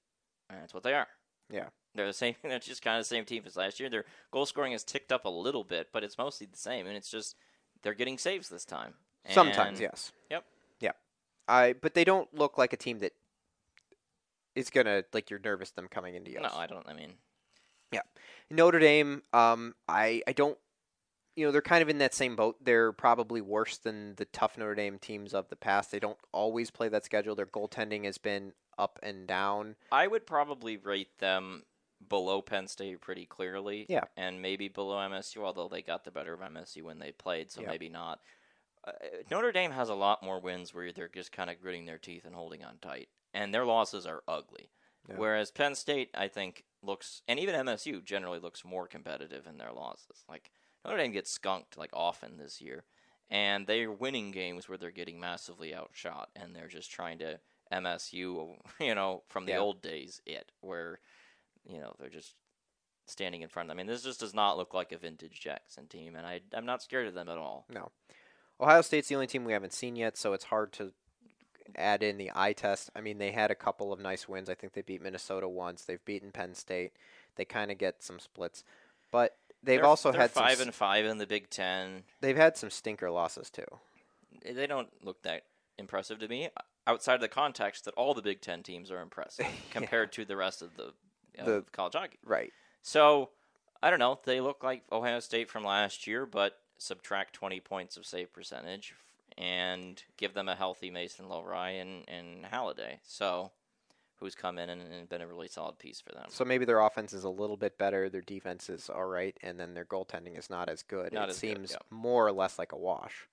And 0.48 0.62
that's 0.62 0.72
what 0.72 0.82
they 0.84 0.94
are. 0.94 1.08
Yeah. 1.50 1.68
They're 1.94 2.06
the 2.06 2.12
same. 2.14 2.34
They're 2.42 2.58
just 2.58 2.80
kind 2.80 2.96
of 2.96 3.02
the 3.02 3.08
same 3.14 3.26
team 3.26 3.42
as 3.46 3.56
last 3.56 3.78
year. 3.78 3.90
Their 3.90 4.06
goal 4.30 4.46
scoring 4.46 4.72
has 4.72 4.84
ticked 4.84 5.12
up 5.12 5.26
a 5.26 5.28
little 5.28 5.64
bit, 5.64 5.88
but 5.92 6.02
it's 6.02 6.16
mostly 6.16 6.46
the 6.46 6.56
same. 6.56 6.86
And 6.86 6.96
it's 6.96 7.10
just 7.10 7.36
they're 7.82 7.92
getting 7.92 8.16
saves 8.16 8.48
this 8.48 8.64
time. 8.64 8.94
Sometimes, 9.28 9.80
yes. 9.80 10.12
Yep. 10.30 10.44
Yeah. 10.80 10.92
I 11.46 11.74
but 11.74 11.92
they 11.92 12.04
don't 12.04 12.32
look 12.34 12.56
like 12.56 12.72
a 12.72 12.76
team 12.78 13.00
that 13.00 13.12
is 14.56 14.70
gonna 14.70 15.04
like 15.12 15.30
you're 15.30 15.38
nervous 15.38 15.70
them 15.70 15.86
coming 15.88 16.14
into 16.16 16.30
you. 16.32 16.40
No, 16.40 16.50
I 16.52 16.66
don't. 16.66 16.88
I 16.88 16.94
mean, 16.94 17.12
yeah, 17.92 18.00
Notre 18.50 18.78
Dame, 18.80 19.22
um, 19.32 19.74
I 19.88 20.22
I 20.26 20.32
don't, 20.32 20.58
you 21.36 21.46
know, 21.46 21.52
they're 21.52 21.62
kind 21.62 21.82
of 21.82 21.88
in 21.88 21.98
that 21.98 22.14
same 22.14 22.34
boat. 22.34 22.56
They're 22.64 22.92
probably 22.92 23.40
worse 23.40 23.78
than 23.78 24.14
the 24.16 24.24
tough 24.24 24.58
Notre 24.58 24.74
Dame 24.74 24.98
teams 24.98 25.34
of 25.34 25.48
the 25.48 25.56
past. 25.56 25.92
They 25.92 26.00
don't 26.00 26.18
always 26.32 26.70
play 26.70 26.88
that 26.88 27.04
schedule. 27.04 27.34
Their 27.36 27.46
goaltending 27.46 28.04
has 28.04 28.18
been 28.18 28.52
up 28.78 28.98
and 29.02 29.26
down. 29.26 29.76
I 29.92 30.06
would 30.06 30.26
probably 30.26 30.76
rate 30.76 31.18
them 31.18 31.62
below 32.08 32.42
Penn 32.42 32.66
State 32.68 33.00
pretty 33.00 33.24
clearly. 33.26 33.86
Yeah. 33.88 34.04
And 34.16 34.42
maybe 34.42 34.68
below 34.68 34.96
MSU, 34.96 35.38
although 35.42 35.68
they 35.68 35.80
got 35.82 36.04
the 36.04 36.10
better 36.10 36.34
of 36.34 36.40
MSU 36.40 36.82
when 36.82 36.98
they 36.98 37.12
played, 37.12 37.50
so 37.50 37.62
Yeah. 37.62 37.68
maybe 37.68 37.88
not. 37.88 38.20
Uh, 38.86 38.92
Notre 39.30 39.50
Dame 39.50 39.70
has 39.72 39.88
a 39.88 39.94
lot 39.94 40.22
more 40.22 40.38
wins 40.40 40.74
where 40.74 40.92
they're 40.92 41.08
just 41.08 41.32
kind 41.32 41.48
of 41.50 41.60
gritting 41.60 41.86
their 41.86 41.98
teeth 41.98 42.24
and 42.26 42.34
holding 42.34 42.62
on 42.64 42.76
tight, 42.78 43.08
and 43.36 43.54
their 43.54 43.64
losses 43.66 44.06
are 44.06 44.22
ugly. 44.26 44.70
Yeah. 45.08 45.16
Whereas 45.18 45.50
Penn 45.52 45.74
State, 45.76 46.10
I 46.14 46.26
think, 46.28 46.64
looks, 46.82 47.22
and 47.28 47.38
even 47.38 47.54
MSU 47.54 48.02
generally 48.04 48.40
looks 48.40 48.64
more 48.64 48.88
competitive 48.88 49.46
in 49.46 49.58
their 49.58 49.72
losses. 49.72 50.24
Like 50.28 50.50
Notre 50.84 50.98
Dame 50.98 51.12
gets 51.12 51.30
skunked 51.30 51.76
like 51.78 51.90
often 51.92 52.38
this 52.38 52.60
year, 52.60 52.84
and 53.30 53.66
they're 53.66 53.92
winning 53.92 54.30
games 54.32 54.68
where 54.68 54.78
they're 54.78 54.90
getting 54.90 55.20
massively 55.20 55.74
outshot, 55.74 56.30
and 56.34 56.54
they're 56.56 56.66
just 56.66 56.90
trying 56.90 57.18
to 57.18 57.38
MSU, 57.72 58.56
you 58.80 58.94
know, 58.94 59.22
from 59.28 59.44
the 59.46 59.52
Yeah. 59.52 59.58
old 59.58 59.82
days, 59.82 60.20
it 60.26 60.50
where 60.60 60.98
you 61.68 61.78
know 61.78 61.94
they're 62.00 62.08
just 62.08 62.34
standing 63.06 63.42
in 63.42 63.48
front 63.48 63.66
of 63.66 63.68
them. 63.70 63.78
I 63.78 63.82
mean, 63.84 63.86
this 63.92 64.02
just 64.02 64.18
does 64.20 64.34
not 64.34 64.56
look 64.56 64.74
like 64.74 64.90
a 64.90 64.98
vintage 64.98 65.40
Jackson 65.40 65.86
team, 65.86 66.16
and 66.16 66.26
I 66.26 66.40
I'm 66.52 66.66
not 66.66 66.82
scared 66.82 67.06
of 67.06 67.14
them 67.14 67.28
at 67.28 67.38
all. 67.38 67.66
No. 67.72 67.92
Ohio 68.60 68.80
State's 68.80 69.08
the 69.08 69.14
only 69.14 69.26
team 69.26 69.44
we 69.44 69.52
haven't 69.52 69.74
seen 69.74 69.94
yet, 69.96 70.16
so 70.16 70.32
it's 70.32 70.44
hard 70.46 70.72
to 70.72 70.92
add 71.74 72.02
in 72.02 72.18
the 72.18 72.30
eye 72.34 72.52
test. 72.52 72.90
I 72.94 73.00
mean, 73.00 73.18
they 73.18 73.32
had 73.32 73.50
a 73.50 73.54
couple 73.54 73.92
of 73.92 74.00
nice 74.00 74.28
wins. 74.28 74.48
I 74.48 74.54
think 74.54 74.72
they 74.74 74.82
beat 74.82 75.02
Minnesota 75.02 75.48
once. 75.48 75.84
They've 75.84 76.04
beaten 76.04 76.30
Penn 76.32 76.54
State. 76.54 76.92
They 77.36 77.44
kind 77.44 77.70
of 77.70 77.78
get 77.78 78.02
some 78.02 78.18
splits, 78.18 78.64
but 79.10 79.36
they've 79.62 79.78
They're- 79.80 79.86
also 79.86 80.12
they're 80.12 80.20
had 80.22 80.30
five 80.30 80.52
s- 80.52 80.60
and 80.60 80.74
five 80.74 81.04
in 81.04 81.18
the 81.18 81.26
Big 81.26 81.50
Ten. 81.50 82.04
they've 82.20 82.36
had 82.36 82.56
some 82.56 82.70
stinker 82.70 83.10
losses 83.10 83.50
too. 83.50 83.66
They 84.44 84.66
don't 84.66 84.88
look 85.04 85.22
that 85.22 85.42
impressive 85.78 86.18
to 86.20 86.28
me 86.28 86.46
uh, 86.56 86.60
outside 86.86 87.14
of 87.16 87.20
the 87.20 87.28
context 87.28 87.84
that 87.84 87.94
all 87.94 88.14
the 88.14 88.22
Big 88.22 88.40
Ten 88.40 88.62
teams 88.62 88.90
are 88.90 89.00
impressive 89.00 89.46
compared 89.70 90.12
to 90.12 90.24
the 90.24 90.36
rest 90.36 90.62
of 90.62 90.76
the, 90.76 90.92
of 91.38 91.46
The- 91.46 91.64
college 91.72 91.94
hockey. 91.94 92.18
Right. 92.24 92.52
So 92.82 93.30
I 93.82 93.90
don't 93.90 93.98
know. 93.98 94.18
They 94.24 94.40
look 94.40 94.62
like 94.64 94.84
Ohio 94.90 95.20
State 95.20 95.50
from 95.50 95.64
last 95.64 96.06
year, 96.06 96.24
but 96.26 96.58
subtract 96.78 97.34
20 97.34 97.60
points 97.60 97.96
of 97.96 98.06
save 98.06 98.32
percentage 98.32 98.94
and 99.38 100.02
give 100.16 100.34
them 100.34 100.48
a 100.48 100.54
healthy 100.54 100.90
Mason 100.90 101.26
Lohrei 101.26 101.80
and, 101.80 102.08
and 102.08 102.46
Halliday. 102.46 103.00
So 103.02 103.50
who's 104.18 104.34
come 104.34 104.58
in 104.58 104.70
and, 104.70 104.80
and 104.80 105.08
been 105.08 105.20
a 105.20 105.26
really 105.26 105.48
solid 105.48 105.78
piece 105.78 106.00
for 106.00 106.12
them. 106.12 106.26
So 106.28 106.44
maybe 106.44 106.64
their 106.64 106.80
offense 106.80 107.12
is 107.12 107.24
a 107.24 107.28
little 107.28 107.56
bit 107.56 107.76
better, 107.78 108.08
their 108.08 108.22
defense 108.22 108.70
is 108.70 108.88
all 108.88 109.04
right, 109.04 109.36
and 109.42 109.60
then 109.60 109.74
their 109.74 109.84
goaltending 109.84 110.38
is 110.38 110.48
not 110.48 110.68
as 110.68 110.82
good. 110.82 111.12
Not 111.12 111.28
it 111.28 111.32
as 111.32 111.40
good, 111.40 111.56
seems 111.56 111.70
yeah. 111.72 111.78
more 111.90 112.26
or 112.26 112.32
less 112.32 112.58
like 112.58 112.72
a 112.72 112.78
wash. 112.78 113.28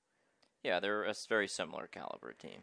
Yeah, 0.61 0.79
they're 0.79 1.03
a 1.03 1.13
very 1.27 1.47
similar 1.47 1.87
caliber 1.87 2.33
team. 2.33 2.61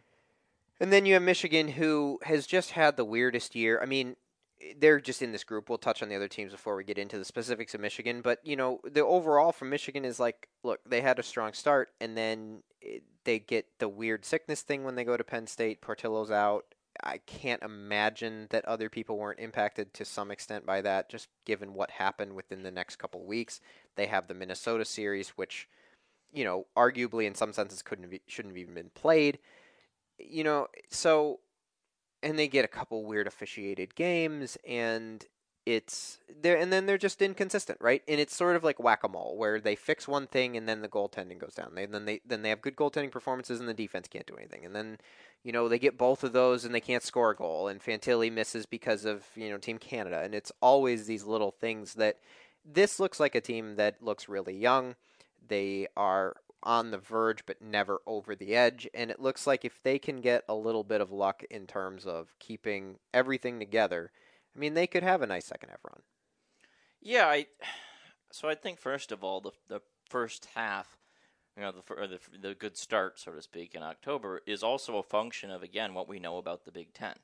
And 0.78 0.92
then 0.92 1.04
you 1.04 1.14
have 1.14 1.22
Michigan, 1.22 1.68
who 1.68 2.18
has 2.22 2.46
just 2.46 2.70
had 2.70 2.96
the 2.96 3.04
weirdest 3.04 3.54
year. 3.54 3.78
I 3.82 3.86
mean, 3.86 4.16
Eh, 4.60 4.74
they're 4.78 5.00
just 5.00 5.22
in 5.22 5.32
this 5.32 5.44
group. 5.44 5.68
We'll 5.68 5.78
touch 5.78 6.02
on 6.02 6.08
the 6.08 6.16
other 6.16 6.28
teams 6.28 6.52
before 6.52 6.76
we 6.76 6.84
get 6.84 6.98
into 6.98 7.18
the 7.18 7.24
specifics 7.24 7.74
of 7.74 7.80
Michigan. 7.80 8.20
But, 8.22 8.40
you 8.44 8.56
know, 8.56 8.80
the 8.84 9.04
overall 9.04 9.52
from 9.52 9.70
Michigan 9.70 10.04
is 10.04 10.20
like, 10.20 10.48
look, 10.62 10.80
they 10.86 11.00
had 11.00 11.18
a 11.18 11.22
strong 11.22 11.52
start, 11.52 11.90
and 12.00 12.16
then 12.16 12.62
it, 12.80 13.02
they 13.24 13.38
get 13.38 13.66
the 13.78 13.88
weird 13.88 14.24
sickness 14.24 14.62
thing 14.62 14.84
when 14.84 14.94
they 14.94 15.04
go 15.04 15.16
to 15.16 15.24
Penn 15.24 15.46
State. 15.46 15.80
Portillo's 15.80 16.30
out. 16.30 16.64
I 17.02 17.18
can't 17.18 17.62
imagine 17.62 18.48
that 18.50 18.64
other 18.66 18.90
people 18.90 19.16
weren't 19.16 19.38
impacted 19.38 19.94
to 19.94 20.04
some 20.04 20.30
extent 20.30 20.66
by 20.66 20.82
that, 20.82 21.08
just 21.08 21.28
given 21.46 21.72
what 21.72 21.92
happened 21.92 22.34
within 22.34 22.62
the 22.62 22.70
next 22.70 22.96
couple 22.96 23.24
weeks. 23.24 23.60
They 23.96 24.06
have 24.06 24.26
the 24.26 24.34
Minnesota 24.34 24.84
series, 24.84 25.30
which, 25.30 25.68
you 26.32 26.44
know, 26.44 26.66
arguably 26.76 27.24
in 27.24 27.34
some 27.34 27.52
senses 27.52 27.80
couldn't 27.80 28.10
have, 28.10 28.20
shouldn't 28.26 28.54
have 28.54 28.62
even 28.62 28.74
been 28.74 28.90
played 28.94 29.38
you 30.28 30.44
know, 30.44 30.68
so 30.88 31.40
and 32.22 32.38
they 32.38 32.48
get 32.48 32.64
a 32.64 32.68
couple 32.68 33.04
weird 33.04 33.26
officiated 33.26 33.94
games 33.94 34.56
and 34.66 35.24
it's 35.66 36.18
there 36.40 36.56
and 36.56 36.72
then 36.72 36.86
they're 36.86 36.98
just 36.98 37.20
inconsistent, 37.20 37.78
right? 37.80 38.02
And 38.08 38.18
it's 38.18 38.34
sort 38.34 38.56
of 38.56 38.64
like 38.64 38.80
whack-a-mole 38.80 39.36
where 39.36 39.60
they 39.60 39.76
fix 39.76 40.08
one 40.08 40.26
thing 40.26 40.56
and 40.56 40.68
then 40.68 40.80
the 40.80 40.88
goaltending 40.88 41.38
goes 41.38 41.54
down. 41.54 41.74
They 41.74 41.86
then 41.86 42.06
they 42.06 42.20
then 42.26 42.42
they 42.42 42.48
have 42.48 42.62
good 42.62 42.76
goaltending 42.76 43.10
performances 43.10 43.60
and 43.60 43.68
the 43.68 43.74
defense 43.74 44.08
can't 44.08 44.26
do 44.26 44.36
anything. 44.36 44.64
And 44.64 44.74
then 44.74 44.98
you 45.42 45.52
know, 45.52 45.68
they 45.68 45.78
get 45.78 45.96
both 45.96 46.22
of 46.22 46.32
those 46.32 46.64
and 46.64 46.74
they 46.74 46.80
can't 46.80 47.02
score 47.02 47.30
a 47.30 47.36
goal 47.36 47.68
and 47.68 47.80
Fantilli 47.80 48.30
misses 48.30 48.66
because 48.66 49.06
of, 49.06 49.24
you 49.34 49.48
know, 49.48 49.56
Team 49.56 49.78
Canada 49.78 50.20
and 50.22 50.34
it's 50.34 50.52
always 50.60 51.06
these 51.06 51.24
little 51.24 51.50
things 51.50 51.94
that 51.94 52.18
this 52.64 53.00
looks 53.00 53.18
like 53.20 53.34
a 53.34 53.40
team 53.40 53.76
that 53.76 54.02
looks 54.02 54.28
really 54.28 54.56
young. 54.56 54.96
They 55.46 55.88
are 55.96 56.36
on 56.62 56.90
the 56.90 56.98
verge 56.98 57.44
but 57.46 57.62
never 57.62 58.00
over 58.06 58.34
the 58.34 58.54
edge 58.54 58.88
and 58.94 59.10
it 59.10 59.20
looks 59.20 59.46
like 59.46 59.64
if 59.64 59.82
they 59.82 59.98
can 59.98 60.20
get 60.20 60.44
a 60.48 60.54
little 60.54 60.84
bit 60.84 61.00
of 61.00 61.10
luck 61.12 61.42
in 61.50 61.66
terms 61.66 62.06
of 62.06 62.34
keeping 62.38 62.98
everything 63.14 63.58
together 63.58 64.12
i 64.54 64.58
mean 64.58 64.74
they 64.74 64.86
could 64.86 65.02
have 65.02 65.22
a 65.22 65.26
nice 65.26 65.46
second 65.46 65.70
half 65.70 65.84
run 65.84 66.02
Yeah, 67.00 67.26
I. 67.26 67.46
So 68.32 68.48
I 68.48 68.54
think 68.54 68.78
first 68.78 69.10
of 69.10 69.24
all, 69.24 69.40
the 69.40 69.50
the 69.68 69.80
first 70.08 70.46
half, 70.54 70.96
you 71.56 71.62
know, 71.64 71.72
the 71.72 71.82
the 72.06 72.38
the 72.38 72.54
good 72.54 72.76
start, 72.76 73.18
so 73.18 73.32
to 73.32 73.42
speak, 73.42 73.74
in 73.74 73.82
October 73.82 74.40
is 74.46 74.62
also 74.62 74.98
a 74.98 75.02
function 75.02 75.50
of 75.50 75.64
again 75.64 75.94
what 75.94 76.06
we 76.08 76.20
know 76.20 76.38
about 76.38 76.64
the 76.64 76.70
Big 76.70 76.94
Ten, 76.94 77.16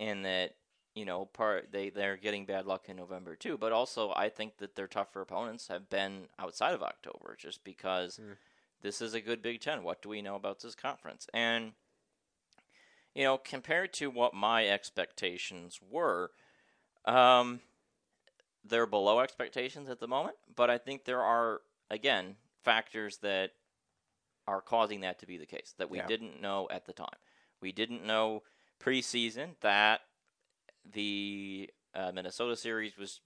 in 0.00 0.22
that 0.22 0.56
you 0.96 1.04
know 1.04 1.26
part 1.26 1.70
they 1.72 1.90
they're 1.90 2.16
getting 2.16 2.44
bad 2.46 2.66
luck 2.66 2.88
in 2.88 2.96
November 2.96 3.36
too, 3.36 3.56
but 3.56 3.70
also 3.72 4.12
I 4.16 4.30
think 4.30 4.58
that 4.58 4.74
their 4.74 4.88
tougher 4.88 5.20
opponents 5.20 5.68
have 5.68 5.88
been 5.88 6.26
outside 6.40 6.74
of 6.74 6.82
October, 6.82 7.36
just 7.38 7.62
because 7.64 8.20
Mm. 8.20 8.36
This 8.82 9.00
is 9.00 9.14
a 9.14 9.20
good 9.20 9.42
Big 9.42 9.60
Ten. 9.60 9.82
What 9.82 10.02
do 10.02 10.08
we 10.08 10.22
know 10.22 10.36
about 10.36 10.60
this 10.60 10.74
conference? 10.74 11.26
And 11.32 11.72
you 13.14 13.24
know, 13.24 13.38
compared 13.38 13.92
to 13.94 14.10
what 14.10 14.32
my 14.34 14.66
expectations 14.66 15.78
were, 15.90 16.30
um, 17.04 17.60
they're 18.64 18.86
below 18.86 19.20
expectations 19.20 19.88
at 19.90 20.00
the 20.00 20.08
moment, 20.08 20.36
but 20.54 20.70
I 20.70 20.78
think 20.78 21.04
there 21.04 21.22
are 21.22 21.60
again 21.90 22.36
factors 22.64 23.18
that 23.18 23.50
are 24.46 24.60
causing 24.60 25.00
that 25.02 25.18
to 25.20 25.26
be 25.26 25.36
the 25.36 25.46
case 25.46 25.74
that 25.78 25.90
we 25.90 25.98
Yeah. 25.98 26.06
didn't 26.06 26.40
know 26.40 26.68
at 26.70 26.86
the 26.86 26.92
time. 26.92 27.18
We 27.60 27.70
didn't 27.70 28.04
know 28.04 28.42
preseason 28.80 29.56
that 29.60 30.00
the 30.84 31.70
uh, 31.94 32.10
Minnesota 32.12 32.56
series 32.56 32.96
was 32.96 33.20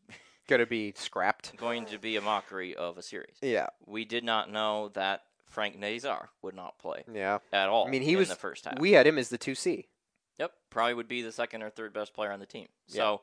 gonna 0.48 0.66
be 0.66 0.92
scrapped 0.96 1.56
going 1.56 1.86
to 1.86 1.98
be 1.98 2.16
a 2.16 2.20
mockery 2.20 2.74
of 2.74 2.98
a 2.98 3.02
series. 3.02 3.38
yeah 3.40 3.68
We 3.86 4.04
did 4.04 4.24
not 4.24 4.50
know 4.50 4.88
that 4.90 5.22
Frank 5.46 5.78
Nazar 5.78 6.30
would 6.42 6.54
not 6.54 6.78
play 6.78 7.04
yeah 7.12 7.38
at 7.52 7.68
all. 7.68 7.86
i 7.86 7.90
mean 7.90 8.02
he 8.02 8.12
in 8.12 8.18
was 8.18 8.28
the 8.28 8.34
first 8.34 8.64
half. 8.64 8.78
we 8.78 8.92
had 8.92 9.06
him 9.06 9.18
as 9.18 9.28
the 9.28 9.38
2c 9.38 9.86
Yep, 10.38 10.52
probably 10.70 10.94
would 10.94 11.08
be 11.08 11.22
the 11.22 11.32
second 11.32 11.62
or 11.62 11.70
third 11.70 11.92
best 11.92 12.12
player 12.12 12.30
on 12.30 12.40
the 12.40 12.46
team. 12.46 12.68
Yeah. 12.88 12.94
So 12.94 13.20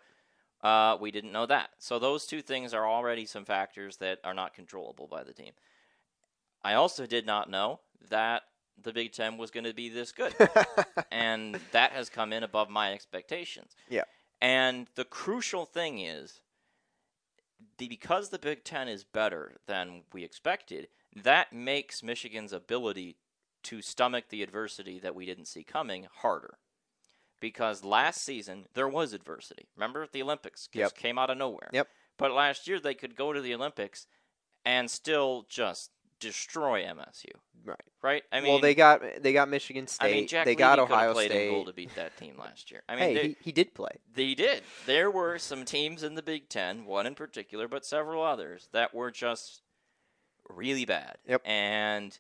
uh, 0.68 0.98
we 1.00 1.12
didn't 1.12 1.32
know 1.32 1.46
that. 1.46 1.70
So 1.78 2.00
those 2.00 2.26
two 2.26 2.42
things 2.42 2.74
are 2.74 2.88
already 2.88 3.26
some 3.26 3.46
factors 3.46 3.98
that 3.98 4.20
are 4.24 4.34
not 4.34 4.54
controllable 4.54 5.08
by 5.08 5.24
the 5.24 5.34
team. 5.34 5.52
I 6.64 6.74
also 6.74 7.06
did 7.06 7.26
not 7.26 7.50
know 7.50 7.82
that 8.10 8.44
the 8.82 8.94
Big 8.94 9.12
Ten 9.12 9.38
was 9.38 9.52
going 9.52 9.66
to 9.66 9.74
be 9.74 9.90
this 9.90 10.12
good, 10.12 10.34
and 11.12 11.60
that 11.72 11.92
has 11.92 12.10
come 12.10 12.34
in 12.34 12.42
above 12.42 12.70
my 12.70 12.94
expectations. 12.94 13.76
Yeah. 13.90 14.06
And 14.42 14.88
the 14.96 15.06
crucial 15.06 15.66
thing 15.66 16.00
is, 16.00 16.42
the, 17.78 17.88
because 17.88 18.30
the 18.30 18.40
Big 18.40 18.64
Ten 18.64 18.88
is 18.88 19.04
better 19.04 19.58
than 19.68 20.02
we 20.14 20.24
expected, 20.24 20.88
that 21.16 21.54
makes 21.54 22.04
Michigan's 22.04 22.54
ability 22.54 23.18
to 23.64 23.82
stomach 23.82 24.26
the 24.30 24.44
adversity 24.44 25.00
that 25.00 25.16
we 25.16 25.26
didn't 25.26 25.46
see 25.46 25.64
coming 25.64 26.08
harder. 26.22 26.56
Because 27.40 27.84
last 27.84 28.22
season 28.24 28.66
there 28.74 28.88
was 28.88 29.14
adversity. 29.14 29.68
Remember 29.76 30.08
the 30.12 30.22
Olympics 30.22 30.68
just 30.68 30.96
Yep. 30.96 30.98
came 30.98 31.18
out 31.18 31.30
of 31.30 31.38
nowhere. 31.38 31.70
Yep. 31.74 31.88
But 32.18 32.32
last 32.32 32.68
year 32.68 32.80
they 32.80 32.94
could 32.94 33.16
go 33.16 33.34
to 33.34 33.42
the 33.42 33.54
Olympics 33.54 34.08
and 34.66 34.90
still 34.90 35.46
just 35.50 35.92
destroy 36.20 36.84
MSU. 36.84 37.32
right 37.66 37.80
Right? 38.02 38.24
I 38.32 38.40
mean, 38.40 38.50
well 38.50 38.60
they 38.60 38.76
got 38.76 39.02
they 39.22 39.34
got 39.34 39.50
michigan 39.50 39.88
state 39.88 40.08
I 40.08 40.12
mean, 40.12 40.28
Jack 40.28 40.46
they 40.46 40.56
got 40.56 40.78
Levy 40.80 40.88
could 40.88 40.96
have 40.96 41.04
ohio 41.04 41.14
played 41.14 41.32
in 41.32 41.52
goal 41.52 41.66
to 41.66 41.74
beat 41.74 41.94
that 41.96 42.16
team 42.18 42.38
last 42.38 42.72
year. 42.72 42.82
I 42.88 42.96
mean, 42.96 43.04
hey 43.04 43.14
they, 43.14 43.28
he, 43.28 43.38
he 43.42 43.52
did 43.52 43.74
play 43.74 44.00
they 44.14 44.34
did. 44.34 44.64
There 44.86 45.12
were 45.12 45.38
some 45.38 45.66
teams 45.66 46.02
in 46.04 46.16
the 46.16 46.22
Big 46.22 46.48
Ten, 46.50 46.86
one 46.86 47.06
in 47.06 47.16
particular, 47.16 47.68
but 47.68 47.86
several 47.86 48.24
others 48.24 48.70
that 48.72 48.94
were 48.94 49.12
just 49.12 49.64
really 50.50 50.86
bad. 50.86 51.18
Yep. 51.28 51.42
And 51.46 52.18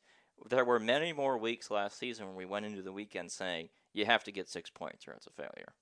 there 0.49 0.65
were 0.65 0.79
many 0.79 1.13
more 1.13 1.37
weeks 1.37 1.71
last 1.71 1.97
season 1.97 2.27
when 2.27 2.35
we 2.35 2.45
went 2.45 2.65
into 2.65 2.81
the 2.81 2.91
weekend 2.91 3.31
saying 3.31 3.69
you 3.93 4.05
have 4.05 4.23
to 4.25 4.31
get 4.31 4.49
six 4.49 4.69
points 4.69 5.07
or 5.07 5.11
it's 5.13 5.27
a 5.27 5.31
failure. 5.31 5.73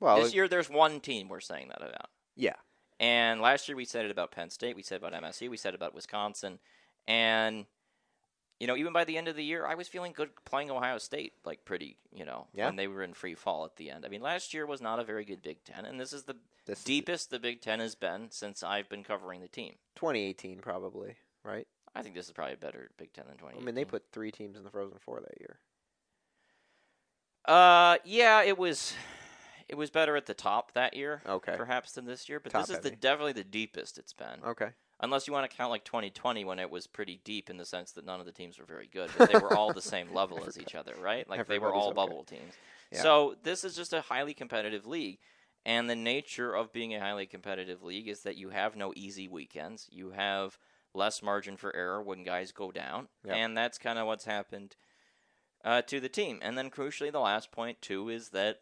well 0.00 0.20
this 0.22 0.34
year, 0.34 0.48
there's 0.48 0.68
one 0.68 1.00
team 1.00 1.28
we're 1.28 1.40
saying 1.40 1.68
that 1.68 1.80
about. 1.82 2.10
yeah 2.34 2.56
And 3.00 3.40
last 3.40 3.68
year 3.68 3.76
we 3.76 3.84
said 3.84 4.04
it 4.04 4.10
about 4.10 4.32
Penn 4.32 4.50
State, 4.50 4.76
we 4.76 4.82
said 4.82 5.02
about 5.02 5.12
MSC, 5.22 5.48
we 5.48 5.56
said 5.56 5.74
about 5.74 5.94
Wisconsin, 5.94 6.58
and 7.06 7.66
you 8.60 8.66
know 8.66 8.76
even 8.76 8.92
by 8.92 9.04
the 9.04 9.16
end 9.16 9.28
of 9.28 9.36
the 9.36 9.44
year, 9.44 9.64
I 9.66 9.74
was 9.76 9.86
feeling 9.88 10.12
good 10.12 10.30
playing 10.44 10.70
Ohio 10.70 10.98
State, 10.98 11.34
like 11.44 11.64
pretty, 11.64 11.96
you 12.12 12.24
know, 12.24 12.48
Yeah. 12.52 12.66
when 12.66 12.76
they 12.76 12.88
were 12.88 13.02
in 13.02 13.14
free 13.14 13.34
fall 13.34 13.64
at 13.64 13.76
the 13.76 13.90
end. 13.90 14.04
I 14.04 14.08
mean, 14.08 14.22
last 14.22 14.52
year 14.52 14.66
was 14.66 14.80
not 14.82 14.98
a 14.98 15.04
very 15.04 15.24
good 15.24 15.40
Big 15.42 15.62
Ten, 15.64 15.84
and 15.86 15.98
this 16.00 16.12
is 16.12 16.24
the 16.24 16.36
this 16.66 16.78
is 16.80 16.84
deepest 16.84 17.30
the 17.30 17.38
Big 17.38 17.60
Ten 17.60 17.80
has 17.80 17.94
been 17.94 18.30
since 18.30 18.62
I've 18.62 18.88
been 18.88 19.04
covering 19.04 19.40
the 19.40 19.48
team. 19.48 19.74
2018 19.94 20.58
probably 20.60 21.16
right 21.46 21.66
I 21.94 22.02
think 22.02 22.14
this 22.14 22.26
is 22.26 22.32
probably 22.32 22.54
a 22.54 22.58
better 22.58 22.90
Big 22.98 23.12
Ten 23.14 23.24
than 23.26 23.36
20. 23.38 23.58
i 23.58 23.62
mean 23.62 23.74
they 23.74 23.84
put 23.84 24.02
three 24.12 24.30
teams 24.30 24.56
in 24.58 24.64
the 24.64 24.70
frozen 24.70 24.98
four 24.98 25.20
that 25.20 25.40
year 25.40 25.58
Uh, 27.46 27.96
yeah, 28.04 28.42
it 28.42 28.58
was. 28.58 28.94
It 29.68 29.76
was 29.76 29.90
better 29.90 30.16
at 30.16 30.26
the 30.26 30.34
top 30.34 30.72
that 30.74 30.94
year, 30.94 31.22
okay 31.26 31.54
perhaps, 31.56 31.92
than 31.92 32.04
this 32.04 32.28
year. 32.28 32.38
But 32.38 32.52
Top 32.52 32.66
this 32.66 32.76
is 32.76 32.82
the 32.82 32.90
definitely 32.90 33.32
the 33.32 33.44
deepest 33.44 33.98
it's 33.98 34.12
been. 34.12 34.42
okay 34.46 34.70
Unless 35.00 35.26
you 35.26 35.32
want 35.32 35.50
to 35.50 35.54
count 35.56 35.70
like 35.70 35.84
2020 35.84 36.44
when 36.44 36.58
it 36.58 36.70
was 36.70 36.86
pretty 36.86 37.20
deep 37.24 37.50
in 37.50 37.56
the 37.58 37.64
sense 37.66 37.92
that 37.92 38.06
none 38.06 38.18
of 38.20 38.26
the 38.26 38.32
teams 38.32 38.58
were 38.58 38.64
very 38.64 38.88
good, 38.90 39.10
but 39.18 39.30
they 39.30 39.38
were 39.38 39.54
all 39.54 39.72
the 39.72 39.82
same 39.94 40.14
level 40.14 40.44
as 40.46 40.58
each 40.58 40.74
other, 40.74 40.94
right? 41.00 41.28
Like 41.28 41.46
they 41.48 41.58
were 41.58 41.72
all 41.74 41.88
okay. 41.88 41.94
bubble 41.96 42.24
teams. 42.24 42.54
Yeah. 42.92 43.02
So 43.02 43.34
this 43.42 43.62
is 43.64 43.74
just 43.76 43.92
a 43.92 44.00
highly 44.00 44.32
competitive 44.34 44.86
league. 44.86 45.18
And 45.66 45.90
the 45.90 45.96
nature 45.96 46.54
of 46.54 46.72
being 46.72 46.94
a 46.94 47.00
highly 47.00 47.26
competitive 47.26 47.82
league 47.82 48.08
is 48.08 48.20
that 48.22 48.36
you 48.36 48.50
have 48.50 48.76
no 48.76 48.92
easy 48.96 49.26
weekends. 49.28 49.88
You 49.90 50.12
have 50.12 50.56
less 50.96 51.22
margin 51.22 51.56
for 51.56 51.74
error 51.76 52.02
when 52.02 52.24
guys 52.24 52.50
go 52.52 52.72
down. 52.72 53.08
Yeah. 53.24 53.34
And 53.34 53.56
that's 53.56 53.78
kind 53.78 53.98
of 53.98 54.06
what's 54.06 54.24
happened 54.24 54.74
uh, 55.64 55.82
to 55.82 56.00
the 56.00 56.08
team. 56.08 56.38
And 56.42 56.56
then 56.58 56.70
crucially, 56.70 57.12
the 57.12 57.20
last 57.20 57.52
point 57.52 57.80
too 57.82 58.08
is 58.08 58.30
that 58.30 58.60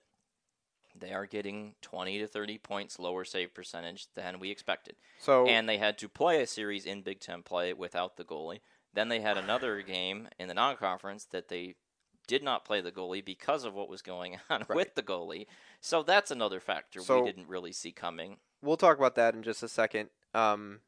they 0.97 1.13
are 1.13 1.27
getting 1.27 1.75
20 1.83 2.19
to 2.21 2.27
30 2.27 2.59
points 2.59 2.99
lower 2.99 3.25
save 3.25 3.53
percentage 3.55 4.07
than 4.15 4.39
we 4.39 4.51
expected. 4.51 4.97
So 5.19 5.47
And 5.47 5.69
they 5.69 5.79
had 5.79 5.99
to 5.99 6.09
play 6.09 6.41
a 6.43 6.47
series 6.47 6.87
in 6.87 7.03
Big 7.03 7.21
Ten 7.21 7.43
play 7.43 7.73
without 7.73 8.17
the 8.17 8.25
goalie. 8.25 8.61
Then 8.93 9.09
they 9.09 9.21
had 9.21 9.37
another 9.37 9.81
game 9.87 10.29
in 10.39 10.47
the 10.49 10.55
non-conference 10.55 11.25
that 11.33 11.49
they 11.49 11.75
did 12.27 12.43
not 12.43 12.65
play 12.65 12.81
the 12.81 12.93
goalie 12.93 13.25
because 13.25 13.65
of 13.65 13.75
what 13.75 13.89
was 13.89 14.03
going 14.03 14.39
on 14.51 14.61
Right. 14.69 14.77
with 14.77 14.95
the 14.95 15.03
goalie. 15.03 15.47
So 15.81 16.03
that's 16.03 16.31
another 16.31 16.61
factor 16.61 17.01
So- 17.01 17.21
we 17.23 17.27
didn't 17.31 17.49
really 17.49 17.73
see 17.73 17.93
coming. 17.93 18.39
we'll 18.63 18.77
talk 18.79 18.97
about 18.97 19.15
that 19.17 19.35
in 19.35 19.43
just 19.43 19.63
a 19.63 19.69
second. 19.69 20.09
Um, 20.33 20.81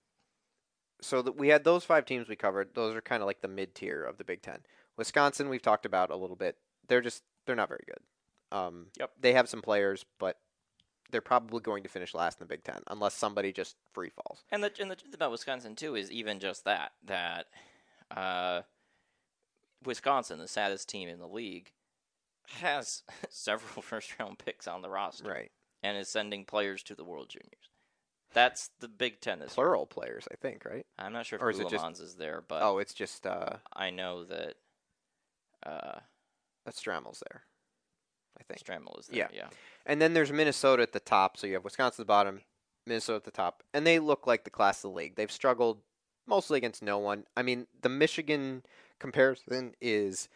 so 1.00 1.22
that 1.22 1.36
we 1.36 1.48
had 1.48 1.64
those 1.64 1.84
five 1.84 2.04
teams 2.04 2.28
we 2.28 2.36
covered. 2.36 2.74
Those 2.74 2.94
are 2.96 3.00
kind 3.00 3.22
of 3.22 3.26
like 3.26 3.40
the 3.42 3.48
mid 3.48 3.74
tier 3.74 4.02
of 4.02 4.16
the 4.18 4.24
Big 4.24 4.42
Ten. 4.42 4.60
Wisconsin, 4.96 5.48
we've 5.48 5.62
talked 5.62 5.84
about 5.86 6.10
a 6.10 6.16
little 6.16 6.36
bit. 6.36 6.56
They're 6.88 7.00
just 7.02 7.22
they're 7.44 7.56
not 7.56 7.68
very 7.68 7.84
good. 7.86 8.56
Um, 8.56 8.86
Yep. 8.98 9.10
They 9.20 9.32
have 9.34 9.48
some 9.48 9.60
players, 9.62 10.04
but 10.18 10.38
they're 11.10 11.20
probably 11.20 11.60
going 11.60 11.82
to 11.84 11.88
finish 11.88 12.14
last 12.14 12.40
in 12.40 12.44
the 12.46 12.48
Big 12.48 12.64
Ten 12.64 12.80
unless 12.88 13.14
somebody 13.14 13.52
just 13.52 13.76
free 13.92 14.10
falls. 14.10 14.44
And 14.50 14.62
the 14.64 14.72
and 14.80 14.90
the 14.90 14.96
truth 14.96 15.14
about 15.14 15.30
Wisconsin 15.30 15.74
too 15.76 15.94
is 15.96 16.10
even 16.10 16.40
just 16.40 16.64
that 16.64 16.92
that 17.04 17.46
uh, 18.10 18.62
Wisconsin, 19.84 20.38
the 20.38 20.48
saddest 20.48 20.88
team 20.88 21.08
in 21.08 21.18
the 21.18 21.28
league, 21.28 21.72
has 22.60 23.02
several 23.28 23.82
first 23.82 24.14
round 24.18 24.38
picks 24.38 24.66
on 24.66 24.82
the 24.82 24.88
roster 24.90 25.28
Right. 25.28 25.50
and 25.82 25.96
is 25.98 26.08
sending 26.08 26.44
players 26.44 26.82
to 26.84 26.94
the 26.94 27.04
World 27.04 27.28
Juniors. 27.28 27.70
That's 28.36 28.70
the 28.80 28.88
Big 28.88 29.20
Ten 29.20 29.38
this 29.40 29.48
year. 29.50 29.54
Plural 29.64 29.86
players, 29.86 30.28
I 30.30 30.36
think. 30.36 30.64
Right. 30.64 30.86
I'm 30.98 31.12
not 31.12 31.26
sure 31.26 31.38
Or 31.40 31.50
if 31.50 31.58
is 31.58 31.64
just- 31.70 32.00
is 32.00 32.14
there, 32.14 32.44
but 32.46 32.62
oh, 32.62 32.78
it's 32.78 32.94
just 32.94 33.26
uh, 33.26 33.56
I 33.72 33.90
know 33.90 34.24
that 34.24 34.54
uh, 35.64 35.98
Stramel's 36.70 37.22
there. 37.28 37.42
I 38.38 38.42
think. 38.44 38.62
Stramel 38.62 39.00
is 39.00 39.06
there. 39.06 39.18
Yeah. 39.18 39.28
Yeah. 39.32 39.48
And 39.86 40.00
then 40.00 40.12
there's 40.14 40.30
Minnesota 40.30 40.82
at 40.82 40.92
the 40.92 41.00
top. 41.00 41.36
So 41.36 41.46
you 41.46 41.54
have 41.54 41.64
Wisconsin 41.64 42.02
at 42.02 42.06
the 42.06 42.08
bottom, 42.08 42.42
Minnesota 42.86 43.16
at 43.16 43.24
the 43.24 43.30
top. 43.30 43.62
And 43.72 43.86
they 43.86 43.98
look 43.98 44.26
like 44.26 44.44
the 44.44 44.50
class 44.50 44.84
of 44.84 44.90
the 44.90 44.96
league. 44.96 45.16
They've 45.16 45.32
struggled 45.32 45.78
mostly 46.26 46.58
against 46.58 46.82
no 46.82 46.98
one. 46.98 47.24
I 47.36 47.42
mean, 47.42 47.66
the 47.80 47.88
Michigan 47.88 48.62
comparison 48.98 49.74
is 49.80 50.28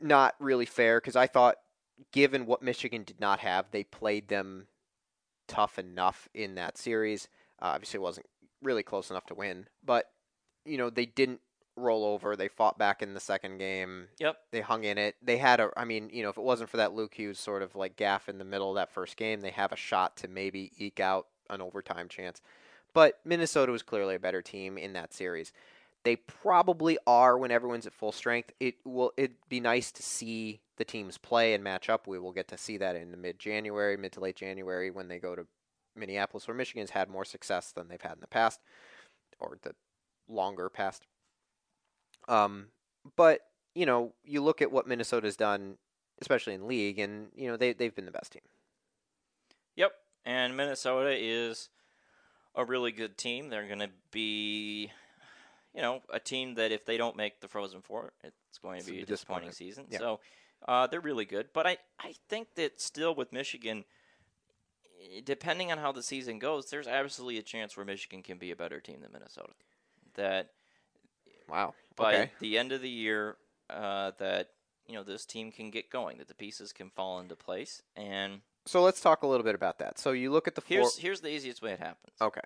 not 0.00 0.34
really 0.38 0.64
fair 0.66 0.98
because 0.98 1.16
I 1.16 1.26
thought, 1.26 1.56
given 2.12 2.46
what 2.46 2.62
Michigan 2.62 3.02
did 3.04 3.20
not 3.20 3.40
have, 3.40 3.66
they 3.70 3.84
played 3.84 4.28
them 4.28 4.66
tough 5.48 5.78
enough 5.78 6.28
in 6.34 6.54
that 6.56 6.78
series. 6.78 7.28
Uh, 7.60 7.66
obviously, 7.74 7.98
it 7.98 8.02
wasn't 8.02 8.26
really 8.62 8.82
close 8.82 9.10
enough 9.10 9.26
to 9.26 9.34
win. 9.34 9.66
But, 9.84 10.10
you 10.64 10.78
know, 10.78 10.90
they 10.90 11.06
didn't 11.06 11.40
roll 11.76 12.04
over. 12.04 12.36
They 12.36 12.48
fought 12.48 12.78
back 12.78 13.02
in 13.02 13.14
the 13.14 13.20
second 13.20 13.58
game 13.58 14.08
Yep. 14.18 14.36
they 14.50 14.62
hung 14.62 14.84
in 14.84 14.96
it. 14.96 15.16
They 15.22 15.36
had 15.36 15.60
a, 15.60 15.70
I 15.76 15.84
mean, 15.84 16.08
you 16.12 16.22
know, 16.22 16.30
if 16.30 16.38
it 16.38 16.44
wasn't 16.44 16.70
for 16.70 16.78
that 16.78 16.94
Luke 16.94 17.14
Hughes 17.14 17.38
sort 17.38 17.62
of 17.62 17.76
like 17.76 17.96
gaff 17.96 18.28
in 18.28 18.38
the 18.38 18.44
middle 18.44 18.70
of 18.70 18.76
that 18.76 18.90
first 18.92 19.16
game, 19.16 19.40
they 19.40 19.50
have 19.50 19.72
a 19.72 19.76
shot 19.76 20.16
to 20.18 20.28
maybe 20.28 20.72
eke 20.78 21.00
out 21.00 21.26
an 21.50 21.60
overtime 21.60 22.08
chance. 22.08 22.40
But 22.94 23.20
Minnesota 23.26 23.72
was 23.72 23.82
clearly 23.82 24.14
a 24.14 24.18
better 24.18 24.40
team 24.40 24.78
in 24.78 24.94
that 24.94 25.12
series. 25.12 25.52
They 26.06 26.14
probably 26.14 26.98
are 27.04 27.36
when 27.36 27.50
everyone's 27.50 27.84
at 27.84 27.92
full 27.92 28.12
strength. 28.12 28.52
It 28.60 28.76
will 28.84 29.12
it'd 29.16 29.34
be 29.48 29.58
nice 29.58 29.90
to 29.90 30.04
see 30.04 30.60
the 30.76 30.84
teams 30.84 31.18
play 31.18 31.52
and 31.52 31.64
match 31.64 31.90
up. 31.90 32.06
We 32.06 32.20
will 32.20 32.30
get 32.30 32.46
to 32.48 32.56
see 32.56 32.76
that 32.76 32.94
in 32.94 33.20
mid 33.20 33.40
January, 33.40 33.96
mid 33.96 34.12
to 34.12 34.20
late 34.20 34.36
January 34.36 34.92
when 34.92 35.08
they 35.08 35.18
go 35.18 35.34
to 35.34 35.48
Minneapolis, 35.96 36.46
where 36.46 36.56
Michigan's 36.56 36.90
had 36.90 37.10
more 37.10 37.24
success 37.24 37.72
than 37.72 37.88
they've 37.88 38.00
had 38.00 38.12
in 38.12 38.20
the 38.20 38.28
past, 38.28 38.60
or 39.40 39.58
the 39.62 39.74
longer 40.28 40.68
past. 40.68 41.08
Um, 42.28 42.66
but 43.16 43.40
you 43.74 43.84
know, 43.84 44.12
you 44.22 44.44
look 44.44 44.62
at 44.62 44.70
what 44.70 44.86
Minnesota's 44.86 45.36
done, 45.36 45.76
especially 46.20 46.54
in 46.54 46.68
league, 46.68 47.00
and 47.00 47.30
you 47.34 47.48
know 47.48 47.56
they 47.56 47.72
they've 47.72 47.96
been 47.96 48.06
the 48.06 48.12
best 48.12 48.30
team. 48.30 48.42
Yep. 49.74 49.90
And 50.24 50.56
Minnesota 50.56 51.16
is 51.18 51.68
a 52.54 52.64
really 52.64 52.92
good 52.92 53.18
team. 53.18 53.48
They're 53.48 53.66
going 53.66 53.80
to 53.80 53.90
be, 54.10 54.90
you 55.76 55.82
know, 55.82 56.00
a 56.10 56.18
team 56.18 56.54
that 56.54 56.72
if 56.72 56.86
they 56.86 56.96
don't 56.96 57.16
make 57.16 57.40
the 57.40 57.48
Frozen 57.48 57.82
Four, 57.82 58.14
it's 58.24 58.58
going 58.58 58.80
to 58.80 58.90
be 58.90 59.00
a 59.00 59.02
a 59.02 59.06
disappointing 59.06 59.50
disappointment. 59.50 59.54
season. 59.54 59.84
Yeah. 59.90 59.98
So 59.98 60.20
uh, 60.66 60.86
they're 60.86 61.00
really 61.00 61.26
good. 61.26 61.48
But 61.52 61.66
I, 61.66 61.76
I 62.00 62.14
think 62.30 62.54
that 62.54 62.80
still 62.80 63.14
with 63.14 63.30
Michigan, 63.30 63.84
eh, 65.00 65.20
depending 65.22 65.70
on 65.70 65.76
how 65.78 65.92
the 65.92 66.02
season 66.02 66.38
goes, 66.38 66.70
there's 66.70 66.86
absolutely 66.88 67.36
a 67.38 67.42
chance 67.42 67.76
where 67.76 67.84
Michigan 67.84 68.22
can 68.22 68.38
be 68.38 68.50
a 68.50 68.56
better 68.56 68.80
team 68.80 69.02
than 69.02 69.12
Minnesota. 69.12 69.52
That 70.14 70.52
Wow. 71.48 71.74
by 71.94 72.14
okay. 72.14 72.30
the 72.40 72.56
end 72.56 72.72
of 72.72 72.80
the 72.80 72.88
year, 72.88 73.36
uh, 73.68 74.12
that 74.18 74.50
you 74.86 74.94
know 74.94 75.02
this 75.02 75.26
team 75.26 75.52
can 75.52 75.70
get 75.70 75.90
going, 75.90 76.16
that 76.18 76.28
the 76.28 76.34
pieces 76.34 76.72
can 76.72 76.88
fall 76.88 77.20
into 77.20 77.36
place, 77.36 77.82
and 77.94 78.40
So 78.64 78.82
let's 78.82 79.00
talk 79.00 79.22
a 79.22 79.26
little 79.26 79.44
bit 79.44 79.54
about 79.54 79.78
that. 79.80 79.98
So 79.98 80.12
you 80.12 80.32
look 80.32 80.48
at 80.48 80.54
the 80.54 80.62
four. 80.62 80.78
here's 80.78 80.96
here's 80.96 81.20
the 81.20 81.28
easiest 81.28 81.60
way 81.60 81.72
it 81.72 81.80
happens. 81.80 82.14
Okay. 82.20 82.40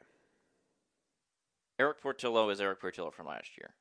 Erik 1.80 2.00
Portillo 2.02 2.50
is 2.50 2.60
Erik 2.60 2.78
Portillo 2.80 3.10
from 3.10 3.26
last 3.26 3.56
year. 3.56 3.74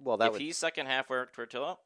Well, 0.00 0.16
that 0.18 0.26
if 0.28 0.32
would. 0.34 0.40
he's 0.40 0.56
second 0.56 0.86
half 0.86 1.10
Erik 1.10 1.32
Portillo, 1.32 1.80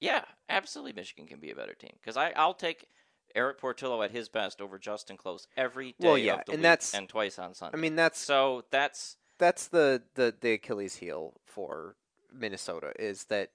yeah, 0.00 0.24
absolutely, 0.48 0.92
Michigan 0.92 1.26
can 1.26 1.38
be 1.38 1.50
a 1.52 1.54
better 1.54 1.74
team 1.74 1.92
because 2.00 2.16
I 2.16 2.32
I'll 2.34 2.52
take 2.54 2.88
Erik 3.34 3.58
Portillo 3.60 4.02
at 4.02 4.10
his 4.10 4.28
best 4.28 4.60
over 4.60 4.78
Justen 4.78 5.16
Close 5.16 5.46
every 5.56 5.94
day 6.00 6.08
Well, 6.08 6.18
yeah, 6.18 6.34
of 6.40 6.46
the 6.46 6.52
and 6.52 6.58
week 6.58 6.62
that's- 6.62 6.94
and 6.94 7.08
twice 7.08 7.38
on 7.38 7.54
Sunday. 7.54 7.78
I 7.78 7.80
mean, 7.80 7.94
that's 7.94 8.18
so 8.18 8.64
that's 8.70 9.16
that's 9.38 9.68
the, 9.68 10.02
the 10.14 10.34
the 10.40 10.52
Achilles 10.54 10.96
heel 10.96 11.34
for 11.44 11.94
Minnesota 12.32 12.92
is 12.98 13.24
that 13.26 13.50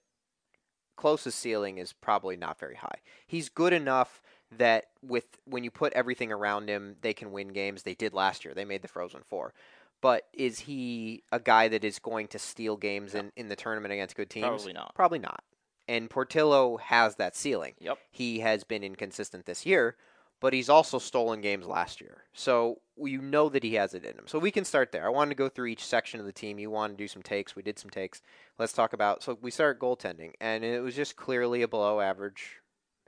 Close's 0.95 1.35
ceiling 1.35 1.77
is 1.77 1.91
probably 1.91 2.37
not 2.37 2.57
very 2.59 2.75
high. 2.75 2.99
He's 3.27 3.49
good 3.49 3.73
enough 3.73 4.21
that 4.57 4.85
with 5.01 5.25
when 5.45 5.63
you 5.63 5.71
put 5.71 5.93
everything 5.93 6.31
around 6.31 6.69
him, 6.69 6.95
they 7.01 7.13
can 7.13 7.31
win 7.31 7.49
games. 7.49 7.83
They 7.83 7.93
did 7.95 8.13
last 8.13 8.43
year. 8.45 8.53
They 8.53 8.65
made 8.65 8.81
the 8.81 8.87
Frozen 8.87 9.21
Four. 9.27 9.53
But 10.01 10.27
is 10.33 10.59
he 10.59 11.23
a 11.31 11.39
guy 11.39 11.67
that 11.67 11.83
is 11.83 11.99
going 11.99 12.27
to 12.29 12.39
steal 12.39 12.77
games 12.77 13.15
in, 13.15 13.31
in 13.35 13.49
the 13.49 13.55
tournament 13.55 13.93
against 13.93 14.15
good 14.15 14.29
teams? 14.29 14.47
Probably 14.47 14.73
not. 14.73 14.95
Probably 14.95 15.19
not. 15.19 15.43
And 15.87 16.09
Portillo 16.09 16.77
has 16.77 17.15
that 17.15 17.35
ceiling. 17.35 17.73
yep. 17.79 17.97
He 18.11 18.39
has 18.39 18.63
been 18.63 18.83
inconsistent 18.83 19.45
this 19.45 19.65
year, 19.65 19.95
but 20.39 20.53
he's 20.53 20.69
also 20.69 20.99
stolen 20.99 21.41
games 21.41 21.65
last 21.65 21.99
year. 21.99 22.23
So 22.33 22.79
you 22.95 23.21
know 23.21 23.49
that 23.49 23.63
he 23.63 23.73
has 23.73 23.93
it 23.93 24.05
in 24.05 24.13
him. 24.13 24.27
So 24.27 24.39
we 24.39 24.51
can 24.51 24.65
start 24.65 24.91
there. 24.91 25.05
I 25.05 25.09
wanted 25.09 25.31
to 25.31 25.35
go 25.35 25.49
through 25.49 25.67
each 25.67 25.85
section 25.85 26.19
of 26.19 26.25
the 26.25 26.31
team. 26.31 26.59
You 26.59 26.69
wanted 26.69 26.97
to 26.97 27.03
do 27.03 27.07
some 27.07 27.23
takes. 27.23 27.55
We 27.55 27.63
did 27.63 27.79
some 27.79 27.89
takes. 27.89 28.21
Let's 28.57 28.73
talk 28.73 28.93
about. 28.93 29.23
So 29.23 29.37
we 29.41 29.51
started 29.51 29.81
goaltending, 29.81 30.33
and 30.39 30.63
it 30.63 30.81
was 30.81 30.95
just 30.95 31.15
clearly 31.15 31.61
a 31.61 31.67
below 31.67 31.99
average 31.99 32.57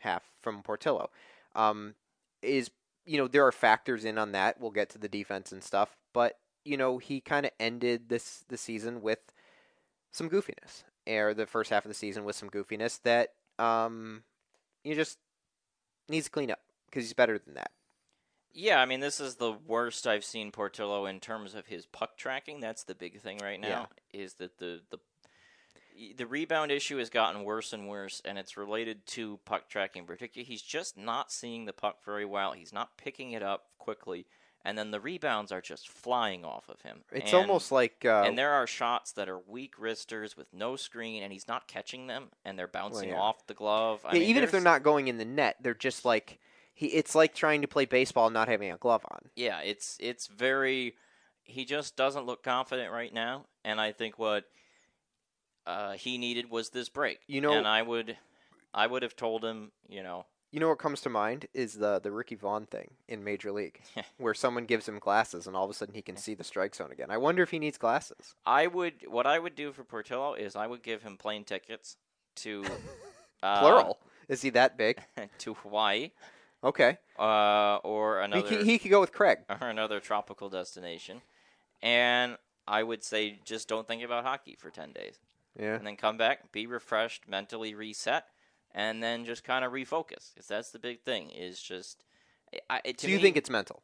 half 0.01 0.23
from 0.41 0.61
Portillo. 0.63 1.09
Um, 1.55 1.95
is 2.41 2.71
you 3.05 3.17
know 3.17 3.27
there 3.27 3.45
are 3.45 3.51
factors 3.51 4.05
in 4.05 4.17
on 4.17 4.31
that. 4.33 4.59
We'll 4.59 4.71
get 4.71 4.89
to 4.91 4.97
the 4.97 5.09
defense 5.09 5.51
and 5.51 5.63
stuff, 5.63 5.95
but 6.13 6.37
you 6.63 6.77
know 6.77 6.97
he 6.97 7.21
kind 7.21 7.45
of 7.45 7.51
ended 7.59 8.09
this 8.09 8.43
the 8.47 8.57
season 8.57 9.01
with 9.01 9.19
some 10.11 10.29
goofiness, 10.29 10.83
or 11.07 11.33
the 11.33 11.45
first 11.45 11.69
half 11.69 11.85
of 11.85 11.89
the 11.89 11.95
season 11.95 12.23
with 12.23 12.35
some 12.35 12.49
goofiness 12.49 13.01
that 13.03 13.33
um 13.59 14.23
you 14.83 14.95
just 14.95 15.17
needs 16.09 16.25
to 16.25 16.31
clean 16.31 16.51
up 16.51 16.59
because 16.85 17.03
he's 17.03 17.13
better 17.13 17.37
than 17.37 17.53
that. 17.53 17.71
Yeah, 18.53 18.81
I 18.81 18.85
mean, 18.85 18.99
this 18.99 19.21
is 19.21 19.35
the 19.35 19.53
worst 19.53 20.05
I've 20.05 20.25
seen 20.25 20.51
Portillo 20.51 21.05
in 21.05 21.19
terms 21.19 21.55
of 21.55 21.67
his 21.67 21.85
puck 21.85 22.17
tracking. 22.17 22.59
That's 22.59 22.83
the 22.83 22.95
big 22.95 23.21
thing 23.21 23.39
right 23.41 23.59
now. 23.59 23.87
Is 24.11 24.33
that 24.35 24.57
the 24.57 24.81
the 24.89 24.99
the 26.17 26.25
rebound 26.25 26.71
issue 26.71 26.97
has 26.97 27.09
gotten 27.09 27.43
worse 27.43 27.71
and 27.73 27.87
worse, 27.87 28.21
and 28.25 28.37
it's 28.37 28.57
related 28.57 29.05
to 29.07 29.39
puck 29.45 29.69
tracking. 29.69 30.05
Particularly, 30.05 30.45
he's 30.45 30.61
just 30.61 30.97
not 30.97 31.31
seeing 31.31 31.65
the 31.65 31.73
puck 31.73 32.03
very 32.03 32.25
well. 32.25 32.51
He's 32.51 32.73
not 32.73 32.97
picking 32.97 33.31
it 33.31 33.43
up 33.43 33.67
quickly, 33.77 34.25
and 34.63 34.77
then 34.77 34.91
the 34.91 34.99
rebounds 34.99 35.51
are 35.51 35.61
just 35.61 35.89
flying 35.89 36.45
off 36.45 36.69
of 36.69 36.81
him. 36.81 37.03
It's 37.11 37.31
And- 37.33 37.41
almost 37.41 37.71
like 37.71 38.05
uh, 38.05 38.23
and 38.25 38.37
there 38.37 38.51
are 38.51 38.67
shots 38.67 39.11
that 39.13 39.27
are 39.29 39.39
weak 39.39 39.73
wristers 39.79 40.37
with 40.37 40.53
no 40.53 40.75
screen, 40.75 41.23
and 41.23 41.31
he's 41.33 41.47
not 41.47 41.67
catching 41.67 42.07
them, 42.07 42.29
and 42.45 42.57
they're 42.57 42.67
bouncing 42.67 43.09
yeah. 43.09 43.19
off 43.19 43.47
the 43.47 43.53
glove. 43.53 44.01
Yeah, 44.05 44.13
mean, 44.13 44.23
even 44.23 44.43
if 44.43 44.51
they're 44.51 44.61
not 44.61 44.83
going 44.83 45.07
in 45.07 45.17
the 45.17 45.25
net, 45.25 45.57
they're 45.61 45.73
just 45.73 46.05
like 46.05 46.39
he. 46.73 46.87
It's 46.87 47.15
like 47.15 47.33
trying 47.33 47.61
to 47.61 47.67
play 47.67 47.85
baseball 47.85 48.27
and 48.27 48.33
not 48.33 48.47
having 48.47 48.71
a 48.71 48.77
glove 48.77 49.05
on. 49.11 49.29
yeah, 49.35 49.59
it's 49.61 49.97
it's 49.99 50.27
very. 50.27 50.95
He 51.43 51.65
just 51.65 51.97
doesn't 51.97 52.25
look 52.25 52.43
confident 52.43 52.91
right 52.91 53.13
now, 53.13 53.45
and 53.65 53.81
I 53.81 53.91
think 53.91 54.17
what 54.17 54.45
uh, 55.65 55.93
he 55.93 56.17
needed 56.17 56.49
was 56.49 56.69
this 56.69 56.87
break. 56.89 57.19
You 57.27 57.41
know- 57.41 57.53
and 57.53 57.67
I 57.67 57.81
would, 57.81 58.17
I 58.73 58.87
would 58.87 59.03
have 59.03 59.15
told 59.15 59.43
him, 59.43 59.71
you 59.89 60.01
know, 60.03 60.25
You 60.51 60.59
know 60.59 60.67
what 60.67 60.79
comes 60.79 60.99
to 61.01 61.09
mind 61.09 61.45
is 61.53 61.75
the 61.75 61.99
the 61.99 62.11
Ricky 62.11 62.35
Vaughn 62.35 62.65
thing 62.65 62.91
in 63.07 63.23
Major 63.23 63.51
League, 63.53 63.81
where 64.17 64.33
someone 64.33 64.65
gives 64.65 64.87
him 64.87 64.99
glasses 64.99 65.47
and 65.47 65.55
all 65.55 65.63
of 65.63 65.69
a 65.71 65.73
sudden 65.73 65.93
he 65.95 66.01
can 66.01 66.17
see 66.17 66.33
the 66.33 66.43
strike 66.43 66.75
zone 66.75 66.91
again. 66.91 67.09
I 67.09 67.17
wonder 67.17 67.41
if 67.41 67.51
he 67.51 67.59
needs 67.59 67.77
glasses. 67.77 68.35
I 68.45 68.67
would. 68.67 69.07
What 69.07 69.25
I 69.25 69.39
would 69.39 69.55
do 69.55 69.71
for 69.71 69.83
Portillo 69.83 70.33
is 70.33 70.55
I 70.55 70.67
would 70.67 70.83
give 70.83 71.03
him 71.03 71.15
plane 71.17 71.45
tickets 71.45 71.95
to 72.37 72.65
uh, 73.43 73.59
Plural. 73.61 73.99
Is 74.27 74.41
he 74.41 74.49
that 74.51 74.77
big? 74.77 75.01
to 75.39 75.53
Hawaii, 75.55 76.11
Okay. 76.63 76.97
uh, 77.17 77.77
or 77.77 78.19
He, 78.19 78.25
another. 78.25 78.47
he, 78.49 78.63
he 78.63 78.79
could 78.79 78.91
go 78.91 78.99
with 78.99 79.11
Craig. 79.13 79.39
or 79.61 79.67
another 79.69 79.99
tropical 79.99 80.49
destination. 80.49 81.21
And 81.81 82.37
I 82.67 82.83
would 82.83 83.03
say 83.03 83.39
just 83.43 83.67
don't 83.67 83.87
think 83.87 84.03
about 84.03 84.23
hockey 84.23 84.55
for 84.59 84.69
10 84.69 84.91
days. 84.93 85.17
Yeah. 85.59 85.75
and 85.75 85.85
then 85.85 85.97
come 85.97 86.15
back, 86.17 86.51
be 86.53 86.65
refreshed, 86.67 87.27
mentally 87.27 87.73
reset, 87.75 88.25
and 88.73 89.01
then 89.01 89.25
just 89.25 89.43
kind 89.43 89.63
of 89.65 89.71
refocus. 89.71 90.33
Because 90.33 90.47
that's 90.47 90.71
the 90.71 90.79
big 90.79 91.01
thing. 91.01 91.29
Is 91.31 91.61
just. 91.61 92.03
I, 92.69 92.81
it, 92.83 92.97
to 92.99 93.05
So 93.05 93.11
you 93.11 93.17
me- 93.17 93.21
think 93.21 93.37
it's 93.37 93.49
mental? 93.49 93.81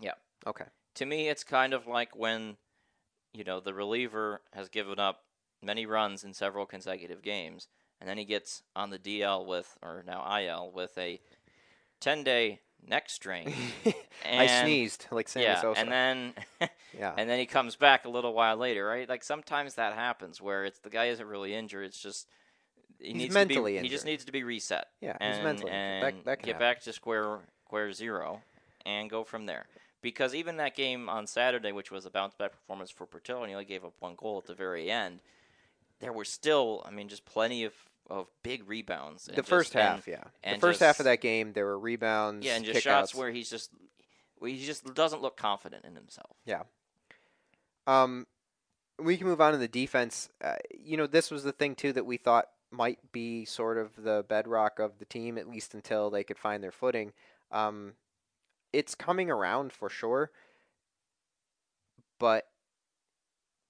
Yeah. 0.00 0.14
Okay. 0.46 0.64
to 0.94 1.04
me, 1.06 1.28
it's 1.28 1.44
kind 1.44 1.74
of 1.74 1.86
like 1.86 2.16
when, 2.16 2.56
you 3.34 3.44
know, 3.44 3.60
the 3.60 3.74
reliever 3.74 4.40
has 4.52 4.68
given 4.68 4.98
up 4.98 5.24
many 5.62 5.84
runs 5.84 6.24
in 6.24 6.32
several 6.32 6.64
consecutive 6.64 7.22
games, 7.22 7.68
and 8.00 8.08
then 8.08 8.16
he 8.16 8.24
gets 8.24 8.62
on 8.74 8.90
the 8.90 8.98
DL 8.98 9.44
with, 9.44 9.76
or 9.82 10.02
now 10.06 10.24
IL, 10.38 10.70
with 10.72 10.96
a 10.96 11.20
10 12.00 12.22
day 12.24 12.60
neck 12.86 13.10
strain. 13.10 13.52
I 14.24 14.46
sneezed 14.46 15.06
like 15.10 15.28
Sammy 15.28 15.46
yeah, 15.46 15.60
Sosa. 15.60 15.80
and 15.80 15.90
then 15.90 16.34
yeah. 16.98 17.12
and 17.16 17.28
then 17.28 17.38
he 17.38 17.46
comes 17.46 17.76
back 17.76 18.04
a 18.04 18.08
little 18.08 18.32
while 18.32 18.56
later, 18.56 18.86
right? 18.86 19.08
Like 19.08 19.24
sometimes 19.24 19.74
that 19.74 19.94
happens 19.94 20.40
where 20.40 20.64
it's 20.64 20.78
the 20.78 20.90
guy 20.90 21.06
isn't 21.06 21.26
really 21.26 21.54
injured. 21.54 21.86
It's 21.86 22.00
just 22.00 22.28
he 22.98 23.06
He's 23.12 23.14
needs 23.14 23.34
mentally 23.34 23.74
to 23.74 23.80
be, 23.80 23.86
He 23.86 23.88
just 23.88 24.04
needs 24.04 24.24
to 24.24 24.32
be 24.32 24.42
reset 24.42 24.86
yeah. 25.00 25.16
He's 25.20 25.42
mentally 25.42 25.70
and 25.70 26.04
injured. 26.04 26.20
that, 26.20 26.24
that 26.24 26.38
can 26.40 26.46
get 26.46 26.52
happen. 26.54 26.66
back 26.66 26.80
to 26.82 26.92
square 26.92 27.38
square 27.66 27.92
zero 27.92 28.42
and 28.86 29.08
go 29.10 29.24
from 29.24 29.46
there. 29.46 29.66
Because 30.00 30.34
even 30.34 30.58
that 30.58 30.76
game 30.76 31.08
on 31.08 31.26
Saturday, 31.26 31.72
which 31.72 31.90
was 31.90 32.06
a 32.06 32.10
bounce 32.10 32.34
back 32.34 32.52
performance 32.52 32.90
for 32.90 33.04
Portillo, 33.06 33.40
and 33.42 33.48
he 33.48 33.54
only 33.54 33.64
gave 33.64 33.84
up 33.84 33.94
one 33.98 34.14
goal 34.16 34.38
at 34.38 34.46
the 34.46 34.54
very 34.54 34.90
end, 34.90 35.20
there 36.00 36.12
were 36.12 36.24
still, 36.24 36.84
I 36.86 36.92
mean, 36.92 37.08
just 37.08 37.24
plenty 37.24 37.64
of, 37.64 37.72
of 38.08 38.28
big 38.44 38.68
rebounds. 38.68 39.24
The 39.24 39.32
just- 39.34 39.48
first 39.48 39.74
and- 39.74 39.82
half, 39.82 40.06
yeah. 40.06 40.22
The 40.42 40.48
and 40.50 40.60
first 40.60 40.78
half 40.80 41.00
of 41.00 41.04
that 41.04 41.20
game, 41.20 41.52
there 41.52 41.66
were 41.66 41.78
rebounds, 41.78 42.46
yeah, 42.46 42.54
and 42.54 42.64
just 42.64 42.78
kickouts. 42.78 42.82
shots 42.82 43.14
where 43.14 43.30
he's 43.32 43.50
just 43.50 43.70
where 44.38 44.50
he 44.52 44.64
just 44.64 44.94
doesn't 44.94 45.20
look 45.20 45.36
confident 45.36 45.84
in 45.84 45.96
himself. 45.96 46.36
Yeah. 46.46 46.62
Um, 47.88 48.26
we 49.00 49.16
can 49.16 49.26
move 49.26 49.40
on 49.40 49.52
to 49.52 49.58
the 49.58 49.68
defense. 49.68 50.28
Uh, 50.42 50.54
you 50.78 50.96
know, 50.96 51.06
this 51.08 51.30
was 51.30 51.42
the 51.42 51.52
thing 51.52 51.74
too 51.74 51.92
that 51.94 52.06
we 52.06 52.16
thought 52.18 52.46
might 52.70 52.98
be 53.12 53.44
sort 53.44 53.78
of 53.78 54.02
the 54.02 54.24
bedrock 54.28 54.78
of 54.78 54.98
the 54.98 55.04
team, 55.04 55.38
at 55.38 55.48
least 55.48 55.74
until 55.74 56.10
they 56.10 56.24
could 56.24 56.38
find 56.38 56.62
their 56.62 56.72
footing. 56.72 57.12
Um, 57.50 57.94
it's 58.72 58.94
coming 58.94 59.30
around 59.30 59.72
for 59.72 59.88
sure, 59.88 60.30
but 62.18 62.48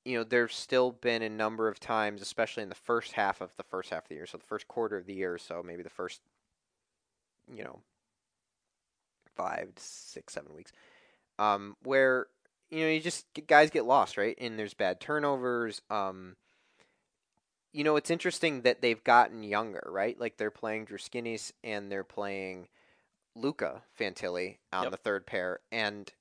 you 0.04 0.16
know, 0.16 0.24
there's 0.24 0.56
still 0.56 0.92
been 0.92 1.22
a 1.22 1.28
number 1.28 1.68
of 1.68 1.78
times, 1.78 2.22
especially 2.22 2.62
in 2.62 2.70
the 2.70 2.74
first 2.74 3.12
half 3.12 3.40
of 3.42 3.54
the 3.56 3.62
first 3.62 3.90
half 3.90 4.04
of 4.04 4.08
the 4.08 4.14
year, 4.14 4.26
so 4.26 4.38
the 4.38 4.44
first 4.44 4.66
quarter 4.66 4.96
of 4.96 5.04
the 5.04 5.12
year, 5.12 5.36
so 5.36 5.62
maybe 5.62 5.82
the 5.82 5.90
first, 5.90 6.22
you 7.54 7.62
know, 7.62 7.80
five, 9.36 9.68
six, 9.76 10.32
seven 10.32 10.54
weeks, 10.54 10.72
um, 11.38 11.76
where 11.82 12.26
you 12.70 12.80
know 12.80 12.88
you 12.88 13.00
just 13.00 13.26
guys 13.46 13.70
get 13.70 13.84
lost, 13.84 14.16
right? 14.16 14.36
And 14.40 14.58
there's 14.58 14.74
bad 14.74 15.00
turnovers. 15.00 15.82
Um, 15.90 16.36
you 17.78 17.84
know, 17.84 17.94
it's 17.94 18.10
interesting 18.10 18.62
that 18.62 18.82
they've 18.82 19.04
gotten 19.04 19.44
younger, 19.44 19.86
right? 19.88 20.18
Like 20.18 20.36
they're 20.36 20.50
playing 20.50 20.86
Druskinis 20.86 21.52
and 21.62 21.92
they're 21.92 22.02
playing 22.02 22.66
Luca 23.36 23.84
Fantilli 23.96 24.56
on 24.72 24.82
Yep. 24.82 24.90
the 24.90 24.96
third 24.96 25.26
pair, 25.26 25.60
and 25.70 26.12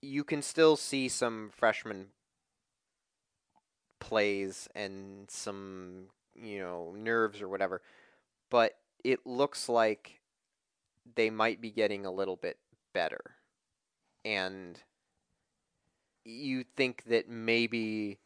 you 0.00 0.22
can 0.22 0.42
still 0.42 0.76
see 0.76 1.08
some 1.08 1.50
freshman 1.52 2.12
plays 3.98 4.68
and 4.76 5.28
some 5.28 6.06
you 6.36 6.60
know 6.60 6.94
nerves 6.96 7.42
or 7.42 7.48
whatever, 7.48 7.82
but 8.48 8.78
it 9.02 9.26
looks 9.26 9.68
like 9.68 10.20
they 11.16 11.30
might 11.30 11.60
be 11.60 11.72
getting 11.72 12.06
a 12.06 12.12
little 12.12 12.36
bit 12.36 12.58
better, 12.94 13.34
and 14.24 14.80
you 16.24 16.62
think 16.62 17.02
that 17.06 17.28
maybe 17.28 18.20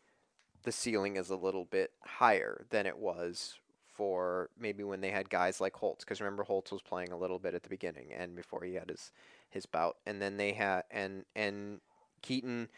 the 0.66 0.72
ceiling 0.72 1.16
is 1.16 1.30
a 1.30 1.36
little 1.36 1.64
bit 1.64 1.92
higher 2.04 2.66
than 2.70 2.86
it 2.86 2.98
was 2.98 3.54
for 3.94 4.50
maybe 4.58 4.82
when 4.82 5.00
they 5.00 5.10
had 5.10 5.30
guys 5.30 5.60
like 5.60 5.74
Holtz 5.76 6.04
because 6.04 6.20
remember 6.20 6.42
Holtz 6.42 6.72
was 6.72 6.82
playing 6.82 7.12
a 7.12 7.16
little 7.16 7.38
bit 7.38 7.54
at 7.54 7.62
the 7.62 7.68
beginning 7.68 8.12
and 8.12 8.34
before 8.34 8.64
he 8.64 8.74
had 8.74 8.90
his 8.90 9.12
his 9.48 9.64
bout. 9.64 9.96
And 10.04 10.20
then 10.20 10.36
they 10.36 10.52
had 10.52 10.82
and 10.90 11.24
and 11.34 11.80
Keaton 12.20 12.68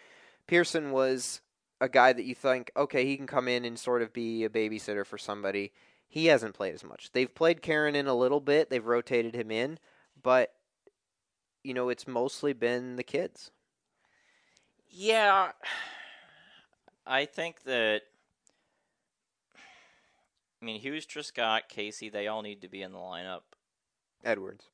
Pearson 0.47 0.93
was 0.93 1.41
a 1.81 1.89
guy 1.89 2.13
that 2.13 2.27
you 2.27 2.35
think 2.35 2.71
okay 2.77 3.07
he 3.07 3.17
can 3.17 3.27
come 3.27 3.49
in 3.49 3.65
and 3.65 3.79
sort 3.79 4.03
of 4.03 4.13
be 4.13 4.45
a 4.45 4.51
babysitter 4.51 5.05
for 5.05 5.19
somebody. 5.19 5.73
He 6.07 6.27
hasn't 6.27 6.55
played 6.55 6.75
as 6.75 6.85
much. 6.85 7.11
They've 7.13 7.35
played 7.35 7.63
Keranen 7.63 8.07
a 8.07 8.13
little 8.13 8.41
bit. 8.41 8.71
They've 8.71 8.85
rotated 8.85 9.35
him 9.35 9.51
in 9.51 9.79
but 10.23 10.53
you 11.65 11.73
know 11.73 11.89
it's 11.89 12.07
mostly 12.07 12.53
been 12.53 12.97
the 12.97 13.03
kids. 13.03 13.51
Yeah, 14.91 15.53
I 17.09 17.25
think 17.25 17.63
that. 17.65 18.03
I 20.61 20.65
mean, 20.65 20.81
Hughes, 20.81 21.07
Truscott, 21.07 21.69
Casey, 21.69 22.09
they 22.09 22.27
all 22.27 22.43
need 22.43 22.63
to 22.63 22.69
be 22.69 22.83
in 22.83 22.93
the 22.93 22.99
lineup. 22.99 23.43
Edwards 24.25 24.67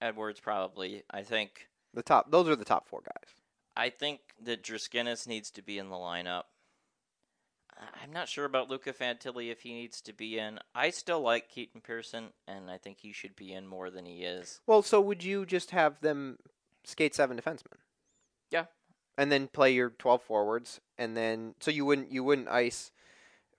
Edwards 0.00 0.40
probably. 0.40 1.02
I 1.10 1.22
think. 1.22 1.68
the 1.94 2.02
top 2.02 2.30
those 2.30 2.48
are 2.48 2.56
the 2.56 2.64
top 2.64 2.86
4 2.88 3.00
guys 3.00 3.34
I 3.76 3.88
think 3.88 4.20
that 4.42 4.62
Druskinis 4.62 5.26
needs 5.26 5.50
to 5.52 5.62
be 5.62 5.78
in 5.78 5.88
the 5.88 5.96
lineup. 5.96 6.44
I'm 8.02 8.12
not 8.12 8.28
sure 8.28 8.44
about 8.44 8.68
Luca 8.68 8.92
Fantilli 8.92 9.50
if 9.50 9.62
he 9.62 9.72
needs 9.72 10.00
to 10.02 10.12
be 10.12 10.38
in. 10.38 10.58
I 10.74 10.90
still 10.90 11.20
like 11.20 11.48
Keaton 11.48 11.80
Pearson, 11.80 12.28
and 12.46 12.70
I 12.70 12.78
think 12.78 12.98
he 13.00 13.12
should 13.12 13.34
be 13.34 13.52
in 13.52 13.66
more 13.66 13.90
than 13.90 14.04
he 14.04 14.24
is. 14.24 14.60
Well, 14.66 14.82
so 14.82 15.00
would 15.00 15.24
you 15.24 15.46
just 15.46 15.70
have 15.70 16.00
them 16.00 16.38
skate 16.84 17.14
seven 17.14 17.40
defensemen? 17.40 17.78
Yeah. 18.50 18.66
And 19.18 19.30
then 19.30 19.46
play 19.48 19.72
your 19.72 19.90
twelve 19.90 20.22
forwards, 20.22 20.80
and 20.96 21.14
then 21.16 21.54
so 21.60 21.70
you 21.70 21.84
wouldn't 21.84 22.10
you 22.10 22.24
wouldn't 22.24 22.48
ice 22.48 22.90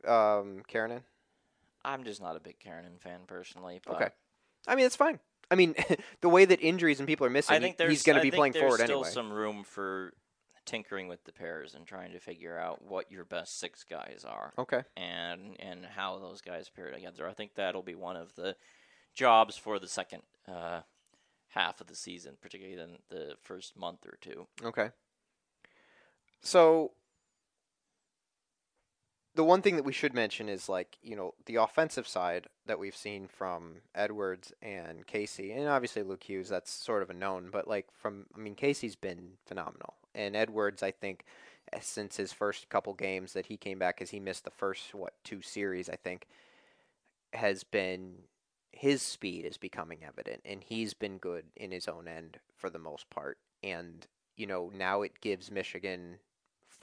um, 0.05 0.63
Keranen? 0.71 1.01
I'm 1.85 2.03
just 2.03 2.21
not 2.21 2.35
a 2.35 2.39
big 2.39 2.59
Keranen 2.59 2.99
fan 2.99 3.21
personally. 3.27 3.79
But 3.85 3.95
Okay. 3.95 4.09
I 4.67 4.75
mean, 4.75 4.85
it's 4.85 4.95
fine. 4.95 5.19
I 5.51 5.55
mean, 5.55 5.75
the 6.21 6.29
way 6.29 6.45
that 6.45 6.59
injuries 6.61 6.99
and 6.99 7.07
people 7.07 7.27
are 7.27 7.29
missing, 7.29 7.55
I 7.55 7.59
think 7.59 7.79
he- 7.79 7.87
he's 7.87 8.03
going 8.03 8.15
to 8.15 8.21
be 8.21 8.31
think 8.31 8.39
playing 8.39 8.53
there's 8.53 8.63
forward 8.63 8.79
still 8.79 8.97
anyway. 8.99 9.09
some 9.11 9.31
room 9.31 9.63
for 9.63 10.13
tinkering 10.65 11.07
with 11.09 11.23
the 11.25 11.31
pairs 11.33 11.75
and 11.75 11.85
trying 11.85 12.13
to 12.13 12.19
figure 12.19 12.57
out 12.57 12.81
what 12.81 13.11
your 13.11 13.25
best 13.25 13.59
six 13.59 13.83
guys 13.83 14.23
are 14.25 14.53
Okay. 14.57 14.81
and 14.95 15.57
and 15.59 15.85
how 15.85 16.17
those 16.19 16.39
guys 16.41 16.69
pair 16.69 16.89
together. 16.89 17.27
I 17.27 17.33
think 17.33 17.55
that'll 17.55 17.83
be 17.83 17.95
one 17.95 18.15
of 18.15 18.33
the 18.35 18.55
jobs 19.13 19.57
for 19.57 19.77
the 19.77 19.87
second 19.89 20.23
uh, 20.47 20.81
half 21.49 21.81
of 21.81 21.87
the 21.87 21.95
season, 21.95 22.37
particularly 22.41 22.81
in 22.81 22.97
the 23.09 23.35
first 23.41 23.75
month 23.77 24.05
or 24.07 24.17
two. 24.21 24.47
Okay. 24.63 24.89
So 26.43 26.91
the 29.35 29.43
one 29.43 29.61
thing 29.61 29.77
that 29.77 29.85
we 29.85 29.93
should 29.93 30.13
mention 30.13 30.47
is 30.47 30.69
like, 30.69 30.97
you 31.01 31.15
know, 31.15 31.33
the 31.45 31.55
offensive 31.55 32.07
side 32.07 32.47
that 32.67 32.77
we've 32.77 32.95
seen 32.95 33.27
from 33.27 33.77
Edwards 33.95 34.53
and 34.61 35.07
Casey, 35.07 35.51
and 35.51 35.67
obviously 35.67 36.03
Luke 36.03 36.23
Hughes, 36.23 36.49
that's 36.49 36.71
sort 36.71 37.01
of 37.01 37.09
a 37.09 37.13
known, 37.13 37.49
but 37.51 37.67
like 37.67 37.87
from 37.91 38.27
I 38.35 38.39
mean 38.39 38.55
Casey's 38.55 38.95
been 38.95 39.31
phenomenal. 39.45 39.95
And 40.13 40.35
Edwards, 40.35 40.83
I 40.83 40.91
think 40.91 41.25
eh, 41.71 41.79
since 41.81 42.17
his 42.17 42.31
first 42.31 42.69
couple 42.69 42.93
games 42.93 43.33
that 43.33 43.47
he 43.47 43.57
came 43.57 43.79
back 43.79 44.01
as 44.01 44.11
he 44.11 44.19
missed 44.19 44.43
the 44.43 44.51
first 44.51 44.93
what 44.93 45.13
two 45.23 45.41
series, 45.41 45.89
I 45.89 45.95
think 45.95 46.27
has 47.33 47.63
been 47.63 48.15
his 48.71 49.01
speed 49.01 49.45
is 49.45 49.57
becoming 49.57 49.99
evident 50.05 50.41
and 50.45 50.63
he's 50.63 50.93
been 50.93 51.17
good 51.17 51.45
in 51.55 51.71
his 51.71 51.87
own 51.87 52.07
end 52.07 52.37
for 52.55 52.69
the 52.69 52.79
most 52.79 53.09
part. 53.09 53.39
And 53.63 54.05
you 54.35 54.45
know, 54.45 54.71
now 54.75 55.01
it 55.01 55.21
gives 55.21 55.49
Michigan 55.49 56.17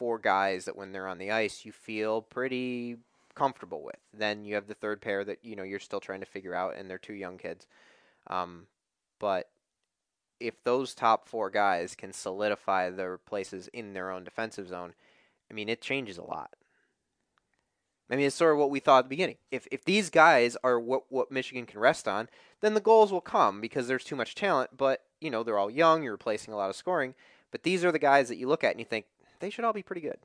four 0.01 0.19
guys 0.19 0.65
that 0.65 0.77
when 0.77 0.93
they're 0.93 1.07
on 1.07 1.19
the 1.19 1.31
ice 1.31 1.67
you 1.67 1.73
feel 1.73 2.23
pretty 2.23 2.97
comfortable 3.35 3.83
with. 3.83 3.99
Then 4.17 4.47
you 4.47 4.55
have 4.55 4.67
the 4.67 4.75
third 4.75 5.03
pair 5.03 5.25
that 5.25 5.41
you 5.43 5.55
know 5.55 5.63
you're 5.63 5.79
still 5.79 6.01
trying 6.01 6.21
to 6.21 6.27
figure 6.27 6.55
out, 6.55 6.75
and 6.75 6.89
they're 6.89 6.97
two 6.97 7.13
young 7.13 7.37
kids. 7.37 7.67
Um, 8.29 8.67
but 9.19 9.51
if 10.41 10.65
those 10.65 10.95
top 10.95 11.29
four 11.29 11.51
guys 11.51 11.95
can 11.95 12.15
solidify 12.15 12.89
their 12.89 13.19
places 13.19 13.69
in 13.75 13.93
their 13.93 14.11
own 14.11 14.25
defensive 14.25 14.69
zone, 14.69 14.95
I 15.51 15.55
mean 15.55 15.69
it 15.69 15.83
changes 15.83 16.17
a 16.17 16.25
lot. 16.25 16.55
I 18.11 18.17
mean 18.17 18.25
it's 18.25 18.37
sort 18.37 18.53
of 18.53 18.59
what 18.59 18.71
we 18.71 18.81
thought 18.81 19.01
at 19.01 19.05
the 19.05 19.11
beginning. 19.11 19.37
If 19.51 19.69
if 19.71 19.85
these 19.85 20.09
guys 20.09 20.57
are 20.65 20.81
what 20.81 21.05
what 21.11 21.31
Michigan 21.31 21.67
can 21.67 21.79
rest 21.79 22.09
on, 22.09 22.31
then 22.63 22.73
the 22.73 22.81
goals 22.81 23.13
will 23.13 23.21
come 23.21 23.61
because 23.61 23.87
there's 23.87 24.03
too 24.03 24.17
much 24.17 24.35
talent. 24.35 24.71
But 24.79 25.05
you 25.21 25.31
know 25.31 25.43
they're 25.43 25.59
all 25.59 25.71
young. 25.71 26.03
You're 26.03 26.13
replacing 26.13 26.55
a 26.55 26.57
lot 26.57 26.71
of 26.71 26.77
scoring. 26.77 27.15
But 27.51 27.65
these 27.65 27.85
are 27.85 27.93
the 27.93 27.99
guys 27.99 28.29
that 28.29 28.37
you 28.39 28.49
look 28.49 28.65
at 28.65 28.71
and 28.71 28.81
you 28.81 28.87
think 28.87 29.07
they 29.41 29.51
should 29.51 29.65
all 29.65 29.73
be 29.73 29.83
pretty 29.83 30.01
good. 30.03 30.19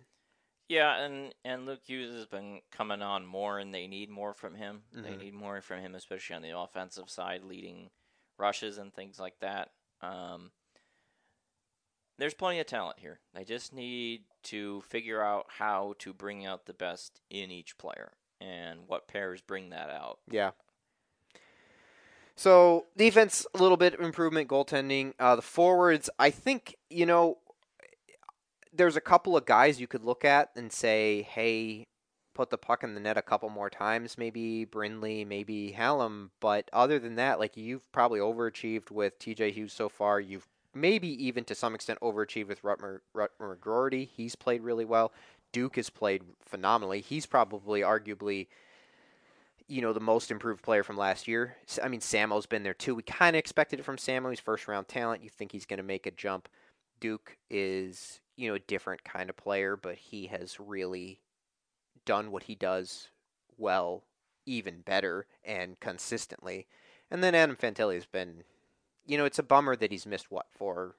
Yeah, 0.68 0.98
and 0.98 1.34
and 1.44 1.66
Luke 1.66 1.82
Hughes 1.86 2.14
has 2.16 2.26
been 2.26 2.62
coming 2.72 3.02
on 3.02 3.26
more, 3.26 3.60
and 3.60 3.74
they 3.74 3.88
need 3.88 4.10
more 4.10 4.34
from 4.34 4.56
him. 4.56 4.84
They 4.92 5.12
Mhm. 5.12 5.20
need 5.20 5.34
more 5.34 5.62
from 5.62 5.80
him, 5.82 5.94
especially 5.96 6.36
on 6.36 6.42
the 6.42 6.58
offensive 6.58 7.10
side, 7.10 7.44
leading 7.44 7.92
rushes 8.38 8.78
and 8.78 8.94
things 8.94 9.20
like 9.20 9.40
that. 9.40 9.72
Um, 10.02 10.52
there's 12.18 12.34
plenty 12.34 12.60
of 12.60 12.66
talent 12.66 13.00
here. 13.00 13.20
They 13.34 13.44
just 13.44 13.74
need 13.74 14.26
to 14.44 14.82
figure 14.82 15.22
out 15.22 15.46
how 15.50 15.96
to 16.00 16.14
bring 16.14 16.46
out 16.46 16.66
the 16.66 16.74
best 16.74 17.22
in 17.30 17.52
each 17.52 17.78
player 17.78 18.14
and 18.42 18.88
what 18.88 19.08
pairs 19.08 19.42
bring 19.42 19.70
that 19.70 19.90
out. 19.90 20.20
Yeah. 20.30 20.52
So 22.36 22.88
defense, 22.98 23.46
a 23.54 23.58
little 23.60 23.78
bit 23.78 23.94
of 23.94 24.02
improvement. 24.02 24.50
Goaltending, 24.50 25.14
uh, 25.20 25.36
the 25.36 25.42
forwards. 25.42 26.10
I 26.20 26.32
think 26.32 26.76
you 26.90 27.06
know. 27.06 27.38
There's 28.76 28.96
a 28.96 29.02
couple 29.02 29.38
of 29.38 29.46
guys 29.46 29.80
you 29.80 29.88
could 29.88 30.04
look 30.04 30.26
at 30.26 30.52
and 30.56 30.72
say, 30.72 31.22
"Hey, 31.24 31.86
put 32.36 32.50
the 32.52 32.58
puck 32.58 32.84
in 32.84 32.94
the 32.94 33.00
net 33.00 33.18
a 33.18 33.22
couple 33.22 33.50
more 33.50 33.70
times, 33.70 34.18
maybe 34.18 34.66
Brindley, 34.66 35.26
maybe 35.26 35.74
Hallum. 35.76 36.30
But 36.40 36.70
other 36.72 37.00
than 37.00 37.16
that, 37.16 37.40
like 37.40 37.58
you've 37.58 37.90
probably 37.92 38.20
overachieved 38.20 38.92
with 38.92 39.18
TJ 39.18 39.54
Hughes 39.54 39.74
so 39.74 39.90
far. 39.90 40.20
You've 40.20 40.48
maybe 40.74 41.08
even 41.26 41.46
to 41.46 41.56
some 41.56 41.74
extent 41.74 42.00
overachieved 42.02 42.48
with 42.50 42.62
Rutger, 42.62 43.00
Rutger. 43.16 44.08
He's 44.08 44.36
played 44.36 44.62
really 44.62 44.86
well. 44.86 45.12
Duke 45.52 45.78
has 45.78 45.90
played 45.90 46.22
phenomenally. 46.46 47.02
He's 47.02 47.26
probably 47.26 47.82
arguably 47.82 48.48
you 49.68 49.82
know, 49.82 49.94
the 49.94 50.00
most 50.00 50.30
improved 50.30 50.62
player 50.62 50.84
from 50.84 50.98
last 50.98 51.28
year. 51.28 51.56
I 51.82 51.88
mean, 51.88 52.00
Samo's 52.00 52.46
been 52.46 52.62
there 52.62 52.74
too. 52.74 52.94
We 52.94 53.02
kind 53.02 53.36
of 53.36 53.40
expected 53.40 53.80
it 53.80 53.84
from 53.84 53.98
Samo. 53.98 54.30
He's 54.30 54.40
first 54.40 54.68
round 54.68 54.88
talent. 54.88 55.24
You 55.24 55.30
think 55.30 55.52
he's 55.52 55.66
going 55.66 55.78
to 55.78 55.84
make 55.84 56.06
a 56.06 56.12
jump. 56.12 56.48
Duke 57.00 57.38
is, 57.50 58.20
you 58.36 58.50
know, 58.50 58.56
a 58.56 58.60
different 58.60 59.04
kind 59.04 59.30
of 59.30 59.38
player, 59.38 59.78
but 59.78 59.96
he 59.96 60.28
has 60.28 60.60
really 60.60 61.20
done 62.06 62.32
what 62.32 62.44
he 62.44 62.56
does 62.56 63.10
well, 63.58 64.04
even 64.46 64.82
better 64.82 65.28
and 65.44 65.80
consistently. 65.80 66.68
And 67.10 67.24
then 67.24 67.36
Adam 67.36 67.56
Fantilli 67.56 67.96
has 67.96 68.06
been, 68.06 68.44
you 69.06 69.18
know, 69.18 69.26
it's 69.26 69.40
a 69.40 69.44
bummer 69.44 69.76
that 69.76 69.92
he's 69.92 70.06
missed 70.06 70.32
what 70.32 70.48
for 70.50 70.96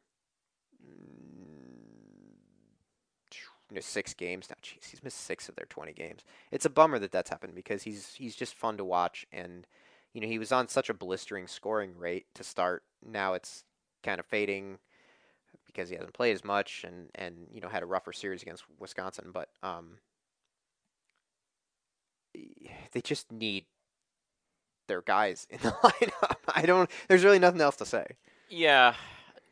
know, 3.71 3.81
mm, 3.81 3.83
six 3.83 4.15
games 4.15 4.49
now. 4.49 4.57
Jeez, 4.63 4.91
he's 4.91 5.03
missed 5.03 5.21
six 5.21 5.49
of 5.49 5.57
their 5.57 5.67
twenty 5.67 5.93
games. 5.93 6.23
It's 6.51 6.65
a 6.65 6.71
bummer 6.71 6.99
that 6.99 7.13
that's 7.13 7.31
happened 7.31 7.55
because 7.55 7.83
he's 7.83 8.15
he's 8.15 8.37
just 8.37 8.55
fun 8.55 8.77
to 8.77 8.85
watch, 8.85 9.27
and 9.33 9.67
you 10.13 10.21
know 10.21 10.29
he 10.29 10.39
was 10.39 10.53
on 10.53 10.69
such 10.69 10.89
a 10.89 10.95
blistering 10.95 11.47
scoring 11.47 11.97
rate 11.97 12.27
to 12.35 12.45
start. 12.45 12.85
Now 13.05 13.35
it's 13.35 13.65
kind 14.03 14.21
of 14.21 14.27
fading 14.27 14.79
because 15.77 15.91
he 15.91 15.97
hasn't 15.97 16.15
played 16.15 16.35
as 16.35 16.45
much, 16.45 16.85
and 16.87 17.11
and 17.15 17.49
you 17.53 17.61
know 17.61 17.69
had 17.69 17.83
a 17.83 17.87
rougher 17.87 18.13
series 18.13 18.43
against 18.43 18.65
Wisconsin, 18.79 19.31
but 19.33 19.51
um, 19.63 19.99
they 22.93 23.01
just 23.03 23.31
need 23.31 23.67
their 24.89 25.03
guys 25.03 25.47
in 25.51 25.59
the 25.63 25.71
lineup. 25.83 26.37
I 26.55 26.63
don't. 26.63 26.91
There's 27.09 27.25
really 27.25 27.39
nothing 27.39 27.61
else 27.61 27.77
to 27.77 27.87
say. 27.87 28.07
Yeah, 28.49 28.95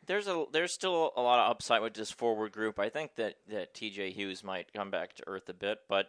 there's 0.07 0.27
a 0.27 0.45
there's 0.51 0.73
still 0.73 1.13
a 1.15 1.21
lot 1.21 1.39
of 1.39 1.51
upside 1.51 1.81
with 1.81 1.93
this 1.93 2.11
forward 2.11 2.51
group. 2.51 2.79
I 2.79 2.89
think 2.89 3.15
that 3.15 3.35
that 3.49 3.73
T.J. 3.73 4.11
Hughes 4.11 4.43
might 4.43 4.73
come 4.73 4.91
back 4.91 5.13
to 5.15 5.23
earth 5.27 5.49
a 5.49 5.53
bit, 5.53 5.79
but 5.87 6.07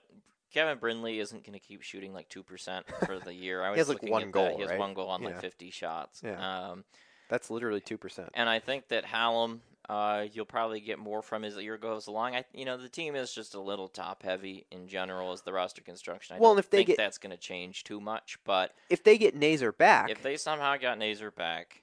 Kevin 0.53 0.79
Brindley 0.79 1.19
isn't 1.19 1.45
going 1.45 1.59
to 1.59 1.65
keep 1.65 1.83
shooting 1.83 2.13
like 2.13 2.29
two 2.29 2.43
percent 2.43 2.87
for 3.05 3.19
the 3.19 3.35
year. 3.35 3.63
I 3.63 3.71
was 3.71 3.77
he 3.77 3.81
has 3.81 3.89
like 3.89 4.03
one 4.03 4.23
at 4.23 4.33
goal. 4.33 4.45
That. 4.45 4.55
He 4.55 4.61
has 4.63 4.71
right? 4.71 4.79
one 4.79 4.95
goal 4.95 5.09
on 5.09 5.23
yeah. 5.23 5.29
like 5.29 5.41
50 5.41 5.71
shots. 5.71 6.23
Yeah. 6.25 6.69
Um, 6.71 6.85
That's 7.29 7.51
literally 7.51 7.81
two 7.81 7.99
percent. 7.99 8.31
and 8.35 8.49
I 8.49 8.59
think 8.59 8.89
that 8.89 9.05
Hallum, 9.05 9.61
uh, 9.89 10.25
you'll 10.33 10.45
probably 10.45 10.81
get 10.81 10.99
more 10.99 11.23
from 11.23 11.45
as 11.45 11.55
the 11.55 11.63
year 11.63 11.77
goes 11.79 12.07
along. 12.09 12.35
I, 12.35 12.45
you 12.53 12.65
know, 12.65 12.77
the 12.77 12.89
team 12.89 13.15
is 13.15 13.33
just 13.33 13.55
a 13.55 13.61
little 13.61 13.89
top 13.89 14.23
heavy 14.23 14.67
in 14.71 14.89
general 14.89 15.33
as 15.33 15.43
the 15.43 15.53
roster 15.53 15.83
construction. 15.83 16.37
I 16.37 16.39
Well, 16.41 16.53
don't 16.53 16.59
if 16.59 16.71
they 16.71 16.79
think 16.79 16.89
get- 16.89 16.97
that's 16.97 17.19
going 17.19 17.31
to 17.31 17.37
change 17.37 17.85
too 17.85 18.01
much, 18.01 18.39
but 18.45 18.75
If 18.91 19.05
they 19.05 19.17
get 19.19 19.35
Nazar 19.37 19.73
back, 19.73 20.11
if 20.11 20.23
they 20.23 20.37
somehow 20.37 20.77
got 20.77 20.99
Nazar 20.99 21.31
back, 21.31 21.83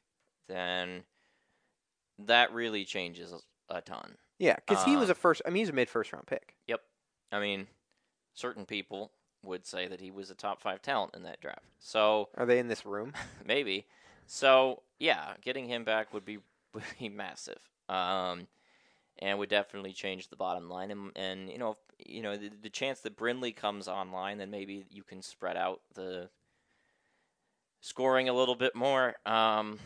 then 0.49 1.03
that 2.19 2.53
really 2.53 2.85
changes 2.85 3.33
a 3.69 3.81
ton. 3.81 4.17
yeah, 4.39 4.55
because 4.55 4.83
he 4.83 4.95
was 4.97 5.09
a 5.09 5.15
first. 5.15 5.41
I 5.45 5.49
mean, 5.49 5.61
he's 5.61 5.69
a 5.69 5.73
mid 5.73 5.89
first 5.89 6.11
round 6.13 6.27
pick. 6.27 6.55
Yep. 6.67 6.81
I 7.31 7.39
mean, 7.39 7.67
certain 8.33 8.65
people 8.65 9.11
would 9.43 9.65
say 9.65 9.87
that 9.87 9.99
he 10.01 10.11
was 10.11 10.29
a 10.29 10.35
top 10.35 10.61
five 10.61 10.81
talent 10.81 11.15
in 11.15 11.23
that 11.23 11.41
draft. 11.41 11.65
So 11.79 12.29
Are 12.37 12.45
they 12.45 12.59
in 12.59 12.67
this 12.67 12.85
room? 12.85 13.13
maybe. 13.45 13.85
So 14.27 14.83
yeah, 14.99 15.33
getting 15.41 15.67
him 15.67 15.83
back 15.83 16.13
would 16.13 16.25
be 16.25 16.37
would 16.73 16.83
be 16.99 17.09
massive, 17.09 17.59
um, 17.93 18.47
and 19.19 19.37
would 19.39 19.49
definitely 19.49 19.93
change 19.93 20.29
the 20.29 20.35
bottom 20.35 20.69
line. 20.69 20.91
And, 20.91 21.11
and 21.15 21.49
you 21.49 21.57
know, 21.57 21.71
if, 21.71 21.77
you 22.07 22.21
know, 22.21 22.35
the, 22.35 22.49
the 22.61 22.69
chance 22.69 23.01
that 23.01 23.15
Brindley 23.15 23.51
comes 23.51 23.87
online, 23.87 24.37
then 24.37 24.49
maybe 24.49 24.85
you 24.89 25.03
can 25.03 25.21
spread 25.21 25.55
out 25.57 25.81
the 25.93 26.29
scoring 27.81 28.29
a 28.29 28.33
little 28.33 28.55
bit 28.55 28.75
more. 28.75 29.15
Um, 29.25 29.79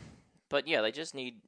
but 0.50 0.68
yeah, 0.68 0.82
they 0.82 0.92
just 0.92 1.14
need 1.16 1.42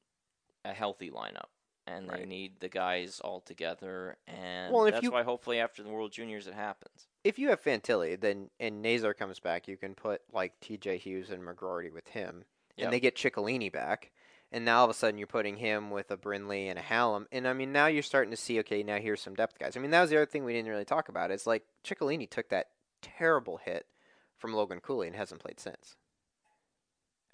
a 0.66 0.74
healthy 0.74 1.10
lineup. 1.10 1.48
And 1.88 2.08
they 2.08 2.24
need 2.26 2.60
the 2.60 2.70
guys 2.70 3.20
all 3.20 3.42
together, 3.42 4.16
and 4.28 4.72
Well, 4.72 4.84
that's 4.84 5.02
you- 5.02 5.10
why 5.10 5.24
hopefully 5.24 5.60
after 5.60 5.82
the 5.82 5.90
World 5.90 6.12
Juniors 6.12 6.46
it 6.46 6.54
happens. 6.54 7.08
If 7.24 7.40
you 7.40 7.50
have 7.50 7.64
Fantilli, 7.64 8.16
then 8.20 8.52
and 8.60 8.84
Nazar 8.84 9.16
comes 9.16 9.40
back, 9.40 9.68
you 9.68 9.76
can 9.76 9.96
put 9.96 10.22
like 10.32 10.54
T.J. 10.60 11.00
Hughes 11.00 11.32
and 11.32 11.42
McGroarty 11.42 11.92
with 11.92 12.08
him, 12.10 12.44
Yep. 12.78 12.86
and 12.86 12.94
they 12.94 13.00
get 13.00 13.16
Ciccolini 13.16 13.72
back, 13.72 14.12
and 14.52 14.66
now 14.66 14.80
all 14.80 14.86
of 14.86 14.90
a 14.90 14.94
sudden 14.94 15.18
you're 15.18 15.28
putting 15.28 15.58
him 15.58 15.92
with 15.92 16.12
a 16.12 16.18
Brindley 16.18 16.68
and 16.68 16.78
a 16.80 16.82
Hallum, 16.82 17.26
and 17.32 17.48
I 17.48 17.54
mean 17.54 17.72
now 17.72 17.88
you're 17.88 18.04
starting 18.04 18.32
to 18.32 18.38
see 18.38 18.60
okay 18.60 18.84
now 18.84 18.98
here's 18.98 19.22
some 19.22 19.36
depth 19.36 19.58
guys. 19.60 19.76
I 19.78 19.80
mean 19.80 19.92
that 19.92 20.02
was 20.02 20.10
the 20.10 20.18
other 20.18 20.26
thing 20.26 20.44
we 20.46 20.54
didn't 20.54 20.70
really 20.72 20.86
talk 20.86 21.10
about. 21.10 21.32
It's 21.32 21.48
like 21.48 21.64
Ciccolini 21.84 22.30
took 22.30 22.50
that 22.50 22.68
terrible 23.02 23.58
hit 23.58 23.86
from 24.38 24.54
Logan 24.54 24.80
Cooley 24.80 25.08
and 25.08 25.16
hasn't 25.16 25.42
played 25.42 25.60
since. 25.60 25.96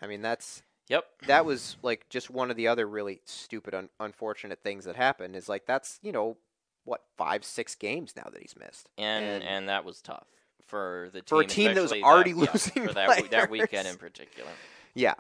I 0.02 0.08
mean 0.08 0.22
that's 0.22 0.64
Yep. 0.88 1.06
that 1.28 1.46
was 1.46 1.78
like 1.82 2.08
just 2.10 2.30
one 2.30 2.52
of 2.52 2.58
the 2.58 2.68
other 2.68 2.88
really 2.88 3.22
stupid, 3.26 3.74
un- 3.74 3.90
unfortunate 4.00 4.60
things 4.62 4.86
that 4.86 4.96
happened. 4.96 5.36
Is 5.36 5.50
like 5.50 5.66
that's 5.66 6.00
you 6.04 6.12
know 6.12 6.38
what 6.84 7.02
five, 7.18 7.44
six 7.44 7.74
games 7.74 8.14
now 8.16 8.30
that 8.32 8.40
he's 8.42 8.56
missed, 8.60 8.90
and 8.98 9.26
And- 9.26 9.44
and 9.44 9.70
that 9.70 9.84
was 9.84 10.02
tough 10.02 10.28
for 10.68 11.10
the 11.14 11.22
team 11.22 11.26
For 11.28 11.42
a 11.42 11.46
team 11.48 11.74
that 11.74 11.82
was 11.82 11.92
already 11.94 12.32
yeah, 12.32 12.36
losing 12.52 12.88
for 12.88 12.94
that 12.94 13.32
that 13.32 13.50
weekend 13.50 13.88
in 13.88 13.96
particular. 13.98 14.52
yeah. 14.94 15.16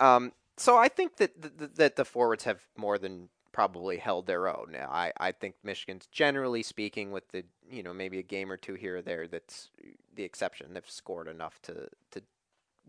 Um. 0.00 0.32
So 0.58 0.76
I 0.76 0.88
think 0.88 1.16
that 1.16 1.40
the, 1.40 1.68
that 1.76 1.96
the 1.96 2.04
forwards 2.04 2.44
have 2.44 2.60
more 2.76 2.98
than 2.98 3.28
probably 3.52 3.96
held 3.96 4.26
their 4.26 4.48
own. 4.48 4.76
I 4.76 5.12
I 5.16 5.32
think 5.32 5.56
Michigan's 5.62 6.06
generally 6.06 6.62
speaking, 6.62 7.10
with 7.10 7.28
the 7.28 7.44
you 7.70 7.82
know 7.82 7.92
maybe 7.92 8.18
a 8.18 8.22
game 8.22 8.52
or 8.52 8.56
two 8.56 8.74
here 8.74 8.98
or 8.98 9.02
there, 9.02 9.26
that's 9.26 9.70
the 10.14 10.24
exception. 10.24 10.74
They've 10.74 10.88
scored 10.88 11.28
enough 11.28 11.60
to 11.62 11.88
to 12.12 12.22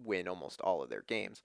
win 0.04 0.28
almost 0.28 0.62
all 0.62 0.82
of 0.84 0.90
their 0.90 1.04
games. 1.04 1.42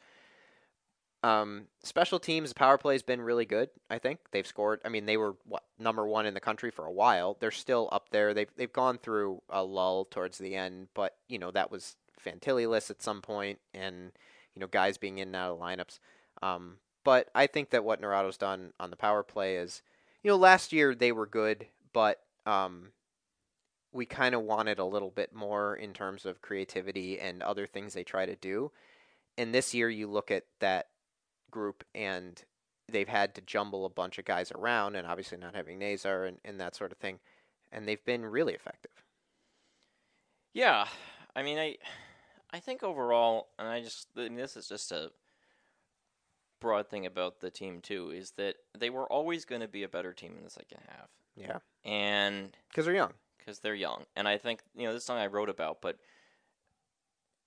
Um, 1.23 1.69
special 1.83 2.19
teams 2.19 2.53
power 2.53 2.77
play 2.77 2.95
has 2.95 3.03
been 3.03 3.23
really 3.23 3.47
good. 3.47 3.71
I 3.89 3.99
think 3.99 4.19
they've 4.31 4.47
scored. 4.47 4.81
I 4.85 4.91
mean, 4.91 5.07
they 5.07 5.17
were 5.17 5.37
what 5.47 5.65
number 5.79 6.07
one 6.07 6.27
in 6.27 6.35
the 6.35 6.41
country 6.41 6.71
for 6.71 6.85
a 6.85 6.93
while. 6.93 7.39
They're 7.41 7.51
still 7.51 7.89
up 7.93 8.11
there. 8.11 8.35
They've 8.35 8.51
they've 8.57 8.73
gone 8.73 8.99
through 8.99 9.41
a 9.49 9.65
lull 9.65 10.05
towards 10.05 10.37
the 10.37 10.55
end, 10.55 10.89
but 10.93 11.17
you 11.29 11.39
know 11.39 11.51
that 11.51 11.71
was 11.71 11.97
Fantilli-less 12.23 12.91
at 12.91 13.03
some 13.03 13.23
point, 13.23 13.59
and 13.73 14.13
you 14.55 14.61
know 14.61 14.67
guys 14.67 14.99
being 14.99 15.19
in 15.19 15.29
and 15.29 15.37
out 15.37 15.53
of 15.53 15.59
lineups. 15.59 15.99
Um, 16.43 16.77
but 17.05 17.29
I 17.35 17.47
think 17.47 17.71
that 17.71 17.85
what 17.85 18.01
Naurato's 18.01 18.37
done 18.37 18.73
on 18.81 18.91
the 18.91 18.97
power 18.97 19.23
play 19.23 19.57
is, 19.57 19.83
you 20.23 20.31
know, 20.31 20.37
last 20.37 20.73
year 20.73 20.95
they 20.95 21.13
were 21.13 21.27
good, 21.27 21.67
but 21.93 22.21
um, 22.47 22.93
we 23.93 24.07
kind 24.07 24.35
of 24.35 24.43
wanted 24.43 24.79
a 24.79 24.85
little 24.85 25.11
bit 25.11 25.35
more 25.35 25.77
in 25.77 25.93
terms 25.93 26.25
of 26.27 26.43
creativity 26.43 27.21
and 27.21 27.43
other 27.43 27.67
things 27.67 27.93
they 27.95 28.05
try 28.05 28.27
to 28.27 28.37
do. 28.37 28.73
And 29.37 29.55
this 29.55 29.75
year, 29.75 29.91
you 29.91 30.07
look 30.07 30.31
at 30.31 30.45
that 30.61 30.89
group 31.51 31.85
and 31.95 32.43
they've 32.89 33.09
had 33.09 33.35
to 33.35 33.41
jumble 33.41 33.85
a 33.85 33.91
bunch 33.91 34.19
of 34.19 34.25
guys 34.25 34.53
around, 34.53 34.97
and 34.97 35.07
obviously 35.07 35.39
not 35.39 35.55
having 35.55 35.79
Nazar 35.79 36.25
and, 36.25 36.39
and 36.45 36.61
that 36.61 36.75
sort 36.75 36.93
of 36.93 36.99
thing, 36.99 37.19
and 37.73 37.87
they've 37.87 38.05
been 38.05 38.25
really 38.25 38.55
effective. 38.55 38.91
Yeah, 40.53 40.87
I 41.35 41.43
mean, 41.43 41.59
I 41.59 41.77
I 42.55 42.61
think 42.61 42.83
overall, 42.83 43.49
and 43.59 43.67
I 43.69 43.83
just 43.83 44.09
I 44.17 44.21
mean, 44.23 44.37
this 44.37 44.57
is 44.57 44.69
just 44.69 44.93
a 44.93 45.11
broad 46.61 46.89
thing 46.89 47.05
about 47.05 47.41
the 47.41 47.51
team 47.51 47.81
too, 47.81 48.11
is 48.11 48.31
that 48.37 48.55
they 48.79 48.91
were 48.91 49.11
always 49.13 49.45
going 49.45 49.61
to 49.61 49.69
be 49.69 49.83
a 49.83 49.89
better 49.89 50.13
team 50.13 50.35
in 50.39 50.45
the 50.45 50.51
second 50.51 50.79
half, 50.89 51.11
Yeah, 51.37 51.59
and 51.85 52.57
because 52.69 52.85
they're 52.87 52.95
young. 52.95 53.13
because 53.39 53.59
they're 53.59 53.75
young. 53.75 54.05
And 54.17 54.29
I 54.29 54.39
think 54.39 54.61
you 54.77 54.87
know 54.87 54.93
this 54.93 55.05
song 55.05 55.19
I 55.19 55.27
wrote 55.27 55.49
about, 55.51 55.83
but 55.83 55.99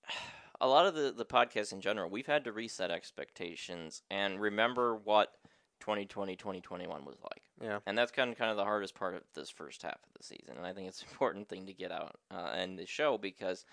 a 0.62 0.68
lot 0.68 0.86
of 0.86 0.94
the 0.96 1.14
the 1.16 1.26
podcast 1.26 1.72
in 1.74 1.82
general, 1.82 2.10
we've 2.10 2.28
had 2.28 2.44
to 2.44 2.52
reset 2.52 2.92
expectations 2.92 4.02
and 4.12 4.40
remember 4.42 4.96
what 4.96 5.34
2020 5.80 6.36
2021 6.36 7.06
was 7.06 7.18
like. 7.24 7.44
Yeah. 7.62 7.80
And 7.86 7.98
that's 7.98 8.12
kind 8.12 8.32
of 8.32 8.38
kind 8.38 8.52
of 8.52 8.58
the 8.58 8.64
hardest 8.66 8.94
part 8.96 9.16
of 9.16 9.24
this 9.34 9.50
first 9.50 9.84
half 9.84 9.94
of 9.96 10.14
the 10.18 10.24
season. 10.24 10.58
And 10.58 10.66
I 10.66 10.74
think 10.74 10.88
it's 10.90 11.02
an 11.02 11.08
important 11.12 11.48
thing 11.48 11.66
to 11.68 11.74
get 11.74 11.92
out 11.92 12.18
uh, 12.30 12.52
and 12.56 12.78
the 12.78 12.86
show 12.86 13.18
because 13.18 13.66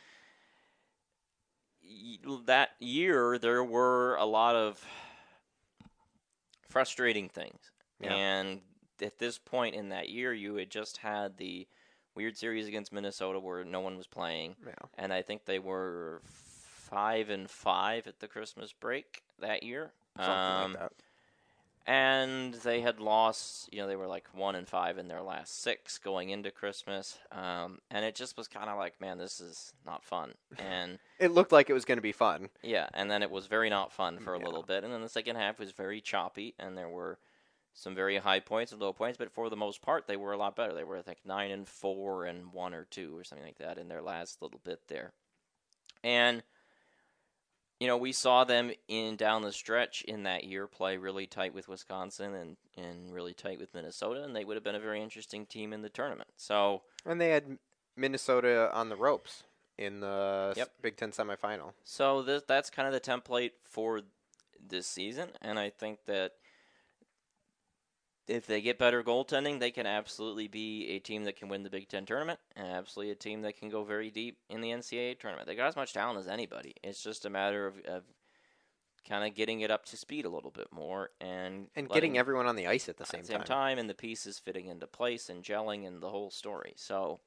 that 2.47 2.71
year 2.81 3.39
there 3.39 3.63
were 3.65 4.17
a 4.17 4.25
lot 4.25 4.55
of 4.57 4.85
frustrating 6.69 7.29
things. 7.29 7.71
Yeah. 8.01 8.15
And 8.15 8.61
at 9.01 9.19
this 9.19 9.39
point 9.39 9.75
in 9.75 9.91
that 9.91 10.09
year, 10.09 10.33
you 10.33 10.55
had 10.57 10.71
just 10.71 10.99
had 10.99 11.37
the 11.37 11.67
weird 12.15 12.37
series 12.37 12.67
against 12.67 12.93
Minnesota 12.93 13.39
where 13.41 13.65
no 13.65 13.81
one 13.81 13.97
was 13.97 14.07
playing, 14.07 14.57
Yeah. 14.65 14.75
and 14.99 15.13
I 15.13 15.23
think 15.23 15.45
they 15.45 15.59
were 15.59 16.23
five 16.25 17.29
and 17.31 17.51
five 17.51 18.07
at 18.07 18.21
the 18.21 18.29
Christmas 18.29 18.73
break 18.73 19.23
that 19.41 19.63
year. 19.63 19.93
Something 20.17 20.33
Um, 20.35 20.73
like 20.75 20.81
that. 20.81 20.93
And 21.87 22.55
they 22.55 22.81
had 22.81 22.99
lost 23.01 23.69
you 23.73 23.79
know 23.81 23.87
they 23.87 23.97
were 23.97 24.07
like 24.07 24.27
one 24.33 24.55
and 24.55 24.69
five 24.69 24.97
in 24.99 25.09
their 25.09 25.23
last 25.23 25.61
six 25.63 25.99
going 25.99 26.31
into 26.31 26.51
christmas 26.51 27.19
um, 27.33 27.79
and 27.91 28.05
it 28.05 28.15
just 28.15 28.37
was 28.37 28.49
kind 28.49 28.71
of 28.71 28.79
like 28.79 29.01
man 29.01 29.19
this 29.19 29.41
is 29.41 29.73
not 29.85 30.03
fun 30.05 30.33
and 30.59 30.99
It 31.21 31.31
looked 31.31 31.53
like 31.53 31.71
it 31.71 31.75
was 31.75 31.85
going 31.85 31.99
to 31.99 32.03
be 32.03 32.13
fun. 32.13 32.49
yeah 32.63 32.89
and 32.95 33.11
then 33.11 33.23
it 33.23 33.31
was 33.31 33.47
very 33.47 33.71
not 33.71 33.93
fun 33.93 34.19
for 34.19 34.35
a 34.35 34.39
Yeah. 34.39 34.45
little 34.47 34.63
bit 34.63 34.83
and 34.85 34.93
then 34.93 35.03
the 35.03 35.09
second 35.09 35.37
half 35.37 35.59
was 35.59 35.73
very 35.73 36.01
choppy 36.01 36.55
and 36.59 36.77
there 36.77 36.89
were 36.89 37.19
some 37.77 37.95
very 37.95 38.19
high 38.19 38.39
points 38.39 38.71
and 38.71 38.81
low 38.81 38.93
points, 38.93 39.19
but 39.19 39.33
for 39.33 39.51
the 39.51 39.57
most 39.57 39.83
part, 39.83 40.07
they 40.07 40.17
were 40.17 40.33
a 40.33 40.37
lot 40.37 40.55
better. 40.55 40.73
They 40.73 40.85
were, 40.85 40.97
I 40.99 41.03
think, 41.03 41.19
nine 41.25 41.51
and 41.51 41.67
four 41.67 42.25
and 42.25 42.53
one 42.53 42.73
or 42.73 42.85
two 42.89 43.17
or 43.17 43.25
something 43.25 43.45
like 43.45 43.59
that 43.59 43.79
in 43.79 43.89
their 43.89 44.01
last 44.01 44.41
little 44.41 44.61
bit 44.63 44.87
there. 44.87 45.13
And 46.05 46.45
you 47.81 47.87
know, 47.87 47.97
we 47.97 48.13
saw 48.13 48.45
them 48.45 48.71
in 48.89 49.17
down 49.17 49.43
the 49.43 49.53
stretch 49.53 50.03
in 50.03 50.23
that 50.23 50.45
year 50.45 50.67
play 50.67 50.97
really 50.97 51.27
tight 51.27 51.55
with 51.55 51.69
Wisconsin 51.69 52.35
and 52.35 52.57
and 52.77 53.13
really 53.13 53.35
tight 53.35 53.59
with 53.59 53.75
Minnesota, 53.75 54.23
and 54.23 54.35
they 54.35 54.45
would 54.45 54.57
have 54.57 54.65
been 54.65 54.75
a 54.75 54.81
very 54.81 55.03
interesting 55.03 55.47
team 55.47 55.73
in 55.73 55.83
the 55.83 55.89
tournament. 55.89 56.31
So 56.37 56.83
And 57.05 57.21
they 57.21 57.31
had 57.31 57.59
Minnesota 57.97 58.71
on 58.73 58.89
the 58.89 58.97
ropes 58.97 59.45
in 59.79 60.01
the 60.01 60.55
Yep. 60.57 60.71
Big 60.83 60.97
Ten 60.97 61.11
semifinal. 61.13 61.73
So 61.85 62.23
this, 62.23 62.43
that's 62.47 62.71
kind 62.71 62.87
of 62.87 62.95
the 62.95 63.01
template 63.01 63.53
for 63.69 64.03
this 64.67 64.87
season, 64.87 65.31
and 65.43 65.59
I 65.59 65.71
think 65.71 66.05
that 66.07 66.33
if 68.27 68.47
they 68.47 68.61
get 68.61 68.79
better 68.79 69.03
goaltending, 69.03 69.61
they 69.61 69.71
can 69.71 69.87
absolutely 69.87 70.49
be 70.49 70.89
a 70.89 70.99
team 70.99 71.25
that 71.25 71.37
can 71.37 71.49
win 71.49 71.63
the 71.63 71.71
Big 71.71 71.89
Ten 71.89 72.07
tournament, 72.07 72.41
and 72.57 72.67
absolutely 72.67 73.13
a 73.13 73.17
team 73.17 73.43
that 73.43 73.57
can 73.59 73.69
go 73.69 73.85
very 73.85 74.11
deep 74.11 74.39
in 74.49 74.61
the 74.61 74.71
NCAA 74.71 75.19
tournament. 75.19 75.47
They 75.47 75.55
got 75.55 75.69
as 75.69 75.77
much 75.77 75.93
talent 75.93 76.19
as 76.19 76.29
anybody. 76.29 76.75
It's 76.83 77.03
just 77.03 77.27
a 77.27 77.31
matter 77.31 77.67
of, 77.67 77.79
of 77.87 78.05
kind 79.09 79.27
of 79.29 79.35
getting 79.35 79.61
it 79.61 79.71
up 79.71 79.85
to 79.87 79.97
speed 79.97 80.25
a 80.25 80.31
little 80.31 80.51
bit 80.51 80.69
more 80.73 81.11
and 81.21 81.69
And 81.77 81.89
getting 81.91 82.17
everyone 82.17 82.47
on 82.47 82.57
the 82.57 82.67
ice 82.67 82.89
at 82.89 82.97
the 82.97 83.03
at 83.03 83.09
same, 83.09 83.21
the 83.21 83.27
same 83.27 83.39
time. 83.39 83.47
time, 83.47 83.79
and 83.79 83.91
the 83.91 83.95
pieces 83.95 84.39
fitting 84.39 84.67
into 84.67 84.87
place 84.87 85.29
and 85.29 85.45
gelling 85.45 85.87
and 85.87 86.03
the 86.03 86.09
whole 86.09 86.31
story. 86.31 86.73
So 86.77 87.21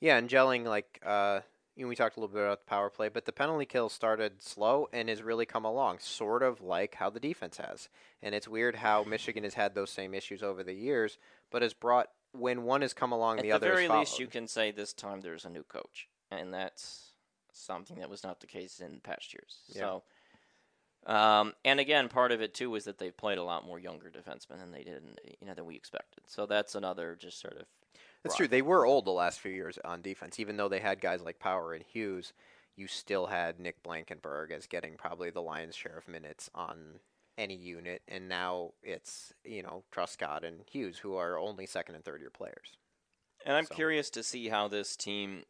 Yeah, 0.00 0.16
and 0.16 0.28
gelling 0.28 0.64
like 0.64 1.00
uh, 1.04 1.40
you 1.76 1.84
know, 1.84 1.88
we 1.88 1.96
talked 1.96 2.16
a 2.16 2.20
little 2.20 2.32
bit 2.32 2.44
about 2.44 2.60
the 2.60 2.70
power 2.70 2.88
play, 2.88 3.08
but 3.08 3.24
the 3.24 3.32
penalty 3.32 3.64
kill 3.64 3.88
started 3.88 4.42
slow 4.42 4.88
and 4.92 5.08
has 5.08 5.22
really 5.22 5.46
come 5.46 5.64
along, 5.64 5.98
sort 5.98 6.42
of 6.42 6.60
like 6.60 6.94
how 6.94 7.10
the 7.10 7.20
defense 7.20 7.56
has. 7.56 7.88
And 8.22 8.34
it's 8.34 8.46
weird 8.46 8.76
how 8.76 9.02
Michigan 9.02 9.42
has 9.44 9.54
had 9.54 9.74
those 9.74 9.90
same 9.90 10.14
issues 10.14 10.42
over 10.42 10.62
the 10.62 10.74
years, 10.74 11.18
but 11.50 11.62
has 11.62 11.74
brought 11.74 12.10
when 12.32 12.64
one 12.64 12.82
has 12.82 12.92
come 12.92 13.12
along, 13.12 13.38
at 13.38 13.42
the 13.42 13.48
the 13.48 13.52
other 13.52 13.72
At 13.72 13.76
the 13.76 13.86
very 13.88 14.00
least, 14.00 14.18
you 14.18 14.26
can 14.26 14.46
say 14.46 14.70
this 14.70 14.92
time 14.92 15.20
there's 15.20 15.44
a 15.44 15.50
new 15.50 15.62
coach, 15.62 16.08
and 16.30 16.52
that's 16.52 17.12
something 17.52 17.98
that 17.98 18.10
was 18.10 18.24
not 18.24 18.40
the 18.40 18.46
case 18.46 18.80
in 18.80 19.00
past 19.00 19.32
years. 19.32 19.58
Yeah. 19.68 19.80
So, 21.06 21.12
um, 21.12 21.54
and 21.64 21.78
again, 21.80 22.08
part 22.08 22.32
of 22.32 22.40
it 22.40 22.54
too 22.54 22.74
is 22.74 22.84
that 22.84 22.98
they've 22.98 23.16
played 23.16 23.38
a 23.38 23.44
lot 23.44 23.66
more 23.66 23.78
younger 23.78 24.10
defensemen 24.10 24.58
than 24.58 24.72
they 24.72 24.82
did, 24.82 24.96
in, 24.96 25.16
you 25.40 25.46
know, 25.46 25.54
than 25.54 25.64
we 25.66 25.76
expected. 25.76 26.24
So 26.26 26.46
that's 26.46 26.74
another 26.74 27.16
just 27.18 27.40
sort 27.40 27.56
of 27.56 27.66
That's 28.24 28.32
rock. 28.32 28.38
true. 28.38 28.48
They 28.48 28.62
were 28.62 28.84
old 28.86 29.04
the 29.04 29.10
last 29.12 29.38
few 29.40 29.52
years 29.52 29.78
on 29.84 30.02
defense, 30.02 30.40
even 30.40 30.56
though 30.56 30.68
they 30.68 30.80
had 30.80 31.00
guys 31.00 31.22
like 31.22 31.38
Power 31.38 31.72
and 31.74 31.84
Hughes. 31.84 32.32
You 32.76 32.88
still 32.88 33.26
had 33.26 33.60
Nick 33.60 33.82
Blankenberg 33.84 34.50
as 34.50 34.66
getting 34.66 34.96
probably 34.96 35.30
the 35.30 35.40
lion's 35.42 35.76
share 35.76 35.96
of 35.96 36.08
minutes 36.08 36.50
on 36.54 36.98
any 37.38 37.54
unit, 37.54 38.02
and 38.08 38.28
now 38.28 38.72
it's 38.82 39.32
you 39.44 39.62
know 39.62 39.84
Truscott 39.92 40.42
and 40.44 40.62
Hughes 40.70 40.98
who 40.98 41.14
are 41.16 41.38
only 41.38 41.66
second 41.66 41.94
and 41.94 42.04
third 42.04 42.20
year 42.20 42.30
players. 42.30 42.76
And 43.44 43.56
I'm 43.56 43.66
So- 43.66 43.74
curious 43.74 44.10
to 44.10 44.22
see 44.22 44.48
how 44.48 44.68
this 44.68 44.96
team 44.96 45.44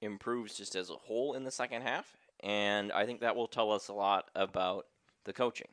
improves 0.00 0.56
just 0.56 0.74
as 0.74 0.90
a 0.90 0.94
whole 0.96 1.34
in 1.34 1.44
the 1.44 1.50
second 1.50 1.82
half, 1.82 2.16
and 2.40 2.90
I 2.92 3.06
think 3.06 3.20
that 3.20 3.36
will 3.36 3.46
tell 3.48 3.70
us 3.70 3.88
a 3.88 3.92
lot 3.92 4.30
about 4.34 4.86
the 5.24 5.32
coaching. 5.32 5.68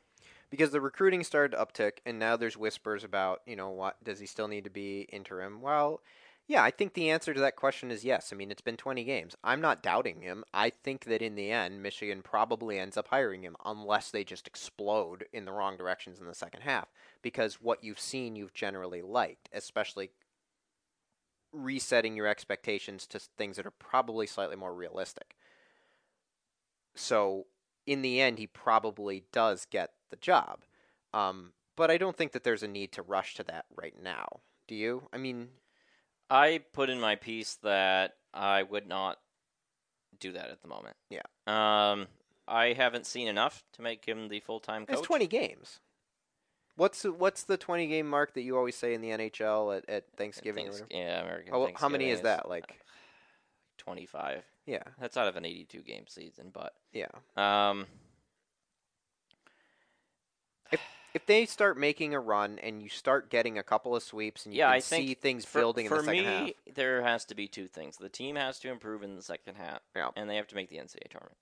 Because 0.50 0.70
the 0.72 0.80
recruiting 0.80 1.24
started 1.24 1.56
to 1.56 1.64
uptick, 1.64 1.98
and 2.04 2.18
now 2.18 2.36
there's 2.36 2.56
whispers 2.56 3.04
about, 3.04 3.40
you 3.46 3.56
know, 3.56 3.70
what 3.70 4.02
does 4.02 4.18
he 4.18 4.26
still 4.26 4.48
need 4.48 4.64
to 4.64 4.70
be 4.70 5.02
interim? 5.12 5.62
Well, 5.62 6.00
yeah, 6.48 6.64
I 6.64 6.72
think 6.72 6.94
the 6.94 7.10
answer 7.10 7.32
to 7.32 7.38
that 7.40 7.54
question 7.54 7.92
is 7.92 8.04
yes. 8.04 8.32
I 8.32 8.36
mean, 8.36 8.50
it's 8.50 8.60
been 8.60 8.76
20 8.76 9.04
games. 9.04 9.36
I'm 9.44 9.60
not 9.60 9.84
doubting 9.84 10.20
him. 10.20 10.42
I 10.52 10.70
think 10.70 11.04
that 11.04 11.22
in 11.22 11.36
the 11.36 11.52
end, 11.52 11.80
Michigan 11.80 12.22
probably 12.22 12.76
ends 12.76 12.96
up 12.96 13.06
hiring 13.06 13.42
him 13.42 13.54
unless 13.64 14.10
they 14.10 14.24
just 14.24 14.48
explode 14.48 15.26
in 15.32 15.44
the 15.44 15.52
wrong 15.52 15.76
directions 15.76 16.18
in 16.18 16.26
the 16.26 16.34
second 16.34 16.62
half. 16.62 16.88
Because 17.22 17.60
what 17.60 17.84
you've 17.84 18.00
seen, 18.00 18.34
you've 18.34 18.52
generally 18.52 19.00
liked, 19.00 19.48
especially 19.52 20.10
resetting 21.52 22.16
your 22.16 22.26
expectations 22.26 23.06
to 23.06 23.20
things 23.20 23.56
that 23.56 23.66
are 23.66 23.70
probably 23.70 24.26
slightly 24.26 24.56
more 24.56 24.74
realistic. 24.74 25.36
So 26.96 27.46
in 27.86 28.02
the 28.02 28.20
end, 28.20 28.38
he 28.38 28.48
probably 28.48 29.24
does 29.32 29.66
get 29.70 29.92
the 30.10 30.16
job. 30.16 30.60
Um, 31.12 31.52
but 31.76 31.90
I 31.90 31.96
don't 31.96 32.16
think 32.16 32.32
that 32.32 32.44
there's 32.44 32.62
a 32.62 32.68
need 32.68 32.92
to 32.92 33.02
rush 33.02 33.34
to 33.34 33.44
that 33.44 33.64
right 33.74 33.94
now. 34.02 34.40
Do 34.68 34.74
you? 34.74 35.02
I 35.12 35.18
mean, 35.18 35.48
I 36.28 36.60
put 36.72 36.90
in 36.90 37.00
my 37.00 37.16
piece 37.16 37.54
that 37.62 38.14
I 38.32 38.62
would 38.62 38.86
not 38.86 39.18
do 40.18 40.32
that 40.32 40.50
at 40.50 40.62
the 40.62 40.68
moment. 40.68 40.96
Yeah. 41.08 41.22
Um, 41.46 42.06
I 42.46 42.72
haven't 42.72 43.06
seen 43.06 43.28
enough 43.28 43.64
to 43.74 43.82
make 43.82 44.04
him 44.04 44.28
the 44.28 44.40
full 44.40 44.60
time 44.60 44.86
coach. 44.86 44.98
it's 44.98 45.06
20 45.06 45.26
games. 45.26 45.80
What's 46.76 47.04
what's 47.04 47.44
the 47.44 47.56
20 47.56 47.88
game 47.88 48.08
mark 48.08 48.34
that 48.34 48.42
you 48.42 48.56
always 48.56 48.76
say 48.76 48.94
in 48.94 49.00
the 49.02 49.10
NHL 49.10 49.76
at, 49.76 49.88
at 49.88 50.04
Thanksgiving? 50.16 50.66
Thanks- 50.66 50.82
yeah, 50.90 51.20
American. 51.20 51.52
Oh, 51.54 51.70
how 51.74 51.88
many 51.88 52.10
is 52.10 52.22
that? 52.22 52.48
Like, 52.48 52.80
twenty-five. 53.76 54.44
yeah, 54.66 54.82
That's 54.98 55.16
out 55.16 55.28
of 55.28 55.36
an 55.36 55.44
eighty-two 55.44 55.82
game 55.82 56.04
season, 56.06 56.50
but 56.52 56.72
yeah. 56.92 57.08
um, 57.36 57.86
If 61.12 61.26
they 61.26 61.44
start 61.44 61.76
making 61.76 62.14
a 62.14 62.20
run 62.20 62.60
and 62.60 62.80
you 62.80 62.88
start 62.88 63.30
getting 63.30 63.58
a 63.58 63.64
couple 63.64 63.96
of 63.96 64.02
sweeps 64.04 64.46
and 64.46 64.54
you 64.54 64.58
yeah, 64.60 64.68
can 64.68 64.74
I 64.76 64.78
see 64.78 65.14
things 65.14 65.44
for, 65.44 65.58
building 65.58 65.88
for 65.88 65.96
in 65.98 66.06
the 66.06 66.06
second 66.06 66.24
me, 66.44 66.54
half, 66.68 66.74
there 66.76 67.02
has 67.02 67.24
to 67.26 67.34
be 67.34 67.48
two 67.48 67.66
things: 67.66 67.96
the 67.96 68.08
team 68.08 68.36
has 68.36 68.60
to 68.60 68.70
improve 68.70 69.02
in 69.02 69.16
the 69.16 69.22
second 69.22 69.56
half, 69.56 69.80
Yeah. 69.96 70.10
and 70.14 70.30
they 70.30 70.36
have 70.36 70.46
to 70.48 70.54
make 70.54 70.68
the 70.68 70.76
NCAA 70.76 71.08
tournament. 71.10 71.36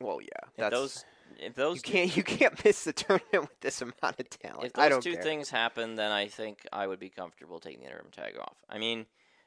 well, 0.00 0.20
yeah, 0.20 0.28
If 0.50 0.56
that's 0.56 0.74
those, 0.74 1.04
if 1.40 1.54
those, 1.56 1.76
you 1.78 1.82
two- 1.82 1.92
can't 1.92 2.16
you 2.16 2.22
can't 2.22 2.64
miss 2.64 2.84
the 2.84 2.92
tournament 3.04 3.40
with 3.50 3.60
this 3.62 3.82
amount 3.82 4.20
of 4.20 4.30
talent. 4.30 4.66
If 4.66 4.72
those 4.74 5.02
two 5.02 5.14
care. 5.14 5.22
things 5.24 5.50
happen, 5.50 5.96
then 5.96 6.12
I 6.12 6.28
think 6.28 6.64
I 6.72 6.86
would 6.86 7.00
be 7.00 7.08
comfortable 7.08 7.58
taking 7.58 7.80
the 7.80 7.86
interim 7.86 8.12
tag 8.12 8.38
off. 8.38 8.54
I 8.68 8.78
mean, 8.78 9.06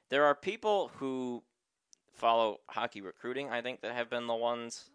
there 0.09 0.25
are 0.25 0.35
people 0.35 0.91
who 0.97 1.41
follow 2.13 2.59
hockey 2.67 2.99
recruiting. 2.99 3.49
I 3.49 3.61
think 3.61 3.79
that 3.79 3.93
have 3.93 4.09
been 4.09 4.27
the 4.27 4.35
ones 4.35 4.89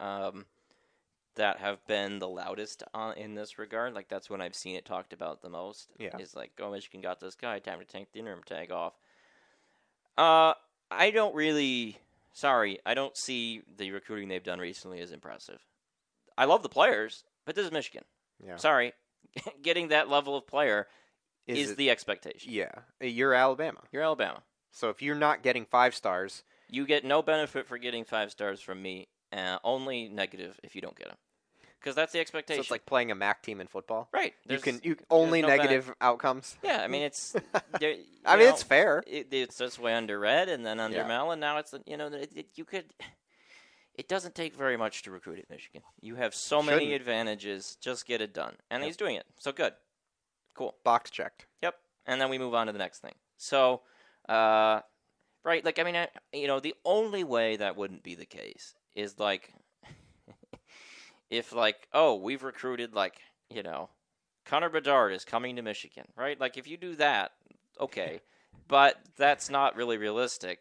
um, 0.00 0.46
that 1.38 1.58
have 1.58 1.84
been 1.86 2.18
the 2.20 2.28
loudest 2.28 2.82
on, 2.94 3.16
in 3.16 3.34
this 3.34 3.58
regard. 3.58 3.94
Like 3.94 4.08
that's 4.08 4.30
when 4.30 4.40
I've 4.40 4.54
seen 4.54 4.76
it 4.76 4.84
talked 4.84 5.12
about 5.12 5.42
the 5.42 5.48
most. 5.48 5.88
Yeah. 5.98 6.16
is 6.18 6.36
like, 6.36 6.52
oh, 6.60 6.70
Michigan 6.70 7.00
got 7.00 7.18
this 7.18 7.34
guy. 7.34 7.58
Time 7.58 7.80
to 7.80 7.84
take 7.84 8.12
the 8.12 8.20
interim 8.20 8.42
tag 8.44 8.70
off. 8.70 8.92
Uh, 10.16 10.54
I 10.90 11.10
don't 11.10 11.34
really. 11.34 11.98
Sorry, 12.32 12.78
I 12.86 12.94
don't 12.94 13.16
see 13.16 13.62
the 13.76 13.90
recruiting 13.90 14.28
they've 14.28 14.42
done 14.42 14.60
recently 14.60 15.00
as 15.00 15.10
impressive. 15.10 15.58
I 16.36 16.44
love 16.44 16.62
the 16.62 16.68
players, 16.68 17.24
but 17.44 17.56
this 17.56 17.64
is 17.66 17.72
Michigan. 17.72 18.04
Yeah. 18.44 18.56
Sorry, 18.56 18.92
getting 19.62 19.88
that 19.88 20.08
level 20.08 20.36
of 20.36 20.46
player 20.46 20.86
is, 21.46 21.70
it- 21.72 21.76
the 21.76 21.90
expectation. 21.90 22.52
yeah, 22.52 22.70
you're 23.00 23.34
Alabama. 23.34 23.80
You're 23.90 24.02
Alabama. 24.04 24.42
So 24.70 24.90
if 24.90 25.02
you're 25.02 25.16
not 25.16 25.42
getting 25.42 25.64
five 25.64 25.94
stars, 25.94 26.44
You 26.68 26.86
get 26.86 27.04
no 27.04 27.22
benefit 27.22 27.66
for 27.66 27.78
getting 27.78 28.04
five 28.04 28.30
stars 28.30 28.60
from 28.60 28.82
me. 28.82 29.08
Uh, 29.32 29.58
only 29.64 30.08
negative 30.08 30.58
if 30.62 30.74
you 30.74 30.80
don't 30.80 30.96
get 30.96 31.08
them, 31.08 31.16
because 31.80 31.94
that's 31.94 32.12
the 32.12 32.18
so 32.18 32.20
expectation. 32.20 32.60
it's 32.60 32.70
like 32.70 32.86
playing 32.86 33.10
a 33.10 33.14
MAC 33.14 33.42
team 33.42 33.60
in 33.60 33.66
football. 33.66 34.08
right. 34.12 34.34
You 34.48 34.58
can 34.58 34.80
you 34.82 34.96
only 35.10 35.42
no 35.42 35.48
negative 35.48 35.92
outcomes. 36.00 36.56
Yeah, 36.62 36.80
I 36.82 36.88
mean 36.88 37.02
it's. 37.02 37.32
there- 37.80 37.96
I 38.24 38.36
mean, 38.36 38.46
know, 38.46 38.52
it's 38.52 38.62
fair. 38.62 39.02
It, 39.06 39.28
it's 39.32 39.56
this 39.56 39.78
way 39.78 39.94
under 39.94 40.18
red, 40.18 40.48
and 40.48 40.66
then 40.66 40.80
under 40.80 40.98
Yeah. 40.98 41.06
Mel, 41.08 41.30
and 41.30 41.40
now 41.40 41.56
it's 41.58 41.74
you 41.86 41.96
know 41.96 42.08
it, 42.08 42.32
it, 42.34 42.46
you 42.56 42.64
could. 42.64 42.84
It 43.94 44.06
doesn't 44.08 44.34
take 44.36 44.54
very 44.54 44.76
much 44.76 45.02
to 45.02 45.10
recruit 45.10 45.38
at 45.40 45.50
Michigan. 45.50 45.82
You 46.00 46.14
have 46.16 46.32
so 46.34 46.62
many 46.62 46.84
Shouldn't. 46.86 47.00
advantages. 47.00 47.76
Just 47.80 48.06
get 48.06 48.20
it 48.20 48.32
done, 48.34 48.54
and 48.70 48.82
Yep. 48.82 48.86
he's 48.86 48.96
doing 48.96 49.16
it. 49.16 49.24
So 49.38 49.50
good, 49.50 49.72
cool. 50.54 50.76
Box 50.84 51.10
checked. 51.10 51.46
Yep. 51.62 51.74
And 52.06 52.20
then 52.20 52.28
we 52.30 52.38
move 52.38 52.54
on 52.54 52.66
to 52.68 52.72
the 52.72 52.78
next 52.78 53.00
thing. 53.00 53.14
So, 53.38 53.82
uh, 54.28 54.80
right, 55.44 55.64
like 55.64 55.78
I 55.78 55.82
mean, 55.84 55.96
I, 55.96 56.08
you 56.32 56.46
know, 56.46 56.60
the 56.60 56.74
only 56.84 57.24
way 57.24 57.56
that 57.56 57.76
wouldn't 57.76 58.02
be 58.02 58.14
the 58.14 58.24
case 58.26 58.74
is 58.94 59.18
like 59.18 59.52
if 61.30 61.52
like, 61.52 61.88
oh, 61.92 62.14
we've 62.14 62.42
recruited 62.42 62.94
like, 62.94 63.18
you 63.50 63.62
know, 63.62 63.90
Connor 64.44 64.70
Bedard 64.70 65.12
is 65.12 65.24
coming 65.24 65.56
to 65.56 65.62
Michigan, 65.62 66.06
right? 66.16 66.40
Like 66.40 66.56
if 66.56 66.66
you 66.66 66.76
do 66.76 66.96
that, 66.96 67.32
okay. 67.80 68.20
but 68.68 68.96
that's 69.16 69.50
not 69.50 69.76
really 69.76 69.98
realistic. 69.98 70.60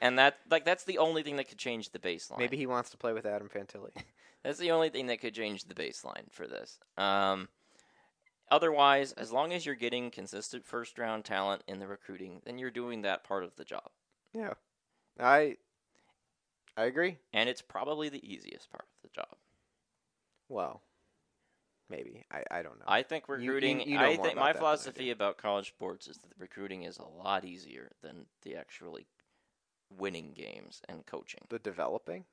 And 0.00 0.18
that 0.18 0.38
like 0.50 0.64
that's 0.64 0.84
the 0.84 0.98
only 0.98 1.22
thing 1.22 1.36
that 1.36 1.48
could 1.48 1.58
change 1.58 1.90
the 1.90 1.98
baseline. 1.98 2.38
Maybe 2.38 2.56
he 2.56 2.66
wants 2.66 2.90
to 2.90 2.96
play 2.96 3.12
with 3.12 3.26
Adam 3.26 3.48
Fantilli. 3.48 3.90
That's 4.44 4.60
the 4.60 4.70
only 4.70 4.88
thing 4.88 5.08
that 5.08 5.20
could 5.20 5.34
change 5.34 5.64
the 5.64 5.74
baseline 5.74 6.30
for 6.30 6.46
this. 6.46 6.78
Um, 6.96 7.48
otherwise, 8.52 9.10
as 9.12 9.32
long 9.32 9.52
as 9.52 9.66
you're 9.66 9.74
getting 9.74 10.12
consistent 10.12 10.64
first 10.64 10.96
round 10.96 11.24
talent 11.24 11.64
in 11.66 11.80
the 11.80 11.88
recruiting, 11.88 12.40
then 12.44 12.56
you're 12.56 12.70
doing 12.70 13.02
that 13.02 13.24
part 13.24 13.42
of 13.42 13.56
the 13.56 13.64
job. 13.64 13.90
yeah, 14.32 14.54
I 15.18 15.56
I 16.76 16.84
agree. 16.84 17.18
And 17.32 17.48
it's 17.48 17.60
probably 17.60 18.08
the 18.08 18.24
easiest 18.24 18.70
part 18.70 18.84
of 18.84 18.97
the 18.97 18.97
job. 18.97 18.97
Well, 20.48 20.82
maybe 21.88 22.26
I 22.30 22.42
I 22.50 22.62
don't 22.62 22.78
know. 22.78 22.84
I 22.86 23.02
think 23.02 23.28
You- 23.28 23.34
you- 23.34 23.44
recruiting, 23.44 23.80
you 23.80 23.98
know 23.98 24.04
I 24.04 24.16
think 24.16 24.36
my 24.36 24.52
that 24.52 24.54
than 24.54 24.56
I 24.56 24.58
philosophy 24.58 25.10
about 25.10 25.36
college 25.38 25.68
sports 25.68 26.06
is 26.08 26.18
that 26.18 26.32
recruiting 26.38 26.82
is 26.82 26.98
a 26.98 27.06
lot 27.06 27.44
easier 27.44 27.92
than 28.02 28.26
the 28.42 28.56
actually 28.56 29.06
winning 29.90 30.32
games 30.32 30.82
and 30.88 31.06
coaching. 31.06 31.46
the 31.48 31.58
developing 31.58 32.26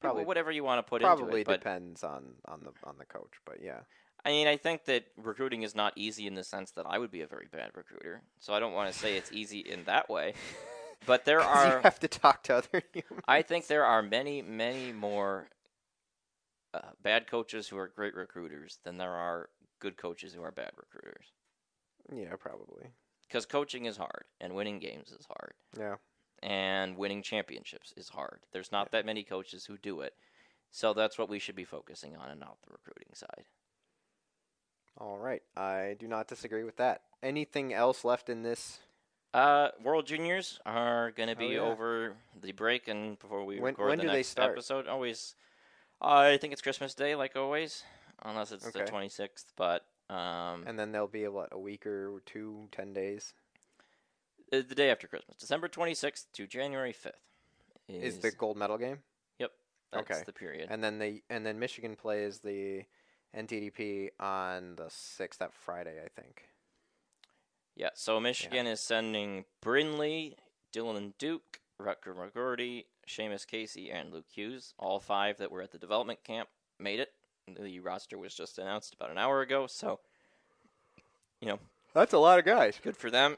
Probably 0.00 0.20
probably 0.20 0.24
whatever 0.26 0.50
you 0.52 0.62
want 0.62 0.78
to 0.84 0.88
put 0.88 1.00
probably 1.00 1.40
into 1.40 1.52
it. 1.52 1.58
Depends 1.58 2.04
on 2.04 2.34
on 2.46 2.60
the 2.64 2.72
on 2.84 2.98
the 2.98 3.06
coach, 3.06 3.32
but 3.44 3.62
yeah, 3.62 3.80
I 4.24 4.30
mean, 4.30 4.46
I 4.46 4.56
think 4.56 4.84
that 4.84 5.04
recruiting 5.16 5.62
is 5.62 5.74
not 5.74 5.92
easy 5.96 6.26
in 6.26 6.34
the 6.34 6.44
sense 6.44 6.70
that 6.72 6.84
I 6.86 6.98
would 6.98 7.10
be 7.10 7.22
a 7.22 7.26
very 7.26 7.46
bad 7.50 7.70
recruiter. 7.74 8.22
So 8.38 8.52
I 8.52 8.60
don't 8.60 8.72
want 8.74 8.92
to 8.92 8.98
say 8.98 9.16
it's 9.16 9.32
easy 9.32 9.60
in 9.60 9.84
that 9.84 10.08
way. 10.10 10.34
But 11.06 11.24
there 11.24 11.40
are 11.40 11.76
you 11.76 11.82
have 11.82 12.00
to 12.00 12.08
talk 12.08 12.42
to 12.44 12.56
other 12.56 12.82
humans. 12.92 13.22
I 13.28 13.42
think 13.42 13.68
there 13.68 13.84
are 13.84 14.02
many, 14.02 14.42
many 14.42 14.92
more 14.92 15.48
uh, 16.84 16.90
bad 17.02 17.26
coaches 17.26 17.68
who 17.68 17.78
are 17.78 17.88
great 17.88 18.14
recruiters 18.14 18.78
than 18.84 18.98
there 18.98 19.12
are 19.14 19.48
good 19.80 19.96
coaches 19.96 20.32
who 20.34 20.42
are 20.42 20.52
bad 20.52 20.72
recruiters. 20.76 21.26
Yeah, 22.12 22.34
probably. 22.38 22.88
Because 23.26 23.46
coaching 23.46 23.86
is 23.86 23.96
hard, 23.96 24.24
and 24.40 24.54
winning 24.54 24.78
games 24.78 25.10
is 25.10 25.26
hard, 25.26 25.54
Yeah. 25.78 25.96
and 26.42 26.96
winning 26.96 27.22
championships 27.22 27.92
is 27.96 28.08
hard. 28.10 28.40
There's 28.52 28.70
not 28.72 28.90
that 28.92 29.04
many 29.06 29.24
coaches 29.24 29.66
who 29.66 29.76
do 29.78 30.00
it. 30.00 30.14
So 30.70 30.92
that's 30.92 31.18
what 31.18 31.28
we 31.28 31.38
should 31.38 31.56
be 31.56 31.64
focusing 31.64 32.16
on 32.16 32.30
and 32.30 32.38
not 32.40 32.58
the 32.62 32.72
recruiting 32.72 33.14
side. 33.14 33.46
All 34.98 35.18
right. 35.18 35.42
I 35.56 35.96
do 35.98 36.06
not 36.08 36.28
disagree 36.28 36.64
with 36.64 36.76
that. 36.76 37.02
Anything 37.22 37.72
else 37.74 38.04
left 38.04 38.28
in 38.28 38.42
this? 38.42 38.80
Uh, 39.34 39.68
World 39.82 40.06
Juniors 40.06 40.58
are 40.64 41.10
going 41.12 41.28
to 41.28 41.34
Oh, 41.34 41.38
be 41.48 41.54
yeah. 41.54 41.60
over 41.60 42.16
the 42.40 42.52
break 42.52 42.88
and 42.88 43.18
before 43.18 43.44
we 43.44 43.56
When- 43.60 43.74
record 43.74 43.88
when 43.88 43.98
the 43.98 44.02
do 44.04 44.08
they 44.08 44.16
next 44.18 44.38
episode. 44.38 44.86
Always, 44.86 45.34
I 46.00 46.36
think 46.36 46.52
it's 46.52 46.62
Christmas 46.62 46.94
Day, 46.94 47.14
like 47.14 47.36
always, 47.36 47.82
unless 48.22 48.52
it's 48.52 48.70
the 48.70 48.82
Okay. 48.82 48.90
26th. 48.92 49.46
But 49.56 49.86
um, 50.10 50.64
And 50.66 50.78
then 50.78 50.92
there'll 50.92 51.08
be 51.08 51.26
what 51.28 51.48
a 51.52 51.58
week 51.58 51.86
or 51.86 52.22
two, 52.26 52.68
ten 52.72 52.92
days. 52.92 53.32
Uh, 54.52 54.62
the 54.68 54.74
day 54.74 54.90
after 54.90 55.08
Christmas, 55.08 55.36
December 55.38 55.68
26th 55.68 56.26
to 56.34 56.46
January 56.46 56.92
5th. 56.92 57.12
Is, 57.88 58.18
the 58.18 58.30
gold 58.32 58.56
medal 58.56 58.78
game? 58.78 58.98
Yep. 59.38 59.52
That's 59.92 60.10
okay. 60.10 60.22
the 60.24 60.32
period. 60.32 60.68
And 60.70 60.82
then 60.82 60.98
they 60.98 61.22
and 61.30 61.44
then 61.46 61.58
Michigan 61.58 61.96
plays 61.96 62.40
the 62.40 62.82
NTDP 63.36 64.10
on 64.18 64.76
the 64.76 64.86
sixth 64.88 65.38
that 65.40 65.52
Friday, 65.54 65.98
I 66.04 66.08
think. 66.20 66.48
yeah, 67.76 67.90
so 67.94 68.18
Michigan 68.20 68.66
is 68.66 68.80
sending 68.80 69.44
Brindley, 69.60 70.36
Dylan 70.72 71.12
Duke, 71.18 71.60
Rutger 71.80 72.14
McGroarty, 72.14 72.84
Seamus 73.08 73.46
Casey, 73.46 73.90
and 73.90 74.12
Luke 74.12 74.26
Hughes. 74.32 74.74
All 74.78 74.98
five 75.00 75.38
that 75.38 75.50
were 75.50 75.62
at 75.62 75.72
the 75.72 75.78
development 75.78 76.22
camp 76.24 76.48
made 76.78 77.00
it. 77.00 77.12
The 77.60 77.78
roster 77.80 78.18
was 78.18 78.34
just 78.34 78.58
announced 78.58 78.94
about 78.94 79.10
an 79.10 79.18
hour 79.18 79.40
ago, 79.40 79.66
so 79.68 80.00
you 81.40 81.48
know, 81.48 81.58
That's 81.94 82.12
a 82.12 82.18
lot 82.18 82.38
of 82.38 82.44
guys. 82.44 82.80
good 82.82 82.96
for 82.96 83.10
them. 83.10 83.36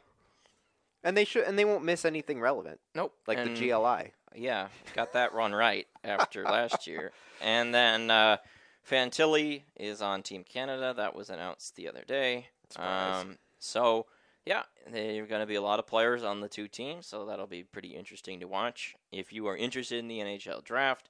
And 1.04 1.16
they 1.16 1.24
should 1.24 1.44
and 1.44 1.58
they 1.58 1.64
won't 1.64 1.84
miss 1.84 2.04
anything 2.04 2.40
relevant, 2.40 2.80
Nope, 2.94 3.12
like 3.26 3.38
and- 3.38 3.56
the 3.56 3.68
GLI. 3.70 4.12
Yeah, 4.34 4.68
got 4.94 5.14
that 5.14 5.32
run 5.32 5.52
right 5.52 5.86
after 6.04 6.42
last 6.44 6.86
year. 6.86 7.12
And 7.42 7.74
then 7.74 8.10
uh, 8.10 8.36
Fantilli 8.88 9.62
is 9.76 10.02
on 10.02 10.22
Team 10.22 10.44
Canada. 10.44 10.92
That 10.96 11.14
was 11.14 11.30
announced 11.30 11.76
the 11.76 11.88
other 11.88 12.04
day. 12.06 12.48
Um, 12.76 13.38
so, 13.58 14.04
yeah, 14.46 14.62
there 14.90 15.22
are 15.22 15.26
going 15.26 15.40
to 15.40 15.46
be 15.46 15.56
a 15.56 15.62
lot 15.62 15.78
of 15.78 15.86
players 15.86 16.22
on 16.22 16.40
the 16.40 16.48
two 16.48 16.68
teams, 16.68 17.06
so 17.06 17.26
that'll 17.26 17.46
be 17.46 17.64
pretty 17.64 17.88
interesting 17.88 18.40
to 18.40 18.46
watch. 18.48 18.94
If 19.12 19.32
you 19.32 19.46
are 19.46 19.56
interested 19.56 19.98
in 19.98 20.08
the 20.08 20.18
NHL 20.18 20.64
draft, 20.64 21.08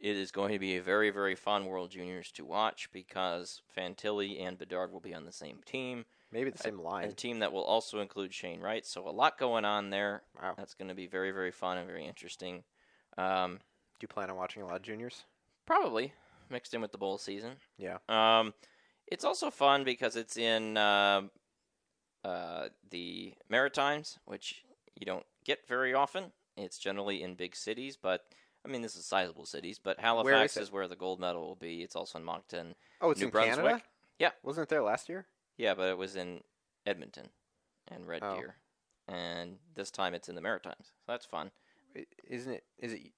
it 0.00 0.16
is 0.16 0.32
going 0.32 0.52
to 0.52 0.58
be 0.58 0.76
a 0.76 0.82
very, 0.82 1.10
very 1.10 1.34
fun 1.34 1.66
World 1.66 1.90
Juniors 1.90 2.32
to 2.32 2.44
watch 2.44 2.88
because 2.92 3.62
Fantilli 3.76 4.42
and 4.42 4.58
Bedard 4.58 4.90
will 4.92 5.00
be 5.00 5.14
on 5.14 5.24
the 5.24 5.32
same 5.32 5.60
team. 5.64 6.04
Maybe 6.32 6.50
the 6.50 6.58
same 6.58 6.78
line. 6.78 7.04
A 7.08 7.12
team 7.12 7.40
that 7.40 7.52
will 7.52 7.62
also 7.62 8.00
include 8.00 8.32
Shane 8.32 8.60
Wright. 8.60 8.86
So, 8.86 9.06
a 9.06 9.10
lot 9.10 9.38
going 9.38 9.66
on 9.66 9.90
there. 9.90 10.22
Wow. 10.42 10.54
That's 10.56 10.72
going 10.74 10.88
to 10.88 10.94
be 10.94 11.06
very, 11.06 11.30
very 11.30 11.50
fun 11.50 11.76
and 11.76 11.86
very 11.86 12.06
interesting. 12.06 12.64
Um, 13.18 13.56
Do 13.56 14.04
you 14.04 14.08
plan 14.08 14.30
on 14.30 14.36
watching 14.36 14.62
a 14.62 14.66
lot 14.66 14.76
of 14.76 14.82
juniors? 14.82 15.24
probably 15.66 16.12
mixed 16.50 16.74
in 16.74 16.80
with 16.80 16.92
the 16.92 16.98
bowl 16.98 17.18
season. 17.18 17.52
Yeah. 17.78 17.98
Um, 18.08 18.54
it's 19.06 19.24
also 19.24 19.50
fun 19.50 19.84
because 19.84 20.16
it's 20.16 20.36
in 20.36 20.76
um 20.76 21.30
uh, 22.24 22.68
the 22.90 23.34
Maritimes, 23.48 24.18
which 24.24 24.62
you 24.98 25.06
don't 25.06 25.26
get 25.44 25.66
very 25.66 25.94
often. 25.94 26.32
It's 26.56 26.78
generally 26.78 27.22
in 27.22 27.34
big 27.34 27.56
cities, 27.56 27.96
but 28.00 28.24
I 28.64 28.68
mean, 28.68 28.82
this 28.82 28.94
is 28.96 29.04
sizable 29.06 29.46
cities. 29.46 29.78
But 29.82 29.98
Halifax 29.98 30.56
is 30.56 30.70
where 30.70 30.86
the 30.88 30.96
gold 30.96 31.18
medal 31.20 31.42
will 31.46 31.56
be. 31.56 31.82
It's 31.82 31.96
also 31.96 32.18
in 32.18 32.24
Moncton. 32.24 32.74
Oh, 33.00 33.10
it's 33.10 33.20
New 33.20 33.26
in 33.26 33.32
Brunswick? 33.32 33.56
Canada. 33.64 33.82
Yeah. 34.18 34.30
Wasn't 34.42 34.62
it 34.64 34.68
there 34.68 34.82
last 34.82 35.08
year? 35.08 35.26
Yeah, 35.56 35.74
but 35.74 35.88
it 35.88 35.98
was 35.98 36.16
in 36.16 36.42
Edmonton 36.86 37.28
and 37.88 38.06
Red 38.06 38.22
Oh. 38.22 38.36
Deer, 38.36 38.56
and 39.08 39.58
this 39.74 39.90
time 39.90 40.14
it's 40.14 40.28
in 40.28 40.34
the 40.34 40.40
Maritimes. 40.40 40.86
So 40.86 41.12
that's 41.12 41.26
fun. 41.26 41.50
Isn't 42.28 42.52
it? 42.52 42.64
Is 42.78 42.92
it? 42.92 43.12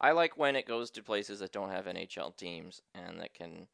I 0.00 0.12
like 0.12 0.36
when 0.36 0.56
it 0.56 0.66
goes 0.66 0.90
to 0.92 1.02
places 1.02 1.38
that 1.40 1.52
don't 1.52 1.70
have 1.70 1.86
NHL 1.86 2.36
teams 2.36 2.82
and 2.94 3.20
that 3.20 3.32
can, 3.34 3.68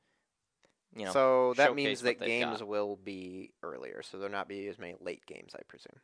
you 0.95 1.05
know, 1.05 1.13
so 1.13 1.55
that 1.57 1.75
means 1.75 2.01
that 2.03 2.21
games 2.21 2.59
got. 2.59 2.69
will 2.69 2.97
be 2.97 3.53
earlier, 3.63 4.03
so 4.03 4.19
there'll 4.19 4.33
not 4.33 4.49
be 4.49 4.67
as 4.69 4.79
many 4.79 4.95
late 5.01 5.25
games, 5.27 5.53
I 5.55 5.63
presume. 5.69 6.01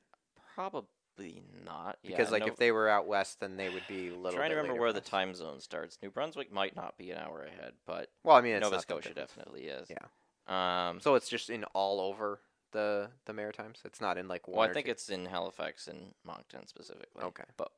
probably 0.55 1.43
not. 1.65 1.99
Because 2.03 2.29
yeah, 2.29 2.33
like 2.33 2.43
no- 2.43 2.49
if 2.53 2.57
they 2.57 2.73
were 2.73 2.89
out 2.89 3.07
west, 3.07 3.41
then 3.41 3.57
they 3.57 3.69
would 3.69 3.87
be 3.89 4.09
a 4.09 4.17
little. 4.17 4.33
trying 4.39 4.51
to 4.51 4.57
remember 4.57 4.81
where 4.81 4.93
the 4.93 5.01
time 5.01 5.35
zone 5.35 5.61
starts. 5.61 5.99
New 6.03 6.11
Brunswick 6.11 6.53
might 6.53 6.77
not 6.77 6.97
be 6.97 7.11
an 7.11 7.19
hour 7.19 7.43
ahead, 7.43 7.73
but 7.87 8.11
Well, 8.23 8.37
I 8.37 8.41
mean, 8.41 8.59
Nova 8.61 8.81
Scotia 8.81 9.15
definitely 9.15 9.65
is. 9.65 9.91
Yeah. 9.91 10.89
Um, 10.89 11.01
So 11.01 11.15
it's 11.17 11.29
just 11.29 11.51
in 11.51 11.65
all 11.75 12.01
over 12.01 12.41
the 12.73 13.11
the 13.25 13.33
Maritimes. 13.33 13.81
It's 13.85 14.01
not 14.01 14.19
in 14.19 14.29
like 14.29 14.47
one. 14.47 14.59
well, 14.59 14.69
I 14.69 14.73
think 14.73 14.87
two. 14.87 14.93
it's 14.93 15.09
in 15.09 15.27
Halifax 15.27 15.89
and 15.89 16.15
Moncton 16.25 16.67
specifically. 16.67 17.25
Okay. 17.25 17.45
But 17.57 17.73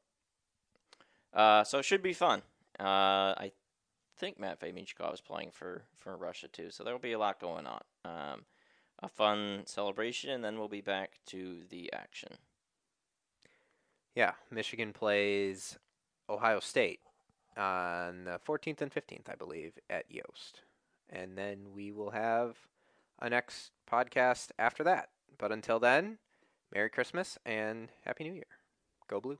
uh, 1.32 1.64
so 1.64 1.78
it 1.78 1.84
should 1.84 2.02
be 2.02 2.12
fun. 2.12 2.42
Uh, 2.80 3.34
I 3.38 3.52
think 4.18 4.38
Matt 4.38 4.60
Michkov 4.60 5.14
is 5.14 5.20
playing 5.20 5.50
for 5.52 5.82
for 5.96 6.16
Russia 6.16 6.48
too, 6.48 6.70
so 6.70 6.84
there 6.84 6.92
will 6.92 7.00
be 7.00 7.12
a 7.12 7.18
lot 7.18 7.40
going 7.40 7.66
on. 7.66 7.82
Um, 8.04 8.44
a 9.00 9.08
fun 9.08 9.62
celebration, 9.66 10.30
and 10.30 10.44
then 10.44 10.58
we'll 10.58 10.68
be 10.68 10.80
back 10.80 11.20
to 11.26 11.60
the 11.70 11.92
action. 11.92 12.34
Yeah, 14.14 14.32
Michigan 14.50 14.92
plays 14.92 15.78
Ohio 16.28 16.58
State 16.58 17.00
on 17.56 18.24
the 18.24 18.40
14th 18.46 18.80
and 18.80 18.92
15th, 18.92 19.30
I 19.30 19.36
believe, 19.36 19.78
at 19.88 20.06
Yost. 20.10 20.62
And 21.10 21.38
then 21.38 21.68
we 21.74 21.92
will 21.92 22.10
have 22.10 22.56
a 23.20 23.30
next 23.30 23.70
podcast 23.90 24.50
after 24.58 24.82
that. 24.84 25.10
But 25.38 25.52
until 25.52 25.78
then, 25.78 26.18
Merry 26.74 26.90
Christmas 26.90 27.38
and 27.46 27.88
Happy 28.04 28.24
New 28.24 28.34
Year. 28.34 28.44
Go 29.08 29.20
Blue. 29.20 29.38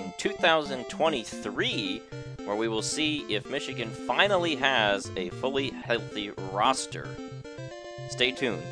In 0.00 0.12
2023, 0.16 2.02
where 2.44 2.56
we 2.56 2.68
will 2.68 2.82
see 2.82 3.18
if 3.28 3.48
Michigan 3.50 3.90
finally 3.90 4.56
has 4.56 5.10
a 5.16 5.28
fully 5.30 5.70
healthy 5.70 6.30
roster. 6.52 7.08
Stay 8.08 8.32
tuned. 8.32 8.62